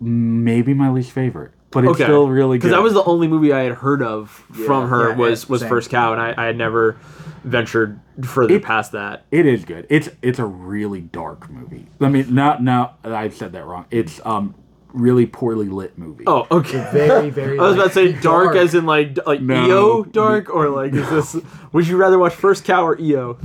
maybe 0.00 0.74
my 0.74 0.90
least 0.90 1.10
favorite, 1.12 1.50
but 1.70 1.84
it's 1.84 1.92
Okay. 1.94 2.04
still 2.04 2.28
really 2.28 2.58
good. 2.58 2.62
Because 2.68 2.76
that 2.76 2.82
was 2.82 2.94
the 2.94 3.04
only 3.04 3.28
movie 3.28 3.52
I 3.52 3.64
had 3.64 3.72
heard 3.74 4.02
of 4.02 4.30
from 4.30 4.88
her 4.88 5.10
Yeah, 5.10 5.16
was 5.16 5.44
yeah, 5.44 5.50
was 5.50 5.60
same. 5.60 5.68
First 5.68 5.90
Cow, 5.90 6.12
and 6.12 6.20
I, 6.20 6.34
I 6.36 6.46
had 6.46 6.56
never 6.56 6.96
ventured 7.44 7.98
further 8.22 8.54
It- 8.54 8.62
past 8.64 8.92
that. 8.92 9.24
It 9.30 9.44
is 9.46 9.64
good. 9.64 9.86
It's 9.90 10.08
it's 10.22 10.38
a 10.38 10.44
really 10.46 11.00
dark 11.00 11.50
movie. 11.50 11.86
I 12.00 12.08
mean, 12.08 12.34
not 12.34 12.62
no, 12.62 12.90
I 13.04 13.28
said 13.28 13.52
that 13.52 13.66
wrong. 13.66 13.86
It's 13.90 14.20
um 14.24 14.54
really 14.98 15.26
poorly 15.26 15.68
lit 15.68 15.96
movie. 15.98 16.24
Oh, 16.26 16.46
okay. 16.50 16.88
Very, 16.92 17.30
very. 17.40 17.58
I 17.58 17.62
was 17.62 17.74
about 17.74 17.88
to 17.88 17.92
say 17.92 18.08
like, 18.12 18.20
dark, 18.22 18.56
as 18.56 18.74
in 18.74 18.84
like 18.86 19.18
like 19.26 19.40
No. 19.40 19.66
EO 19.66 20.04
dark, 20.04 20.50
or 20.54 20.68
like 20.68 20.92
is 20.92 21.08
this? 21.08 21.36
Would 21.72 21.86
you 21.86 21.96
rather 21.96 22.18
watch 22.18 22.34
First 22.34 22.64
Cow 22.64 22.84
or 22.86 22.98
EO? 23.00 23.38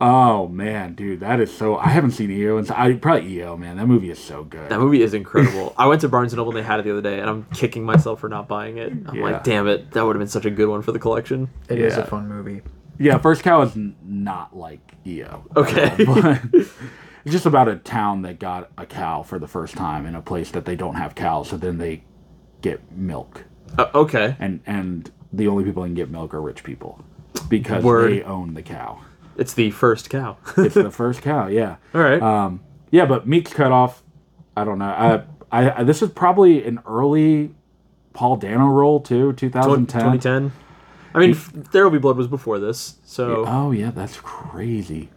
Oh 0.00 0.48
man, 0.48 0.94
dude, 0.94 1.20
that 1.20 1.38
is 1.38 1.56
so. 1.56 1.76
I 1.76 1.86
haven't 1.88 2.10
seen 2.10 2.28
EO, 2.30 2.56
and 2.58 2.68
I 2.72 2.92
probably 2.94 3.34
EO. 3.38 3.56
Man, 3.56 3.76
that 3.76 3.86
movie 3.86 4.10
is 4.10 4.18
so 4.18 4.42
good. 4.42 4.68
That 4.68 4.80
movie 4.80 5.00
is 5.00 5.14
incredible. 5.14 5.74
I 5.78 5.86
went 5.86 6.00
to 6.00 6.08
Barnes 6.08 6.32
and 6.32 6.38
Noble 6.38 6.50
and 6.50 6.58
they 6.58 6.66
had 6.66 6.80
it 6.80 6.82
the 6.84 6.90
other 6.90 7.02
day, 7.02 7.20
and 7.20 7.30
I'm 7.30 7.44
kicking 7.54 7.84
myself 7.84 8.18
for 8.18 8.28
not 8.28 8.48
buying 8.48 8.78
it. 8.78 8.92
I'm 9.06 9.14
Yeah. 9.14 9.22
like, 9.22 9.44
damn 9.44 9.68
it, 9.68 9.92
that 9.92 10.04
would 10.04 10.16
have 10.16 10.20
been 10.20 10.26
such 10.28 10.44
a 10.44 10.50
good 10.50 10.68
one 10.68 10.82
for 10.82 10.90
the 10.90 10.98
collection. 10.98 11.50
It 11.68 11.78
is 11.78 11.94
Yeah. 11.96 12.02
a 12.02 12.06
fun 12.06 12.28
movie. 12.28 12.62
Yeah, 12.98 13.18
First 13.18 13.44
Cow 13.44 13.62
is 13.62 13.76
n- 13.76 13.94
not 14.04 14.56
like 14.56 14.80
EO. 15.06 15.44
Okay. 15.56 15.94
but 16.04 16.40
it's 17.24 17.32
just 17.32 17.46
about 17.46 17.68
a 17.68 17.76
town 17.76 18.22
that 18.22 18.38
got 18.38 18.70
a 18.78 18.86
cow 18.86 19.22
for 19.22 19.38
the 19.38 19.48
first 19.48 19.74
time 19.76 20.06
in 20.06 20.14
a 20.14 20.22
place 20.22 20.50
that 20.52 20.64
they 20.64 20.76
don't 20.76 20.94
have 20.96 21.14
cows, 21.14 21.48
so 21.50 21.56
then 21.56 21.78
they 21.78 22.04
get 22.60 22.80
milk, 22.92 23.44
Uh, 23.78 23.86
okay. 23.94 24.36
and 24.38 24.60
and 24.66 25.10
the 25.32 25.48
only 25.48 25.64
people 25.64 25.82
that 25.82 25.88
can 25.88 25.94
get 25.94 26.10
milk 26.10 26.34
are 26.34 26.40
rich 26.42 26.62
people 26.62 27.04
because 27.48 27.82
Word. 27.82 28.12
they 28.12 28.22
own 28.22 28.54
the 28.54 28.62
cow. 28.62 29.00
It's 29.36 29.54
the 29.54 29.70
first 29.70 30.10
cow. 30.10 30.36
It's 30.58 30.74
the 30.74 30.90
first 31.02 31.22
cow, 31.22 31.46
yeah. 31.48 31.76
All 31.94 32.02
right. 32.02 32.20
Um, 32.20 32.60
yeah, 32.90 33.06
but 33.06 33.26
Meek's 33.26 33.52
cut 33.54 33.72
off. 33.72 34.02
I 34.56 34.64
don't 34.64 34.78
know. 34.78 34.84
I, 34.84 35.22
I, 35.50 35.80
I 35.80 35.82
this 35.84 36.02
is 36.02 36.10
probably 36.10 36.64
an 36.66 36.80
early 36.86 37.54
Paul 38.12 38.36
Dano 38.36 38.66
role 38.66 39.00
too, 39.00 39.32
2010. 39.32 40.00
2010. 40.18 40.52
I 41.14 41.18
mean, 41.18 41.36
There 41.72 41.84
Will 41.84 41.90
Be 41.90 41.98
Blood 41.98 42.16
was 42.18 42.26
before 42.28 42.58
this, 42.58 42.96
so 43.04 43.44
Oh 43.46 43.70
yeah, 43.70 43.90
that's 43.90 44.18
crazy. 44.20 45.08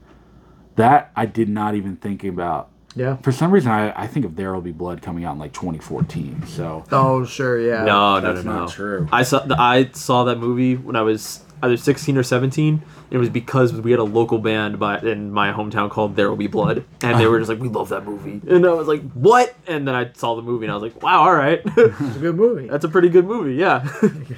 That 0.75 1.11
I 1.15 1.25
did 1.25 1.49
not 1.49 1.75
even 1.75 1.95
think 1.95 2.23
about. 2.23 2.69
Yeah. 2.95 3.17
For 3.17 3.31
some 3.33 3.51
reason, 3.51 3.71
I, 3.71 4.03
I 4.03 4.07
think 4.07 4.25
of 4.25 4.35
There 4.37 4.53
Will 4.53 4.61
Be 4.61 4.71
Blood 4.71 5.01
coming 5.01 5.25
out 5.25 5.33
in 5.33 5.39
like 5.39 5.51
2014. 5.53 6.47
So 6.47 6.85
Oh, 6.91 7.25
sure. 7.25 7.59
Yeah. 7.59 7.83
no, 7.83 8.19
no, 8.19 8.33
That's 8.33 8.45
no, 8.45 8.53
no. 8.53 8.59
not 8.61 8.71
true. 8.71 9.07
I 9.11 9.23
saw 9.23 9.39
the, 9.39 9.59
I 9.59 9.89
saw 9.91 10.23
that 10.25 10.37
movie 10.37 10.75
when 10.77 10.95
I 10.95 11.01
was 11.01 11.41
either 11.61 11.75
16 11.77 12.17
or 12.17 12.23
17. 12.23 12.81
It 13.11 13.17
was 13.17 13.29
because 13.29 13.73
we 13.73 13.91
had 13.91 13.99
a 13.99 14.03
local 14.03 14.39
band 14.39 14.79
by, 14.79 14.99
in 14.99 15.31
my 15.31 15.51
hometown 15.51 15.89
called 15.89 16.15
There 16.15 16.29
Will 16.29 16.37
Be 16.37 16.47
Blood, 16.47 16.83
and 17.01 17.19
they 17.19 17.27
were 17.27 17.37
just 17.37 17.49
like, 17.49 17.59
"We 17.59 17.69
love 17.69 17.89
that 17.89 18.03
movie," 18.03 18.41
and 18.49 18.65
I 18.65 18.69
was 18.71 18.87
like, 18.87 19.03
"What?" 19.11 19.55
And 19.67 19.87
then 19.87 19.93
I 19.93 20.11
saw 20.13 20.35
the 20.35 20.41
movie, 20.41 20.65
and 20.65 20.71
I 20.71 20.75
was 20.75 20.81
like, 20.91 21.01
"Wow, 21.03 21.21
all 21.21 21.33
right, 21.35 21.61
It's 21.63 21.77
a 22.15 22.19
good 22.19 22.35
movie. 22.35 22.67
that's 22.71 22.83
a 22.83 22.89
pretty 22.89 23.09
good 23.09 23.25
movie." 23.25 23.53
Yeah. 23.55 23.87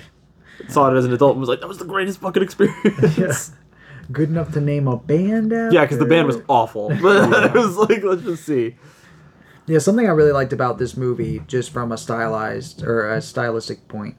saw 0.68 0.92
it 0.94 0.98
as 0.98 1.06
an 1.06 1.14
adult 1.14 1.32
and 1.32 1.40
was 1.40 1.48
like, 1.50 1.62
"That 1.62 1.68
was 1.68 1.78
the 1.78 1.86
greatest 1.86 2.20
fucking 2.20 2.44
experience." 2.44 3.52
Good 4.12 4.30
enough 4.30 4.54
to 4.54 4.62
name 4.62 4.88
a 4.88 4.98
band 4.98 5.52
after. 5.52 5.74
Yeah, 5.74 5.84
because 5.84 6.00
the 6.00 6.06
band 6.06 6.28
was 6.28 6.38
awful, 6.48 6.90
but 7.02 7.34
it 7.46 7.54
was 7.54 7.76
like, 7.78 8.04
let's 8.04 8.24
just 8.24 8.46
see. 8.46 8.76
Yeah, 9.66 9.80
something 9.80 10.08
I 10.08 10.12
really 10.12 10.32
liked 10.32 10.54
about 10.54 10.78
this 10.78 10.96
movie, 10.96 11.42
just 11.48 11.72
from 11.72 11.92
a 11.92 11.98
stylized 11.98 12.84
or 12.84 13.12
a 13.12 13.22
stylistic 13.22 13.88
point, 13.90 14.16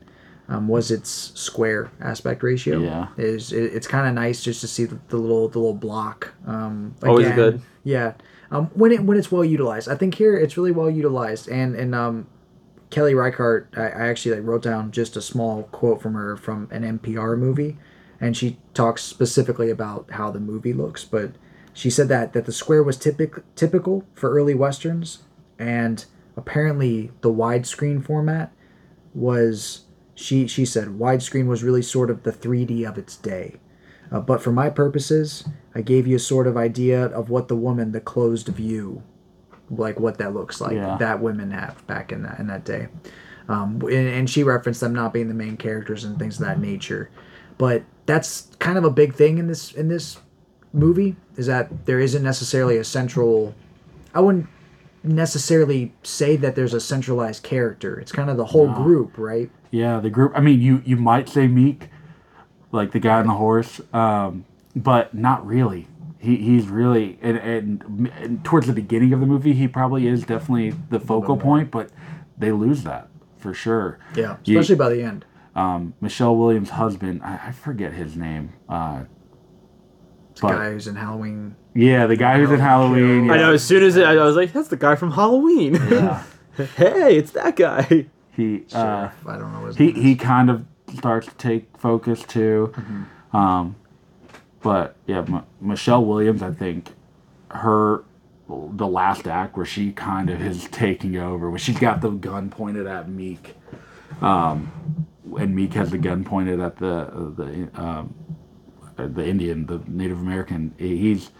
um, 0.48 0.68
was 0.68 0.90
its 0.90 1.10
square 1.10 1.90
aspect 2.00 2.42
ratio. 2.42 2.80
Yeah. 2.80 3.08
is 3.16 3.52
it, 3.52 3.72
it's 3.74 3.86
kind 3.86 4.06
of 4.06 4.14
nice 4.14 4.42
just 4.42 4.60
to 4.60 4.68
see 4.68 4.84
the, 4.84 4.98
the 5.08 5.16
little 5.16 5.48
the 5.48 5.58
little 5.58 5.74
block. 5.74 6.34
Um, 6.46 6.94
Always 7.02 7.30
good. 7.30 7.62
Yeah, 7.82 8.12
um, 8.50 8.66
when 8.74 8.92
it 8.92 9.02
when 9.04 9.16
it's 9.16 9.30
well 9.32 9.44
utilized, 9.44 9.88
I 9.88 9.94
think 9.94 10.14
here 10.14 10.36
it's 10.36 10.56
really 10.56 10.72
well 10.72 10.90
utilized. 10.90 11.48
And 11.48 11.74
and 11.74 11.94
um, 11.94 12.26
Kelly 12.90 13.14
Reichardt, 13.14 13.68
I, 13.76 13.88
I 13.88 14.08
actually 14.08 14.36
like 14.36 14.46
wrote 14.46 14.62
down 14.62 14.90
just 14.90 15.16
a 15.16 15.22
small 15.22 15.64
quote 15.64 16.00
from 16.00 16.14
her 16.14 16.36
from 16.36 16.68
an 16.70 16.98
NPR 16.98 17.38
movie, 17.38 17.76
and 18.20 18.36
she 18.36 18.58
talks 18.74 19.02
specifically 19.02 19.70
about 19.70 20.10
how 20.12 20.30
the 20.30 20.40
movie 20.40 20.72
looks. 20.72 21.04
But 21.04 21.32
she 21.72 21.90
said 21.90 22.08
that 22.08 22.32
that 22.32 22.46
the 22.46 22.52
square 22.52 22.82
was 22.82 22.96
typic, 22.96 23.34
typical 23.54 24.04
for 24.14 24.30
early 24.30 24.54
westerns, 24.54 25.22
and 25.58 26.04
apparently 26.36 27.10
the 27.20 27.32
widescreen 27.32 28.04
format 28.04 28.52
was 29.14 29.84
she 30.14 30.46
she 30.46 30.64
said 30.64 30.88
widescreen 30.88 31.46
was 31.46 31.62
really 31.62 31.82
sort 31.82 32.10
of 32.10 32.22
the 32.22 32.32
3D 32.32 32.88
of 32.88 32.98
its 32.98 33.16
day. 33.16 33.56
Uh, 34.10 34.20
but 34.20 34.40
for 34.40 34.52
my 34.52 34.70
purposes, 34.70 35.46
I 35.74 35.82
gave 35.82 36.06
you 36.06 36.16
a 36.16 36.20
sort 36.20 36.46
of 36.46 36.56
idea 36.56 37.04
of 37.06 37.28
what 37.28 37.48
the 37.48 37.56
woman, 37.56 37.92
the 37.92 38.00
closed 38.00 38.48
view, 38.48 39.02
like 39.70 40.00
what 40.00 40.16
that 40.18 40.32
looks 40.32 40.60
like 40.62 40.72
Yeah. 40.72 40.96
that 40.98 41.20
women 41.20 41.50
have 41.50 41.86
back 41.86 42.10
in 42.10 42.22
that 42.22 42.38
in 42.40 42.46
that 42.46 42.64
day. 42.64 42.88
Um, 43.48 43.80
and, 43.82 43.92
and 44.08 44.30
she 44.30 44.42
referenced 44.42 44.80
them 44.80 44.94
not 44.94 45.12
being 45.12 45.28
the 45.28 45.34
main 45.34 45.56
characters 45.56 46.04
and 46.04 46.18
things 46.18 46.40
of 46.40 46.46
that 46.46 46.58
nature. 46.60 47.10
But 47.58 47.82
that's 48.08 48.48
kind 48.58 48.78
of 48.78 48.84
a 48.84 48.90
big 48.90 49.14
thing 49.14 49.36
in 49.36 49.46
this 49.48 49.70
in 49.72 49.88
this 49.88 50.16
movie 50.72 51.14
is 51.36 51.46
that 51.46 51.84
there 51.84 52.00
isn't 52.00 52.22
necessarily 52.22 52.78
a 52.78 52.84
central. 52.84 53.54
I 54.14 54.20
wouldn't 54.20 54.46
necessarily 55.04 55.92
say 56.02 56.36
that 56.36 56.56
there's 56.56 56.72
a 56.72 56.80
centralized 56.80 57.42
character. 57.42 58.00
It's 58.00 58.10
kind 58.10 58.30
of 58.30 58.38
the 58.38 58.46
whole 58.46 58.72
group, 58.72 59.18
right? 59.18 59.50
Yeah, 59.70 60.00
the 60.00 60.08
group. 60.10 60.32
I 60.34 60.40
mean, 60.40 60.60
you 60.60 60.82
you 60.86 60.96
might 60.96 61.28
say 61.28 61.46
Meek, 61.46 61.90
like 62.72 62.92
the 62.92 62.98
guy 62.98 63.18
on 63.20 63.26
the 63.26 63.34
horse, 63.34 63.80
um, 63.92 64.46
but 64.74 65.12
not 65.14 65.46
really. 65.46 65.86
He 66.18 66.36
he's 66.36 66.66
really 66.66 67.18
and, 67.20 67.36
and 67.36 68.10
and 68.18 68.42
towards 68.44 68.66
the 68.66 68.72
beginning 68.72 69.12
of 69.12 69.20
the 69.20 69.26
movie, 69.26 69.52
he 69.52 69.68
probably 69.68 70.08
is 70.08 70.24
definitely 70.24 70.74
the 70.88 70.98
focal 70.98 71.36
point, 71.36 71.70
but 71.70 71.90
they 72.38 72.52
lose 72.52 72.84
that 72.84 73.08
for 73.36 73.52
sure. 73.52 73.98
Yeah, 74.16 74.38
You- 74.44 74.58
especially 74.58 74.76
by 74.76 74.88
the 74.88 75.02
end. 75.02 75.26
Um, 75.58 75.94
Michelle 76.00 76.36
Williams' 76.36 76.70
husband. 76.70 77.20
I, 77.22 77.48
I 77.48 77.52
forget 77.52 77.92
his 77.92 78.16
name. 78.16 78.52
Uh, 78.68 79.04
This 80.32 80.40
but- 80.40 80.52
guy 80.52 80.70
who's 80.72 80.86
in 80.86 80.94
Halloween. 80.96 81.56
yeah, 81.74 82.06
the 82.06 82.16
guy 82.16 82.38
who's 82.38 82.50
in 82.50 82.60
Halloween. 82.60 83.24
Yeah. 83.26 83.32
I 83.32 83.36
know. 83.38 83.52
As 83.54 83.64
soon 83.64 83.82
as 83.82 83.96
it, 83.96 84.04
I 84.04 84.14
was 84.16 84.36
like, 84.36 84.52
"That's 84.52 84.68
the 84.68 84.76
guy 84.76 84.94
from 84.94 85.10
Halloween." 85.12 85.74
Yeah. 85.74 86.22
hey, 86.76 87.16
it's 87.16 87.30
that 87.32 87.54
guy. 87.56 88.06
He 88.32 88.64
uh, 88.72 89.10
I 89.26 89.36
don't 89.38 89.52
know 89.52 89.66
his 89.66 89.76
he 89.76 89.86
name. 89.92 90.02
he 90.02 90.14
kind 90.16 90.50
of 90.50 90.64
starts 90.96 91.26
to 91.28 91.34
take 91.34 91.76
focus 91.78 92.22
too. 92.24 92.72
Um, 93.32 93.76
but 94.62 94.96
yeah, 95.06 95.18
M- 95.18 95.44
Michelle 95.60 96.04
Williams, 96.04 96.42
I 96.42 96.50
think 96.52 96.88
her 97.50 98.02
the 98.48 98.86
last 98.86 99.26
act 99.28 99.56
where 99.56 99.66
she 99.66 99.92
kind 99.92 100.30
of 100.30 100.40
is 100.40 100.66
taking 100.70 101.16
over, 101.16 101.48
where 101.50 101.58
she's 101.58 101.78
got 101.78 102.00
the 102.00 102.10
gun 102.10 102.48
pointed 102.48 102.86
at 102.86 103.08
Meek, 103.08 103.54
um, 104.22 105.06
and 105.36 105.54
Meek 105.54 105.74
has 105.74 105.90
the 105.90 105.98
gun 105.98 106.24
pointed 106.24 106.60
at 106.60 106.76
the 106.76 107.32
the 107.36 107.80
um, 107.80 108.14
the 108.96 109.26
Indian, 109.26 109.66
the 109.66 109.80
Native 109.86 110.18
American. 110.20 110.74
He's 110.78 111.30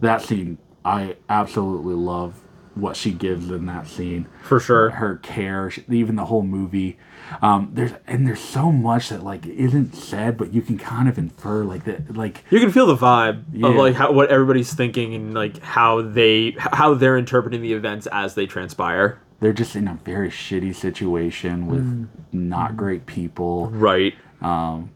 that 0.00 0.22
scene. 0.22 0.58
I 0.84 1.16
absolutely 1.28 1.94
love 1.94 2.40
what 2.74 2.96
she 2.96 3.10
gives 3.10 3.50
in 3.50 3.66
that 3.66 3.86
scene 3.88 4.26
For 4.42 4.60
sure. 4.60 4.90
her 4.90 5.16
care, 5.16 5.70
even 5.90 6.14
the 6.16 6.24
whole 6.26 6.42
movie. 6.44 6.96
Um, 7.42 7.70
there's 7.74 7.92
and 8.06 8.26
there's 8.26 8.40
so 8.40 8.70
much 8.72 9.08
that 9.10 9.22
like 9.24 9.44
isn't 9.44 9.94
said, 9.94 10.38
but 10.38 10.54
you 10.54 10.62
can 10.62 10.78
kind 10.78 11.08
of 11.08 11.18
infer 11.18 11.64
like 11.64 11.84
that, 11.84 12.16
like 12.16 12.44
You 12.50 12.60
can 12.60 12.70
feel 12.70 12.86
the 12.86 12.96
vibe 12.96 13.42
Yeah. 13.52 13.68
of 13.68 13.74
like 13.74 13.94
how, 13.96 14.12
what 14.12 14.30
everybody's 14.30 14.72
thinking 14.72 15.14
and 15.14 15.34
like 15.34 15.58
how 15.60 16.00
they 16.00 16.54
how 16.58 16.94
they're 16.94 17.18
interpreting 17.18 17.60
the 17.60 17.72
events 17.72 18.06
as 18.12 18.34
they 18.36 18.46
transpire. 18.46 19.20
They're 19.40 19.52
just 19.52 19.74
in 19.74 19.88
a 19.88 19.98
very 20.04 20.30
shitty 20.30 20.74
situation 20.74 21.66
with 21.66 21.84
mm. 21.84 22.08
not 22.32 22.76
great 22.76 23.06
people, 23.06 23.70
Right. 23.70 24.14
Um, 24.40 24.90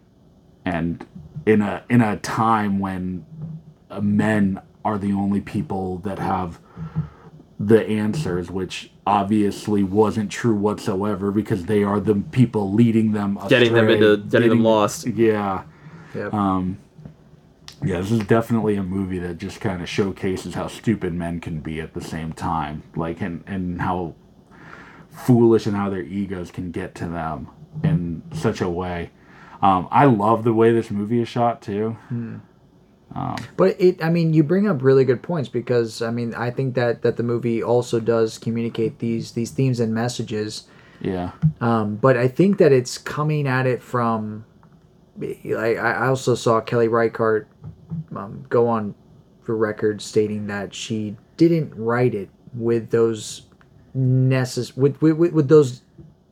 and 0.65 1.07
in 1.45 1.61
a 1.61 1.83
in 1.91 2.01
a 2.01 2.16
time 2.19 2.79
when 2.79 3.27
uh, 3.91 4.01
men 4.01 4.61
are 4.85 4.99
the 4.99 5.12
only 5.12 5.41
people 5.41 5.99
that 5.99 6.19
have 6.19 6.59
the 7.59 7.87
answers, 7.87 8.51
which 8.51 8.91
obviously 9.07 9.83
wasn't 9.83 10.31
true 10.31 10.55
whatsoever 10.55 11.31
because 11.31 11.66
they 11.66 11.83
are 11.83 12.01
the 12.01 12.15
people 12.15 12.73
leading 12.73 13.12
them, 13.12 13.39
Getting 13.49 13.73
them 13.75 13.89
into 13.89 14.16
getting 14.19 14.49
them 14.49 14.62
lost. 14.62 15.07
Yeah. 15.07 15.65
Yep. 16.15 16.33
Um, 16.33 16.79
yeah, 17.85 18.01
this 18.01 18.12
is 18.12 18.21
definitely 18.21 18.77
a 18.77 18.83
movie 18.83 19.19
that 19.19 19.39
just 19.39 19.61
kind 19.61 19.83
of 19.83 19.89
showcases 19.89 20.55
how 20.55 20.69
stupid 20.69 21.12
men 21.12 21.41
can 21.41 21.61
be 21.61 21.81
at 21.81 21.93
the 21.93 22.01
same 22.01 22.33
time, 22.33 22.83
like 22.97 23.21
and 23.21 23.45
and 23.47 23.81
how 23.81 24.15
foolish 25.15 25.66
and 25.66 25.77
how 25.77 25.89
their 25.91 26.03
egos 26.03 26.51
can 26.51 26.70
get 26.70 26.95
to 26.97 27.07
them 27.07 27.49
in 27.82 28.23
such 28.32 28.61
a 28.61 28.69
way. 28.69 29.11
Um, 29.62 29.89
I 29.91 30.05
love 30.05 30.45
the 30.45 30.53
way 30.53 30.73
this 30.73 30.91
movie 30.91 31.20
is 31.23 31.28
shot 31.28 31.62
too. 31.62 31.97
But 33.57 33.81
it, 33.81 34.03
I 34.05 34.11
mean, 34.11 34.35
you 34.35 34.43
bring 34.43 34.69
up 34.69 34.82
really 34.82 35.05
good 35.05 35.23
points 35.23 35.49
because 35.49 36.03
I 36.03 36.11
mean, 36.11 36.35
I 36.35 36.51
think 36.51 36.74
that 36.74 37.03
that 37.03 37.16
the 37.16 37.23
movie 37.23 37.62
also 37.62 38.01
does 38.01 38.39
communicate 38.39 38.99
these 38.99 39.32
these 39.32 39.51
themes 39.51 39.81
and 39.81 39.95
messages. 39.95 40.65
Yeah, 41.01 41.32
Um, 41.61 41.97
but 41.97 42.16
I 42.16 42.28
think 42.28 42.59
that 42.59 42.73
it's 42.73 42.99
coming 42.99 43.47
at 43.47 43.66
it 43.66 43.82
from. 43.82 44.45
I 45.23 45.77
I 45.77 46.07
also 46.09 46.35
saw 46.35 46.61
Kelly 46.61 46.89
Reichardt 46.89 47.47
um, 48.16 48.45
go 48.49 48.69
on 48.69 48.95
for 49.43 49.57
record 49.57 50.01
stating 50.03 50.47
that 50.49 50.74
she 50.74 51.16
didn't 51.36 51.74
write 51.74 52.15
it 52.15 52.31
with 52.55 52.91
those 52.91 53.43
necess- 53.97 54.77
with, 54.77 55.01
with 55.01 55.33
with 55.33 55.49
those 55.49 55.83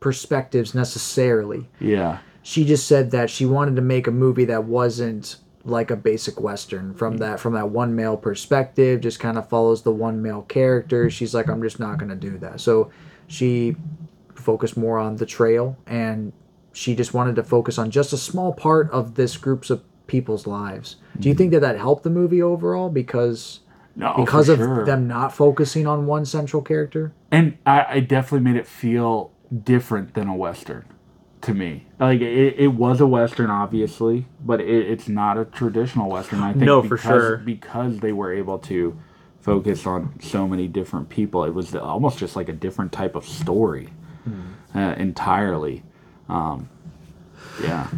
perspectives 0.00 0.74
necessarily. 0.74 1.68
yeah, 1.80 2.18
she 2.42 2.64
just 2.64 2.86
said 2.86 3.10
that 3.12 3.30
she 3.30 3.46
wanted 3.46 3.76
to 3.76 3.82
make 3.82 4.06
a 4.06 4.10
movie 4.10 4.44
that 4.46 4.64
wasn't 4.64 5.36
like 5.64 5.90
a 5.90 5.96
basic 5.96 6.40
western 6.40 6.92
from 6.92 7.18
that 7.18 7.38
from 7.38 7.52
that 7.54 7.70
one 7.70 7.94
male 7.94 8.16
perspective 8.16 9.00
just 9.00 9.20
kind 9.20 9.38
of 9.38 9.48
follows 9.48 9.82
the 9.82 9.92
one 9.92 10.20
male 10.20 10.42
character. 10.42 11.08
She's 11.08 11.34
like 11.34 11.48
i'm 11.48 11.62
just 11.62 11.78
not 11.78 11.98
going 11.98 12.08
to 12.08 12.16
do 12.16 12.38
that. 12.38 12.60
So 12.60 12.90
she 13.28 13.76
focused 14.34 14.76
more 14.76 14.98
on 14.98 15.16
the 15.16 15.26
trail 15.26 15.76
and 15.86 16.32
she 16.72 16.94
just 16.94 17.14
wanted 17.14 17.36
to 17.36 17.42
focus 17.42 17.78
on 17.78 17.90
just 17.90 18.12
a 18.12 18.16
small 18.16 18.52
part 18.52 18.90
of 18.90 19.14
this 19.14 19.36
groups 19.36 19.70
of 19.70 19.84
people's 20.06 20.46
lives. 20.46 20.96
Do 21.18 21.28
you 21.28 21.34
mm-hmm. 21.34 21.38
think 21.38 21.52
that 21.52 21.60
that 21.60 21.78
helped 21.78 22.02
the 22.02 22.10
movie 22.10 22.42
overall? 22.42 22.88
Because 22.88 23.60
no, 23.96 24.14
because 24.16 24.46
for 24.46 24.52
of 24.52 24.58
sure. 24.58 24.84
them 24.84 25.06
not 25.06 25.34
focusing 25.34 25.86
on 25.86 26.06
one 26.06 26.24
central 26.24 26.62
character 26.62 27.12
and 27.30 27.56
I, 27.66 27.84
I 27.88 28.00
definitely 28.00 28.50
made 28.50 28.58
it 28.58 28.66
feel 28.66 29.30
different 29.64 30.14
than 30.14 30.28
a 30.28 30.34
western 30.36 30.84
to 31.42 31.52
me. 31.54 31.86
Like 31.98 32.20
it, 32.20 32.54
it 32.58 32.68
was 32.68 33.00
a 33.00 33.06
western, 33.06 33.50
obviously, 33.50 34.26
but 34.44 34.60
it, 34.60 34.90
it's 34.90 35.08
not 35.08 35.36
a 35.38 35.44
traditional 35.44 36.08
western. 36.08 36.40
I 36.40 36.52
think 36.52 36.64
No, 36.64 36.82
for 36.82 36.96
sure. 36.96 37.36
because 37.38 37.98
they 37.98 38.12
were 38.12 38.32
able 38.32 38.58
to 38.60 38.96
focus 39.40 39.86
on 39.86 40.14
so 40.20 40.46
many 40.46 40.68
different 40.68 41.08
people. 41.08 41.42
It 41.44 41.52
was 41.52 41.74
almost 41.74 42.18
just 42.18 42.36
like 42.36 42.48
a 42.48 42.52
different 42.52 42.92
type 42.92 43.14
of 43.16 43.24
story 43.26 43.88
Hmm. 44.24 44.78
uh, 44.78 44.94
entirely. 44.98 45.82
Um, 46.28 46.68
yeah, 47.60 47.88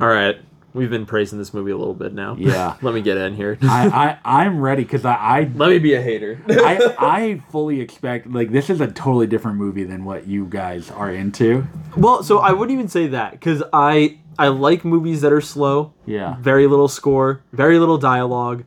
All 0.00 0.08
right. 0.08 0.38
We've 0.74 0.88
been 0.90 1.04
praising 1.06 1.38
this 1.38 1.52
movie 1.52 1.70
a 1.70 1.76
little 1.76 1.94
bit 1.94 2.14
now. 2.14 2.34
Yeah. 2.38 2.76
Let 2.82 2.94
me 2.94 3.02
get 3.02 3.18
in 3.18 3.34
here. 3.34 3.58
I, 3.62 4.18
I 4.24 4.40
I'm 4.42 4.60
ready 4.60 4.82
because 4.84 5.04
I, 5.04 5.14
I 5.14 5.50
Let 5.54 5.68
me 5.70 5.78
be 5.78 5.94
a 5.94 6.00
hater. 6.02 6.40
I 6.48 6.94
I 6.98 7.42
fully 7.50 7.80
expect 7.80 8.26
like 8.26 8.50
this 8.52 8.70
is 8.70 8.80
a 8.80 8.86
totally 8.86 9.26
different 9.26 9.58
movie 9.58 9.84
than 9.84 10.04
what 10.04 10.26
you 10.26 10.46
guys 10.46 10.90
are 10.90 11.10
into. 11.12 11.66
well, 11.96 12.22
so 12.22 12.38
I 12.38 12.52
wouldn't 12.52 12.72
even 12.74 12.88
say 12.88 13.06
that 13.08 13.32
because 13.32 13.62
I 13.72 14.18
I 14.38 14.48
like 14.48 14.82
movies 14.84 15.20
that 15.20 15.32
are 15.32 15.42
slow, 15.42 15.92
Yeah, 16.06 16.36
very 16.40 16.66
little 16.66 16.88
score, 16.88 17.42
very 17.52 17.78
little 17.78 17.98
dialogue, 17.98 18.64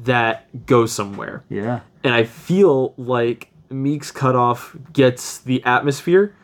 that 0.00 0.66
go 0.66 0.86
somewhere. 0.86 1.44
yeah, 1.48 1.80
and 2.02 2.12
I 2.12 2.24
feel 2.24 2.94
like 2.96 3.52
Meek's 3.70 4.10
cutoff 4.10 4.76
gets 4.92 5.38
the 5.38 5.62
atmosphere. 5.64 6.34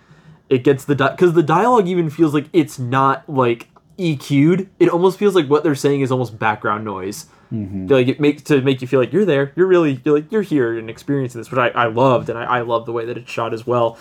It 0.48 0.62
gets 0.62 0.84
the 0.84 0.94
because 0.94 1.32
the 1.34 1.42
dialogue 1.42 1.88
even 1.88 2.10
feels 2.10 2.32
like 2.32 2.46
it's 2.52 2.78
not 2.78 3.28
like 3.28 3.68
EQ'd. 4.00 4.68
It 4.78 4.88
almost 4.88 5.18
feels 5.18 5.34
like 5.34 5.46
what 5.48 5.62
they're 5.62 5.74
saying 5.74 6.00
is 6.00 6.10
almost 6.10 6.38
background 6.38 6.84
noise. 6.84 7.26
Mm-hmm. 7.52 7.88
Like 7.88 8.08
it 8.08 8.20
makes 8.20 8.42
to 8.44 8.60
make 8.62 8.80
you 8.80 8.86
feel 8.88 9.00
like 9.00 9.12
you're 9.12 9.24
there. 9.24 9.52
You're 9.56 9.66
really 9.66 10.00
you're 10.04 10.14
like 10.14 10.30
you're 10.32 10.42
here 10.42 10.78
and 10.78 10.88
experiencing 10.88 11.40
this, 11.40 11.50
which 11.50 11.58
I, 11.58 11.68
I 11.68 11.86
loved, 11.86 12.28
and 12.30 12.38
I, 12.38 12.44
I 12.44 12.60
love 12.60 12.86
the 12.86 12.92
way 12.92 13.04
that 13.06 13.16
it's 13.18 13.30
shot 13.30 13.52
as 13.52 13.66
well. 13.66 13.98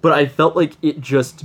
But 0.00 0.12
I 0.12 0.26
felt 0.26 0.56
like 0.56 0.72
it 0.82 1.00
just 1.00 1.44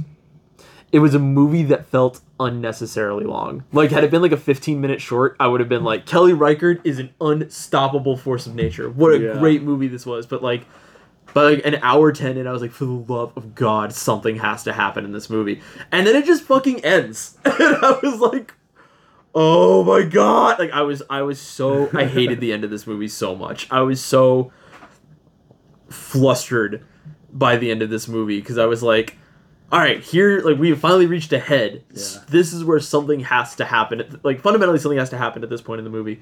it 0.92 1.00
was 1.00 1.14
a 1.16 1.20
movie 1.20 1.64
that 1.64 1.86
felt 1.88 2.22
unnecessarily 2.40 3.26
long. 3.26 3.64
Like 3.74 3.90
had 3.92 4.04
it 4.04 4.12
been 4.12 4.22
like 4.22 4.32
a 4.32 4.38
15 4.38 4.80
minute 4.80 5.02
short, 5.02 5.36
I 5.40 5.48
would 5.48 5.60
have 5.60 5.68
been 5.70 5.84
like 5.84 6.06
Kelly 6.06 6.34
Reichardt 6.34 6.82
is 6.86 7.00
an 7.00 7.10
unstoppable 7.20 8.16
force 8.18 8.46
of 8.48 8.56
nature. 8.56 8.90
What 8.90 9.14
a 9.14 9.20
Yeah. 9.20 9.34
great 9.40 9.64
movie 9.64 9.88
this 9.88 10.06
was. 10.06 10.26
But 10.28 10.42
like 10.44 10.66
by 11.34 11.44
like 11.44 11.66
an 11.66 11.76
hour 11.82 12.12
10 12.12 12.38
and 12.38 12.48
I 12.50 12.52
was 12.52 12.62
like 12.62 12.72
for 12.72 12.86
the 12.86 12.92
love 12.92 13.32
of 13.36 13.54
god 13.54 13.94
something 13.94 14.38
has 14.38 14.64
to 14.64 14.74
happen 14.74 15.06
in 15.06 15.12
this 15.12 15.30
movie. 15.30 15.62
And 15.92 16.08
then 16.08 16.16
it 16.16 16.26
just 16.26 16.44
fucking 16.44 16.84
ends. 16.84 17.38
and 17.46 17.54
I 17.62 18.00
was 18.02 18.20
like 18.20 18.54
oh 19.36 19.84
my 19.84 20.02
god. 20.04 20.58
Like 20.58 20.72
I 20.72 20.82
was 20.82 21.04
I 21.10 21.22
was 21.22 21.40
so 21.40 21.90
I 21.94 22.06
hated 22.06 22.40
the 22.40 22.52
end 22.54 22.64
of 22.64 22.70
this 22.72 22.88
movie 22.88 23.08
so 23.08 23.36
much. 23.36 23.68
I 23.72 23.82
was 23.82 24.04
so 24.04 24.52
flustered 25.90 26.84
by 27.32 27.58
the 27.58 27.72
end 27.72 27.82
of 27.82 27.90
this 27.90 28.08
movie 28.08 28.40
because 28.40 28.58
I 28.58 28.66
was 28.66 28.82
like, 28.84 29.18
all 29.72 29.80
right, 29.80 30.02
here, 30.02 30.40
like 30.42 30.58
we 30.58 30.70
have 30.70 30.80
finally 30.80 31.06
reached 31.06 31.34
a 31.34 31.40
head. 31.40 31.84
S- 31.94 32.20
This 32.30 32.54
is 32.54 32.64
where 32.64 32.80
something 32.80 33.20
has 33.22 33.56
to 33.58 33.66
happen. 33.66 34.20
Like 34.24 34.42
fundamentally, 34.42 34.80
something 34.80 34.98
has 34.98 35.10
to 35.12 35.18
happen 35.18 35.44
at 35.44 35.50
this 35.50 35.62
point 35.62 35.80
in 35.80 35.86
the 35.86 35.92
movie. 35.92 36.22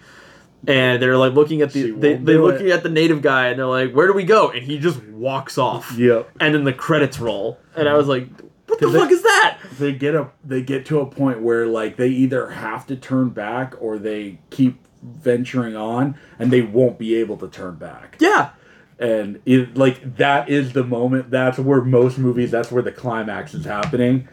And 0.67 1.01
they're 1.01 1.17
like 1.17 1.33
looking 1.33 1.61
at 1.61 1.71
the 1.73 1.91
they 1.91 2.15
they're 2.15 2.41
looking 2.41 2.67
it. 2.67 2.71
at 2.71 2.83
the 2.83 2.89
native 2.89 3.21
guy 3.21 3.47
and 3.47 3.59
they're 3.59 3.65
like, 3.65 3.91
where 3.93 4.07
do 4.07 4.13
we 4.13 4.23
go? 4.23 4.49
And 4.51 4.63
he 4.63 4.79
just 4.79 5.01
walks 5.03 5.57
off. 5.57 5.91
Yep. 5.97 6.29
And 6.39 6.55
then 6.55 6.63
the 6.63 6.73
credits 6.73 7.19
roll, 7.19 7.59
and 7.75 7.87
I 7.89 7.93
was 7.93 8.07
like, 8.07 8.27
what 8.67 8.79
the 8.79 8.87
Cause 8.87 8.95
fuck 8.95 9.11
is 9.11 9.21
that? 9.23 9.57
they 9.77 9.93
get 9.93 10.15
a 10.15 10.29
they 10.43 10.61
get 10.61 10.85
to 10.87 10.99
a 11.01 11.05
point 11.05 11.41
where 11.41 11.67
like 11.67 11.97
they 11.97 12.07
either 12.09 12.49
have 12.49 12.87
to 12.87 12.95
turn 12.95 13.29
back 13.29 13.75
or 13.79 13.99
they 13.99 14.39
keep 14.49 14.79
venturing 15.03 15.75
on 15.75 16.17
and 16.39 16.49
they 16.51 16.61
won't 16.61 16.97
be 16.97 17.15
able 17.15 17.37
to 17.37 17.47
turn 17.47 17.75
back 17.75 18.15
Yeah. 18.19 18.49
and 18.97 19.39
it 19.45 19.77
like 19.77 20.15
that 20.17 20.49
is 20.49 20.73
the 20.73 20.83
moment 20.83 21.29
that's 21.29 21.59
where 21.59 21.81
most 21.83 22.17
movies 22.17 22.49
that's 22.49 22.71
where 22.71 22.81
the 22.81 22.91
climax 22.91 23.53
is 23.53 23.65
happening 23.65 24.27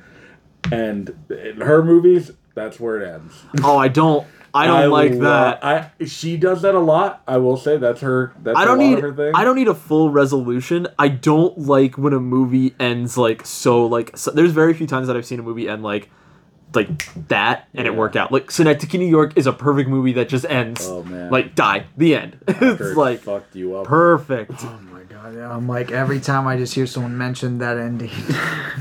and 0.71 1.15
in 1.29 1.61
her 1.61 1.83
movies 1.85 2.31
that's 2.55 2.81
where 2.81 3.01
it 3.03 3.15
ends 3.15 3.35
Oh, 3.63 3.77
I 3.77 3.89
don't. 3.89 4.27
I 4.55 4.67
don't 4.67 4.91
like 4.91 5.13
lo- 5.13 5.21
that. 5.21 5.65
i 5.65 5.91
she 6.05 6.37
does 6.37 6.61
that 6.63 6.75
a 6.75 6.79
lot 6.79 7.23
i 7.27 7.39
will 7.39 7.57
say 7.57 7.77
that's 7.79 8.01
her 8.03 8.35
that's 8.43 8.59
I 8.59 8.65
don't 8.65 8.79
need 8.79 8.99
of 8.99 9.03
her 9.03 9.15
thing 9.15 9.33
I 9.35 9.45
don't 9.45 9.57
need 9.57 9.69
a 9.69 9.75
full 9.75 10.11
resolution. 10.11 10.89
I 10.99 11.09
don't 11.09 11.57
like 11.59 11.97
when 11.97 12.13
a 12.13 12.21
movie 12.21 12.75
ends 12.79 13.17
like 13.17 13.47
so 13.47 13.87
like 13.87 14.17
so, 14.17 14.31
there's 14.31 14.53
very 14.53 14.75
few 14.75 14.87
times 14.87 15.07
that 15.07 15.17
I've 15.17 15.25
seen 15.27 15.41
a 15.41 15.43
movie 15.43 15.69
end 15.69 15.83
like 15.83 16.11
like 16.75 17.29
that 17.29 17.69
and 17.75 17.87
it 17.87 17.95
worked 17.95 18.17
out. 18.17 18.33
Like 18.33 18.51
Synecdoche, 18.51 18.95
New 18.95 19.07
York 19.07 19.35
is 19.37 19.47
a 19.47 19.53
perfect 19.53 19.91
movie 19.91 20.13
that 20.15 20.29
just 20.29 20.47
ends 20.47 20.87
Oh, 20.89 21.03
man. 21.03 21.31
like 21.31 21.55
die 21.55 21.85
the 21.97 22.15
end. 22.17 22.39
It's 22.49 22.97
like 22.97 23.21
fucked 23.21 23.55
you 23.57 23.77
up 23.77 23.87
perfect. 23.87 24.53
Oh 24.65 24.79
god! 25.23 25.35
Yeah, 25.35 25.55
I'm 25.55 25.67
like 25.69 25.91
every 25.93 26.21
time 26.21 26.47
I 26.47 26.57
just 26.57 26.75
hear 26.75 26.87
someone 26.87 27.17
mention 27.17 27.59
that 27.59 27.79
ending, 27.79 28.11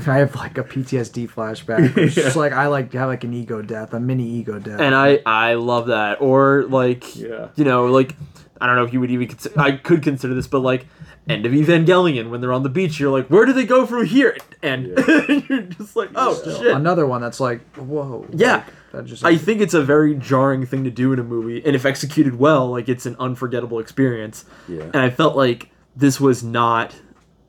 I 0.06 0.18
have 0.18 0.34
like 0.34 0.58
a 0.58 0.64
PTSD 0.64 1.30
flashback. 1.30 1.96
It's 2.02 2.14
just 2.14 2.36
like 2.36 2.52
I 2.52 2.66
like 2.68 2.92
have 2.92 3.08
like 3.08 3.24
an 3.24 3.32
ego 3.32 3.62
death, 3.62 3.92
a 3.94 4.00
mini 4.00 4.28
ego 4.28 4.58
death. 4.58 4.80
and 4.80 4.94
I 4.94 5.20
I 5.26 5.54
love 5.54 5.86
that. 5.88 6.20
Or 6.20 6.64
like 6.64 7.16
Yeah. 7.16 7.48
you 7.56 7.64
know 7.64 7.86
like 7.86 8.14
I 8.60 8.66
don't 8.66 8.76
know 8.76 8.84
if 8.84 8.92
you 8.92 9.00
would 9.00 9.10
even 9.10 9.26
consider, 9.28 9.58
I 9.60 9.72
could 9.72 10.02
consider 10.02 10.34
this, 10.34 10.46
but 10.46 10.60
like 10.60 10.86
end 11.28 11.46
of 11.46 11.52
Evangelion 11.52 12.30
when 12.30 12.40
they're 12.40 12.52
on 12.52 12.62
the 12.62 12.68
beach, 12.68 12.98
you're 13.00 13.10
like, 13.10 13.28
where 13.28 13.44
do 13.44 13.52
they 13.52 13.64
go 13.66 13.86
from 13.86 14.04
here? 14.06 14.36
And 14.62 14.86
you're 15.48 15.62
just 15.62 15.96
like, 15.96 16.10
oh 16.14 16.40
shit. 16.44 16.72
Another 16.74 17.06
one 17.06 17.20
that's 17.20 17.40
like, 17.40 17.60
whoa. 17.76 18.26
Yeah. 18.32 18.56
like, 18.56 18.66
that 18.92 19.04
just 19.06 19.24
I 19.24 19.36
think 19.36 19.60
it's 19.60 19.74
a 19.74 19.82
very 19.82 20.14
jarring 20.14 20.64
thing 20.66 20.84
to 20.84 20.90
do 20.90 21.12
in 21.12 21.18
a 21.18 21.24
movie, 21.24 21.64
and 21.64 21.74
if 21.74 21.84
executed 21.86 22.38
well, 22.38 22.68
like 22.70 22.88
it's 22.88 23.06
an 23.06 23.16
unforgettable 23.18 23.78
experience. 23.80 24.44
Yeah. 24.68 24.82
And 24.84 24.96
I 24.98 25.10
felt 25.10 25.34
like 25.36 25.70
this 25.96 26.20
was 26.20 26.42
not 26.42 26.94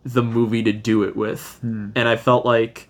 the 0.03 0.23
movie 0.23 0.63
to 0.63 0.73
do 0.73 1.03
it 1.03 1.15
with, 1.15 1.57
hmm. 1.61 1.89
and 1.95 2.07
I 2.07 2.15
felt 2.15 2.45
like 2.45 2.89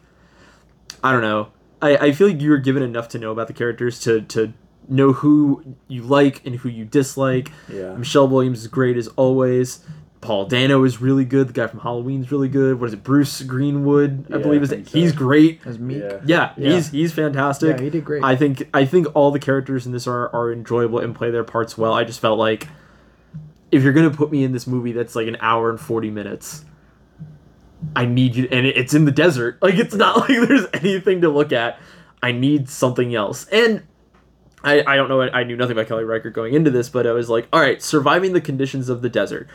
I 1.04 1.12
don't 1.12 1.22
know. 1.22 1.50
I, 1.82 1.98
I 1.98 2.12
feel 2.14 2.28
like 2.28 2.42
you 2.42 2.50
were 2.50 2.58
given 2.58 2.82
enough 2.82 3.10
to 3.10 3.20
know 3.20 3.32
about 3.32 3.48
the 3.48 3.54
characters 3.54 4.00
to 4.02 4.22
to 4.22 4.54
know 4.88 5.14
who 5.14 5.76
you 5.88 6.02
like 6.04 6.46
and 6.46 6.56
who 6.56 6.70
you 6.70 6.86
dislike. 6.86 7.52
Yeah. 7.72 7.94
Michelle 7.96 8.28
Williams 8.28 8.62
is 8.62 8.68
great 8.68 8.98
as 8.98 9.08
always. 9.10 9.80
Paul 10.22 10.46
Dano 10.46 10.86
is 10.86 11.02
really 11.02 11.26
good. 11.26 11.50
The 11.50 11.54
guy 11.54 11.68
from 11.68 11.82
Halloween's 11.82 12.32
really 12.32 12.48
good. 12.48 12.80
What 12.80 12.88
is 12.88 12.94
it? 12.94 13.04
Bruce 13.04 13.42
Greenwood, 13.42 14.28
I 14.32 14.38
Yeah, 14.38 14.42
believe 14.42 14.62
I 14.62 14.64
is 14.64 14.70
think 14.70 14.88
so. 14.88 14.98
he's 14.98 15.12
great. 15.12 15.60
as 15.66 15.78
Meek. 15.78 16.02
Yeah. 16.02 16.20
Yeah, 16.26 16.54
Yeah. 16.56 16.76
he's 16.76 16.90
he's 16.90 17.12
fantastic. 17.12 17.78
Yeah, 17.78 17.84
he 17.84 17.90
did 17.90 18.06
great. 18.06 18.24
I 18.24 18.38
think 18.38 18.70
I 18.74 18.86
think 18.86 19.08
all 19.14 19.32
the 19.32 19.40
characters 19.40 19.86
in 19.86 19.92
this 19.92 20.08
are 20.08 20.34
are 20.34 20.52
enjoyable 20.54 21.00
and 21.00 21.14
play 21.14 21.30
their 21.30 21.44
parts 21.44 21.78
well. 21.78 21.94
I 21.94 22.06
just 22.06 22.22
felt 22.22 22.40
like 22.40 22.70
if 23.74 23.84
you're 23.84 23.94
gonna 23.94 24.12
put 24.12 24.32
me 24.32 24.44
in 24.44 24.52
this 24.52 24.68
movie 24.68 24.91
that's 24.91 25.16
like 25.16 25.28
an 25.28 25.38
hour 25.41 25.70
and 25.70 25.80
forty 25.80 26.12
minutes, 26.12 26.64
I 27.95 28.06
need 28.06 28.36
you, 28.36 28.48
and 28.52 28.66
it's 28.68 28.94
in 28.94 29.06
the 29.06 29.12
desert. 29.12 29.58
Like 29.62 29.76
it's 29.76 29.95
not 29.95 30.18
like 30.30 30.48
there's 30.48 30.68
anything 30.74 31.22
to 31.22 31.30
look 31.30 31.52
at. 31.52 31.80
I 32.22 32.32
need 32.32 32.70
something 32.70 33.16
else, 33.16 33.45
and 33.48 33.84
I 34.64 34.84
I 34.84 34.95
don't 34.95 35.10
know. 35.10 35.22
I 35.22 35.44
knew 35.44 35.58
nothing 35.58 35.74
about 35.74 35.88
Kelly 35.88 36.04
Reichardt 36.04 36.34
going 36.34 36.54
into 36.54 36.70
this, 36.70 36.88
but 36.88 37.08
I 37.08 37.12
was 37.12 37.30
like, 37.30 37.48
all 37.52 37.60
right, 37.60 37.82
surviving 37.82 38.34
the 38.34 38.41
conditions 38.41 38.90
of 38.90 39.02
the 39.02 39.10
desert, 39.10 39.50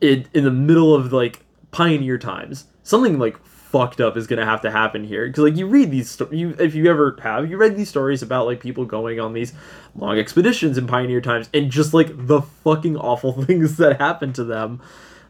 in 0.00 0.26
in 0.32 0.44
the 0.44 0.52
middle 0.52 0.94
of 0.94 1.12
like 1.12 1.44
pioneer 1.72 2.18
times, 2.18 2.66
something 2.84 3.18
like 3.18 3.36
fucked 3.74 4.00
up 4.00 4.16
is 4.16 4.28
gonna 4.28 4.44
have 4.44 4.60
to 4.60 4.70
happen 4.70 5.02
here. 5.02 5.26
Because 5.26 5.42
like 5.42 5.56
you 5.56 5.66
read 5.66 5.90
these 5.90 6.08
sto- 6.08 6.30
you 6.30 6.54
if 6.60 6.76
you 6.76 6.88
ever 6.88 7.16
have 7.20 7.50
you 7.50 7.56
read 7.56 7.76
these 7.76 7.88
stories 7.88 8.22
about 8.22 8.46
like 8.46 8.60
people 8.60 8.84
going 8.84 9.18
on 9.18 9.32
these 9.32 9.52
long 9.96 10.16
expeditions 10.16 10.78
in 10.78 10.86
pioneer 10.86 11.20
times 11.20 11.50
and 11.52 11.72
just 11.72 11.92
like 11.92 12.08
the 12.28 12.40
fucking 12.40 12.96
awful 12.96 13.32
things 13.46 13.76
that 13.78 14.00
happen 14.00 14.32
to 14.34 14.44
them 14.44 14.80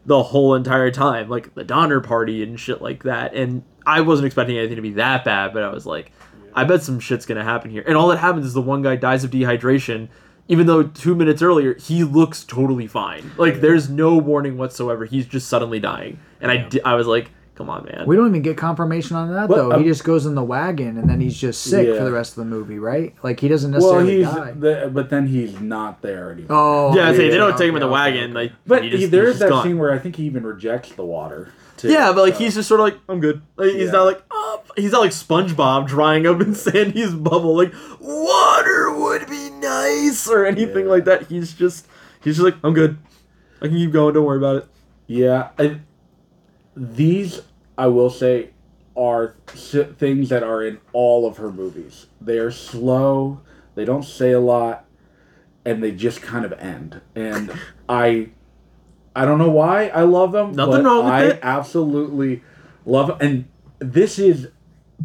the 0.05 0.21
whole 0.21 0.53
entire 0.53 0.91
time 0.91 1.27
like 1.27 1.55
the 1.55 1.63
Donner 1.63 1.99
party 2.01 2.43
and 2.43 2.59
shit 2.59 2.83
like 2.83 3.01
that. 3.01 3.33
And 3.33 3.63
I 3.83 4.01
wasn't 4.01 4.27
expecting 4.27 4.59
anything 4.59 4.75
to 4.75 4.81
be 4.83 4.93
that 4.93 5.25
bad 5.25 5.51
but 5.51 5.63
I 5.63 5.69
was 5.69 5.87
like 5.87 6.11
I 6.53 6.65
bet 6.65 6.83
some 6.83 6.99
shit's 6.99 7.25
gonna 7.25 7.43
happen 7.43 7.71
here. 7.71 7.83
And 7.87 7.97
all 7.97 8.09
that 8.09 8.19
happens 8.19 8.45
is 8.45 8.53
the 8.53 8.61
one 8.61 8.83
guy 8.83 8.95
dies 8.95 9.23
of 9.23 9.31
dehydration 9.31 10.07
even 10.47 10.67
though 10.67 10.83
two 10.83 11.15
minutes 11.15 11.41
earlier 11.41 11.73
he 11.79 12.03
looks 12.03 12.43
totally 12.43 12.85
fine. 12.85 13.31
Like 13.37 13.59
there's 13.59 13.89
no 13.89 14.17
warning 14.17 14.55
whatsoever. 14.55 15.05
He's 15.05 15.25
just 15.25 15.47
suddenly 15.47 15.79
dying. 15.79 16.19
And 16.39 16.51
I 16.51 16.57
di- 16.57 16.83
I 16.83 16.93
was 16.93 17.07
like 17.07 17.31
come 17.55 17.69
on 17.69 17.85
man 17.85 18.03
We 18.05 18.15
don't 18.17 18.27
even 18.27 18.41
get 18.41 18.57
confirmation 18.57 19.15
on 19.15 19.31
that 19.33 19.47
Well, 19.49 19.69
though. 19.69 19.75
um, 19.75 19.81
he 19.83 19.87
just 19.89 20.03
goes 20.03 20.25
in 20.25 20.35
the 20.35 20.43
wagon 20.43 20.97
and 20.97 21.09
then 21.09 21.21
he's 21.21 21.37
just 21.37 21.61
sick 21.63 21.87
Yeah. 21.87 21.97
for 21.97 22.03
the 22.03 22.11
rest 22.11 22.31
of 22.33 22.37
the 22.43 22.45
movie, 22.45 22.79
right? 22.79 23.15
Like 23.23 23.39
he 23.39 23.47
doesn't 23.47 23.71
Well, 23.71 23.79
necessarily 23.79 24.17
he's 24.17 24.27
die. 24.27 24.51
the, 24.51 24.91
but 24.93 25.09
then 25.09 25.27
he's 25.27 25.59
not 25.61 26.01
there 26.01 26.31
anymore. 26.31 26.47
oh, 26.57 26.95
yeah, 26.95 27.09
I 27.09 27.15
say, 27.15 27.29
they 27.29 27.37
don't 27.37 27.57
take 27.57 27.69
him 27.69 27.75
in 27.75 27.81
the 27.81 27.87
wagon. 27.87 28.33
Like, 28.33 28.51
but 28.67 28.83
he 28.83 28.89
just- 28.89 29.01
he, 29.03 29.07
there 29.07 29.21
he's 29.27 29.35
is 29.35 29.39
just 29.39 29.49
that 29.49 29.49
gone. 29.49 29.63
scene 29.65 29.77
where 29.79 29.91
I 29.91 29.97
think 29.99 30.17
he 30.17 30.25
even 30.25 30.43
rejects 30.45 30.91
the 30.93 31.05
water. 31.05 31.53
Too, 31.77 31.89
Yeah, 31.91 32.11
but 32.13 32.21
like 32.23 32.33
so- 32.33 32.39
he's 32.39 32.55
just 32.55 32.67
sort 32.67 32.79
of 32.81 32.85
like, 32.85 32.97
I'm 33.09 33.19
good. 33.19 33.41
Like, 33.57 33.71
he's 33.71 33.85
Yeah. 33.85 33.91
not 33.91 34.03
like, 34.03 34.23
oh, 34.31 34.61
he's 34.77 34.91
not 34.91 35.01
like 35.01 35.11
SpongeBob 35.11 35.87
drying 35.87 36.25
up 36.27 36.41
in 36.41 36.53
Sandy's 36.55 37.13
bubble. 37.13 37.55
Like 37.55 37.73
water 38.01 38.93
would 38.97 39.27
be 39.29 39.49
nice 39.49 40.27
or 40.29 40.45
anything 40.45 40.85
Yeah. 40.85 40.91
like 40.91 41.05
that. 41.05 41.27
He's 41.27 41.53
just, 41.53 41.87
he's 42.23 42.35
just 42.35 42.45
like, 42.45 42.55
I'm 42.63 42.73
good. 42.73 42.97
I 43.61 43.67
can 43.67 43.75
keep 43.77 43.91
going. 43.91 44.13
Don't 44.13 44.25
worry 44.25 44.37
about 44.37 44.57
it. 44.57 44.67
Yeah, 45.07 45.49
I, 45.59 45.79
these 46.75 47.41
I 47.77 47.87
will 47.87 48.09
say 48.09 48.51
are 48.95 49.35
things 49.47 50.29
that 50.29 50.43
are 50.43 50.63
in 50.63 50.79
all 50.93 51.27
of 51.27 51.37
her 51.37 51.51
movies. 51.51 52.07
They 52.21 52.37
are 52.37 52.51
slow. 52.51 53.41
They 53.75 53.83
don't 53.83 54.03
say 54.05 54.31
a 54.31 54.39
lot, 54.39 54.85
and 55.65 55.83
they 55.83 55.91
just 55.91 56.21
kind 56.21 56.45
of 56.45 56.53
end. 56.53 57.01
And 57.13 57.51
I, 57.89 58.29
I 59.13 59.25
don't 59.25 59.37
know 59.37 59.49
why 59.49 59.87
I 59.87 60.03
love 60.03 60.31
them. 60.31 60.53
Nothing 60.53 60.83
but 60.83 60.85
wrong 60.85 61.03
with 61.05 61.13
I 61.13 61.23
it. 61.25 61.39
absolutely 61.41 62.41
love. 62.85 63.17
And 63.21 63.45
this 63.79 64.17
is. 64.17 64.49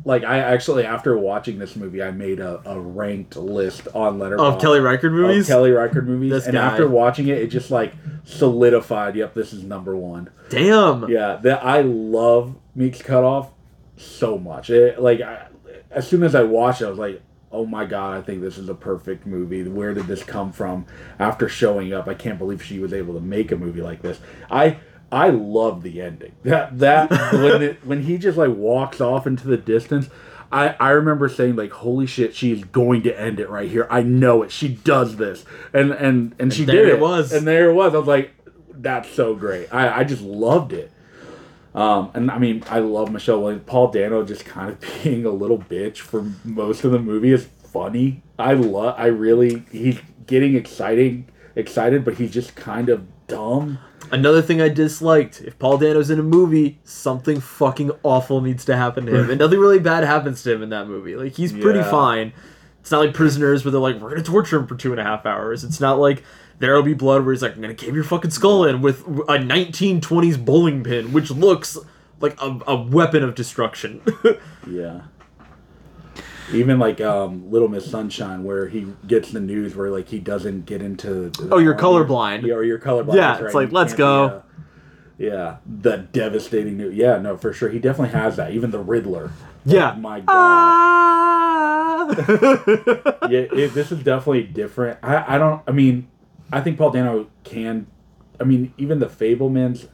Like 0.05 0.25
I 0.25 0.39
actually, 0.39 0.85
after 0.85 1.17
watching 1.19 1.59
this 1.59 1.77
movie, 1.77 2.03
I 2.03 2.11
made 2.11 2.41
a, 2.41 2.63
a 2.65 2.79
ranked 2.81 3.37
list 3.37 3.87
on 3.95 4.19
Letterboxd 4.19 4.55
Of 4.55 4.61
Kelly 4.61 4.81
Record 4.81 5.13
movies. 5.13 5.43
of 5.43 5.49
Kelly 5.49 5.73
Record 5.73 6.07
movies, 6.09 6.31
This 6.31 6.45
and 6.47 6.55
guy. 6.55 6.65
after 6.65 6.89
watching 6.89 7.29
it, 7.29 7.39
it 7.39 7.49
just 7.49 7.71
like 7.71 7.93
solidified. 8.25 9.17
Yep, 9.17 9.35
this 9.35 9.53
is 9.53 9.63
number 9.63 9.95
one. 9.97 10.31
Damn. 10.49 11.09
Yeah, 11.09 11.37
that 11.43 11.63
I 11.65 11.83
love 11.83 12.55
Meek's 12.75 13.03
Cutoff 13.03 13.51
so 13.97 14.39
much. 14.39 14.71
It, 14.71 15.01
like 15.01 15.21
I, 15.21 15.49
as 15.91 16.09
soon 16.09 16.23
as 16.23 16.35
I 16.35 16.45
watched 16.45 16.81
it, 16.81 16.87
I 16.87 16.91
was 16.91 16.99
like, 16.99 17.21
"Oh 17.53 17.67
my 17.67 17.85
god, 17.85 18.17
I 18.17 18.23
think 18.23 18.41
this 18.41 18.57
is 18.59 18.69
a 18.69 18.75
perfect 18.75 19.27
movie. 19.27 19.63
Where 19.65 19.93
did 19.93 20.07
this 20.07 20.23
come 20.23 20.53
from?" 20.53 20.87
After 21.19 21.49
showing 21.49 21.93
up, 21.93 22.09
I 22.09 22.15
can't 22.15 22.39
believe 22.39 22.63
she 22.63 22.79
was 22.79 22.93
able 22.95 23.15
to 23.15 23.21
make 23.21 23.53
a 23.53 23.57
movie 23.57 23.83
like 23.83 24.01
this. 24.03 24.19
I 24.51 24.79
I 25.13 25.31
love 25.31 25.83
the 25.83 26.01
ending. 26.01 26.33
That 26.45 26.79
that 26.79 27.11
when 27.33 27.63
it, 27.63 27.79
when 27.85 28.03
he 28.03 28.19
just 28.19 28.39
like 28.39 28.55
walks 28.55 29.01
off 29.01 29.27
into 29.27 29.47
the 29.47 29.57
distance. 29.57 30.09
I, 30.53 30.75
I 30.81 30.91
remember 30.91 31.29
saying 31.29 31.55
like 31.55 31.71
holy 31.71 32.07
shit 32.07 32.35
she's 32.35 32.65
going 32.65 33.05
to 33.05 33.17
end 33.17 33.39
it 33.39 33.49
right 33.49 33.71
here 33.71 33.87
I 33.89 34.03
know 34.03 34.43
it 34.43 34.51
she 34.51 34.67
does 34.67 35.15
this 35.15 35.45
and 35.73 35.93
and 35.93 36.35
and 36.41 36.53
she 36.53 36.65
there 36.65 36.87
did 36.87 36.95
it 36.95 37.01
was. 37.01 37.33
and 37.33 37.47
there 37.47 37.71
it 37.71 37.75
was 37.75 37.95
I 37.95 37.99
was 37.99 38.09
like 38.09 38.33
that's 38.69 39.09
so 39.11 39.37
great 39.37 39.73
I, 39.73 40.01
I 40.01 40.03
just 40.03 40.23
loved 40.23 40.73
it 40.73 40.91
um, 41.75 42.11
and 42.15 42.31
I 42.31 42.39
mean, 42.39 42.65
I 42.69 42.81
love 42.81 43.13
Michelle 43.13 43.41
Williams. 43.41 43.63
Paul 43.67 43.91
Dano 43.91 44.25
just 44.25 44.45
kind 44.45 44.71
of 44.71 44.81
being 45.05 45.25
a 45.25 45.31
little 45.31 45.59
bitch 45.59 45.99
for 45.99 46.33
most 46.45 46.85
of 46.85 46.93
the 46.93 46.99
movie 46.99 47.33
is 47.33 47.49
funny. 47.73 48.23
I 48.39 48.55
love. 48.55 48.95
I 48.99 49.07
really. 49.07 49.65
He's 49.71 49.99
getting 50.27 50.57
exciting, 50.57 51.29
excited, 51.55 52.05
but 52.05 52.15
he's 52.15 52.33
just 52.33 52.57
kind 52.57 52.89
of 52.89 53.07
dumb. 53.27 53.79
Another 54.13 54.43
thing 54.43 54.61
I 54.61 54.69
disliked: 54.69 55.41
if 55.43 55.59
Paul 55.59 55.79
Dano's 55.79 56.11
in 56.11 56.19
a 56.19 56.23
movie, 56.23 56.79
something 56.85 57.41
fucking 57.41 57.93
awful 58.03 58.41
needs 58.41 58.65
to 58.67 58.77
happen 58.77 59.07
to 59.07 59.15
him, 59.17 59.31
and 59.31 59.39
nothing 59.39 59.59
really 59.59 59.79
bad 59.79 60.05
happens 60.05 60.43
to 60.43 60.53
him 60.53 60.63
in 60.63 60.71
that 60.71 60.89
movie. 60.89 61.17
Like 61.17 61.35
he's 61.35 61.53
pretty 61.53 61.79
Yeah. 61.81 61.91
fine. 61.91 62.33
It's 62.81 62.91
not 62.91 63.01
like 63.01 63.15
Prisoners 63.15 63.65
where 63.65 63.73
they're 63.73 63.81
like, 63.81 64.01
we're 64.01 64.11
gonna 64.11 64.23
torture 64.23 64.57
him 64.59 64.67
for 64.67 64.75
two 64.75 64.91
and 64.93 65.01
a 65.01 65.05
half 65.05 65.27
hours. 65.27 65.65
It's 65.65 65.81
not 65.81 65.99
like 65.99 66.23
There'll 66.61 66.83
Be 66.83 66.95
Blood 66.95 67.25
where 67.25 67.33
he's 67.35 67.43
like, 67.43 67.55
I'm 67.55 67.61
gonna 67.61 67.75
cave 67.75 67.95
your 67.95 68.05
fucking 68.05 68.31
skull 68.31 68.65
in 68.65 68.81
with 68.81 69.01
a 69.07 69.39
1920s 69.39 70.43
bowling 70.45 70.83
pin, 70.83 71.13
which 71.13 71.31
looks 71.31 71.77
like 72.21 72.41
a, 72.41 72.59
a 72.67 72.77
weapon 72.77 73.23
of 73.23 73.35
destruction. 73.35 74.01
Yeah. 74.71 75.01
Even 76.53 76.79
like 76.79 77.01
um, 77.01 77.51
Little 77.51 77.69
Miss 77.69 77.89
Sunshine, 77.91 78.43
where 78.45 78.67
he 78.69 78.87
gets 79.07 79.31
the 79.31 79.41
news 79.41 79.77
where 79.77 79.91
like 79.91 80.09
he 80.09 80.19
doesn't 80.19 80.67
get 80.67 80.83
into. 80.83 81.31
the 81.31 81.49
Oh, 81.53 81.59
you're 81.59 81.75
colorblind. 81.77 82.43
Yeah, 82.43 82.55
or 82.55 82.65
you're 82.65 82.79
colorblind. 82.79 83.15
Yeah, 83.15 83.33
that's 83.35 83.43
it's 83.47 83.55
like, 83.55 83.69
You 83.71 83.75
let's 83.75 83.93
be, 83.93 83.99
go. 83.99 84.25
uh, 84.25 84.43
yeah, 85.19 85.57
the 85.67 85.99
devastating 85.99 86.77
news. 86.79 86.95
Yeah, 86.97 87.19
no, 87.19 87.37
for 87.37 87.53
sure. 87.53 87.69
He 87.69 87.79
definitely 87.79 88.19
has 88.19 88.37
that. 88.37 88.53
Even 88.53 88.71
the 88.71 88.79
Riddler. 88.81 89.31
yeah. 89.65 89.95
My 89.99 90.21
God. 90.21 90.27
Ah! 90.31 92.07
yeah, 93.29 93.47
it, 93.53 93.75
this 93.75 93.93
is 93.93 94.03
definitely 94.03 94.43
different. 94.45 94.99
I, 95.03 95.37
I 95.37 95.39
don't. 95.39 95.63
I 95.67 95.73
mean, 95.73 96.09
I 96.53 96.61
think 96.61 96.79
Paul 96.79 96.91
Dano 96.91 97.29
can. 97.45 97.87
I 98.41 98.45
mean, 98.45 98.73
even 98.79 98.99
the 98.99 99.07
Fabelmans. 99.07 99.89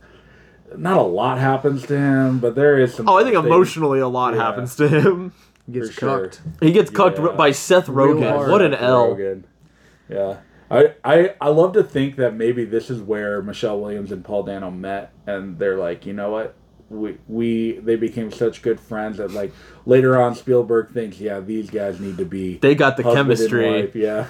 Not 0.76 0.96
a 0.98 1.02
lot 1.02 1.38
happens 1.38 1.86
to 1.86 1.96
him, 1.96 2.40
but 2.40 2.54
there 2.56 2.78
is 2.78 2.92
some. 2.94 3.08
oh, 3.08 3.16
I 3.18 3.22
think 3.22 3.34
things- 3.34 3.46
emotionally 3.46 4.00
a 4.00 4.08
lot 4.08 4.34
Yeah. 4.34 4.42
happens 4.42 4.74
to 4.76 4.88
him. 4.88 5.32
He 5.66 5.72
gets 5.72 5.88
For 5.88 5.92
sure. 6.00 6.20
cucked. 6.28 6.40
He 6.60 6.72
gets 6.72 6.90
cucked 6.90 7.18
Yeah. 7.18 7.28
by 7.36 7.50
Seth 7.50 7.86
Rogen. 7.88 8.48
What 8.48 8.62
an 8.62 8.74
L. 8.74 9.14
Rogen. 9.16 9.42
Yeah. 10.08 10.36
I, 10.70 10.94
I 11.04 11.34
I 11.40 11.48
love 11.48 11.72
to 11.74 11.82
think 11.84 12.16
that 12.16 12.34
maybe 12.34 12.64
this 12.64 12.90
is 12.90 13.00
where 13.00 13.40
Michelle 13.42 13.80
Williams 13.80 14.10
and 14.10 14.24
Paul 14.24 14.42
Dano 14.44 14.70
met 14.70 15.12
and 15.26 15.58
they're 15.58 15.76
like, 15.78 16.06
you 16.06 16.12
know 16.12 16.30
what? 16.30 16.54
We 16.90 17.18
we 17.28 17.72
they 17.78 17.96
became 17.96 18.30
such 18.32 18.62
good 18.62 18.78
friends 18.80 19.18
that 19.18 19.32
like 19.32 19.52
later 19.86 20.20
on 20.20 20.34
Spielberg 20.34 20.90
thinks, 20.90 21.18
yeah, 21.20 21.38
these 21.40 21.70
guys 21.70 22.00
need 22.00 22.16
to 22.18 22.24
be 22.24 22.58
They 22.58 22.74
got 22.74 22.96
the 22.96 23.02
chemistry. 23.04 23.82
wife, 23.82 23.94
Yeah. 23.96 24.26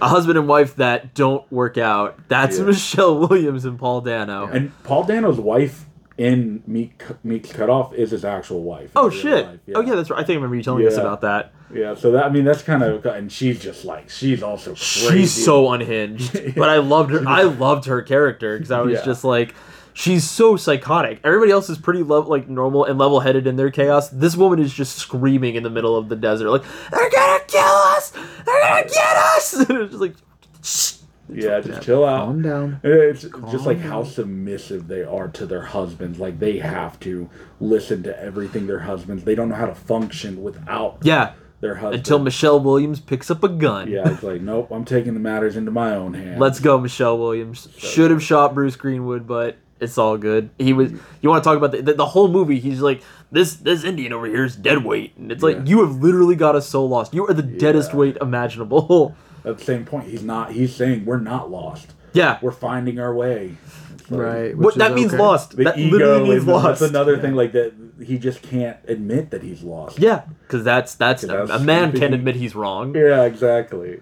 A 0.00 0.08
husband 0.08 0.36
and 0.38 0.46
wife 0.46 0.76
that 0.76 1.14
don't 1.14 1.50
work 1.50 1.78
out. 1.78 2.18
That's 2.28 2.58
Yeah. 2.58 2.64
Michelle 2.66 3.18
Williams 3.26 3.64
and 3.64 3.78
Paul 3.78 4.02
Dano. 4.02 4.46
And 4.46 4.72
Paul 4.84 5.04
Dano's 5.04 5.38
wife 5.40 5.86
in 6.18 6.62
Meek 6.66 7.02
Meek's 7.24 7.52
Cutoff 7.52 7.92
is 7.94 8.10
his 8.10 8.24
actual 8.24 8.62
wife. 8.62 8.90
Oh 8.96 9.10
shit! 9.10 9.46
life, 9.46 9.60
Oh 9.74 9.80
yeah, 9.80 9.94
that's 9.94 10.10
right. 10.10 10.18
I 10.20 10.24
think 10.24 10.34
I 10.34 10.36
remember 10.36 10.56
you 10.56 10.62
telling 10.62 10.86
us 10.86 10.96
about 10.96 11.20
that. 11.22 11.52
Yeah, 11.74 11.94
so 11.94 12.12
that 12.12 12.24
I 12.24 12.28
mean 12.30 12.44
that's 12.44 12.62
kind 12.62 12.82
of 12.82 13.04
and 13.06 13.30
she's 13.30 13.60
just 13.60 13.84
like 13.84 14.08
she's 14.08 14.42
also 14.42 14.70
crazy. 14.70 15.10
She's 15.20 15.44
so 15.44 15.70
unhinged, 15.72 16.54
but 16.56 16.68
I 16.68 16.76
loved 16.78 17.10
her. 17.10 17.22
I 17.26 17.42
loved 17.42 17.86
her 17.86 18.02
character 18.02 18.56
because 18.56 18.70
I 18.70 18.80
was 18.80 18.94
Yeah. 18.94 19.04
just 19.04 19.24
like, 19.24 19.54
she's 19.92 20.24
so 20.24 20.56
psychotic. 20.56 21.20
Everybody 21.24 21.50
else 21.50 21.68
is 21.68 21.76
pretty 21.76 22.02
level, 22.02 22.30
like 22.30 22.48
normal 22.48 22.84
and 22.84 22.98
level 22.98 23.20
headed 23.20 23.46
in 23.46 23.56
their 23.56 23.70
chaos. 23.70 24.08
This 24.08 24.36
woman 24.36 24.58
is 24.58 24.72
just 24.72 24.96
screaming 24.96 25.56
in 25.56 25.64
the 25.64 25.70
middle 25.70 25.96
of 25.96 26.08
the 26.08 26.16
desert, 26.16 26.50
like 26.50 26.62
they're 26.90 27.10
gonna 27.10 27.44
kill 27.46 27.60
us, 27.62 28.10
they're 28.44 28.60
gonna 28.62 28.88
get 28.88 29.16
us. 29.16 29.54
And 29.68 29.78
it's 29.82 29.90
just 29.90 30.00
like, 30.00 30.14
shh, 30.62 30.92
Yeah, 31.28 31.60
just 31.60 31.82
chill 31.82 32.04
out. 32.04 32.26
Calm 32.26 32.42
down. 32.42 32.80
It's 32.82 33.22
just 33.50 33.66
like 33.66 33.78
how 33.80 34.04
submissive 34.04 34.88
they 34.88 35.02
are 35.02 35.28
to 35.28 35.46
their 35.46 35.62
husbands. 35.62 36.18
Like 36.18 36.38
they 36.38 36.58
have 36.58 36.98
to 37.00 37.28
listen 37.60 38.02
to 38.04 38.22
everything 38.22 38.66
their 38.66 38.80
husbands. 38.80 39.24
They 39.24 39.34
don't 39.34 39.48
know 39.48 39.54
how 39.56 39.66
to 39.66 39.74
function 39.74 40.42
without 40.42 40.98
Yeah. 41.02 41.32
their 41.60 41.74
husband. 41.76 41.94
Until 41.96 42.18
Michelle 42.20 42.60
Williams 42.60 43.00
picks 43.00 43.30
up 43.30 43.42
a 43.42 43.48
gun. 43.48 43.88
yeah, 43.90 44.08
it's 44.08 44.22
like 44.22 44.40
nope. 44.40 44.68
I'm 44.70 44.84
taking 44.84 45.14
the 45.14 45.20
matters 45.20 45.56
into 45.56 45.70
my 45.70 45.94
own 45.94 46.14
hands. 46.14 46.38
Let's 46.38 46.60
go, 46.60 46.78
Michelle 46.78 47.18
Williams. 47.18 47.68
Should 47.76 48.10
have 48.10 48.22
shot 48.22 48.54
Bruce 48.54 48.76
Greenwood, 48.76 49.26
but 49.26 49.56
it's 49.80 49.98
all 49.98 50.16
good. 50.16 50.50
He 50.58 50.72
was. 50.72 50.92
You 51.20 51.28
want 51.28 51.42
to 51.42 51.48
talk 51.48 51.56
about 51.56 51.72
the, 51.72 51.82
the 51.82 51.94
the 51.94 52.06
whole 52.06 52.28
movie? 52.28 52.60
He's 52.60 52.80
like 52.80 53.02
this 53.32 53.54
this 53.56 53.84
Indian 53.84 54.12
over 54.12 54.26
here 54.26 54.44
is 54.44 54.54
dead 54.56 54.84
weight, 54.84 55.16
and 55.16 55.30
it's 55.32 55.42
like 55.42 55.66
you 55.66 55.80
have 55.84 55.96
literally 56.02 56.36
got 56.36 56.54
us 56.56 56.68
so 56.68 56.84
lost. 56.84 57.12
You 57.14 57.26
are 57.26 57.34
the 57.34 57.42
deadest 57.42 57.90
Yeah. 57.90 57.96
weight 57.96 58.16
imaginable. 58.20 59.14
At 59.46 59.58
the 59.58 59.64
same 59.64 59.84
point, 59.84 60.08
he's 60.08 60.22
not. 60.24 60.52
He's 60.52 60.74
saying 60.74 61.04
we're 61.06 61.20
not 61.20 61.50
lost. 61.50 61.94
yeah. 62.12 62.38
We're 62.42 62.50
finding 62.50 62.98
our 62.98 63.14
way. 63.14 63.56
It's 63.94 64.10
like- 64.10 64.20
Right. 64.20 64.56
What 64.56 64.66
which 64.66 64.74
that 64.76 64.90
is 64.90 64.94
means 64.96 65.14
okay. 65.14 65.22
lost. 65.22 65.56
The 65.56 65.64
that 65.64 65.78
ego 65.78 65.96
literally 65.96 66.28
means 66.30 66.42
is 66.42 66.46
lost. 66.48 66.80
that's 66.80 66.90
another 66.90 67.18
thing 67.18 67.34
like 67.34 67.52
that. 67.52 67.72
He 68.04 68.18
just 68.18 68.42
can't 68.42 68.76
admit 68.88 69.30
that 69.30 69.42
he's 69.42 69.62
lost. 69.62 69.98
Yeah, 69.98 70.22
because 70.42 70.64
that's 70.64 70.94
that's, 70.96 71.24
a, 71.24 71.44
a 71.44 71.58
man 71.60 71.92
can't 71.92 72.12
admit 72.14 72.36
he's 72.36 72.54
wrong. 72.54 72.94
Yeah, 72.94 73.22
exactly. 73.24 74.00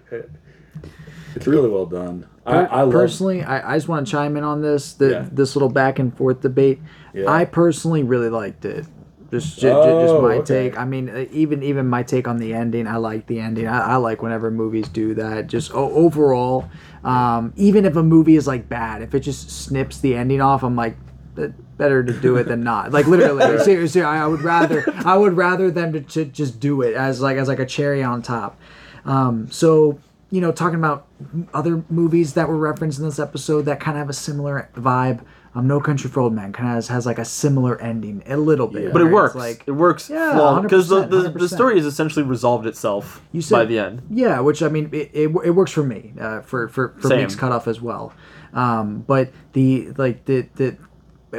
It's 1.35 1.47
really 1.47 1.69
well 1.69 1.85
done. 1.85 2.27
I, 2.45 2.57
I 2.65 2.81
love. 2.83 2.91
personally, 2.93 3.41
I, 3.43 3.73
I 3.73 3.77
just 3.77 3.87
want 3.87 4.05
to 4.05 4.11
chime 4.11 4.37
in 4.37 4.43
on 4.43 4.61
this 4.61 4.93
the, 4.93 5.09
Yeah. 5.09 5.25
this 5.31 5.55
little 5.55 5.69
back 5.69 5.97
and 5.99 6.15
forth 6.15 6.41
debate. 6.41 6.79
Yeah. 7.13 7.29
I 7.29 7.45
personally 7.45 8.03
really 8.03 8.29
liked 8.29 8.65
it. 8.65 8.85
Just, 9.39 9.59
ju- 9.59 9.69
ju- 9.69 9.99
just 10.01 10.13
Oh, 10.13 10.21
my 10.21 10.35
okay. 10.35 10.69
take. 10.69 10.77
I 10.77 10.85
mean, 10.85 11.27
even 11.31 11.63
even 11.63 11.87
my 11.87 12.03
take 12.03 12.27
on 12.27 12.37
the 12.37 12.53
ending. 12.53 12.87
I 12.87 12.97
like 12.97 13.27
the 13.27 13.39
ending. 13.39 13.67
I, 13.67 13.93
I 13.93 13.95
like 13.97 14.21
whenever 14.21 14.49
movies 14.51 14.87
do 14.87 15.13
that. 15.15 15.47
Just 15.47 15.73
o- 15.73 15.91
overall, 15.91 16.69
um, 17.03 17.53
even 17.55 17.85
if 17.85 17.95
a 17.95 18.03
movie 18.03 18.35
is 18.35 18.47
like 18.47 18.69
bad, 18.69 19.01
if 19.01 19.13
it 19.13 19.21
just 19.21 19.49
snips 19.49 19.99
the 19.99 20.15
ending 20.15 20.41
off, 20.41 20.63
I'm 20.63 20.75
like, 20.75 20.95
"Eh, 21.37 21.47
better 21.77 22.03
to 22.03 22.13
do 22.13 22.37
it 22.37 22.45
than 22.47 22.63
not. 22.63 22.91
Like 22.95 23.07
literally, 23.07 23.59
seriously, 23.63 24.01
I, 24.01 24.23
I 24.23 24.27
would 24.27 24.41
rather 24.41 24.83
I 25.05 25.17
would 25.17 25.33
rather 25.33 25.69
them 25.71 25.91
to, 25.93 26.01
to 26.01 26.25
just 26.25 26.59
do 26.59 26.81
it 26.81 26.95
as 26.95 27.19
like 27.21 27.37
as 27.37 27.47
like 27.47 27.59
a 27.59 27.65
cherry 27.65 28.01
on 28.03 28.21
top. 28.21 28.57
Um, 29.05 29.51
so 29.51 29.99
you 30.31 30.41
know, 30.41 30.51
talking 30.51 30.79
about 30.79 31.05
other 31.53 31.83
movies 31.89 32.33
that 32.33 32.47
were 32.49 32.57
referenced 32.57 32.99
in 32.99 33.05
this 33.05 33.19
episode 33.19 33.63
that 33.65 33.79
kind 33.79 33.95
of 33.97 33.99
have 33.99 34.09
a 34.09 34.13
similar 34.13 34.69
vibe. 34.75 35.21
Um, 35.55 35.67
No 35.67 35.79
Country 35.79 36.09
for 36.09 36.19
Old 36.19 36.33
Men 36.33 36.51
kind 36.51 36.67
of 36.67 36.75
has, 36.75 36.89
has 36.89 37.05
like 37.05 37.17
a 37.17 37.25
similar 37.25 37.81
ending, 37.81 38.21
a 38.27 38.35
little 38.35 38.67
bit. 38.67 38.91
But 38.91 39.01
it 39.01 39.05
right? 39.05 39.13
works. 39.13 39.35
It's 39.35 39.39
like 39.39 39.63
it 39.65 39.71
works 39.71 40.09
Yeah, 40.09 40.59
because 40.61 40.89
the, 40.89 41.05
the, 41.05 41.29
the 41.29 41.47
story 41.47 41.77
has 41.77 41.85
essentially 41.85 42.25
resolved 42.25 42.67
itself 42.67 43.21
you 43.31 43.41
said, 43.41 43.55
by 43.55 43.65
the 43.65 43.79
end. 43.79 44.01
Yeah, 44.09 44.41
which 44.41 44.61
I 44.61 44.67
mean, 44.67 44.89
it, 44.91 45.11
it, 45.13 45.35
it 45.45 45.51
works 45.51 45.71
for 45.71 45.83
me. 45.83 46.13
Uh, 46.19 46.41
for 46.41 46.67
for 46.67 46.89
for 46.99 47.07
Same. 47.07 47.21
Meek's 47.21 47.35
Cutoff 47.35 47.67
as 47.67 47.79
well. 47.79 48.13
Um, 48.53 49.01
but 49.07 49.31
the 49.53 49.91
like 49.97 50.25
the 50.25 50.47
the 50.55 50.77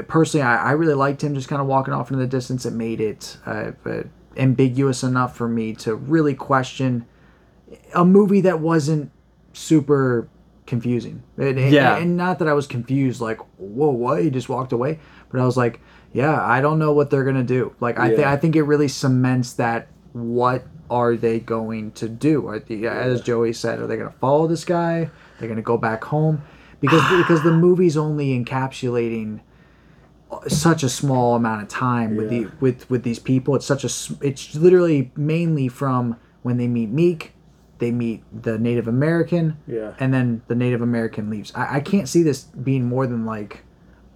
personally, 0.05 0.43
I, 0.43 0.68
I 0.68 0.72
really 0.72 0.94
liked 0.94 1.22
him 1.22 1.34
just 1.34 1.48
kind 1.48 1.60
of 1.60 1.68
walking 1.68 1.93
off 1.93 2.10
into 2.10 2.22
the 2.22 2.28
distance. 2.28 2.64
It 2.64 2.72
made 2.72 3.01
it 3.01 3.36
uh, 3.47 3.72
uh, 3.84 4.02
ambiguous 4.36 5.02
enough 5.02 5.36
for 5.36 5.48
me 5.48 5.74
to 5.74 5.94
really 5.94 6.34
question 6.34 7.06
a 7.94 8.05
movie 8.05 8.40
that 8.43 8.60
wasn't 8.60 9.10
super 9.52 10.28
confusing. 10.66 11.22
And, 11.36 11.59
Yeah. 11.59 11.97
and 11.97 12.16
not 12.16 12.38
that 12.40 12.48
I 12.48 12.52
was 12.52 12.66
confused, 12.66 13.20
like, 13.20 13.38
whoa, 13.59 13.90
what? 13.90 14.22
He 14.22 14.30
just 14.30 14.48
walked 14.48 14.72
away. 14.72 14.98
But 15.30 15.40
I 15.40 15.44
was 15.44 15.56
like, 15.56 15.80
yeah, 16.12 16.40
I 16.44 16.60
don't 16.60 16.78
know 16.78 16.93
what 16.93 17.10
they're 17.10 17.24
gonna 17.24 17.43
do. 17.43 17.72
Like, 17.80 17.98
I 17.98 18.09
think 18.09 18.20
Yeah. 18.20 18.32
I 18.32 18.36
think 18.36 18.56
it 18.56 18.62
really 18.62 18.88
cements 18.88 19.52
that. 19.55 19.88
What 20.12 20.66
are 20.88 21.14
they 21.14 21.40
going 21.40 21.90
to 21.93 22.09
do? 22.09 22.47
Are 22.48 22.59
the, 22.59 22.86
as 22.86 23.20
Joey 23.20 23.52
said, 23.52 23.80
are 23.80 23.86
they 23.86 23.97
gonna 23.98 24.14
follow 24.20 24.47
this 24.47 24.64
guy? 24.64 25.10
They're 25.38 25.48
gonna 25.48 25.60
go 25.60 25.76
back 25.76 26.05
home 26.05 26.40
because 26.80 27.02
because 27.18 27.43
the 27.43 27.52
movie's 27.52 27.97
only 27.98 28.28
encapsulating 28.43 29.40
uh, 30.30 30.48
such 30.48 30.82
a 30.82 30.88
small 30.88 31.34
amount 31.36 31.62
of 31.62 31.68
time 31.68 32.16
with 32.16 32.30
the 32.30 32.48
with 32.60 32.88
with 32.88 33.02
these 33.02 33.18
people. 33.18 33.55
It's 33.56 33.66
such 33.66 33.84
a 33.84 33.90
it's 34.26 34.55
literally 34.55 35.12
mainly 35.16 35.68
from 35.68 36.16
when 36.43 36.56
they 36.56 36.66
meet 36.68 36.88
Meek, 36.90 37.32
they 37.78 37.90
meet 37.90 38.23
the 38.32 38.59
Native 38.59 38.89
American, 38.89 39.57
Yeah. 39.66 39.94
and 40.01 40.12
then 40.15 40.43
the 40.48 40.55
Native 40.55 40.81
American 40.82 41.31
leaves. 41.31 41.53
I, 41.55 41.77
I 41.77 41.81
can't 41.81 42.09
see 42.09 42.23
this 42.23 42.43
being 42.44 42.85
more 42.85 43.07
than 43.07 43.27
like 43.27 43.65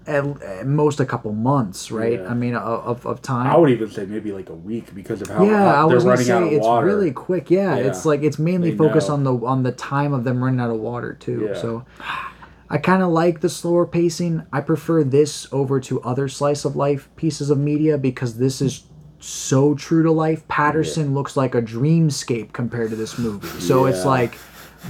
at, 0.07 0.25
at 0.43 0.67
most 0.67 0.99
a 0.99 1.05
couple 1.05 1.33
months, 1.33 1.91
right? 1.91 2.21
Yeah. 2.21 2.31
I 2.31 2.35
mean, 2.35 2.55
of, 2.57 3.07
of, 3.07 3.21
time. 3.23 3.47
I 3.49 3.57
would 3.57 3.71
even 3.71 3.91
say 3.91 4.07
maybe 4.07 4.33
like 4.33 4.49
a 4.49 4.55
week 4.55 4.95
because 4.95 5.21
of 5.21 5.29
how, 5.29 5.45
yeah, 5.45 5.75
how 5.75 5.85
I 5.87 5.89
they're 5.89 5.95
was 5.97 6.05
gonna 6.05 6.13
out 6.15 6.25
say 6.25 6.47
of 6.47 6.53
it's 6.55 6.67
water. 6.67 6.87
really 6.87 7.13
quick. 7.13 7.51
Yeah, 7.51 7.77
Yeah. 7.77 7.87
it's 7.89 8.07
like 8.07 8.23
it's 8.23 8.39
mainly 8.39 8.71
They 8.71 8.77
focused 8.79 9.09
know. 9.09 9.15
on 9.15 9.25
the 9.25 9.35
on 9.47 9.63
the 9.63 9.73
time 9.73 10.13
of 10.15 10.25
them 10.25 10.43
running 10.43 10.59
out 10.61 10.71
of 10.71 10.79
water 10.81 11.13
too. 11.13 11.49
Yeah. 11.51 11.61
So 11.61 11.85
I 12.71 12.79
kind 12.79 13.03
of 13.03 13.11
like 13.11 13.41
the 13.41 13.49
slower 13.51 13.85
pacing. 13.87 14.43
I 14.53 14.61
prefer 14.63 15.05
this 15.05 15.47
over 15.53 15.81
to 15.81 16.01
other 16.03 16.29
slice 16.29 16.65
of 16.65 16.77
life 16.77 17.09
pieces 17.17 17.51
of 17.51 17.59
media 17.59 17.99
because 17.99 18.39
this 18.39 18.63
is 18.63 18.85
so 19.21 19.75
true 19.75 20.03
to 20.03 20.11
life. 20.13 20.47
Paterson 20.49 21.15
looks 21.15 21.37
like 21.37 21.55
a 21.55 21.63
dreamscape 21.63 22.53
compared 22.53 22.91
to 22.91 22.97
this 22.97 23.19
movie. 23.19 23.47
So 23.61 23.87
it's 23.87 24.05
like 24.05 24.37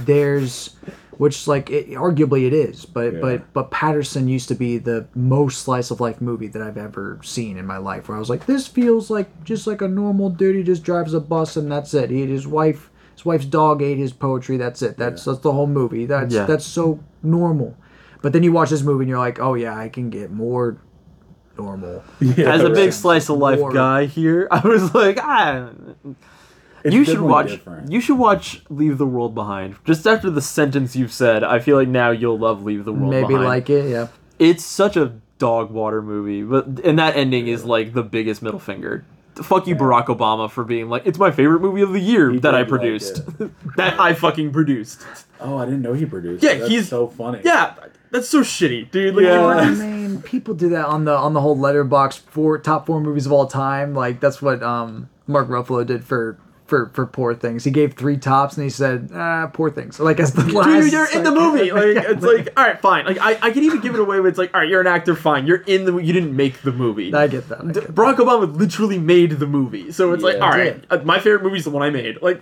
there's 0.05 0.75
which 1.17 1.47
like 1.47 1.69
it, 1.69 1.89
arguably 1.89 2.47
it 2.47 2.53
is 2.53 2.85
but 2.85 3.13
Yeah. 3.13 3.19
but 3.19 3.53
but 3.53 3.71
Paterson 3.71 4.27
used 4.29 4.47
to 4.47 4.55
be 4.55 4.77
the 4.77 5.05
most 5.13 5.61
slice 5.63 5.91
of 5.91 5.99
life 5.99 6.21
movie 6.21 6.47
that 6.47 6.61
i've 6.61 6.77
ever 6.77 7.19
seen 7.23 7.57
in 7.57 7.65
my 7.67 7.77
life 7.77 8.07
where 8.07 8.15
i 8.15 8.19
was 8.19 8.29
like 8.29 8.45
this 8.45 8.67
feels 8.67 9.09
like 9.11 9.43
just 9.43 9.67
like 9.67 9.81
a 9.81 9.87
normal 9.87 10.29
dude 10.29 10.55
he 10.55 10.63
just 10.63 10.83
drives 10.83 11.13
a 11.13 11.19
bus 11.19 11.57
and 11.57 11.69
that's 11.71 11.93
it 11.93 12.09
he 12.09 12.25
his 12.25 12.47
wife 12.47 12.89
his 13.13 13.25
wife's 13.25 13.45
dog 13.45 13.81
ate 13.81 13.97
his 13.97 14.13
poetry 14.13 14.55
that's 14.57 14.81
it 14.81 14.97
that's 14.97 15.25
that's 15.25 15.39
the 15.39 15.51
whole 15.51 15.67
movie 15.67 16.05
that's 16.05 16.33
Yeah. 16.33 16.45
that's 16.45 16.65
so 16.65 16.99
normal 17.21 17.75
but 18.21 18.31
then 18.33 18.41
you 18.43 18.53
watch 18.53 18.69
this 18.69 18.81
movie 18.81 19.03
and 19.03 19.09
you're 19.09 19.19
like 19.19 19.39
oh 19.41 19.53
yeah 19.55 19.77
i 19.77 19.89
can 19.89 20.09
get 20.09 20.31
more 20.31 20.77
normal 21.61 22.03
Yeah, 22.19 22.53
As 22.53 22.63
a 22.63 22.69
big 22.69 22.93
slice 22.93 23.29
of 23.29 23.37
life 23.37 23.59
More. 23.59 23.71
guy 23.73 24.05
here, 24.05 24.47
I 24.51 24.65
was 24.67 24.93
like, 24.95 25.17
ah. 25.21 25.69
It's 26.83 26.95
you 26.95 27.05
should 27.05 27.21
watch. 27.21 27.49
different. 27.49 27.91
You 27.91 28.01
should 28.01 28.17
watch 28.17 28.63
Leave 28.69 28.97
the 28.97 29.05
World 29.05 29.35
Behind. 29.35 29.75
Just 29.85 30.07
after 30.07 30.31
the 30.31 30.41
sentence 30.41 30.95
you've 30.95 31.13
said, 31.13 31.43
I 31.43 31.59
feel 31.59 31.77
like 31.77 31.87
now 31.87 32.09
you'll 32.09 32.39
love 32.39 32.63
Leave 32.63 32.85
the 32.85 32.93
World 32.93 33.11
maybe 33.11 33.27
Behind. 33.27 33.45
like 33.47 33.69
it 33.69 33.89
yeah 33.89 34.07
it's 34.39 34.65
such 34.65 34.97
a 34.97 35.13
dog 35.37 35.69
water 35.69 36.01
movie, 36.01 36.41
but 36.41 36.65
and 36.83 36.97
that 36.97 37.15
ending 37.15 37.47
is 37.47 37.63
like 37.65 37.93
the 37.93 38.01
biggest 38.03 38.41
middle 38.41 38.59
finger. 38.59 39.05
Fuck 39.43 39.67
you, 39.67 39.75
Barack 39.75 40.05
Obama, 40.07 40.49
for 40.49 40.63
being 40.63 40.89
like 40.89 41.05
it's 41.05 41.17
my 41.19 41.31
favorite 41.31 41.61
movie 41.61 41.81
of 41.81 41.91
the 41.93 41.99
year 41.99 42.29
He 42.31 42.39
that 42.39 42.51
did 42.51 42.55
I 42.55 42.59
like 42.59 42.67
produced, 42.69 43.21
that 43.77 43.99
I 43.99 44.13
fucking 44.13 44.51
produced. 44.51 45.01
Oh, 45.39 45.57
I 45.57 45.65
didn't 45.65 45.81
know 45.81 45.93
he 45.93 46.05
produced. 46.05 46.43
Yeah. 46.43 46.55
That's 46.55 46.69
he's- 46.69 46.89
so 46.89 47.07
funny. 47.07 47.41
Yeah, 47.43 47.73
that's 48.11 48.29
so 48.29 48.41
shitty, 48.41 48.91
dude. 48.91 49.15
Like, 49.15 49.25
Yeah. 49.25 49.39
you 49.41 49.47
I 49.47 49.57
produced- 49.63 49.81
mean, 49.81 50.21
people 50.21 50.53
do 50.53 50.69
that 50.69 50.85
on 50.85 51.05
the 51.05 51.13
on 51.15 51.33
the 51.33 51.41
whole 51.41 51.57
Letterboxd 51.57 52.19
for 52.29 52.57
top 52.57 52.85
four 52.85 52.99
movies 53.01 53.25
of 53.25 53.31
all 53.31 53.47
time. 53.47 53.93
Like 53.95 54.19
that's 54.19 54.41
what 54.41 54.61
um 54.61 55.09
Mark 55.27 55.47
Ruffalo 55.47 55.85
did 55.85 56.03
for 56.03 56.37
for 56.71 56.87
for 56.93 57.05
Poor 57.05 57.35
Things. 57.35 57.65
He 57.65 57.69
gave 57.69 57.93
three 57.95 58.15
tops 58.15 58.55
and 58.55 58.63
he 58.63 58.69
said, 58.69 59.09
ah, 59.13 59.47
Poor 59.53 59.69
Things. 59.69 59.99
Like 59.99 60.19
as 60.21 60.31
the 60.33 60.43
last. 60.45 60.67
Dude, 60.85 60.91
you're 60.93 61.11
in 61.11 61.23
the 61.23 61.31
movie. 61.31 61.69
Like 61.71 61.83
it's 62.09 62.23
like, 62.23 62.47
all 62.57 62.63
right, 62.65 62.79
fine. 62.81 63.05
Like 63.05 63.17
I, 63.19 63.37
I 63.41 63.51
can 63.51 63.63
even 63.63 63.81
give 63.81 63.93
it 63.93 63.99
away, 63.99 64.19
but 64.19 64.27
it's 64.27 64.37
like, 64.37 64.53
all 64.53 64.61
right, 64.61 64.69
you're 64.69 64.79
an 64.79 64.87
actor, 64.87 65.13
fine. 65.15 65.45
You're 65.45 65.61
in 65.67 65.83
the. 65.85 65.97
You 65.97 66.13
didn't 66.13 66.33
make 66.35 66.61
the 66.61 66.71
movie. 66.71 67.13
I 67.13 67.27
get 67.27 67.49
that. 67.49 67.59
I 67.59 67.65
D- 67.67 67.73
get 67.73 67.83
that. 67.87 67.93
Barack 67.95 68.15
Obama 68.15 68.55
literally 68.57 68.97
made 68.97 69.31
the 69.31 69.45
movie, 69.47 69.91
so 69.91 70.13
it's 70.13 70.23
like, 70.23 70.37
Yeah. 70.37 70.45
all 70.45 70.53
He 70.53 70.59
right, 70.61 70.85
uh, 70.89 70.97
my 71.03 71.19
favorite 71.19 71.43
movie 71.43 71.57
is 71.57 71.65
the 71.65 71.69
one 71.71 71.83
I 71.83 71.89
made. 71.89 72.21
Like, 72.21 72.41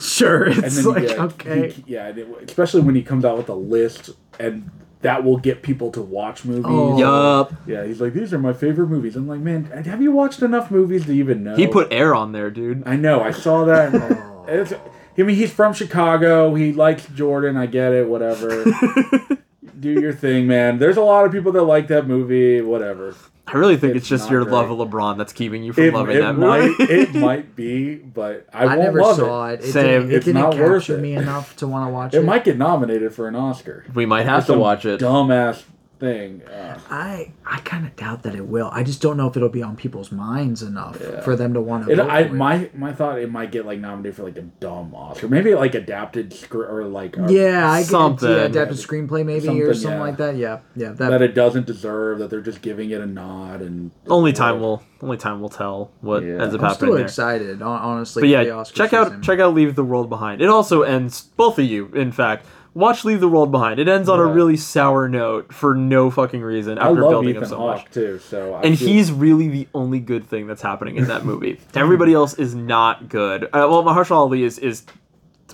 Sure, 0.00 0.44
And 0.44 0.64
it's 0.64 0.76
then 0.76 0.84
like 0.94 1.02
yeah, 1.08 1.22
okay. 1.24 1.70
he- 1.70 1.84
yeah, 1.86 2.12
especially 2.46 2.80
when 2.82 2.94
he 2.94 3.02
comes 3.02 3.24
out 3.24 3.36
with 3.36 3.48
a 3.48 3.54
list 3.54 4.10
and 4.38 4.70
that 5.04 5.22
will 5.22 5.36
get 5.36 5.62
people 5.62 5.92
to 5.92 6.00
watch 6.00 6.46
movies. 6.46 6.64
Oh. 6.66 6.98
yup. 6.98 7.52
Yeah, 7.66 7.84
he's 7.84 8.00
like, 8.00 8.14
these 8.14 8.32
are 8.32 8.38
my 8.38 8.54
favorite 8.54 8.88
movies. 8.88 9.16
I'm 9.16 9.28
like, 9.28 9.40
man, 9.40 9.64
have 9.66 10.00
you 10.00 10.10
watched 10.10 10.40
enough 10.40 10.70
movies 10.70 11.04
to 11.04 11.12
even 11.12 11.44
know? 11.44 11.56
He 11.56 11.66
put 11.66 11.92
air 11.92 12.14
on 12.14 12.32
there, 12.32 12.50
dude. 12.50 12.82
I 12.86 12.96
know. 12.96 13.20
I 13.20 13.30
saw 13.30 13.66
that. 13.66 13.94
and 14.48 14.60
it's, 14.60 14.72
I 14.72 15.22
mean, 15.22 15.36
he's 15.36 15.52
from 15.52 15.74
Chicago. 15.74 16.54
He 16.54 16.72
likes 16.72 17.06
Jordan. 17.08 17.54
I 17.54 17.66
get 17.66 17.92
it. 17.92 18.08
Whatever. 18.08 18.64
Do 19.78 19.92
your 19.92 20.14
thing, 20.14 20.46
man. 20.46 20.78
There's 20.78 20.96
a 20.96 21.02
lot 21.02 21.26
of 21.26 21.32
people 21.32 21.52
that 21.52 21.64
like 21.64 21.88
that 21.88 22.06
movie. 22.06 22.62
Whatever. 22.62 23.14
I 23.46 23.56
really 23.58 23.76
think 23.76 23.94
it's, 23.94 24.04
It's 24.04 24.08
just 24.08 24.30
your 24.30 24.42
great. 24.44 24.52
love 24.54 24.70
of 24.70 24.78
LeBron 24.78 25.18
that's 25.18 25.32
keeping 25.34 25.62
you 25.62 25.72
from 25.74 25.84
It, 25.84 25.92
loving 25.94 26.16
it 26.16 26.20
that 26.20 26.32
might. 26.32 26.62
movie. 26.78 26.84
it 26.92 27.14
might 27.14 27.54
be, 27.54 27.94
but 27.96 28.46
I, 28.52 28.62
I, 28.62 28.66
won't 28.66 28.80
never 28.80 29.00
love 29.02 29.16
saw 29.16 29.48
it. 29.48 29.60
it. 29.60 29.64
It 29.66 29.72
Same. 29.72 29.84
didn't, 29.84 30.10
it 30.10 30.14
It's 30.14 30.24
didn't 30.26 30.40
not 30.42 30.56
worth 30.56 30.82
capture 30.82 30.98
it. 30.98 31.02
me 31.02 31.14
enough 31.14 31.54
to 31.56 31.68
want 31.68 31.86
to 31.88 31.92
watch 31.92 32.14
it. 32.14 32.18
It 32.18 32.24
might 32.24 32.44
get 32.44 32.56
nominated 32.56 33.14
for 33.14 33.28
an 33.28 33.36
Oscar. 33.36 33.84
we 33.94 34.06
might 34.06 34.24
have 34.24 34.46
to 34.46 34.52
Some 34.52 34.60
watch 34.60 34.86
it. 34.86 34.98
Dumbass 35.00 35.62
thing. 35.98 36.42
Uh, 36.42 36.78
I 36.90 37.32
I 37.46 37.58
kind 37.60 37.86
of 37.86 37.94
doubt 37.96 38.22
that 38.24 38.34
it 38.34 38.46
will. 38.46 38.68
I 38.72 38.82
just 38.82 39.00
don't 39.00 39.16
know 39.16 39.28
if 39.28 39.36
it'll 39.36 39.48
be 39.48 39.62
on 39.62 39.76
people's 39.76 40.12
minds 40.12 40.62
enough 40.62 40.96
for 41.24 41.36
them 41.36 41.54
to 41.54 41.60
want 41.60 41.86
to. 41.88 42.02
I, 42.02 42.28
my 42.28 42.70
my 42.74 42.92
thought 42.92 43.18
it 43.18 43.30
might 43.30 43.50
get 43.50 43.66
like 43.66 43.78
nominated 43.78 44.16
for 44.16 44.24
like 44.24 44.36
a 44.36 44.42
dumb 44.42 44.94
Oscar, 44.94 45.28
maybe 45.28 45.54
like 45.54 45.74
adapted 45.74 46.32
script 46.32 46.70
or 46.70 46.84
like 46.84 47.16
a- 47.16 47.26
Yeah, 47.32 47.70
I 47.70 47.80
get 47.80 47.88
Something. 47.90 48.30
Yeah, 48.30 48.36
adapted 48.44 48.76
screenplay 48.78 49.24
maybe 49.24 49.48
or 49.48 49.72
Something, 49.72 49.74
something 49.74 49.90
yeah. 49.98 50.00
like 50.00 50.16
that. 50.18 50.36
Yeah, 50.36 50.58
yeah. 50.76 50.88
That, 50.92 51.10
that 51.10 51.22
it 51.22 51.34
doesn't 51.34 51.66
deserve 51.66 52.18
that 52.18 52.30
they're 52.30 52.40
just 52.40 52.62
giving 52.62 52.90
it 52.90 53.00
a 53.00 53.06
nod 53.06 53.60
and 53.62 53.90
Only 54.08 54.32
time 54.32 54.60
will 54.60 54.82
only 55.00 55.16
time 55.16 55.40
will 55.40 55.48
tell 55.48 55.90
what 56.00 56.22
Yeah. 56.22 56.42
ends 56.42 56.54
up 56.54 56.60
I'm 56.62 56.68
happening 56.68 56.74
still 56.74 56.92
there. 56.94 57.04
excited, 57.04 57.60
hon- 57.60 57.80
honestly. 57.80 58.22
But 58.22 58.28
yeah, 58.30 58.44
the 58.44 58.50
Oscar 58.50 58.76
check 58.76 58.92
out 58.92 59.22
check 59.22 59.38
out 59.40 59.54
Leave 59.54 59.74
the 59.74 59.84
World 59.84 60.08
Behind. 60.08 60.40
It 60.42 60.48
also 60.48 60.82
ends 60.82 61.22
both 61.22 61.58
of 61.58 61.64
you, 61.64 61.86
in 61.94 62.10
fact, 62.12 62.46
watch 62.74 63.04
Leave 63.04 63.20
the 63.20 63.28
World 63.28 63.50
Behind. 63.52 63.78
It 63.80 63.88
ends 63.88 64.08
on 64.08 64.18
a 64.20 64.26
really 64.26 64.56
sour 64.56 65.08
note 65.08 65.52
for 65.54 65.74
no 65.74 66.10
fucking 66.10 66.42
reason 66.42 66.78
I 66.78 66.88
after 66.88 67.00
love 67.00 67.10
building 67.10 67.30
Ethan 67.30 67.42
him 67.44 67.48
so 67.48 67.56
Hawke 67.58 67.76
much. 67.84 67.90
too. 67.92 68.18
So 68.18 68.54
I 68.54 68.62
And 68.62 68.78
feel- 68.78 68.88
he's 68.88 69.12
really 69.12 69.48
the 69.48 69.68
only 69.74 70.00
good 70.00 70.26
thing 70.28 70.46
that's 70.46 70.62
happening 70.62 70.96
in 70.96 71.06
that 71.08 71.24
movie. 71.24 71.60
Everybody 71.74 72.12
else 72.14 72.34
is 72.34 72.54
not 72.54 73.08
good. 73.08 73.44
Uh, 73.44 73.48
well, 73.70 73.82
Mahershala 73.84 74.16
Ali 74.16 74.42
is 74.42 74.58
is 74.58 74.84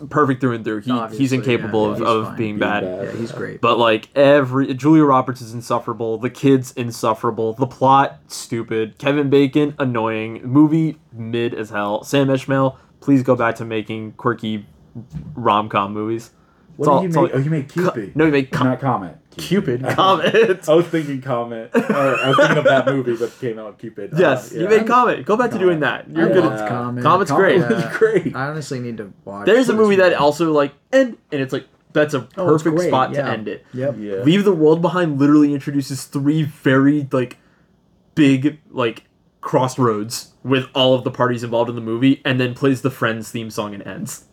perfect 0.08 0.40
through 0.40 0.54
and 0.54 0.64
through. 0.64 0.80
He, 0.80 0.92
he's 1.18 1.32
incapable 1.32 1.86
yeah, 1.88 1.92
of, 1.92 1.98
he's 1.98 2.06
of 2.08 2.24
fine. 2.26 2.36
being 2.36 2.50
Being 2.52 2.58
bad. 2.60 2.80
bad. 2.84 3.04
Yeah, 3.14 3.20
he's 3.20 3.32
great. 3.32 3.60
But 3.60 3.76
like 3.78 4.08
every 4.16 4.72
Julia 4.72 5.04
Roberts 5.04 5.42
is 5.42 5.52
insufferable. 5.52 6.16
The 6.16 6.30
kid's 6.30 6.72
insufferable. 6.72 7.52
The 7.52 7.66
plot 7.66 8.18
stupid. 8.28 8.96
Kevin 8.98 9.28
Bacon 9.28 9.74
annoying. 9.78 10.40
Movie 10.44 10.98
mid 11.12 11.52
as 11.54 11.68
hell. 11.70 12.02
Sam 12.04 12.28
Esmail, 12.28 12.76
please 13.00 13.22
go 13.22 13.36
back 13.36 13.56
to 13.56 13.64
making 13.64 14.12
quirky 14.12 14.64
rom 15.34 15.68
com 15.68 15.92
movies. 15.92 16.30
What 16.80 16.88
all- 16.88 17.00
did 17.02 17.06
it's 17.08 17.16
you 17.16 17.22
all- 17.22 17.30
Oh, 17.34 17.38
you 17.38 17.50
made 17.50 17.68
Cupid. 17.68 18.16
No, 18.16 18.24
you 18.24 18.32
made 18.32 18.50
com- 18.50 18.66
not 18.68 18.80
Comet. 18.80 19.16
Cupid 19.36 19.84
comment. 19.90 20.68
I 20.68 20.74
was 20.74 20.86
thinking 20.86 21.20
Comet. 21.22 21.70
Or 21.74 21.80
I 21.92 22.28
was 22.28 22.36
thinking 22.38 22.58
of 22.58 22.64
that 22.64 22.86
movie 22.86 23.14
that 23.16 23.38
came 23.40 23.58
out, 23.58 23.78
Cupid. 23.78 24.12
yes, 24.16 24.52
Uh, 24.52 24.60
you 24.60 24.68
made 24.68 24.86
comment. 24.86 25.24
Go 25.26 25.36
back 25.36 25.50
to 25.52 25.58
doing 25.58 25.80
that. 25.80 26.10
You're 26.10 26.28
good. 26.28 26.44
loved 26.44 26.60
At, 26.62 26.68
Comet. 26.68 27.02
Comet's 27.02 27.30
Comet 27.30 27.42
great. 27.58 27.58
was 27.70 27.82
Yeah. 27.84 27.96
great. 27.98 28.36
I 28.36 28.48
honestly 28.48 28.80
need 28.80 28.96
to 28.96 29.12
watch. 29.24 29.46
There's 29.46 29.68
a 29.68 29.74
movie 29.74 29.96
that 29.96 30.14
also 30.14 30.52
like 30.52 30.72
end, 30.92 31.16
and 31.30 31.40
it's 31.40 31.52
like 31.52 31.66
that's 31.92 32.14
a 32.14 32.26
Oh, 32.36 32.46
perfect 32.46 32.76
great, 32.76 32.88
spot 32.88 33.12
yeah. 33.12 33.22
to 33.24 33.30
end 33.30 33.46
it. 33.48 33.64
Yep. 33.74 33.96
Yeah. 33.98 34.14
Leave 34.22 34.44
the 34.44 34.52
World 34.54 34.80
Behind 34.82 35.18
literally 35.18 35.52
introduces 35.54 36.04
three 36.04 36.42
very 36.44 37.06
like 37.12 37.36
big 38.14 38.58
like 38.70 39.04
crossroads 39.40 40.32
with 40.42 40.66
all 40.74 40.94
of 40.94 41.04
the 41.04 41.10
parties 41.10 41.42
involved 41.44 41.68
in 41.68 41.74
the 41.76 41.82
movie, 41.82 42.20
and 42.24 42.40
then 42.40 42.54
plays 42.54 42.82
the 42.82 42.90
Friends 42.90 43.30
theme 43.30 43.50
song 43.50 43.74
and 43.74 43.82
ends. 43.86 44.24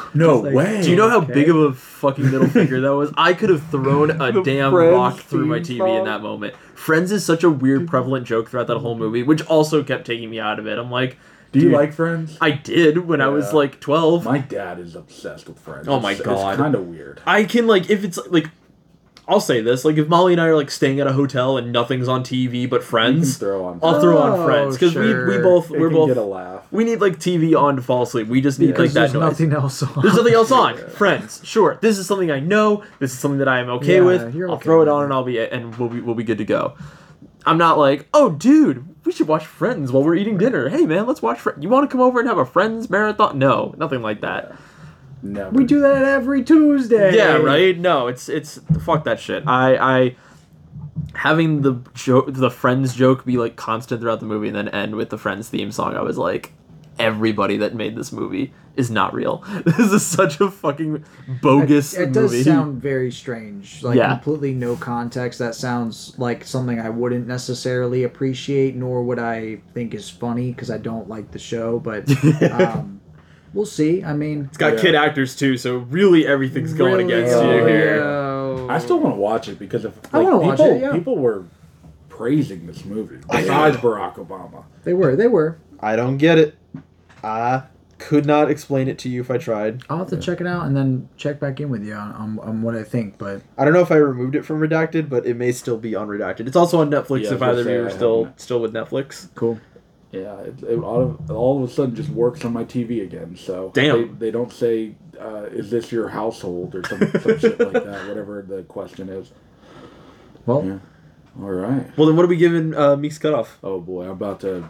No 0.14 0.38
like- 0.40 0.54
way. 0.54 0.82
Do 0.82 0.90
you 0.90 0.96
know 0.96 1.08
how 1.08 1.18
Okay. 1.22 1.32
big 1.34 1.48
of 1.48 1.56
a 1.56 1.72
fucking 1.72 2.30
middle 2.30 2.48
finger 2.58 2.80
that 2.80 2.94
was? 2.94 3.12
I 3.16 3.32
could 3.34 3.48
have 3.50 3.66
thrown 3.68 4.10
a 4.10 4.42
damn 4.42 4.72
Friends 4.72 4.92
rock 4.94 5.16
through 5.18 5.46
my 5.46 5.60
TV 5.60 5.98
in 5.98 6.04
that 6.04 6.20
moment. 6.22 6.54
Friends 6.74 7.12
is 7.12 7.24
such 7.24 7.44
a 7.44 7.50
weird, 7.50 7.86
prevalent 7.88 8.26
joke 8.26 8.50
throughout 8.50 8.66
that 8.66 8.78
whole 8.78 8.96
movie, 8.96 9.22
which 9.22 9.42
also 9.46 9.82
kept 9.84 10.06
taking 10.06 10.28
me 10.30 10.40
out 10.40 10.58
of 10.58 10.66
it. 10.66 10.78
I'm 10.78 10.90
like, 10.90 11.16
Do 11.52 11.60
you 11.60 11.66
dude, 11.66 11.74
like 11.74 11.92
Friends? 11.92 12.36
I 12.40 12.50
did 12.50 13.06
when 13.06 13.20
I 13.20 13.28
was 13.28 13.52
like 13.52 13.78
12. 13.80 14.24
My 14.24 14.38
dad 14.38 14.78
is 14.80 14.96
obsessed 14.96 15.48
with 15.48 15.58
Friends. 15.58 15.86
Oh 15.88 16.00
my 16.00 16.12
It's- 16.12 16.26
God. 16.26 16.54
It's 16.54 16.60
kind 16.60 16.74
of 16.74 16.86
weird. 16.86 17.20
I 17.26 17.44
can 17.44 17.66
like 17.66 17.88
if 17.90 18.02
it's 18.04 18.18
like 18.28 18.48
I'll 19.28 19.40
say 19.40 19.60
this 19.60 19.84
like 19.84 19.96
if 19.98 20.08
Molly 20.08 20.32
and 20.32 20.40
I 20.42 20.46
are 20.46 20.56
like 20.56 20.70
staying 20.70 20.98
at 21.00 21.06
a 21.06 21.12
hotel 21.12 21.56
and 21.56 21.70
nothing's 21.72 22.08
on 22.08 22.24
TV 22.24 22.68
but 22.68 22.82
Friends, 22.82 23.36
throw 23.38 23.64
on. 23.64 23.78
I'll 23.82 24.00
throw 24.00 24.18
on 24.18 24.40
Oh, 24.40 24.44
Friends 24.44 24.76
because 24.76 24.94
we 24.96 25.14
we 25.14 25.38
both 25.38 25.70
It 25.70 25.78
we're 25.80 25.88
can 25.88 25.96
both 25.96 26.08
get 26.08 26.16
a 26.16 26.22
laugh. 26.22 26.66
we 26.72 26.82
need 26.84 27.00
like 27.00 27.18
TV 27.18 27.58
on 27.58 27.76
to 27.76 27.82
fall 27.82 28.02
asleep. 28.02 28.26
We 28.26 28.40
just 28.40 28.58
need 28.58 28.76
like 28.76 28.90
that 28.90 28.94
there's 28.94 29.12
noise. 29.14 29.22
nothing 29.22 29.52
else 29.52 29.82
on. 29.82 30.02
There's 30.02 30.16
nothing 30.16 30.34
else 30.34 30.50
on. 30.50 30.76
Friends, 30.90 31.40
sure. 31.44 31.78
This 31.80 31.98
is 31.98 32.06
something 32.06 32.30
I 32.32 32.40
know. 32.40 32.82
This 32.98 33.12
is 33.12 33.18
something 33.20 33.38
that 33.38 33.48
I 33.48 33.60
am 33.60 33.68
okay 33.70 33.96
Yeah, 33.96 34.00
with. 34.02 34.22
I'll 34.22 34.52
okay 34.54 34.62
throw 34.64 34.82
it 34.82 34.88
on 34.88 35.04
and 35.04 35.12
I'll 35.12 35.24
be 35.24 35.38
and 35.40 35.74
we'll 35.76 35.88
be 35.88 36.00
we'll 36.00 36.16
be 36.16 36.24
good 36.24 36.38
to 36.38 36.44
go. 36.44 36.74
I'm 37.46 37.58
not 37.58 37.76
like, 37.76 38.08
oh, 38.14 38.30
dude, 38.30 39.04
we 39.04 39.10
should 39.10 39.26
watch 39.26 39.44
Friends 39.46 39.90
while 39.90 40.04
we're 40.04 40.14
eating 40.14 40.38
dinner. 40.38 40.68
Hey, 40.68 40.86
man, 40.86 41.06
let's 41.06 41.22
watch 41.22 41.40
Friends. 41.40 41.60
You 41.62 41.68
want 41.68 41.88
to 41.88 41.92
come 41.92 42.00
over 42.00 42.20
and 42.20 42.28
have 42.28 42.38
a 42.38 42.46
Friends 42.46 42.88
marathon? 42.88 43.36
No, 43.38 43.74
nothing 43.78 44.00
like 44.02 44.20
that. 44.20 44.54
Never. 45.22 45.50
We 45.50 45.64
do 45.64 45.80
that 45.80 46.02
every 46.04 46.42
Tuesday. 46.42 47.14
Yeah, 47.16 47.36
right. 47.36 47.78
No, 47.78 48.08
it's 48.08 48.28
it's 48.28 48.58
fuck 48.84 49.04
that 49.04 49.20
shit. 49.20 49.44
I 49.46 49.76
I 49.76 50.16
having 51.14 51.62
the 51.62 51.80
joke, 51.94 52.26
the 52.32 52.50
Friends 52.50 52.94
joke 52.94 53.24
be 53.24 53.36
like 53.36 53.56
constant 53.56 54.00
throughout 54.00 54.20
the 54.20 54.26
movie 54.26 54.48
and 54.48 54.56
then 54.56 54.68
end 54.68 54.96
with 54.96 55.10
the 55.10 55.18
Friends 55.18 55.48
theme 55.48 55.70
song. 55.70 55.94
I 55.94 56.00
was 56.02 56.18
like, 56.18 56.52
everybody 56.98 57.56
that 57.58 57.74
made 57.74 57.96
this 57.96 58.10
movie 58.12 58.52
is 58.76 58.90
not 58.90 59.12
real. 59.12 59.44
This 59.66 59.92
is 59.92 60.04
such 60.04 60.40
a 60.40 60.50
fucking 60.50 61.04
bogus 61.42 61.92
It, 61.94 62.08
it 62.08 62.12
does 62.12 62.32
movie. 62.32 62.42
sound 62.42 62.80
very 62.80 63.12
strange. 63.12 63.82
Like 63.82 63.96
Yeah. 63.98 64.14
completely 64.14 64.54
no 64.54 64.76
context. 64.76 65.38
That 65.38 65.54
sounds 65.54 66.14
like 66.18 66.44
something 66.44 66.80
I 66.80 66.88
wouldn't 66.88 67.26
necessarily 67.26 68.02
appreciate, 68.04 68.74
nor 68.74 69.02
would 69.04 69.18
I 69.18 69.58
think 69.74 69.92
is 69.94 70.08
funny 70.08 70.52
because 70.52 70.70
I 70.70 70.78
don't 70.78 71.06
like 71.08 71.30
the 71.32 71.38
show. 71.38 71.78
But 71.78 72.08
um, 72.50 73.01
we'll 73.54 73.66
see. 73.66 74.02
I 74.04 74.12
mean, 74.14 74.46
It's 74.48 74.58
got 74.58 74.74
Yeah. 74.74 74.80
kid 74.80 74.94
actors 74.94 75.34
too, 75.36 75.56
so 75.56 75.78
really 75.78 76.26
everything's 76.26 76.72
going 76.74 76.92
really, 77.06 77.14
against 77.14 77.36
Oh, 77.36 77.42
you 77.56 77.64
here. 77.66 77.96
yeah. 77.96 78.66
I 78.68 78.78
still 78.78 78.98
want 79.00 79.16
to 79.16 79.20
watch 79.20 79.48
it 79.48 79.58
because 79.58 79.84
of 79.84 79.98
I 80.12 80.18
like, 80.18 80.26
wanna 80.26 80.38
people. 80.38 80.48
watch 80.66 80.76
it, 80.76 80.80
yeah. 80.82 80.92
People 80.92 81.18
were 81.18 81.44
praising 82.08 82.66
this 82.66 82.84
movie 82.84 83.16
besides 83.30 83.76
Barack 83.78 84.14
Obama. 84.14 84.64
They 84.84 84.94
were. 84.94 85.16
They 85.16 85.26
were. 85.28 85.58
I 85.80 85.96
don't 85.96 86.16
get 86.18 86.38
it. 86.38 86.54
I 87.24 87.64
could 87.98 88.26
not 88.26 88.50
explain 88.50 88.88
it 88.88 88.98
to 88.98 89.08
you 89.08 89.20
if 89.20 89.30
I 89.30 89.38
tried. 89.38 89.82
I'll 89.88 89.98
have 89.98 90.08
to 90.08 90.16
check 90.16 90.40
it 90.40 90.46
out 90.46 90.66
and 90.66 90.76
then 90.76 91.08
check 91.16 91.38
back 91.38 91.60
in 91.60 91.70
with 91.70 91.84
you 91.84 91.94
on, 91.94 92.12
on, 92.12 92.38
on 92.40 92.62
what 92.62 92.74
I 92.74 92.82
think. 92.82 93.16
But 93.16 93.42
I 93.56 93.64
don't 93.64 93.72
know 93.72 93.80
if 93.80 93.92
I 93.92 93.96
removed 93.96 94.34
it 94.34 94.44
from 94.44 94.60
redacted, 94.60 95.08
but 95.08 95.24
it 95.24 95.36
may 95.36 95.52
still 95.52 95.76
be 95.78 95.92
unredacted. 95.92 96.46
It's 96.48 96.56
also 96.56 96.80
on 96.80 96.90
Netflix 96.90 97.22
Yeah, 97.24 97.34
if 97.34 97.42
either 97.42 97.60
of 97.60 97.66
you 97.66 97.84
are 97.84 97.90
still 97.90 98.28
still 98.36 98.60
with 98.60 98.72
Netflix. 98.72 99.28
cool. 99.34 99.58
Yeah, 100.12 100.36
it, 100.40 100.62
it 100.62 100.78
all, 100.78 101.00
of, 101.00 101.30
all 101.30 101.64
of 101.64 101.70
a 101.70 101.72
sudden 101.72 101.94
just 101.96 102.10
works 102.10 102.44
on 102.44 102.52
my 102.52 102.64
TV 102.64 103.02
again. 103.02 103.34
So 103.34 103.70
Damn. 103.74 104.18
they, 104.18 104.26
they 104.26 104.30
don't 104.30 104.52
say, 104.52 104.94
uh, 105.18 105.44
"Is 105.44 105.70
this 105.70 105.90
your 105.90 106.08
household?" 106.08 106.74
or 106.74 106.84
some, 106.86 106.98
some 107.20 107.38
shit 107.38 107.58
like 107.58 107.72
that. 107.84 108.06
Whatever 108.08 108.42
the 108.46 108.62
question 108.64 109.08
is. 109.08 109.32
Well, 110.44 110.64
Yeah. 110.66 110.78
All 111.42 111.50
right. 111.50 111.86
Well, 111.96 112.06
then 112.08 112.16
what 112.16 112.24
are 112.26 112.28
we 112.28 112.36
giving 112.36 112.74
uh, 112.74 112.94
Meek's 112.96 113.16
Cutoff? 113.16 113.58
Oh 113.64 113.80
boy, 113.80 114.04
I'm 114.04 114.10
about 114.10 114.40
to. 114.40 114.68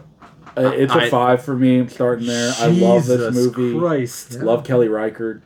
Uh, 0.55 0.71
it's 0.75 0.93
a 0.93 1.01
I- 1.01 1.09
five 1.09 1.43
for 1.43 1.55
me. 1.55 1.79
I'm 1.79 1.89
starting 1.89 2.25
there. 2.25 2.53
I 2.59 2.67
love 2.67 3.05
this 3.05 3.17
Jesus 3.33 3.35
movie. 3.57 3.77
Christ. 3.77 4.33
Love 4.41 4.63
Kelly 4.63 4.87
Reichardt. 4.87 5.41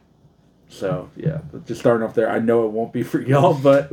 So 0.70 1.10
yeah, 1.16 1.40
just 1.66 1.80
starting 1.80 2.06
off 2.08 2.14
there. 2.14 2.30
I 2.30 2.38
know 2.38 2.66
it 2.68 2.72
won't 2.72 2.94
be 2.94 3.02
for 3.02 3.20
y'all, 3.22 3.56
but 3.56 3.92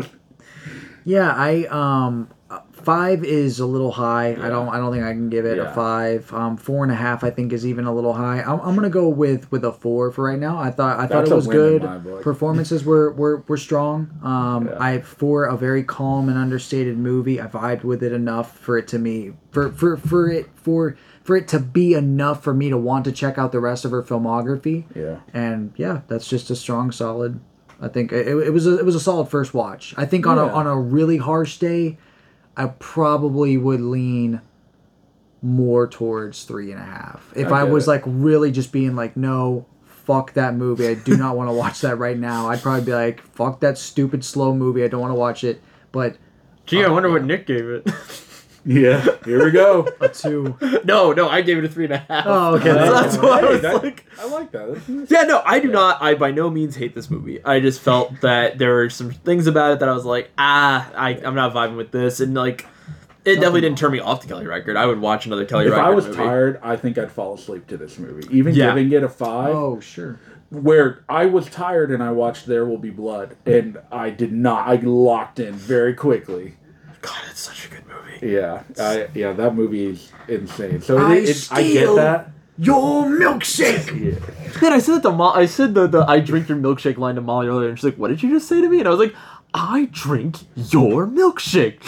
yeah, 1.07 1.33
I 1.35 1.65
um 1.71 2.29
five 2.85 3.25
is 3.25 3.59
a 3.61 3.67
little 3.67 3.91
high. 3.93 4.33
I 4.33 4.49
don't 4.49 4.69
I 4.69 4.79
don't 4.79 4.93
think 4.93 5.05
I 5.05 5.13
can 5.13 5.31
give 5.31 5.45
it 5.47 5.57
Yeah. 5.57 5.71
a 5.71 5.75
five. 5.75 6.33
Um, 6.33 6.57
four 6.57 6.83
and 6.83 6.93
a 6.93 6.95
half 6.95 7.25
I 7.25 7.31
think 7.31 7.53
is 7.53 7.67
even 7.67 7.85
a 7.87 7.95
little 7.95 8.13
high. 8.13 8.41
I'm, 8.43 8.61
I'm 8.61 8.75
gonna 8.75 8.91
go 8.91 9.09
with 9.09 9.51
with 9.51 9.65
a 9.65 9.73
four 9.73 10.11
for 10.13 10.25
right 10.25 10.39
now. 10.39 10.59
I 10.59 10.71
thought 10.71 10.99
I 11.01 11.07
thought 11.07 11.27
it 11.29 11.35
was 11.35 11.47
good. 11.47 11.83
Performances 12.23 12.85
were 12.85 13.13
were, 13.13 13.43
were 13.49 13.57
strong. 13.57 14.11
Um, 14.23 14.67
Yeah. 14.69 14.77
I 14.79 15.01
for 15.01 15.45
a 15.45 15.57
very 15.57 15.83
calm 15.85 16.29
and 16.29 16.39
understated 16.39 16.99
movie. 16.99 17.41
I 17.41 17.47
vibed 17.47 17.85
with 17.85 18.03
it 18.03 18.13
enough 18.13 18.57
for 18.59 18.79
it 18.79 18.89
to 18.89 18.99
me 18.99 19.33
for 19.51 19.71
for 19.73 19.97
for 19.97 20.31
it 20.31 20.47
for 20.55 20.97
for 21.23 21.37
it 21.37 21.49
to 21.49 21.59
be 21.59 21.95
enough 21.95 22.43
for 22.45 22.53
me 22.53 22.69
to 22.69 22.77
want 22.77 23.05
to 23.07 23.13
check 23.13 23.39
out 23.39 23.51
the 23.51 23.61
rest 23.61 23.85
of 23.87 23.91
her 23.93 24.03
filmography. 24.03 24.85
yeah. 24.95 25.21
and 25.33 25.73
yeah, 25.77 26.03
that's 26.07 26.29
just 26.29 26.51
a 26.51 26.57
strong, 26.57 26.93
solid. 26.93 27.41
I 27.81 27.89
think 27.89 28.13
it, 28.13 28.29
it 28.29 28.51
was 28.53 28.67
a 28.67 28.79
it 28.79 28.85
was 28.85 28.95
a 28.95 29.01
solid 29.01 29.29
first 29.29 29.53
watch. 29.55 29.95
I 29.97 30.05
think 30.07 30.27
on 30.27 30.39
a 30.39 30.47
on 30.47 30.67
a 30.67 30.79
really 30.79 31.17
harsh 31.17 31.59
day, 31.59 31.99
I 32.57 32.67
probably 32.67 33.57
would 33.57 33.81
lean 33.81 34.41
more 35.43 35.87
towards 35.87 36.45
three 36.45 36.73
and 36.73 36.81
a 36.81 36.85
half. 36.85 37.33
If 37.37 37.53
I 37.53 37.61
I, 37.61 37.65
was 37.65 37.87
it. 37.87 37.91
like 37.91 38.03
really 38.07 38.51
just 38.51 38.73
being 38.73 38.97
like, 38.97 39.17
no, 39.17 39.67
fuck 39.85 40.33
that 40.35 40.55
movie. 40.55 40.89
I 40.89 40.95
do 40.95 41.17
not 41.17 41.37
want 41.37 41.51
to 41.51 41.53
watch 41.57 41.81
that 41.83 41.99
right 41.99 42.19
now. 42.19 42.49
I'd 42.49 42.63
probably 42.63 42.85
be 42.85 42.95
like, 42.95 43.21
fuck 43.21 43.61
that 43.61 43.77
stupid 43.79 44.25
slow 44.25 44.55
movie. 44.55 44.85
I 44.85 44.89
don't 44.89 45.01
want 45.01 45.11
to 45.13 45.19
watch 45.19 45.45
it. 45.45 45.63
But 45.93 46.17
Gee, 46.67 46.83
I 46.83 46.87
uh, 46.87 46.93
wonder 46.93 47.11
what 47.11 47.25
Nick 47.25 47.47
gave 47.47 47.69
it. 47.69 47.89
Yeah. 48.67 49.07
Here 49.25 49.45
we 49.45 49.51
go. 49.51 49.87
a 50.01 50.09
two. 50.09 50.57
no, 50.85 51.13
no, 51.13 51.29
I 51.29 51.43
gave 51.43 51.59
it 51.59 51.65
a 51.65 51.69
three 51.69 51.85
and 51.85 51.95
a 51.95 51.99
half. 51.99 52.25
Oh, 52.27 52.55
okay. 52.57 52.73
That's 52.73 53.17
why 53.19 53.39
I 53.39 53.41
Hey, 53.41 53.47
was 53.49 53.63
that- 53.63 53.83
like. 53.83 54.07
I 54.19 54.27
like 54.29 54.53
that. 54.53 55.07
Yeah, 55.11 55.23
no, 55.23 55.43
I 55.45 55.61
do 55.61 55.69
not. 55.71 56.01
I 56.03 56.15
by 56.15 56.31
no 56.31 56.49
means 56.51 56.77
hate 56.77 56.95
this 56.95 57.11
movie. 57.11 57.45
I 57.45 57.61
just 57.61 57.81
felt 57.81 58.21
that 58.23 58.59
there 58.59 58.75
were 58.75 58.89
some 58.91 59.11
things 59.11 59.47
about 59.47 59.73
it 59.73 59.79
that 59.81 59.89
I 59.89 59.93
was 59.93 60.05
like, 60.05 60.31
ah, 60.39 60.91
I, 60.95 61.11
I'm 61.11 61.35
not 61.35 61.53
vibing 61.53 61.77
with 61.77 61.91
this, 61.91 62.21
and 62.21 62.35
like, 62.35 62.67
it 63.25 63.35
definitely 63.37 63.63
didn't 63.63 63.79
turn 63.79 63.93
me 63.93 64.01
off 64.01 64.21
to 64.21 64.29
Kelly 64.29 64.47
Reichardt. 64.47 64.77
I 64.77 64.87
would 64.87 65.01
watch 65.01 65.27
another 65.27 65.45
Kelly 65.45 65.65
Reichardt. 65.65 65.79
If 65.81 65.85
Record 65.85 65.93
I 65.93 65.95
was 65.95 66.07
movie. 66.07 66.17
tired, 66.19 66.61
I 66.63 66.77
think 66.77 66.97
I'd 66.99 67.11
fall 67.13 67.35
asleep 67.35 67.67
to 67.69 67.77
this 67.77 67.99
movie. 67.99 68.27
Even 68.37 68.55
Yeah. 68.55 68.69
giving 68.69 68.93
it 68.93 69.03
a 69.03 69.09
five, 69.09 69.55
Oh 69.55 69.81
sure. 69.81 70.21
where 70.51 71.05
I 71.09 71.27
was 71.27 71.47
tired 71.51 71.91
and 71.91 72.03
I 72.03 72.13
watched 72.13 72.47
There 72.47 72.65
Will 72.67 72.79
Be 72.79 72.91
Blood, 72.91 73.37
and 73.47 73.79
I 73.91 74.11
did 74.11 74.33
not. 74.33 74.69
I 74.69 74.77
locked 74.77 75.39
in 75.41 75.55
very 75.55 75.95
quickly. 75.95 76.55
God, 77.05 77.19
it's 77.31 77.41
such 77.41 77.67
a 77.67 77.69
good 77.69 77.85
movie. 77.87 78.27
Yeah, 78.35 78.63
I, 78.79 79.09
yeah, 79.15 79.33
that 79.33 79.55
movie 79.55 79.87
is 79.87 80.11
insane. 80.29 80.81
So 80.81 80.97
I 80.97 81.17
it, 81.17 81.29
it, 81.29 81.49
I 81.51 81.63
get 81.63 81.71
steal 81.71 81.97
that. 81.97 82.31
Your 82.57 83.05
milkshake. 83.07 83.89
Yeah. 83.89 84.61
Man, 84.63 84.73
I 84.73 84.79
said 84.79 84.95
that 84.97 85.03
to 85.03 85.11
Mo- 85.11 85.33
I 85.33 85.47
said 85.47 85.75
the, 85.75 85.87
the 85.89 86.05
I 86.09 86.21
drink 86.21 86.49
your 86.49 86.57
milkshake 86.57 86.97
line 86.97 87.17
to 87.17 87.21
Molly 87.21 87.49
earlier, 87.49 87.69
and 87.69 87.79
she's 87.79 87.85
like, 87.85 87.97
"What 87.97 88.09
did 88.09 88.23
you 88.23 88.31
just 88.31 88.49
say 88.49 88.61
to 88.61 88.69
me?" 88.69 88.79
And 88.79 88.87
I 88.87 88.91
was 88.91 89.01
like, 89.01 89.15
"I 89.53 89.89
drink 89.93 90.39
your 90.55 91.07
milkshake," 91.07 91.83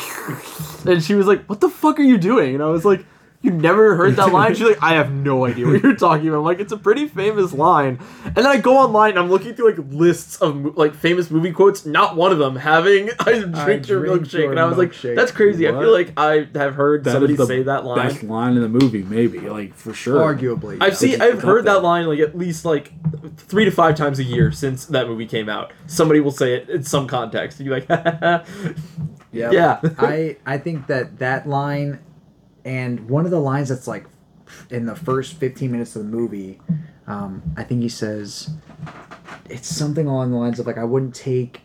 and 0.87 1.03
she 1.03 1.15
was 1.15 1.27
like, 1.27 1.47
"What 1.47 1.61
the 1.61 1.69
fuck 1.71 1.99
are 1.99 2.03
you 2.03 2.19
doing?" 2.19 2.55
And 2.55 2.63
I 2.63 2.67
was 2.69 2.85
like. 2.85 3.05
You 3.47 3.53
never 3.53 3.95
heard 3.95 4.17
that 4.17 4.33
line? 4.33 4.55
She's 4.57 4.67
like, 4.67 4.83
I 4.83 4.95
have 4.95 5.13
no 5.13 5.47
idea 5.47 5.67
what 5.69 5.81
you're 5.81 5.95
talking 5.95 6.27
about. 6.27 6.39
I'm 6.39 6.45
like, 6.45 6.59
it's 6.59 6.73
a 6.73 6.77
pretty 6.77 7.07
famous 7.07 7.53
line. 7.53 8.01
And 8.25 8.35
then 8.35 8.47
I 8.47 8.57
go 8.57 8.77
online 8.77 9.11
and 9.11 9.21
I'm 9.21 9.31
looking 9.31 9.55
through 9.55 9.71
like 9.71 9.93
lists 9.93 10.37
of 10.43 10.77
like 10.77 10.97
famous 10.97 11.31
movie 11.31 11.53
quotes. 11.53 11.87
Not 11.87 12.17
one 12.17 12.33
of 12.33 12.39
them 12.39 12.57
having 12.57 13.11
"I 13.21 13.39
drink 13.45 13.87
your 13.87 14.05
drink 14.05 14.23
milkshake," 14.23 14.33
your 14.33 14.51
and 14.51 14.59
I 14.59 14.65
was 14.65 14.77
like, 14.77 14.91
milkshake. 14.91 15.15
that's 15.15 15.31
crazy. 15.31 15.69
I 15.69 15.71
feel 15.71 15.93
like 15.93 16.13
I 16.17 16.49
have 16.55 16.75
heard 16.75 17.05
That 17.05 17.13
somebody 17.13 17.35
is 17.35 17.39
the 17.39 17.47
say 17.47 17.63
that 17.63 17.85
line. 17.85 18.09
Best 18.09 18.25
line 18.25 18.57
in 18.57 18.63
the 18.63 18.69
movie, 18.69 19.05
maybe, 19.05 19.39
like 19.39 19.75
for 19.75 19.95
sure. 19.95 20.21
Arguably. 20.21 20.79
I've 20.81 20.95
yeah. 20.95 20.99
seen, 20.99 21.23
I've 21.23 21.41
heard 21.41 21.67
that 21.67 21.85
line 21.85 22.07
like 22.07 22.19
at 22.19 22.37
least 22.37 22.65
like 22.65 22.93
three 23.37 23.65
to 23.65 23.71
five 23.71 23.95
times 23.95 24.19
a 24.19 24.25
year 24.25 24.51
since 24.51 24.87
that 24.87 25.07
movie 25.07 25.27
came 25.27 25.49
out. 25.49 25.73
Somebody 25.87 26.19
will 26.19 26.33
say 26.33 26.55
it 26.55 26.69
in 26.69 26.83
some 26.83 27.07
context. 27.07 27.61
And 27.61 27.69
you're 27.69 27.79
like, 27.79 27.89
Yeah. 29.31 29.51
Yeah. 29.51 29.81
I 29.99 30.37
I 30.45 30.59
think 30.59 30.89
that 30.89 31.19
that 31.19 31.49
line 31.49 32.01
and 32.67 33.09
one 33.09 33.25
of 33.25 33.31
the 33.31 33.39
lines 33.39 33.69
that's 33.69 33.87
like 33.87 34.05
in 34.71 34.87
the 34.87 34.97
first 34.97 35.35
15 35.35 35.71
minutes 35.71 35.95
of 35.95 36.03
the 36.03 36.09
movie, 36.09 36.61
um, 37.07 37.41
I 37.57 37.63
think 37.63 37.81
he 37.81 37.89
says 37.89 38.51
it's 39.49 39.69
something 39.69 40.09
along 40.09 40.33
the 40.33 40.37
lines 40.37 40.59
of 40.59 40.67
like 40.67 40.77
I 40.77 40.83
wouldn't 40.83 41.15
take 41.15 41.61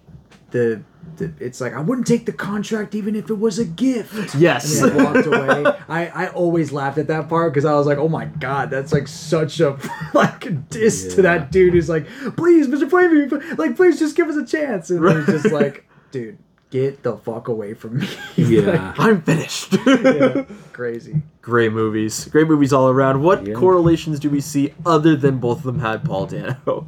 the, 0.51 0.83
the 1.17 1.33
it's 1.39 1.59
like 1.59 1.73
I 1.73 1.79
wouldn't 1.79 2.05
take 2.05 2.27
the 2.27 2.31
contract 2.31 2.93
even 2.93 3.15
if 3.15 3.31
it 3.31 3.39
was 3.39 3.57
a 3.57 3.65
gift. 3.65 4.35
Yes. 4.35 4.79
And 4.79 4.93
he 4.93 5.03
walked 5.03 5.25
away. 5.25 5.65
I, 5.89 6.07
I 6.07 6.27
always 6.27 6.71
laughed 6.71 6.99
at 6.99 7.07
that 7.07 7.27
part 7.27 7.51
because 7.51 7.65
I 7.65 7.73
was 7.73 7.87
like, 7.87 7.97
oh 7.97 8.09
my 8.09 8.25
god, 8.25 8.69
that's 8.69 8.93
like 8.93 9.07
such 9.07 9.59
a 9.59 9.79
like 10.13 10.69
diss 10.69 11.15
to 11.15 11.23
that 11.23 11.51
dude 11.51 11.73
who's 11.73 11.89
like, 11.89 12.05
please, 12.37 12.67
Mr. 12.67 12.87
Flavor, 12.87 13.41
like 13.55 13.75
please 13.75 13.97
just 13.97 14.15
give 14.15 14.29
us 14.29 14.35
a 14.35 14.45
chance. 14.45 14.91
And 14.91 15.03
he's 15.03 15.25
just 15.25 15.51
like, 15.51 15.89
dude, 16.11 16.37
get 16.71 17.03
the 17.03 17.17
fuck 17.17 17.47
away 17.47 17.75
from 17.75 17.99
me. 17.99 18.09
Yeah. 18.37 18.93
I'm 18.97 19.21
finished. 19.21 19.73
yeah, 19.85 20.45
crazy. 20.73 21.21
Great 21.41 21.71
movies. 21.71 22.25
Great 22.25 22.47
movies 22.47 22.73
all 22.73 22.89
around. 22.89 23.21
What 23.21 23.53
correlations 23.53 24.19
do 24.19 24.29
we 24.29 24.41
see 24.41 24.73
other 24.85 25.15
than 25.15 25.37
both 25.37 25.59
of 25.59 25.63
them 25.63 25.79
had 25.79 26.03
Paul 26.03 26.25
Dano? 26.25 26.87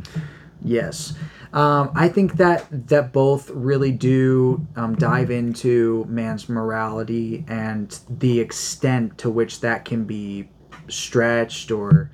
Yes. 0.61 1.13
Um, 1.53 1.91
I 1.93 2.09
think 2.09 2.37
that 2.37 2.65
that 2.87 3.13
both 3.13 3.51
really 3.51 3.91
do 3.91 4.65
um, 4.75 4.95
dive 4.95 5.29
into 5.29 6.05
man's 6.09 6.49
morality 6.49 7.45
and 7.47 7.97
the 8.09 8.39
extent 8.39 9.19
to 9.19 9.29
which 9.29 9.59
that 9.61 9.85
can 9.85 10.05
be 10.05 10.49
stretched 10.87 11.69
or 11.69 12.09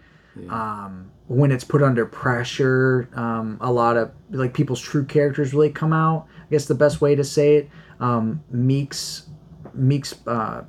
um, 0.49 1.09
when 1.27 1.51
it's 1.51 1.63
put 1.63 1.81
under 1.81 2.05
pressure. 2.05 3.07
Um, 3.13 3.57
a 3.61 3.71
lot 3.71 3.95
of 3.95 4.11
like 4.29 4.53
people's 4.53 4.81
true 4.81 5.05
characters 5.05 5.53
really 5.53 5.71
come 5.71 5.93
out. 5.93 6.27
I 6.49 6.51
guess 6.51 6.65
the 6.65 6.75
best 6.75 6.99
way 6.99 7.13
to 7.13 7.23
say 7.23 7.57
it. 7.57 7.69
Um, 7.99 8.43
Meek's 8.49 9.27
Meek's 9.73 10.15
uh, 10.25 10.63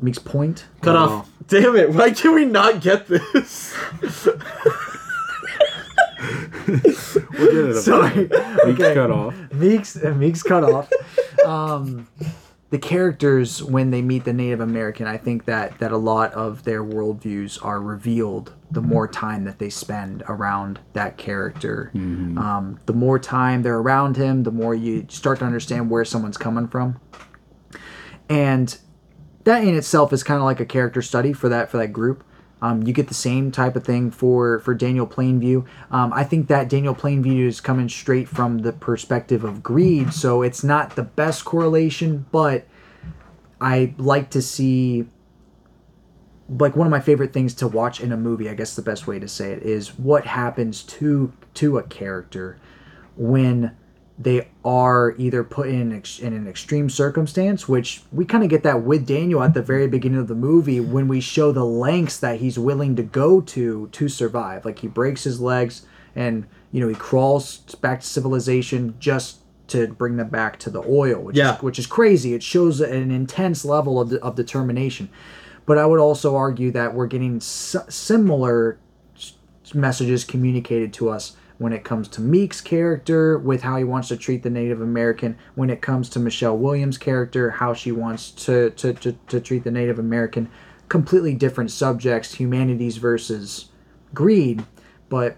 Meek's 0.00 0.20
point. 0.20 0.66
Cut 0.82 0.94
off. 0.94 1.28
Damn 1.48 1.74
it! 1.76 1.90
Why 1.90 2.12
can 2.12 2.34
we 2.34 2.44
not 2.44 2.80
get 2.80 3.08
this? 3.08 3.74
We'll 4.00 4.10
get 7.50 7.70
it 7.70 7.74
Sorry. 7.82 8.28
Meek's 8.66 8.94
cut 8.94 9.10
off. 9.10 9.34
Meek's 9.52 9.96
Meek's 9.96 10.42
cut 10.42 10.64
off. 10.64 10.90
Um, 11.44 12.08
the 12.74 12.78
characters 12.80 13.62
when 13.62 13.92
they 13.92 14.02
meet 14.02 14.24
the 14.24 14.32
Native 14.32 14.58
American, 14.58 15.06
I 15.06 15.16
think 15.16 15.44
that 15.44 15.78
that 15.78 15.92
a 15.92 15.96
lot 15.96 16.32
of 16.32 16.64
their 16.64 16.82
worldviews 16.82 17.64
are 17.64 17.80
revealed 17.80 18.52
the 18.68 18.80
more 18.80 19.06
time 19.06 19.44
that 19.44 19.60
they 19.60 19.70
spend 19.70 20.24
around 20.28 20.80
that 20.92 21.16
character. 21.16 21.92
Um, 22.36 22.80
the 22.86 22.92
more 22.92 23.20
time 23.20 23.62
they're 23.62 23.78
around 23.78 24.16
him, 24.16 24.42
the 24.42 24.50
more 24.50 24.74
you 24.74 25.06
start 25.08 25.38
to 25.38 25.44
understand 25.44 25.88
where 25.88 26.04
someone's 26.04 26.36
coming 26.36 26.66
from. 26.66 27.00
And 28.28 28.76
that 29.44 29.62
in 29.62 29.76
itself 29.76 30.12
is 30.12 30.24
kind 30.24 30.40
of 30.40 30.44
like 30.44 30.58
a 30.58 30.66
character 30.66 31.00
study 31.00 31.32
for 31.32 31.48
that 31.48 31.70
for 31.70 31.76
that 31.76 31.92
group. 31.92 32.24
Um, 32.62 32.82
you 32.84 32.92
get 32.92 33.08
the 33.08 33.14
same 33.14 33.50
type 33.50 33.76
of 33.76 33.84
thing 33.84 34.10
for 34.10 34.58
for 34.60 34.74
Daniel 34.74 35.06
Plainview. 35.06 35.66
Um, 35.90 36.12
I 36.12 36.24
think 36.24 36.48
that 36.48 36.68
Daniel 36.68 36.94
Plainview 36.94 37.46
is 37.46 37.60
coming 37.60 37.88
straight 37.88 38.28
from 38.28 38.58
the 38.58 38.72
perspective 38.72 39.44
of 39.44 39.62
greed, 39.62 40.12
so 40.12 40.42
it's 40.42 40.64
not 40.64 40.96
the 40.96 41.02
best 41.02 41.44
correlation, 41.44 42.26
but 42.32 42.66
I 43.60 43.94
like 43.98 44.30
to 44.30 44.42
see 44.42 45.06
like 46.48 46.76
one 46.76 46.86
of 46.86 46.90
my 46.90 47.00
favorite 47.00 47.32
things 47.32 47.54
to 47.54 47.68
watch 47.68 48.00
in 48.00 48.12
a 48.12 48.16
movie. 48.16 48.48
I 48.48 48.54
guess 48.54 48.76
the 48.76 48.82
best 48.82 49.06
way 49.06 49.18
to 49.18 49.28
say 49.28 49.52
it 49.52 49.62
is 49.62 49.98
what 49.98 50.26
happens 50.26 50.82
to 50.84 51.32
to 51.54 51.78
a 51.78 51.82
character 51.82 52.58
when 53.16 53.76
they 54.18 54.46
are 54.64 55.14
either 55.18 55.42
put 55.42 55.68
in 55.68 55.80
an, 55.80 55.92
ex- 55.92 56.20
in 56.20 56.32
an 56.32 56.46
extreme 56.46 56.88
circumstance, 56.88 57.68
which 57.68 58.02
we 58.12 58.24
kind 58.24 58.44
of 58.44 58.50
get 58.50 58.62
that 58.62 58.82
with 58.82 59.06
Daniel 59.06 59.42
at 59.42 59.54
the 59.54 59.62
very 59.62 59.88
beginning 59.88 60.20
of 60.20 60.28
the 60.28 60.36
movie 60.36 60.78
when 60.78 61.08
we 61.08 61.20
show 61.20 61.50
the 61.50 61.64
lengths 61.64 62.18
that 62.20 62.38
he's 62.38 62.56
willing 62.58 62.94
to 62.96 63.02
go 63.02 63.40
to 63.40 63.88
to 63.90 64.08
survive. 64.08 64.64
Like 64.64 64.78
he 64.78 64.86
breaks 64.86 65.24
his 65.24 65.40
legs 65.40 65.84
and 66.14 66.46
you 66.70 66.80
know 66.80 66.86
he 66.88 66.94
crawls 66.94 67.58
back 67.80 68.00
to 68.02 68.06
civilization 68.06 68.94
just 69.00 69.38
to 69.66 69.88
bring 69.88 70.16
them 70.16 70.28
back 70.28 70.58
to 70.60 70.70
the 70.70 70.82
oil, 70.86 71.20
which 71.20 71.36
Yeah. 71.36 71.56
is, 71.56 71.62
which 71.62 71.78
is 71.80 71.86
crazy. 71.86 72.34
It 72.34 72.42
shows 72.42 72.80
an 72.80 73.10
intense 73.10 73.64
level 73.64 74.00
of, 74.00 74.12
of 74.12 74.36
determination. 74.36 75.08
But 75.66 75.78
I 75.78 75.86
would 75.86 75.98
also 75.98 76.36
argue 76.36 76.70
that 76.72 76.94
we're 76.94 77.06
getting 77.06 77.36
s- 77.36 77.74
similar 77.88 78.78
messages 79.72 80.24
communicated 80.24 80.92
to 80.92 81.08
us 81.08 81.36
when 81.58 81.72
it 81.72 81.84
comes 81.84 82.08
to 82.08 82.20
Meek's 82.20 82.60
character, 82.60 83.38
with 83.38 83.62
how 83.62 83.76
he 83.76 83.84
wants 83.84 84.08
to 84.08 84.16
treat 84.16 84.42
the 84.42 84.50
Native 84.50 84.80
American, 84.80 85.38
when 85.54 85.70
it 85.70 85.80
comes 85.80 86.08
to 86.10 86.18
Michelle 86.18 86.56
Williams' 86.58 86.98
character, 86.98 87.50
how 87.50 87.72
she 87.72 87.92
wants 87.92 88.30
to, 88.30 88.70
to, 88.70 88.92
to, 88.94 89.12
to 89.28 89.40
treat 89.40 89.64
the 89.64 89.70
Native 89.70 89.98
American. 89.98 90.50
Completely 90.88 91.34
different 91.34 91.70
subjects, 91.70 92.34
humanities 92.34 92.96
versus 92.96 93.66
greed, 94.12 94.64
but 95.08 95.36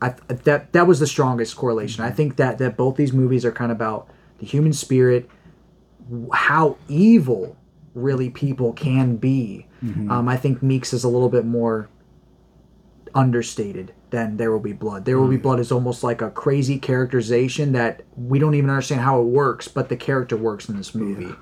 I, 0.00 0.14
that 0.28 0.72
that 0.72 0.86
was 0.86 1.00
the 1.00 1.06
strongest 1.06 1.56
correlation. 1.56 2.04
I 2.04 2.10
think 2.10 2.36
that 2.36 2.58
that 2.58 2.76
both 2.76 2.96
these 2.96 3.12
movies 3.12 3.44
are 3.44 3.50
kind 3.52 3.72
of 3.72 3.76
about 3.76 4.08
the 4.38 4.46
human 4.46 4.72
spirit, 4.72 5.28
how 6.32 6.76
evil 6.88 7.56
really 7.94 8.30
people 8.30 8.72
can 8.72 9.16
be. 9.16 9.66
Um, 10.10 10.28
I 10.28 10.36
think 10.36 10.62
Meeks 10.62 10.92
is 10.92 11.02
a 11.02 11.08
little 11.08 11.28
bit 11.28 11.44
more 11.44 11.88
understated 13.14 13.92
Then 14.10 14.36
There 14.36 14.50
Will 14.50 14.60
Be 14.60 14.72
Blood. 14.72 15.04
There 15.04 15.18
Will 15.18 15.28
Be 15.28 15.38
mm. 15.38 15.42
Blood 15.42 15.60
is 15.60 15.72
almost 15.72 16.02
like 16.02 16.22
a 16.22 16.30
crazy 16.30 16.78
characterization 16.78 17.72
that 17.72 18.02
we 18.16 18.38
don't 18.38 18.54
even 18.54 18.70
understand 18.70 19.00
how 19.00 19.20
it 19.20 19.24
works, 19.26 19.68
but 19.68 19.88
the 19.88 19.96
character 19.96 20.36
works 20.36 20.68
in 20.68 20.76
this 20.76 20.94
movie. 20.94 21.34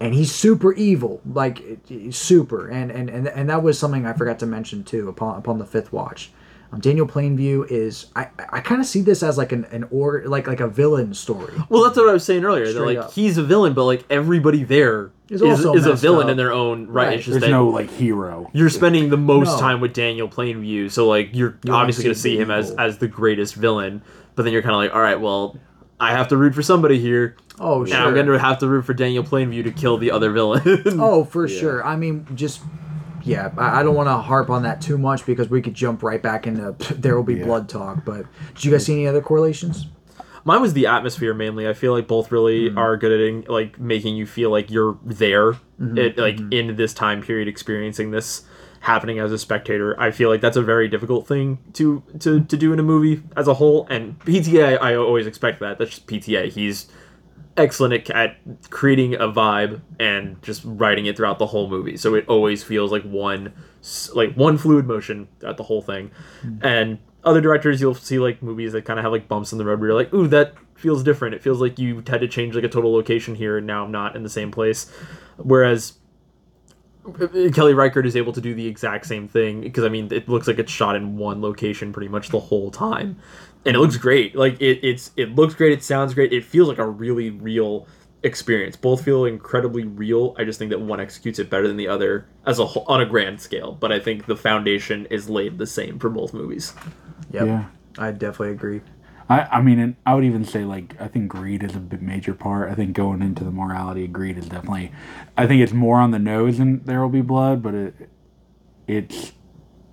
And 0.00 0.14
he's 0.14 0.32
super 0.32 0.72
evil, 0.74 1.20
like 1.26 1.80
super, 2.10 2.68
and, 2.68 2.92
and 2.92 3.10
and 3.10 3.26
and 3.26 3.50
that 3.50 3.64
was 3.64 3.78
something 3.78 4.06
I 4.06 4.12
forgot 4.12 4.38
to 4.38 4.46
mention 4.46 4.84
too 4.84 5.08
upon 5.08 5.36
upon 5.38 5.58
the 5.58 5.66
fifth 5.66 5.92
watch. 5.92 6.30
Um, 6.70 6.80
Daniel 6.80 7.06
Plainview 7.06 7.66
is 7.70 8.06
I 8.14 8.28
I 8.50 8.60
kind 8.60 8.80
of 8.80 8.86
see 8.86 9.00
this 9.00 9.22
as 9.22 9.38
like 9.38 9.52
an 9.52 9.64
an 9.66 9.86
or 9.90 10.22
like 10.26 10.46
like 10.46 10.60
a 10.60 10.68
villain 10.68 11.14
story. 11.14 11.54
Well, 11.68 11.82
that's 11.84 11.96
what 11.96 12.08
I 12.08 12.12
was 12.12 12.24
saying 12.24 12.44
earlier. 12.44 12.70
That 12.72 12.80
like 12.84 12.98
up. 12.98 13.12
he's 13.12 13.38
a 13.38 13.42
villain, 13.42 13.72
but 13.74 13.84
like 13.84 14.04
everybody 14.10 14.64
there 14.64 15.10
Is 15.30 15.40
is, 15.40 15.64
is 15.64 15.86
a 15.86 15.94
villain 15.94 16.26
up. 16.26 16.30
in 16.32 16.36
their 16.36 16.52
own 16.52 16.86
right. 16.88 17.06
Right. 17.08 17.14
It's 17.16 17.24
just 17.26 17.40
There's 17.40 17.50
that 17.50 17.56
no 17.56 17.68
like 17.68 17.90
hero. 17.90 18.50
you're 18.52 18.68
spending 18.70 19.08
the 19.08 19.16
most 19.16 19.46
No. 19.54 19.60
time 19.60 19.80
with 19.80 19.94
Daniel 19.94 20.28
Plainview, 20.28 20.90
so 20.90 21.08
like 21.08 21.30
you're 21.32 21.58
You 21.64 21.72
obviously 21.72 22.04
going 22.04 22.14
to 22.14 22.20
see 22.20 22.34
see 22.34 22.40
him 22.40 22.50
as 22.50 22.70
as 22.72 22.98
the 22.98 23.08
greatest 23.08 23.54
villain, 23.54 24.02
but 24.34 24.42
then 24.42 24.52
you're 24.52 24.62
kind 24.62 24.74
of 24.74 24.78
like, 24.78 24.94
all 24.94 25.00
right, 25.00 25.18
well, 25.20 25.56
I 26.00 26.10
have 26.12 26.28
to 26.28 26.36
root 26.36 26.54
for 26.54 26.62
somebody 26.62 26.98
here. 26.98 27.36
Oh, 27.58 27.80
And 27.80 27.88
sure. 27.88 27.98
I'm 27.98 28.14
going 28.14 28.26
to 28.26 28.38
have 28.38 28.58
to 28.58 28.68
root 28.68 28.82
for 28.84 28.94
Daniel 28.94 29.24
Plainview 29.24 29.64
to 29.64 29.72
kill 29.72 29.96
the 29.98 30.10
other 30.12 30.30
villain. 30.30 30.62
Oh, 31.00 31.24
for 31.24 31.48
sure. 31.60 31.84
I 31.84 31.96
mean, 31.96 32.24
just 32.36 32.60
yeah. 33.28 33.50
I, 33.56 33.80
I 33.80 33.82
don't 33.82 33.94
want 33.94 34.08
to 34.08 34.16
harp 34.16 34.50
on 34.50 34.62
that 34.64 34.80
too 34.80 34.98
much 34.98 35.24
because 35.26 35.48
we 35.48 35.62
could 35.62 35.74
jump 35.74 36.02
right 36.02 36.22
back 36.22 36.46
into 36.46 36.72
there 36.94 37.16
will 37.16 37.22
be 37.24 37.36
blood 37.36 37.68
talk. 37.68 38.04
But 38.04 38.26
did 38.54 38.64
you 38.64 38.70
guys 38.72 38.84
see 38.86 38.94
any 38.94 39.06
other 39.06 39.20
correlations? 39.20 39.86
Mine 40.44 40.62
was 40.62 40.72
the 40.72 40.86
atmosphere 40.86 41.34
mainly. 41.34 41.68
I 41.68 41.74
feel 41.74 41.92
like 41.92 42.06
both 42.08 42.32
really 42.32 42.68
Mm-hmm. 42.70 42.78
are 42.78 42.96
good 42.96 43.12
at 43.12 43.20
in, 43.20 43.44
like 43.48 43.78
making 43.78 44.16
you 44.16 44.24
feel 44.26 44.50
like 44.50 44.70
you're 44.70 44.98
there, 45.04 45.52
Mhm, 45.80 45.98
it, 45.98 46.16
like 46.18 46.36
mhm. 46.36 46.52
in 46.54 46.76
this 46.76 46.94
time 46.94 47.22
period, 47.22 47.48
experiencing 47.48 48.10
this 48.12 48.42
happening 48.80 49.18
as 49.18 49.30
a 49.32 49.38
spectator. 49.38 50.00
I 50.00 50.10
feel 50.12 50.28
like 50.30 50.40
that's 50.40 50.56
a 50.56 50.62
very 50.62 50.88
difficult 50.88 51.26
thing 51.26 51.58
to 51.74 52.02
to, 52.20 52.40
to 52.44 52.56
do 52.56 52.72
in 52.72 52.78
a 52.78 52.82
movie 52.82 53.22
as 53.36 53.46
a 53.48 53.54
whole. 53.54 53.86
And 53.90 54.18
PTA, 54.20 54.80
I 54.80 54.94
always 54.94 55.26
expect 55.26 55.60
that. 55.60 55.78
That's 55.78 55.90
just 55.90 56.06
PTA. 56.06 56.48
He's 56.50 56.86
excellent 57.58 57.92
at, 57.94 58.10
at 58.10 58.36
creating 58.70 59.14
a 59.14 59.28
vibe 59.28 59.82
and 59.98 60.40
just 60.42 60.62
writing 60.64 61.06
it 61.06 61.16
throughout 61.16 61.38
the 61.38 61.46
whole 61.46 61.68
movie. 61.68 61.96
So 61.96 62.14
it 62.14 62.26
always 62.28 62.62
feels 62.62 62.90
like 62.90 63.02
one 63.02 63.52
like 64.14 64.34
one 64.34 64.58
fluid 64.58 64.86
motion 64.86 65.28
throughout 65.40 65.56
the 65.56 65.64
whole 65.64 65.82
thing. 65.82 66.10
Hmm. 66.40 66.58
And 66.62 66.98
other 67.24 67.40
directors 67.40 67.80
you'll 67.80 67.94
see 67.94 68.18
like 68.18 68.42
movies 68.42 68.72
that 68.72 68.84
kind 68.84 68.98
of 68.98 69.02
have 69.02 69.12
like 69.12 69.28
bumps 69.28 69.52
in 69.52 69.58
the 69.58 69.64
road 69.64 69.80
where 69.80 69.90
you're 69.90 69.98
like, 69.98 70.14
"Ooh, 70.14 70.28
that 70.28 70.54
feels 70.74 71.02
different. 71.02 71.34
It 71.34 71.42
feels 71.42 71.60
like 71.60 71.78
you 71.78 72.02
had 72.06 72.20
to 72.20 72.28
change 72.28 72.54
like 72.54 72.64
a 72.64 72.68
total 72.68 72.92
location 72.92 73.34
here 73.34 73.58
and 73.58 73.66
now 73.66 73.84
I'm 73.84 73.92
not 73.92 74.16
in 74.16 74.22
the 74.22 74.30
same 74.30 74.50
place." 74.50 74.90
Whereas 75.36 75.94
uh, 77.08 77.50
Kelly 77.54 77.74
Reichardt 77.74 78.06
is 78.06 78.16
able 78.16 78.32
to 78.32 78.40
do 78.40 78.54
the 78.54 78.66
exact 78.66 79.06
same 79.06 79.28
thing 79.28 79.62
because 79.62 79.84
I 79.84 79.88
mean 79.88 80.12
it 80.12 80.28
looks 80.28 80.46
like 80.46 80.58
it's 80.58 80.72
shot 80.72 80.96
in 80.96 81.16
one 81.16 81.40
location 81.40 81.92
pretty 81.92 82.08
much 82.08 82.28
the 82.28 82.40
whole 82.40 82.70
time, 82.70 83.18
and 83.68 83.76
it 83.76 83.80
looks 83.80 83.98
great. 83.98 84.34
Like 84.34 84.60
it, 84.62 84.80
it's 84.82 85.10
it 85.16 85.34
looks 85.34 85.54
great. 85.54 85.72
It 85.72 85.84
sounds 85.84 86.14
great. 86.14 86.32
It 86.32 86.42
feels 86.42 86.68
like 86.68 86.78
a 86.78 86.88
really 86.88 87.28
real 87.28 87.86
experience. 88.22 88.76
Both 88.76 89.04
feel 89.04 89.26
incredibly 89.26 89.84
real. 89.84 90.34
I 90.38 90.44
just 90.44 90.58
think 90.58 90.70
that 90.70 90.80
one 90.80 91.00
executes 91.00 91.38
it 91.38 91.50
better 91.50 91.68
than 91.68 91.76
the 91.76 91.86
other 91.86 92.26
as 92.46 92.58
a 92.58 92.64
whole, 92.64 92.86
on 92.88 93.02
a 93.02 93.06
grand 93.06 93.42
scale. 93.42 93.72
But 93.72 93.92
I 93.92 94.00
think 94.00 94.24
the 94.24 94.36
foundation 94.36 95.04
is 95.10 95.28
laid 95.28 95.58
the 95.58 95.66
same 95.66 95.98
for 95.98 96.08
both 96.08 96.32
movies. 96.32 96.72
Yep. 97.30 97.46
Yeah. 97.46 97.64
I 97.98 98.10
definitely 98.12 98.52
agree. 98.52 98.80
I, 99.28 99.42
I 99.42 99.60
mean, 99.60 99.78
and 99.78 99.96
I 100.06 100.14
would 100.14 100.24
even 100.24 100.46
say 100.46 100.64
like 100.64 100.98
I 100.98 101.06
think 101.06 101.28
greed 101.28 101.62
is 101.62 101.76
a 101.76 101.80
major 102.00 102.32
part. 102.32 102.70
I 102.70 102.74
think 102.74 102.94
going 102.94 103.20
into 103.20 103.44
the 103.44 103.50
morality 103.50 104.06
of 104.06 104.14
greed 104.14 104.38
is 104.38 104.46
definitely. 104.46 104.92
I 105.36 105.46
think 105.46 105.60
it's 105.60 105.74
more 105.74 106.00
on 106.00 106.10
the 106.10 106.18
nose 106.18 106.56
than 106.56 106.82
There 106.84 107.02
Will 107.02 107.10
Be 107.10 107.20
Blood, 107.20 107.62
but 107.62 107.74
it 107.74 107.94
it's 108.86 109.32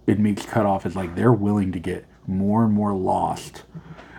it 0.08 0.18
makes 0.18 0.46
cut 0.46 0.66
off 0.66 0.86
is 0.86 0.96
like 0.96 1.16
they're 1.16 1.34
willing 1.34 1.74
to 1.74 1.80
get 1.80 2.06
more 2.28 2.64
and 2.64 2.74
more 2.74 2.94
lost 2.94 3.64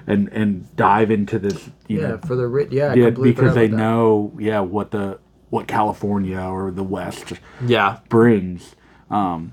and 0.06 0.28
and 0.32 0.74
dive 0.76 1.10
into 1.10 1.38
this 1.38 1.70
you 1.88 2.00
Yeah, 2.00 2.08
know 2.08 2.18
for 2.18 2.36
the 2.36 2.46
ri- 2.46 2.68
yeah, 2.70 2.94
yeah 2.94 3.06
completely 3.06 3.30
because 3.32 3.54
they 3.54 3.66
about 3.66 3.76
that. 3.76 3.82
know 3.82 4.32
yeah 4.38 4.60
what 4.60 4.90
the 4.92 5.18
what 5.50 5.66
California 5.66 6.38
or 6.40 6.70
the 6.70 6.82
West 6.84 7.34
Yeah. 7.66 7.98
brings 8.08 8.74
um 9.10 9.52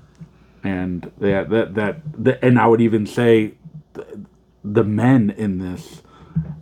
and 0.62 1.10
yeah 1.20 1.44
that 1.44 1.74
that 1.74 2.00
the, 2.22 2.44
and 2.44 2.58
I 2.58 2.66
would 2.66 2.80
even 2.80 3.06
say 3.06 3.54
the, 3.94 4.24
the 4.64 4.84
men 4.84 5.30
in 5.30 5.58
this 5.58 6.02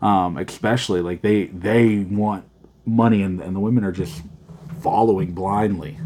um 0.01 0.37
especially 0.37 1.01
like 1.01 1.23
they 1.23 1.47
they 1.47 1.99
want 2.01 2.45
money 2.85 3.23
and, 3.23 3.41
and 3.41 3.55
the 3.55 3.61
women 3.61 3.85
are 3.85 3.93
just 3.93 4.23
following 4.81 5.33
blindly 5.33 5.99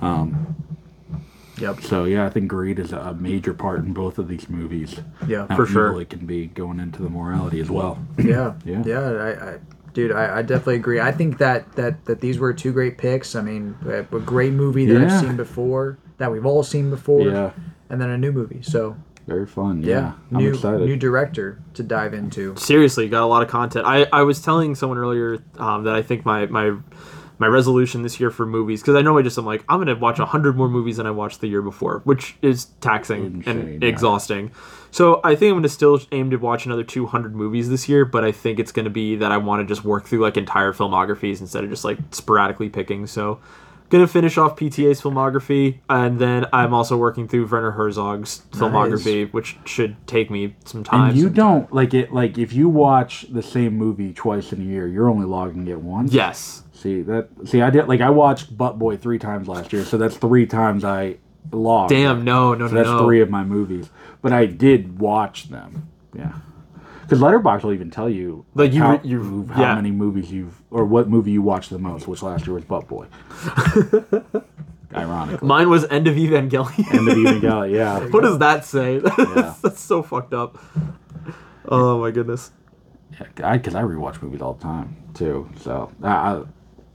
um 0.00 0.54
Yep. 1.60 1.80
so 1.82 2.04
yeah 2.04 2.26
I 2.26 2.30
think 2.30 2.48
greed 2.48 2.78
is 2.78 2.92
a 2.92 3.14
major 3.14 3.54
part 3.54 3.80
in 3.80 3.92
both 3.92 4.18
of 4.18 4.28
these 4.28 4.48
movies 4.48 5.00
Yeah, 5.26 5.46
How 5.48 5.56
for 5.56 5.66
sure. 5.66 6.00
it 6.00 6.10
can 6.10 6.26
be 6.26 6.46
going 6.46 6.80
into 6.80 7.02
the 7.02 7.08
morality 7.08 7.60
as 7.60 7.70
well 7.70 7.98
Yeah, 8.18 8.54
Yeah. 8.64 8.82
yeah, 8.86 9.00
I, 9.00 9.50
I 9.54 9.58
dude, 9.92 10.12
I, 10.12 10.38
I 10.38 10.42
definitely 10.42 10.76
agree. 10.76 11.00
I 11.00 11.10
think 11.12 11.38
that 11.38 11.72
that 11.72 12.04
that 12.04 12.20
these 12.20 12.38
were 12.38 12.52
two 12.52 12.72
great 12.72 12.98
picks. 12.98 13.34
I 13.34 13.40
mean, 13.42 13.74
a, 13.86 14.00
a 14.00 14.20
great 14.20 14.52
movie 14.52 14.86
that 14.86 15.00
Yeah. 15.00 15.06
I've 15.14 15.20
seen 15.20 15.36
before, 15.36 15.98
that 16.18 16.30
we've 16.30 16.46
all 16.46 16.62
seen 16.62 16.90
before, 16.90 17.22
Yeah. 17.22 17.50
and 17.90 18.00
then 18.00 18.10
a 18.10 18.18
new 18.18 18.30
movie. 18.30 18.62
So 18.62 18.96
very 19.26 19.46
fun 19.46 19.82
yeah, 19.82 19.88
yeah, 19.98 20.12
I'm 20.32 20.38
new 20.38 20.50
excited 20.54 20.86
new 20.86 20.96
director 20.96 21.58
to 21.74 21.82
dive 21.82 22.14
into. 22.14 22.54
seriously 22.56 23.08
got 23.08 23.22
a 23.24 23.26
lot 23.26 23.42
of 23.42 23.48
content 23.50 23.84
i, 23.86 24.06
I 24.10 24.22
was 24.22 24.40
telling 24.40 24.74
someone 24.74 24.96
earlier 24.96 25.42
um, 25.58 25.84
that 25.84 25.94
i 25.94 26.00
think 26.00 26.24
my 26.24 26.46
my 26.46 26.74
my 27.38 27.46
resolution 27.46 28.02
this 28.02 28.20
year 28.20 28.30
for 28.30 28.44
movies 28.44 28.80
because 28.80 28.94
i 28.94 29.02
know 29.02 29.16
i 29.18 29.22
just 29.22 29.38
i'm 29.38 29.46
like 29.46 29.64
i'm 29.68 29.78
gonna 29.78 29.94
watch 29.96 30.18
100 30.18 30.56
more 30.56 30.68
movies 30.68 30.96
than 30.96 31.06
i 31.06 31.10
watched 31.10 31.40
the 31.40 31.46
year 31.46 31.62
before 31.62 32.00
which 32.04 32.36
is 32.42 32.66
taxing 32.80 33.24
Insane, 33.24 33.58
and 33.58 33.82
yeah. 33.82 33.88
exhausting. 33.88 34.50
So 34.90 35.20
i 35.24 35.34
think 35.34 35.50
i'm 35.50 35.58
gonna 35.58 35.68
still 35.68 36.00
aim 36.12 36.30
to 36.30 36.36
watch 36.36 36.66
another 36.66 36.84
200 36.84 37.34
movies 37.34 37.68
this 37.68 37.88
year 37.88 38.04
but 38.04 38.24
i 38.24 38.32
think 38.32 38.58
it's 38.58 38.72
gonna 38.72 38.90
be 38.90 39.16
that 39.16 39.32
i 39.32 39.36
want 39.36 39.66
to 39.66 39.66
just 39.66 39.84
work 39.84 40.06
through 40.06 40.20
like 40.20 40.36
entire 40.36 40.72
filmographies 40.72 41.40
instead 41.40 41.64
of 41.64 41.70
just 41.70 41.84
like 41.84 41.98
sporadically 42.10 42.68
picking. 42.68 43.06
So 43.06 43.40
gonna 43.90 44.06
finish 44.06 44.36
off 44.36 44.56
pta's 44.56 45.00
filmography 45.00 45.78
and 45.88 46.18
then 46.18 46.44
i'm 46.52 46.74
also 46.74 46.96
working 46.96 47.26
through 47.26 47.46
werner 47.46 47.70
herzog's 47.70 48.42
filmography 48.50 49.32
which 49.32 49.56
should 49.64 49.96
take 50.06 50.30
me 50.30 50.54
some 50.66 50.84
time. 50.84 51.10
and 51.10 51.18
you 51.18 51.30
don't 51.30 51.72
like 51.72 51.94
it 51.94 52.12
like 52.12 52.36
if 52.36 52.52
you 52.52 52.68
watch 52.68 53.24
the 53.30 53.42
same 53.42 53.76
movie 53.76 54.12
twice 54.12 54.52
in 54.52 54.60
a 54.60 54.64
year 54.64 54.86
you're 54.86 55.08
only 55.08 55.26
logging 55.26 55.66
it 55.68 55.80
once? 55.80 56.12
Yes 56.12 56.64
see 56.78 57.02
that 57.02 57.28
see 57.44 57.60
i 57.60 57.70
did 57.70 57.88
like 57.88 58.00
i 58.00 58.10
watched 58.10 58.56
butt 58.56 58.78
boy 58.78 58.96
three 58.96 59.18
times 59.18 59.48
last 59.48 59.72
year 59.72 59.84
so 59.84 59.96
that's 59.98 60.16
three 60.16 60.46
times 60.46 60.84
i 60.84 61.16
logged 61.52 61.90
Damn, 61.90 62.24
no, 62.24 62.54
no, 62.54 62.68
so 62.68 62.74
no, 62.74 62.76
that's 62.82 62.88
no. 62.90 63.04
three 63.04 63.20
of 63.20 63.30
my 63.30 63.42
movies 63.44 63.90
but 64.22 64.32
i 64.32 64.46
did 64.46 64.98
watch 64.98 65.48
them 65.48 65.88
yeah 66.14 66.32
because 67.02 67.20
Letterboxd 67.20 67.62
will 67.62 67.72
even 67.72 67.90
tell 67.90 68.10
you 68.10 68.44
Like, 68.54 68.74
you- 68.74 68.82
how, 68.82 69.00
you- 69.02 69.48
how 69.52 69.62
yeah. 69.62 69.74
many 69.74 69.90
movies 69.90 70.30
you've 70.30 70.60
or 70.70 70.84
what 70.84 71.08
movie 71.08 71.30
you 71.30 71.40
watched 71.42 71.70
the 71.70 71.78
most 71.78 72.06
which 72.06 72.22
last 72.22 72.46
year 72.46 72.54
was 72.54 72.64
butt 72.64 72.86
boy 72.86 73.06
ironically 74.94 75.46
Mine 75.46 75.68
was 75.68 75.84
End 75.90 76.06
of 76.08 76.14
Evangelion. 76.16 76.92
End 76.94 77.08
of 77.08 77.16
Evangelion, 77.16 77.72
yeah. 77.74 78.00
what 78.10 78.22
does 78.22 78.38
that 78.38 78.64
say? 78.64 79.00
Yeah. 79.18 79.54
That's 79.62 79.80
so 79.82 80.02
fucked 80.02 80.32
up. 80.34 80.58
Oh 81.66 82.00
my 82.00 82.10
goodness. 82.10 82.52
I 83.42 83.56
because 83.58 83.74
I 83.74 83.82
rewatch 83.82 84.22
movies 84.22 84.40
all 84.40 84.54
the 84.54 84.62
time 84.62 84.96
too. 85.14 85.48
So 85.60 85.90
I, 86.02 86.08
I 86.10 86.42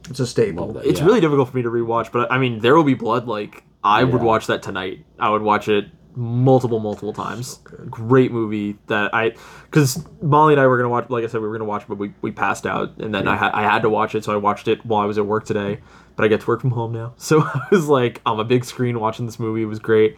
It's 0.10 0.20
a 0.20 0.28
staple. 0.28 0.74
that. 0.74 0.86
It's 0.86 1.00
yeah. 1.00 1.06
really 1.06 1.22
difficult 1.22 1.50
for 1.50 1.58
me 1.58 1.64
to 1.64 1.70
rewatch, 1.70 2.12
but 2.12 2.32
I 2.32 2.38
mean, 2.38 2.60
There 2.60 2.76
Will 2.76 2.84
Be 2.84 2.94
Blood. 2.94 3.28
Like, 3.28 3.64
I 3.84 4.04
would 4.04 4.22
watch 4.22 4.48
that 4.48 4.62
tonight. 4.62 5.06
I 5.20 5.30
would 5.30 5.42
watch 5.42 5.68
it 5.68 5.88
multiple, 6.16 6.80
multiple 6.80 7.14
times. 7.14 7.60
Great 7.90 8.32
movie 8.32 8.78
that 8.88 9.14
I, 9.14 9.34
because 9.66 10.06
Molly 10.22 10.54
and 10.54 10.62
I 10.62 10.68
were 10.68 10.78
gonna 10.78 10.90
watch. 10.90 11.10
Like 11.10 11.24
I 11.24 11.28
said, 11.28 11.42
we 11.42 11.48
were 11.48 11.58
gonna 11.58 11.70
watch, 11.70 11.86
but 11.88 11.98
we, 11.98 12.14
we 12.22 12.32
passed 12.32 12.66
out, 12.66 12.98
and 12.98 13.14
then 13.14 13.28
I 13.28 13.36
had 13.36 13.52
I 13.52 13.64
had 13.64 13.82
to 13.84 13.90
watch 13.90 14.16
it, 14.16 14.24
so 14.24 14.34
I 14.34 14.38
watched 14.38 14.68
it 14.68 14.86
while 14.86 15.02
I 15.02 15.06
was 15.06 15.18
at 15.18 15.26
work 15.26 15.46
today. 15.46 15.80
But 16.16 16.26
I 16.26 16.28
get 16.28 16.42
to 16.42 16.48
work 16.48 16.62
from 16.62 16.72
home 16.72 16.92
now, 16.92 17.14
so 17.18 17.42
I 17.42 17.68
was 17.72 17.88
like 17.88 18.22
I'm 18.26 18.34
on 18.34 18.40
a 18.40 18.44
big 18.44 18.66
screen 18.66 19.00
watching 19.00 19.26
this 19.26 19.40
movie. 19.40 19.64
It 19.64 19.68
was 19.68 19.80
great. 19.80 20.18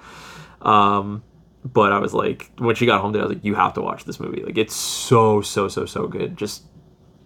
Um, 0.61 1.23
but 1.65 1.91
I 1.91 1.97
was 1.97 2.13
like, 2.13 2.51
when 2.57 2.75
she 2.75 2.85
got 2.85 3.01
home, 3.01 3.11
today, 3.11 3.23
I 3.23 3.27
was 3.27 3.35
like, 3.35 3.45
you 3.45 3.55
have 3.55 3.73
to 3.73 3.81
watch 3.81 4.05
this 4.05 4.19
movie. 4.19 4.43
Like, 4.43 4.57
it's 4.57 4.75
so, 4.75 5.41
so, 5.41 5.67
so, 5.67 5.85
so 5.87 6.07
good. 6.07 6.37
Just, 6.37 6.63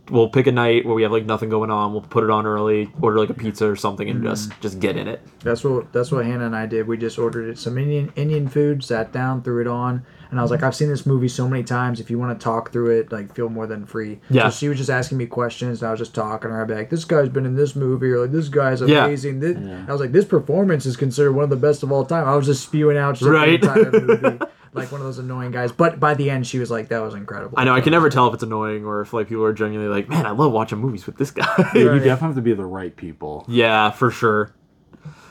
we'll 0.10 0.30
pick 0.30 0.48
a 0.48 0.52
night 0.52 0.86
where 0.86 0.96
we 0.96 1.04
have 1.04 1.12
like 1.12 1.26
nothing 1.26 1.50
going 1.50 1.72
on. 1.72 1.92
We'll 1.92 2.02
put 2.02 2.24
it 2.24 2.30
on 2.30 2.46
early, 2.46 2.90
order 3.02 3.20
like 3.20 3.30
a 3.30 3.34
pizza 3.34 3.70
or 3.70 3.76
something, 3.76 4.10
and 4.10 4.24
just, 4.24 4.50
mm. 4.50 4.60
just 4.62 4.80
get 4.80 4.98
in 4.98 5.08
it. 5.08 5.22
That's 5.42 5.64
what 5.64 5.92
that's 5.94 6.12
what 6.12 6.26
Hannah 6.26 6.46
and 6.46 6.56
I 6.56 6.66
did. 6.66 6.88
We 6.88 6.98
just 6.98 7.18
ordered 7.18 7.50
it 7.50 7.58
some 7.58 7.78
Indian 7.78 8.12
Indian 8.16 8.48
food, 8.48 8.84
sat 8.84 9.12
down, 9.12 9.42
threw 9.44 9.62
it 9.62 9.68
on, 9.68 10.06
and 10.32 10.40
I 10.40 10.44
was 10.44 10.52
like, 10.52 10.62
I've 10.64 10.76
seen 10.76 10.90
this 10.90 11.06
movie 11.06 11.28
so 11.28 11.48
many 11.48 11.64
times. 11.64 12.00
If 12.00 12.10
you 12.12 12.20
want 12.20 12.40
to 12.40 12.44
talk 12.44 12.72
through 12.72 13.00
it, 13.00 13.12
like 13.12 13.34
feel 13.34 13.50
more 13.50 13.66
than 13.68 13.86
free. 13.86 14.20
Yeah. 14.30 14.50
So 14.50 14.58
she 14.58 14.70
was 14.70 14.78
just 14.78 14.90
asking 14.90 15.18
me 15.18 15.26
questions, 15.26 15.82
and 15.82 15.88
I 15.88 15.92
was 15.92 16.00
just 16.00 16.14
talking 16.14 16.50
to 16.50 16.56
her. 16.56 16.62
I'd 16.62 16.68
be 16.68 16.76
like, 16.76 16.90
this 16.90 17.06
guy's 17.06 17.30
been 17.30 17.46
in 17.46 17.56
this 17.56 17.76
movie, 17.76 18.12
or 18.12 18.22
like 18.22 18.32
this 18.32 18.50
guy's 18.50 18.82
Yeah. 18.82 19.06
amazing. 19.06 19.40
This, 19.40 19.58
I 19.58 19.92
was 19.92 20.02
like, 20.02 20.12
this 20.12 20.26
performance 20.26 20.86
is 20.86 20.98
considered 20.98 21.34
one 21.34 21.44
of 21.44 21.50
the 21.50 21.56
best 21.56 21.84
of 21.84 21.92
all 21.92 22.06
time. 22.06 22.28
I 22.28 22.36
was 22.36 22.46
just 22.46 22.64
spewing 22.64 22.98
out 22.98 23.18
shit 23.18 23.28
Right. 23.28 23.62
the 23.62 23.68
entire 23.68 23.92
movie, 23.92 24.40
like 24.74 24.92
one 24.92 25.02
of 25.02 25.06
those 25.08 25.20
annoying 25.20 25.52
guys. 25.52 25.72
But 25.72 26.00
by 26.00 26.14
the 26.14 26.30
end, 26.30 26.46
she 26.48 26.60
was 26.60 26.70
like, 26.72 26.90
that 26.90 27.02
was 27.02 27.14
incredible. 27.14 27.58
I 27.60 27.64
know 27.64 27.74
I 27.76 27.82
can 27.82 27.92
never 27.92 28.10
tell 28.10 28.28
if 28.28 28.34
it's 28.34 28.44
annoying 28.44 28.86
or 28.86 29.02
if 29.02 29.14
like 29.14 29.28
people 29.30 29.44
are 29.44 29.54
genuinely 29.54 29.94
like, 29.94 30.10
man, 30.10 30.26
I 30.26 30.32
love 30.32 30.52
watching 30.52 30.78
movies 30.80 31.06
with 31.06 31.18
this 31.18 31.32
guy. 31.32 31.46
Yeah, 31.74 31.82
you 31.82 32.00
definitely 32.00 32.10
have 32.28 32.36
to 32.36 32.42
be 32.42 32.54
the 32.54 32.66
right 32.66 32.96
people. 32.96 33.46
yeah, 33.48 33.92
for 33.92 34.12
sure. 34.12 34.54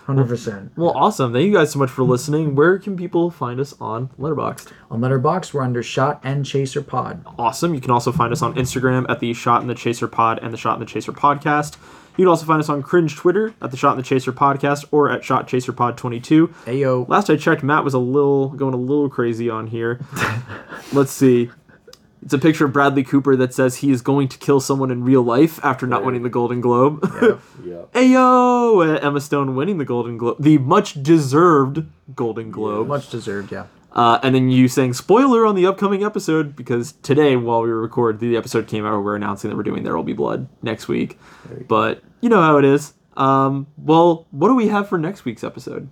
Hundred 0.07 0.27
percent. 0.29 0.73
Well, 0.75 0.93
awesome. 0.97 1.35
Thank 1.35 1.45
you 1.49 1.53
guys 1.53 1.71
so 1.71 1.79
much 1.79 1.91
for 1.91 2.03
listening. 2.03 2.55
Where 2.55 2.79
can 2.79 2.97
people 2.97 3.31
find 3.31 3.61
us 3.61 3.75
on 3.79 4.09
Letterboxd? 4.19 4.73
On 4.91 5.01
Letterboxd, 5.03 5.53
we're 5.53 5.61
under 5.61 5.83
Shot 5.83 6.19
and 6.25 6.47
Chaser 6.47 6.81
Pod. 6.81 7.23
Awesome. 7.39 7.75
You 7.75 7.81
can 7.83 7.91
also 7.91 8.11
find 8.11 8.33
us 8.33 8.41
on 8.41 8.55
Instagram 8.55 9.05
at 9.11 9.21
the 9.21 9.35
Shot 9.35 9.61
and 9.61 9.69
the 9.69 9.75
Chaser 9.75 10.09
Pod 10.09 10.39
and 10.43 10.51
the 10.51 10.57
Shot 10.57 10.79
and 10.79 10.81
the 10.81 10.91
Chaser 10.91 11.13
Podcast. 11.13 11.77
You 12.19 12.25
can 12.25 12.31
also 12.31 12.47
find 12.47 12.59
us 12.59 12.69
on 12.69 12.83
Cringe 12.83 13.15
Twitter 13.15 13.55
at 13.63 13.71
the 13.71 13.77
Shot 13.77 13.93
in 13.93 13.99
the 13.99 14.03
Chaser 14.03 14.33
Podcast 14.33 14.87
or 14.91 15.09
at 15.09 15.25
Shot 15.25 15.47
Chaser 15.47 15.73
Pod 15.73 15.97
22. 15.97 16.49
Ayo. 16.67 17.09
Last 17.09 17.31
I 17.31 17.37
checked, 17.37 17.63
Matt 17.63 17.85
was 17.85 17.95
a 17.95 18.01
little 18.01 18.49
going 18.49 18.75
a 18.75 18.77
little 18.77 19.09
crazy 19.09 19.49
on 19.49 19.69
here. 19.69 20.01
Let's 20.93 21.13
see. 21.13 21.49
It's 22.21 22.35
a 22.35 22.39
picture 22.39 22.65
of 22.65 22.73
Bradley 22.73 23.05
Cooper 23.05 23.37
that 23.37 23.55
says 23.55 23.77
he 23.77 23.93
is 23.93 24.03
going 24.03 24.27
to 24.29 24.39
kill 24.39 24.59
someone 24.59 24.91
in 24.91 25.05
real 25.05 25.23
life 25.23 25.65
after 25.65 25.87
not 25.87 26.05
winning 26.05 26.25
the 26.25 26.29
Golden 26.29 26.61
Globe. 26.61 27.09
Yeah. 27.65 27.83
Ayo! 27.95 28.97
Uh, 28.97 28.99
Emma 28.99 29.21
Stone 29.21 29.55
winning 29.55 29.79
the 29.79 29.85
Golden 29.85 30.19
Globe, 30.19 30.43
the 30.43 30.59
much 30.59 31.01
deserved 31.01 31.85
Golden 32.17 32.51
Globe. 32.51 32.89
Much 32.89 33.11
deserved, 33.11 33.53
yeah. 33.53 33.67
Uh, 33.93 34.19
and 34.23 34.35
then 34.35 34.49
you 34.51 34.69
saying 34.69 34.93
spoiler 34.93 35.47
on 35.47 35.55
the 35.55 35.67
upcoming 35.67 36.05
episode 36.05 36.55
because 36.55 36.93
today, 37.03 37.37
while 37.37 37.63
we 37.63 37.71
record, 37.71 38.21
the 38.21 38.37
episode 38.37 38.67
came 38.67 38.85
out. 38.85 39.03
We're 39.03 39.17
announcing 39.17 39.51
that 39.51 39.57
we're 39.57 39.63
doing 39.63 39.83
There 39.85 39.97
Will 39.97 40.03
Be 40.03 40.13
Blood 40.13 40.49
next 40.63 40.89
week. 40.89 41.19
But 41.69 42.03
you 42.21 42.29
know 42.29 42.41
how 42.41 42.59
it 42.59 42.65
is. 42.65 42.95
Um, 43.17 43.67
well, 43.77 44.27
what 44.31 44.49
do 44.49 44.55
we 44.55 44.69
have 44.69 44.89
for 44.89 44.99
next 44.99 45.25
week's 45.25 45.43
episode? 45.43 45.89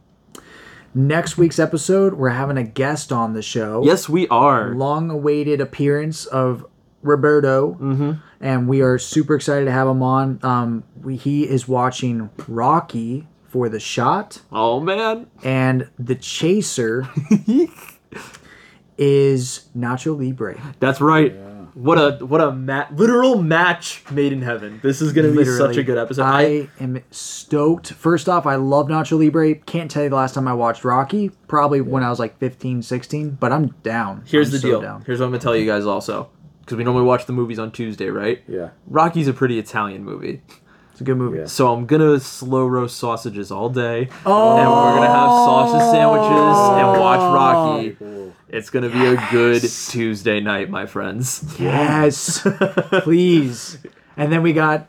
Next 0.95 1.37
week's 1.37 1.59
episode, 1.59 2.15
we're 2.15 2.31
having 2.31 2.57
a 2.57 2.63
guest 2.63 3.13
on 3.13 3.35
the 3.35 3.43
show. 3.43 3.85
Yes, 3.85 4.09
we 4.09 4.27
are. 4.29 4.75
long 4.75 5.11
awaited 5.11 5.61
appearance 5.61 6.25
of 6.25 6.65
Roberto, 7.03 7.75
mm-hmm. 7.75 8.13
and 8.41 8.69
we 8.69 8.81
are 8.81 8.99
super 8.99 9.35
excited 9.35 9.67
to 9.67 9.73
have 9.73 9.89
him 9.89 10.03
on. 10.03 10.41
Um, 10.43 10.85
we, 11.03 11.17
he 11.17 11.47
is 11.47 11.69
watching 11.69 12.31
Rocky 12.49 13.29
for 13.49 13.69
the 13.69 13.79
shot, 13.81 14.41
Oh 14.51 14.81
man, 14.81 15.27
and 15.45 15.91
the 15.99 16.15
chaser 16.15 17.09
is 18.99 19.69
Nacho 19.77 20.19
Libre. 20.19 20.59
that's 20.81 21.01
right. 21.01 21.35
What 21.77 21.99
a 21.99 22.25
what 22.25 22.41
a 22.41 22.53
ma- 22.53 22.87
literal 22.91 23.43
match 23.43 24.03
made 24.11 24.33
in 24.33 24.41
heaven. 24.41 24.81
This 24.83 25.03
is 25.03 25.13
gonna 25.13 25.33
be 25.33 25.45
such 25.45 25.77
a 25.77 25.83
good 25.83 25.99
episode. 25.99 26.23
I, 26.23 26.41
I 26.41 26.69
am 26.81 27.03
stoked. 27.11 27.93
First 27.93 28.31
off, 28.31 28.47
I 28.47 28.55
love 28.55 28.87
Nacho 28.87 29.19
Libre. 29.19 29.57
Can't 29.57 29.91
tell 29.91 30.03
you 30.03 30.09
the 30.09 30.17
last 30.17 30.35
time 30.35 30.49
I 30.49 30.55
watched 30.55 30.85
Rocky. 30.85 31.29
Probably 31.49 31.83
when 31.83 32.03
I 32.03 32.09
was 32.09 32.19
like 32.19 32.39
15, 32.39 32.81
16, 32.81 33.33
but 33.33 33.53
I'm 33.53 33.75
down. 33.83 34.25
here's 34.27 34.49
I'm 34.49 34.53
the 34.53 34.59
so 34.61 34.69
deal. 34.69 34.81
down. 34.81 35.03
Here's 35.05 35.21
what 35.21 35.27
I'm 35.27 35.33
gonna 35.33 35.43
tell 35.43 35.55
you 35.55 35.67
guys 35.67 35.85
also, 35.85 36.31
because 36.61 36.79
we 36.79 36.85
normally 36.85 37.05
watch 37.05 37.27
the 37.27 37.35
movies 37.35 37.59
on 37.59 37.71
Tuesday, 37.71 38.09
right? 38.09 38.43
Yeah. 38.49 38.71
Rocky's 38.87 39.29
a 39.29 39.35
pretty 39.35 39.59
Italian 39.59 40.03
movie. 40.03 40.41
It's 40.93 41.03
a 41.03 41.05
good 41.05 41.19
movie. 41.19 41.47
So 41.47 41.75
I'm 41.75 41.85
gonna 41.85 42.19
slow 42.21 42.67
roast 42.67 42.97
sausages 42.97 43.53
all 43.53 43.69
day, 43.69 44.09
oh. 44.25 44.57
and 44.57 44.71
we're 44.71 44.95
gonna 44.95 45.09
have 45.09 45.29
sausage 45.29 45.83
oh. 45.83 45.93
sandwiches 45.93 46.33
and 46.81 47.01
watch 47.03 47.21
Rocky. 47.21 47.97
It's 48.57 48.71
gonna 48.71 48.89
be 48.89 49.05
a 49.05 49.23
good 49.31 49.61
Tuesday 49.61 50.41
night, 50.41 50.71
my 50.71 50.87
friends. 50.87 51.45
Yes, 51.59 52.41
please. 53.03 53.77
And 54.17 54.33
then 54.33 54.43
we 54.43 54.55
got 54.55 54.89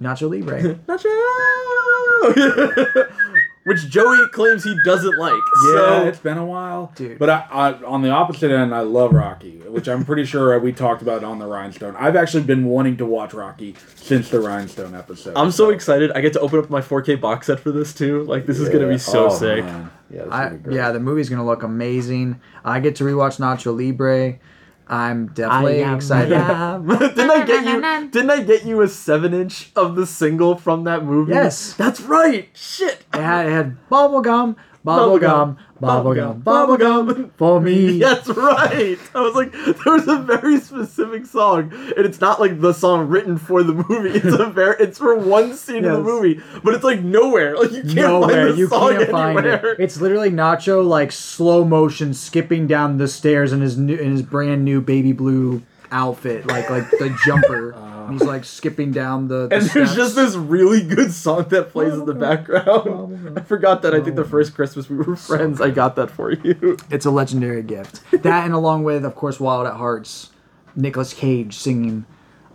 Nacho 0.00 0.30
Libre. 0.30 0.78
which 3.64 3.88
Joey 3.88 4.26
claims 4.32 4.64
he 4.64 4.76
doesn't 4.84 5.18
like. 5.18 5.32
Yeah, 5.66 5.74
so 5.74 6.04
it's 6.08 6.18
been 6.18 6.38
a 6.38 6.44
while, 6.44 6.92
Dude. 6.96 7.18
But 7.18 7.30
I, 7.30 7.46
I, 7.50 7.72
on 7.84 8.02
the 8.02 8.10
opposite 8.10 8.50
end, 8.50 8.74
I 8.74 8.80
love 8.80 9.12
Rocky, 9.12 9.58
which 9.60 9.88
I'm 9.88 10.04
pretty 10.04 10.24
sure 10.24 10.58
we 10.58 10.72
talked 10.72 11.02
about 11.02 11.22
on 11.22 11.38
the 11.38 11.46
Rhinestone. 11.46 11.94
I've 11.96 12.16
actually 12.16 12.42
been 12.42 12.64
wanting 12.66 12.96
to 12.98 13.06
watch 13.06 13.34
Rocky 13.34 13.74
since 13.96 14.28
the 14.30 14.40
Rhinestone 14.40 14.94
episode. 14.94 15.34
I'm 15.36 15.50
so 15.52 15.70
excited. 15.70 16.10
I 16.12 16.20
get 16.20 16.32
to 16.34 16.40
open 16.40 16.58
up 16.58 16.70
my 16.70 16.80
4K 16.80 17.20
box 17.20 17.46
set 17.46 17.60
for 17.60 17.70
this 17.70 17.94
too. 17.94 18.24
Like 18.24 18.46
this 18.46 18.58
is 18.58 18.68
gonna 18.68 18.88
be 18.88 18.98
so 18.98 19.26
Oh, 19.26 19.28
sick. 19.36 19.64
man. 19.64 19.90
Yeah, 20.10 20.24
this 20.24 20.32
I, 20.32 20.48
be 20.50 20.56
great. 20.58 20.76
yeah, 20.76 20.90
the 20.92 21.00
movie's 21.00 21.28
gonna 21.30 21.46
look 21.46 21.62
amazing. 21.62 22.40
I 22.64 22.80
get 22.80 22.96
to 22.96 23.04
rewatch 23.04 23.38
Nacho 23.38 23.74
Libre. 23.76 24.38
I'm 24.92 25.28
definitely 25.28 25.80
excited. 25.80 26.28
didn't 27.14 27.30
I 27.30 27.46
get 27.46 27.64
you? 27.64 27.80
Didn't 28.10 28.30
I 28.30 28.42
get 28.42 28.66
you 28.66 28.82
a 28.82 28.88
seven 28.88 29.32
inch 29.32 29.72
of 29.74 29.96
the 29.96 30.06
single 30.06 30.54
from 30.54 30.84
that 30.84 31.02
movie? 31.02 31.32
Yes. 31.32 31.72
that's 31.72 32.02
right. 32.02 32.50
Shit. 32.52 33.02
It 33.14 33.20
had, 33.20 33.46
it 33.46 33.52
had 33.52 33.88
bubblegum, 33.88 34.56
bubblegum, 34.84 35.56
bubblegum, 35.82 36.42
bubblegum 36.42 37.30
for 37.36 37.60
me. 37.60 37.98
That's 38.00 38.28
right. 38.28 38.98
I 39.14 39.20
was 39.20 39.34
like, 39.34 39.52
there 39.52 39.92
was 39.92 40.06
a 40.08 40.18
very 40.18 40.58
specific 40.60 41.26
song, 41.26 41.72
and 41.96 42.06
it's 42.06 42.20
not 42.20 42.40
like 42.40 42.60
the 42.60 42.72
song 42.72 43.08
written 43.08 43.36
for 43.38 43.62
the 43.62 43.74
movie. 43.74 44.10
It's 44.22 44.38
a 44.38 44.46
very, 44.46 44.76
it's 44.78 44.98
for 44.98 45.16
one 45.16 45.54
scene 45.54 45.84
in 45.84 45.92
the 45.92 46.00
movie, 46.00 46.40
but 46.62 46.74
it's 46.74 46.84
like 46.84 47.00
nowhere. 47.02 47.56
Like 47.58 47.72
you 47.72 47.82
can't 47.82 47.94
Nowhere, 47.96 48.46
find 48.46 48.54
the 48.54 48.58
you 48.58 48.68
song 48.68 48.92
can't 48.92 49.10
find 49.10 49.38
anywhere. 49.38 49.72
it. 49.72 49.80
It's 49.80 50.00
literally 50.00 50.30
Nacho 50.30 50.86
like 50.86 51.10
slow 51.12 51.64
motion 51.64 52.14
skipping 52.14 52.66
down 52.66 52.98
the 52.98 53.08
stairs 53.08 53.52
in 53.52 53.60
his 53.60 53.76
new 53.76 53.96
in 53.96 54.12
his 54.12 54.22
brand 54.22 54.64
new 54.64 54.80
baby 54.80 55.12
blue 55.12 55.62
outfit, 55.90 56.46
like 56.46 56.70
like 56.70 56.88
the 56.90 57.16
jumper. 57.24 57.74
Uh, 57.91 57.91
And 58.08 58.12
he's 58.18 58.26
like 58.28 58.44
skipping 58.44 58.90
down 58.92 59.28
the. 59.28 59.48
the 59.48 59.56
And 59.56 59.64
there's 59.70 59.94
just 59.94 60.14
this 60.16 60.34
really 60.34 60.82
good 60.82 61.12
song 61.12 61.44
that 61.50 61.70
plays 61.70 61.92
in 61.94 62.04
the 62.06 62.14
background. 62.14 63.38
I 63.38 63.42
forgot 63.42 63.82
that. 63.82 63.94
I 63.94 64.00
think 64.00 64.16
the 64.16 64.24
first 64.24 64.54
Christmas 64.54 64.88
we 64.88 64.96
were 64.96 65.16
friends, 65.16 65.60
I 65.60 65.70
got 65.70 65.96
that 65.96 66.10
for 66.10 66.32
you. 66.32 66.76
It's 66.90 67.06
a 67.06 67.10
legendary 67.10 67.62
gift. 67.62 68.00
That 68.22 68.44
and 68.44 68.54
along 68.54 68.84
with, 68.84 69.04
of 69.04 69.14
course, 69.14 69.38
Wild 69.40 69.66
at 69.66 69.74
Hearts, 69.74 70.30
Nicolas 70.76 71.12
Cage 71.14 71.54
singing 71.56 72.04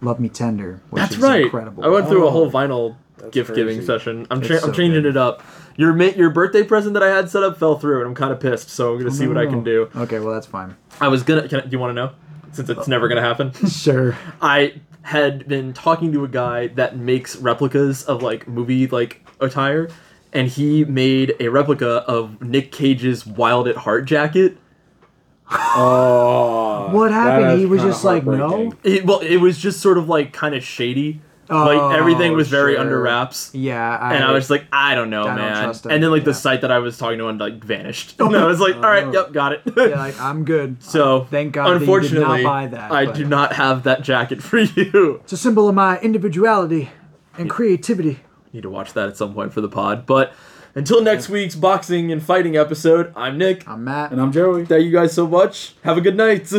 "Love 0.01 0.19
Me 0.19 0.29
Tender," 0.29 0.81
which 0.89 1.01
That's 1.01 1.15
is 1.15 1.19
right. 1.21 1.43
incredible. 1.43 1.83
I 1.83 1.87
went 1.87 2.07
through 2.07 2.23
a 2.23 2.27
Oh. 2.27 2.31
whole 2.31 2.51
vinyl 2.51 2.95
gift 3.31 3.53
giving 3.55 3.81
session. 3.81 4.27
I'm 4.29 4.39
It's 4.39 4.47
cha- 4.47 4.57
so 4.59 4.67
I'm 4.67 4.73
changing 4.73 5.03
good. 5.03 5.09
it 5.09 5.17
up. 5.17 5.43
Your 5.75 5.93
ma- 5.93 6.05
your 6.15 6.29
birthday 6.29 6.63
present 6.63 6.93
that 6.95 7.03
I 7.03 7.09
had 7.09 7.29
set 7.29 7.43
up 7.43 7.57
fell 7.57 7.77
through, 7.77 7.99
and 7.99 8.07
I'm 8.07 8.15
kind 8.15 8.31
of 8.31 8.39
pissed. 8.39 8.69
So 8.69 8.93
I'm 8.93 8.99
gonna 8.99 9.11
see 9.11 9.27
what 9.27 9.37
I 9.37 9.45
can 9.45 9.63
do. 9.63 9.89
Okay, 9.95 10.19
well 10.19 10.33
that's 10.33 10.47
fine. 10.47 10.75
I 10.99 11.07
was 11.07 11.23
gonna. 11.23 11.47
Can 11.47 11.59
I, 11.59 11.63
do 11.63 11.69
you 11.71 11.79
want 11.79 11.91
to 11.91 11.93
know? 11.95 12.11
Since 12.53 12.69
it's 12.69 12.79
uh, 12.79 12.85
never 12.87 13.07
gonna 13.07 13.21
happen. 13.21 13.51
Sure. 13.69 14.15
I 14.41 14.73
had 15.07 15.47
been 15.47 15.71
talking 15.71 16.11
to 16.11 16.25
a 16.25 16.27
guy 16.27 16.67
that 16.67 16.97
makes 16.97 17.37
replicas 17.37 18.03
of 18.03 18.21
like 18.21 18.45
movie 18.47 18.87
like 18.87 19.25
attire, 19.39 19.89
and 20.33 20.49
he 20.49 20.83
made 20.83 21.33
a 21.39 21.47
replica 21.47 22.03
of 22.07 22.41
Nick 22.41 22.71
Cage's 22.73 23.25
Wild 23.25 23.67
at 23.69 23.77
Heart 23.77 24.03
jacket. 24.05 24.57
Oh, 25.49 26.89
What 26.91 27.11
happened? 27.11 27.59
He 27.59 27.65
was 27.65 27.81
just 27.81 28.03
like, 28.03 28.25
no. 28.25 28.73
It, 28.83 29.05
well, 29.05 29.19
it 29.19 29.37
was 29.37 29.57
just 29.57 29.79
sort 29.79 29.97
of 29.97 30.09
like 30.09 30.33
kind 30.33 30.53
of 30.53 30.63
shady. 30.63 31.21
Oh, 31.49 31.65
like 31.65 31.97
everything 31.97 32.33
oh, 32.33 32.35
was 32.35 32.47
very 32.49 32.73
sure. 32.73 32.81
under 32.81 32.99
wraps. 32.99 33.51
Yeah, 33.53 33.97
I, 33.97 34.15
and 34.15 34.23
I 34.23 34.31
was 34.31 34.49
like, 34.49 34.65
I 34.71 34.95
don't 34.95 35.09
know, 35.09 35.23
I 35.23 35.27
don't 35.27 35.35
man. 35.37 35.63
trust 35.63 35.85
and 35.85 36.03
then 36.03 36.11
like 36.11 36.23
the 36.23 36.33
site 36.33 36.61
that 36.61 36.71
I 36.71 36.79
was 36.79 36.97
talking 36.97 37.19
to 37.19 37.27
on 37.27 37.37
like 37.37 37.63
vanished. 37.63 38.15
and 38.19 38.35
I 38.35 38.45
was 38.45 38.59
like, 38.59 38.75
all 38.75 38.81
right, 38.81 39.11
yep, 39.13 39.31
got 39.31 39.53
it. 39.53 39.61
yeah, 39.75 39.83
like 39.97 40.19
I'm 40.19 40.43
good. 40.45 40.83
so 40.83 41.25
Thank 41.29 41.53
God 41.53 41.65
that 41.65 41.73
you 41.73 41.79
did 41.79 41.81
unfortunately, 41.83 42.43
not 42.43 42.49
buy 42.49 42.67
that, 42.67 42.91
I 42.91 43.05
but- 43.05 43.15
do 43.15 43.25
not 43.25 43.53
have 43.53 43.83
that 43.83 44.01
jacket 44.01 44.41
for 44.43 44.59
you. 44.59 45.21
It's 45.23 45.33
a 45.33 45.37
symbol 45.37 45.69
of 45.69 45.75
my 45.75 45.99
individuality 45.99 46.89
and 47.37 47.49
creativity. 47.49 48.19
Need 48.53 48.63
to 48.63 48.69
watch 48.69 48.93
that 48.93 49.07
at 49.09 49.17
some 49.17 49.33
point 49.33 49.53
for 49.53 49.61
the 49.61 49.69
pod. 49.69 50.05
But 50.05 50.33
until 50.75 51.01
next 51.01 51.29
week's 51.29 51.55
boxing 51.55 52.11
and 52.11 52.21
fighting 52.21 52.55
episode, 52.55 53.11
I'm 53.15 53.37
Nick. 53.37 53.67
I'm 53.67 53.83
Matt. 53.83 54.11
And 54.11 54.21
I'm 54.21 54.31
Joey. 54.31 54.65
Thank 54.65 54.85
you 54.85 54.91
guys 54.91 55.13
so 55.13 55.27
much. 55.27 55.75
Have 55.83 55.97
a 55.97 56.01
good 56.01 56.15
night. 56.15 56.51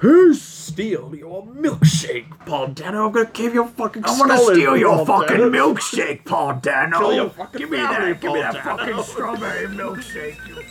Peace. 0.00 0.42
Steal 0.42 1.14
your 1.14 1.46
milkshake, 1.46 2.26
Paul 2.44 2.68
Dano. 2.68 3.06
I'm 3.06 3.12
gonna 3.12 3.30
give 3.32 3.54
you 3.54 3.64
a 3.64 3.68
fucking. 3.68 4.04
I 4.04 4.18
want 4.18 4.30
to 4.32 4.38
steal 4.38 4.76
your 4.76 5.06
fucking 5.06 5.36
milkshake, 5.36 6.24
Paul 6.24 6.58
Dano. 6.60 6.98
Kill 6.98 7.14
your 7.14 7.30
fucking 7.30 7.58
give 7.58 7.70
me 7.70 7.78
family, 7.78 8.12
that. 8.12 8.20
Give 8.20 8.32
me 8.32 8.40
that 8.40 8.62
fucking 8.62 9.02
strawberry 9.04 9.68
milkshake, 9.68 10.46
you 10.48 10.62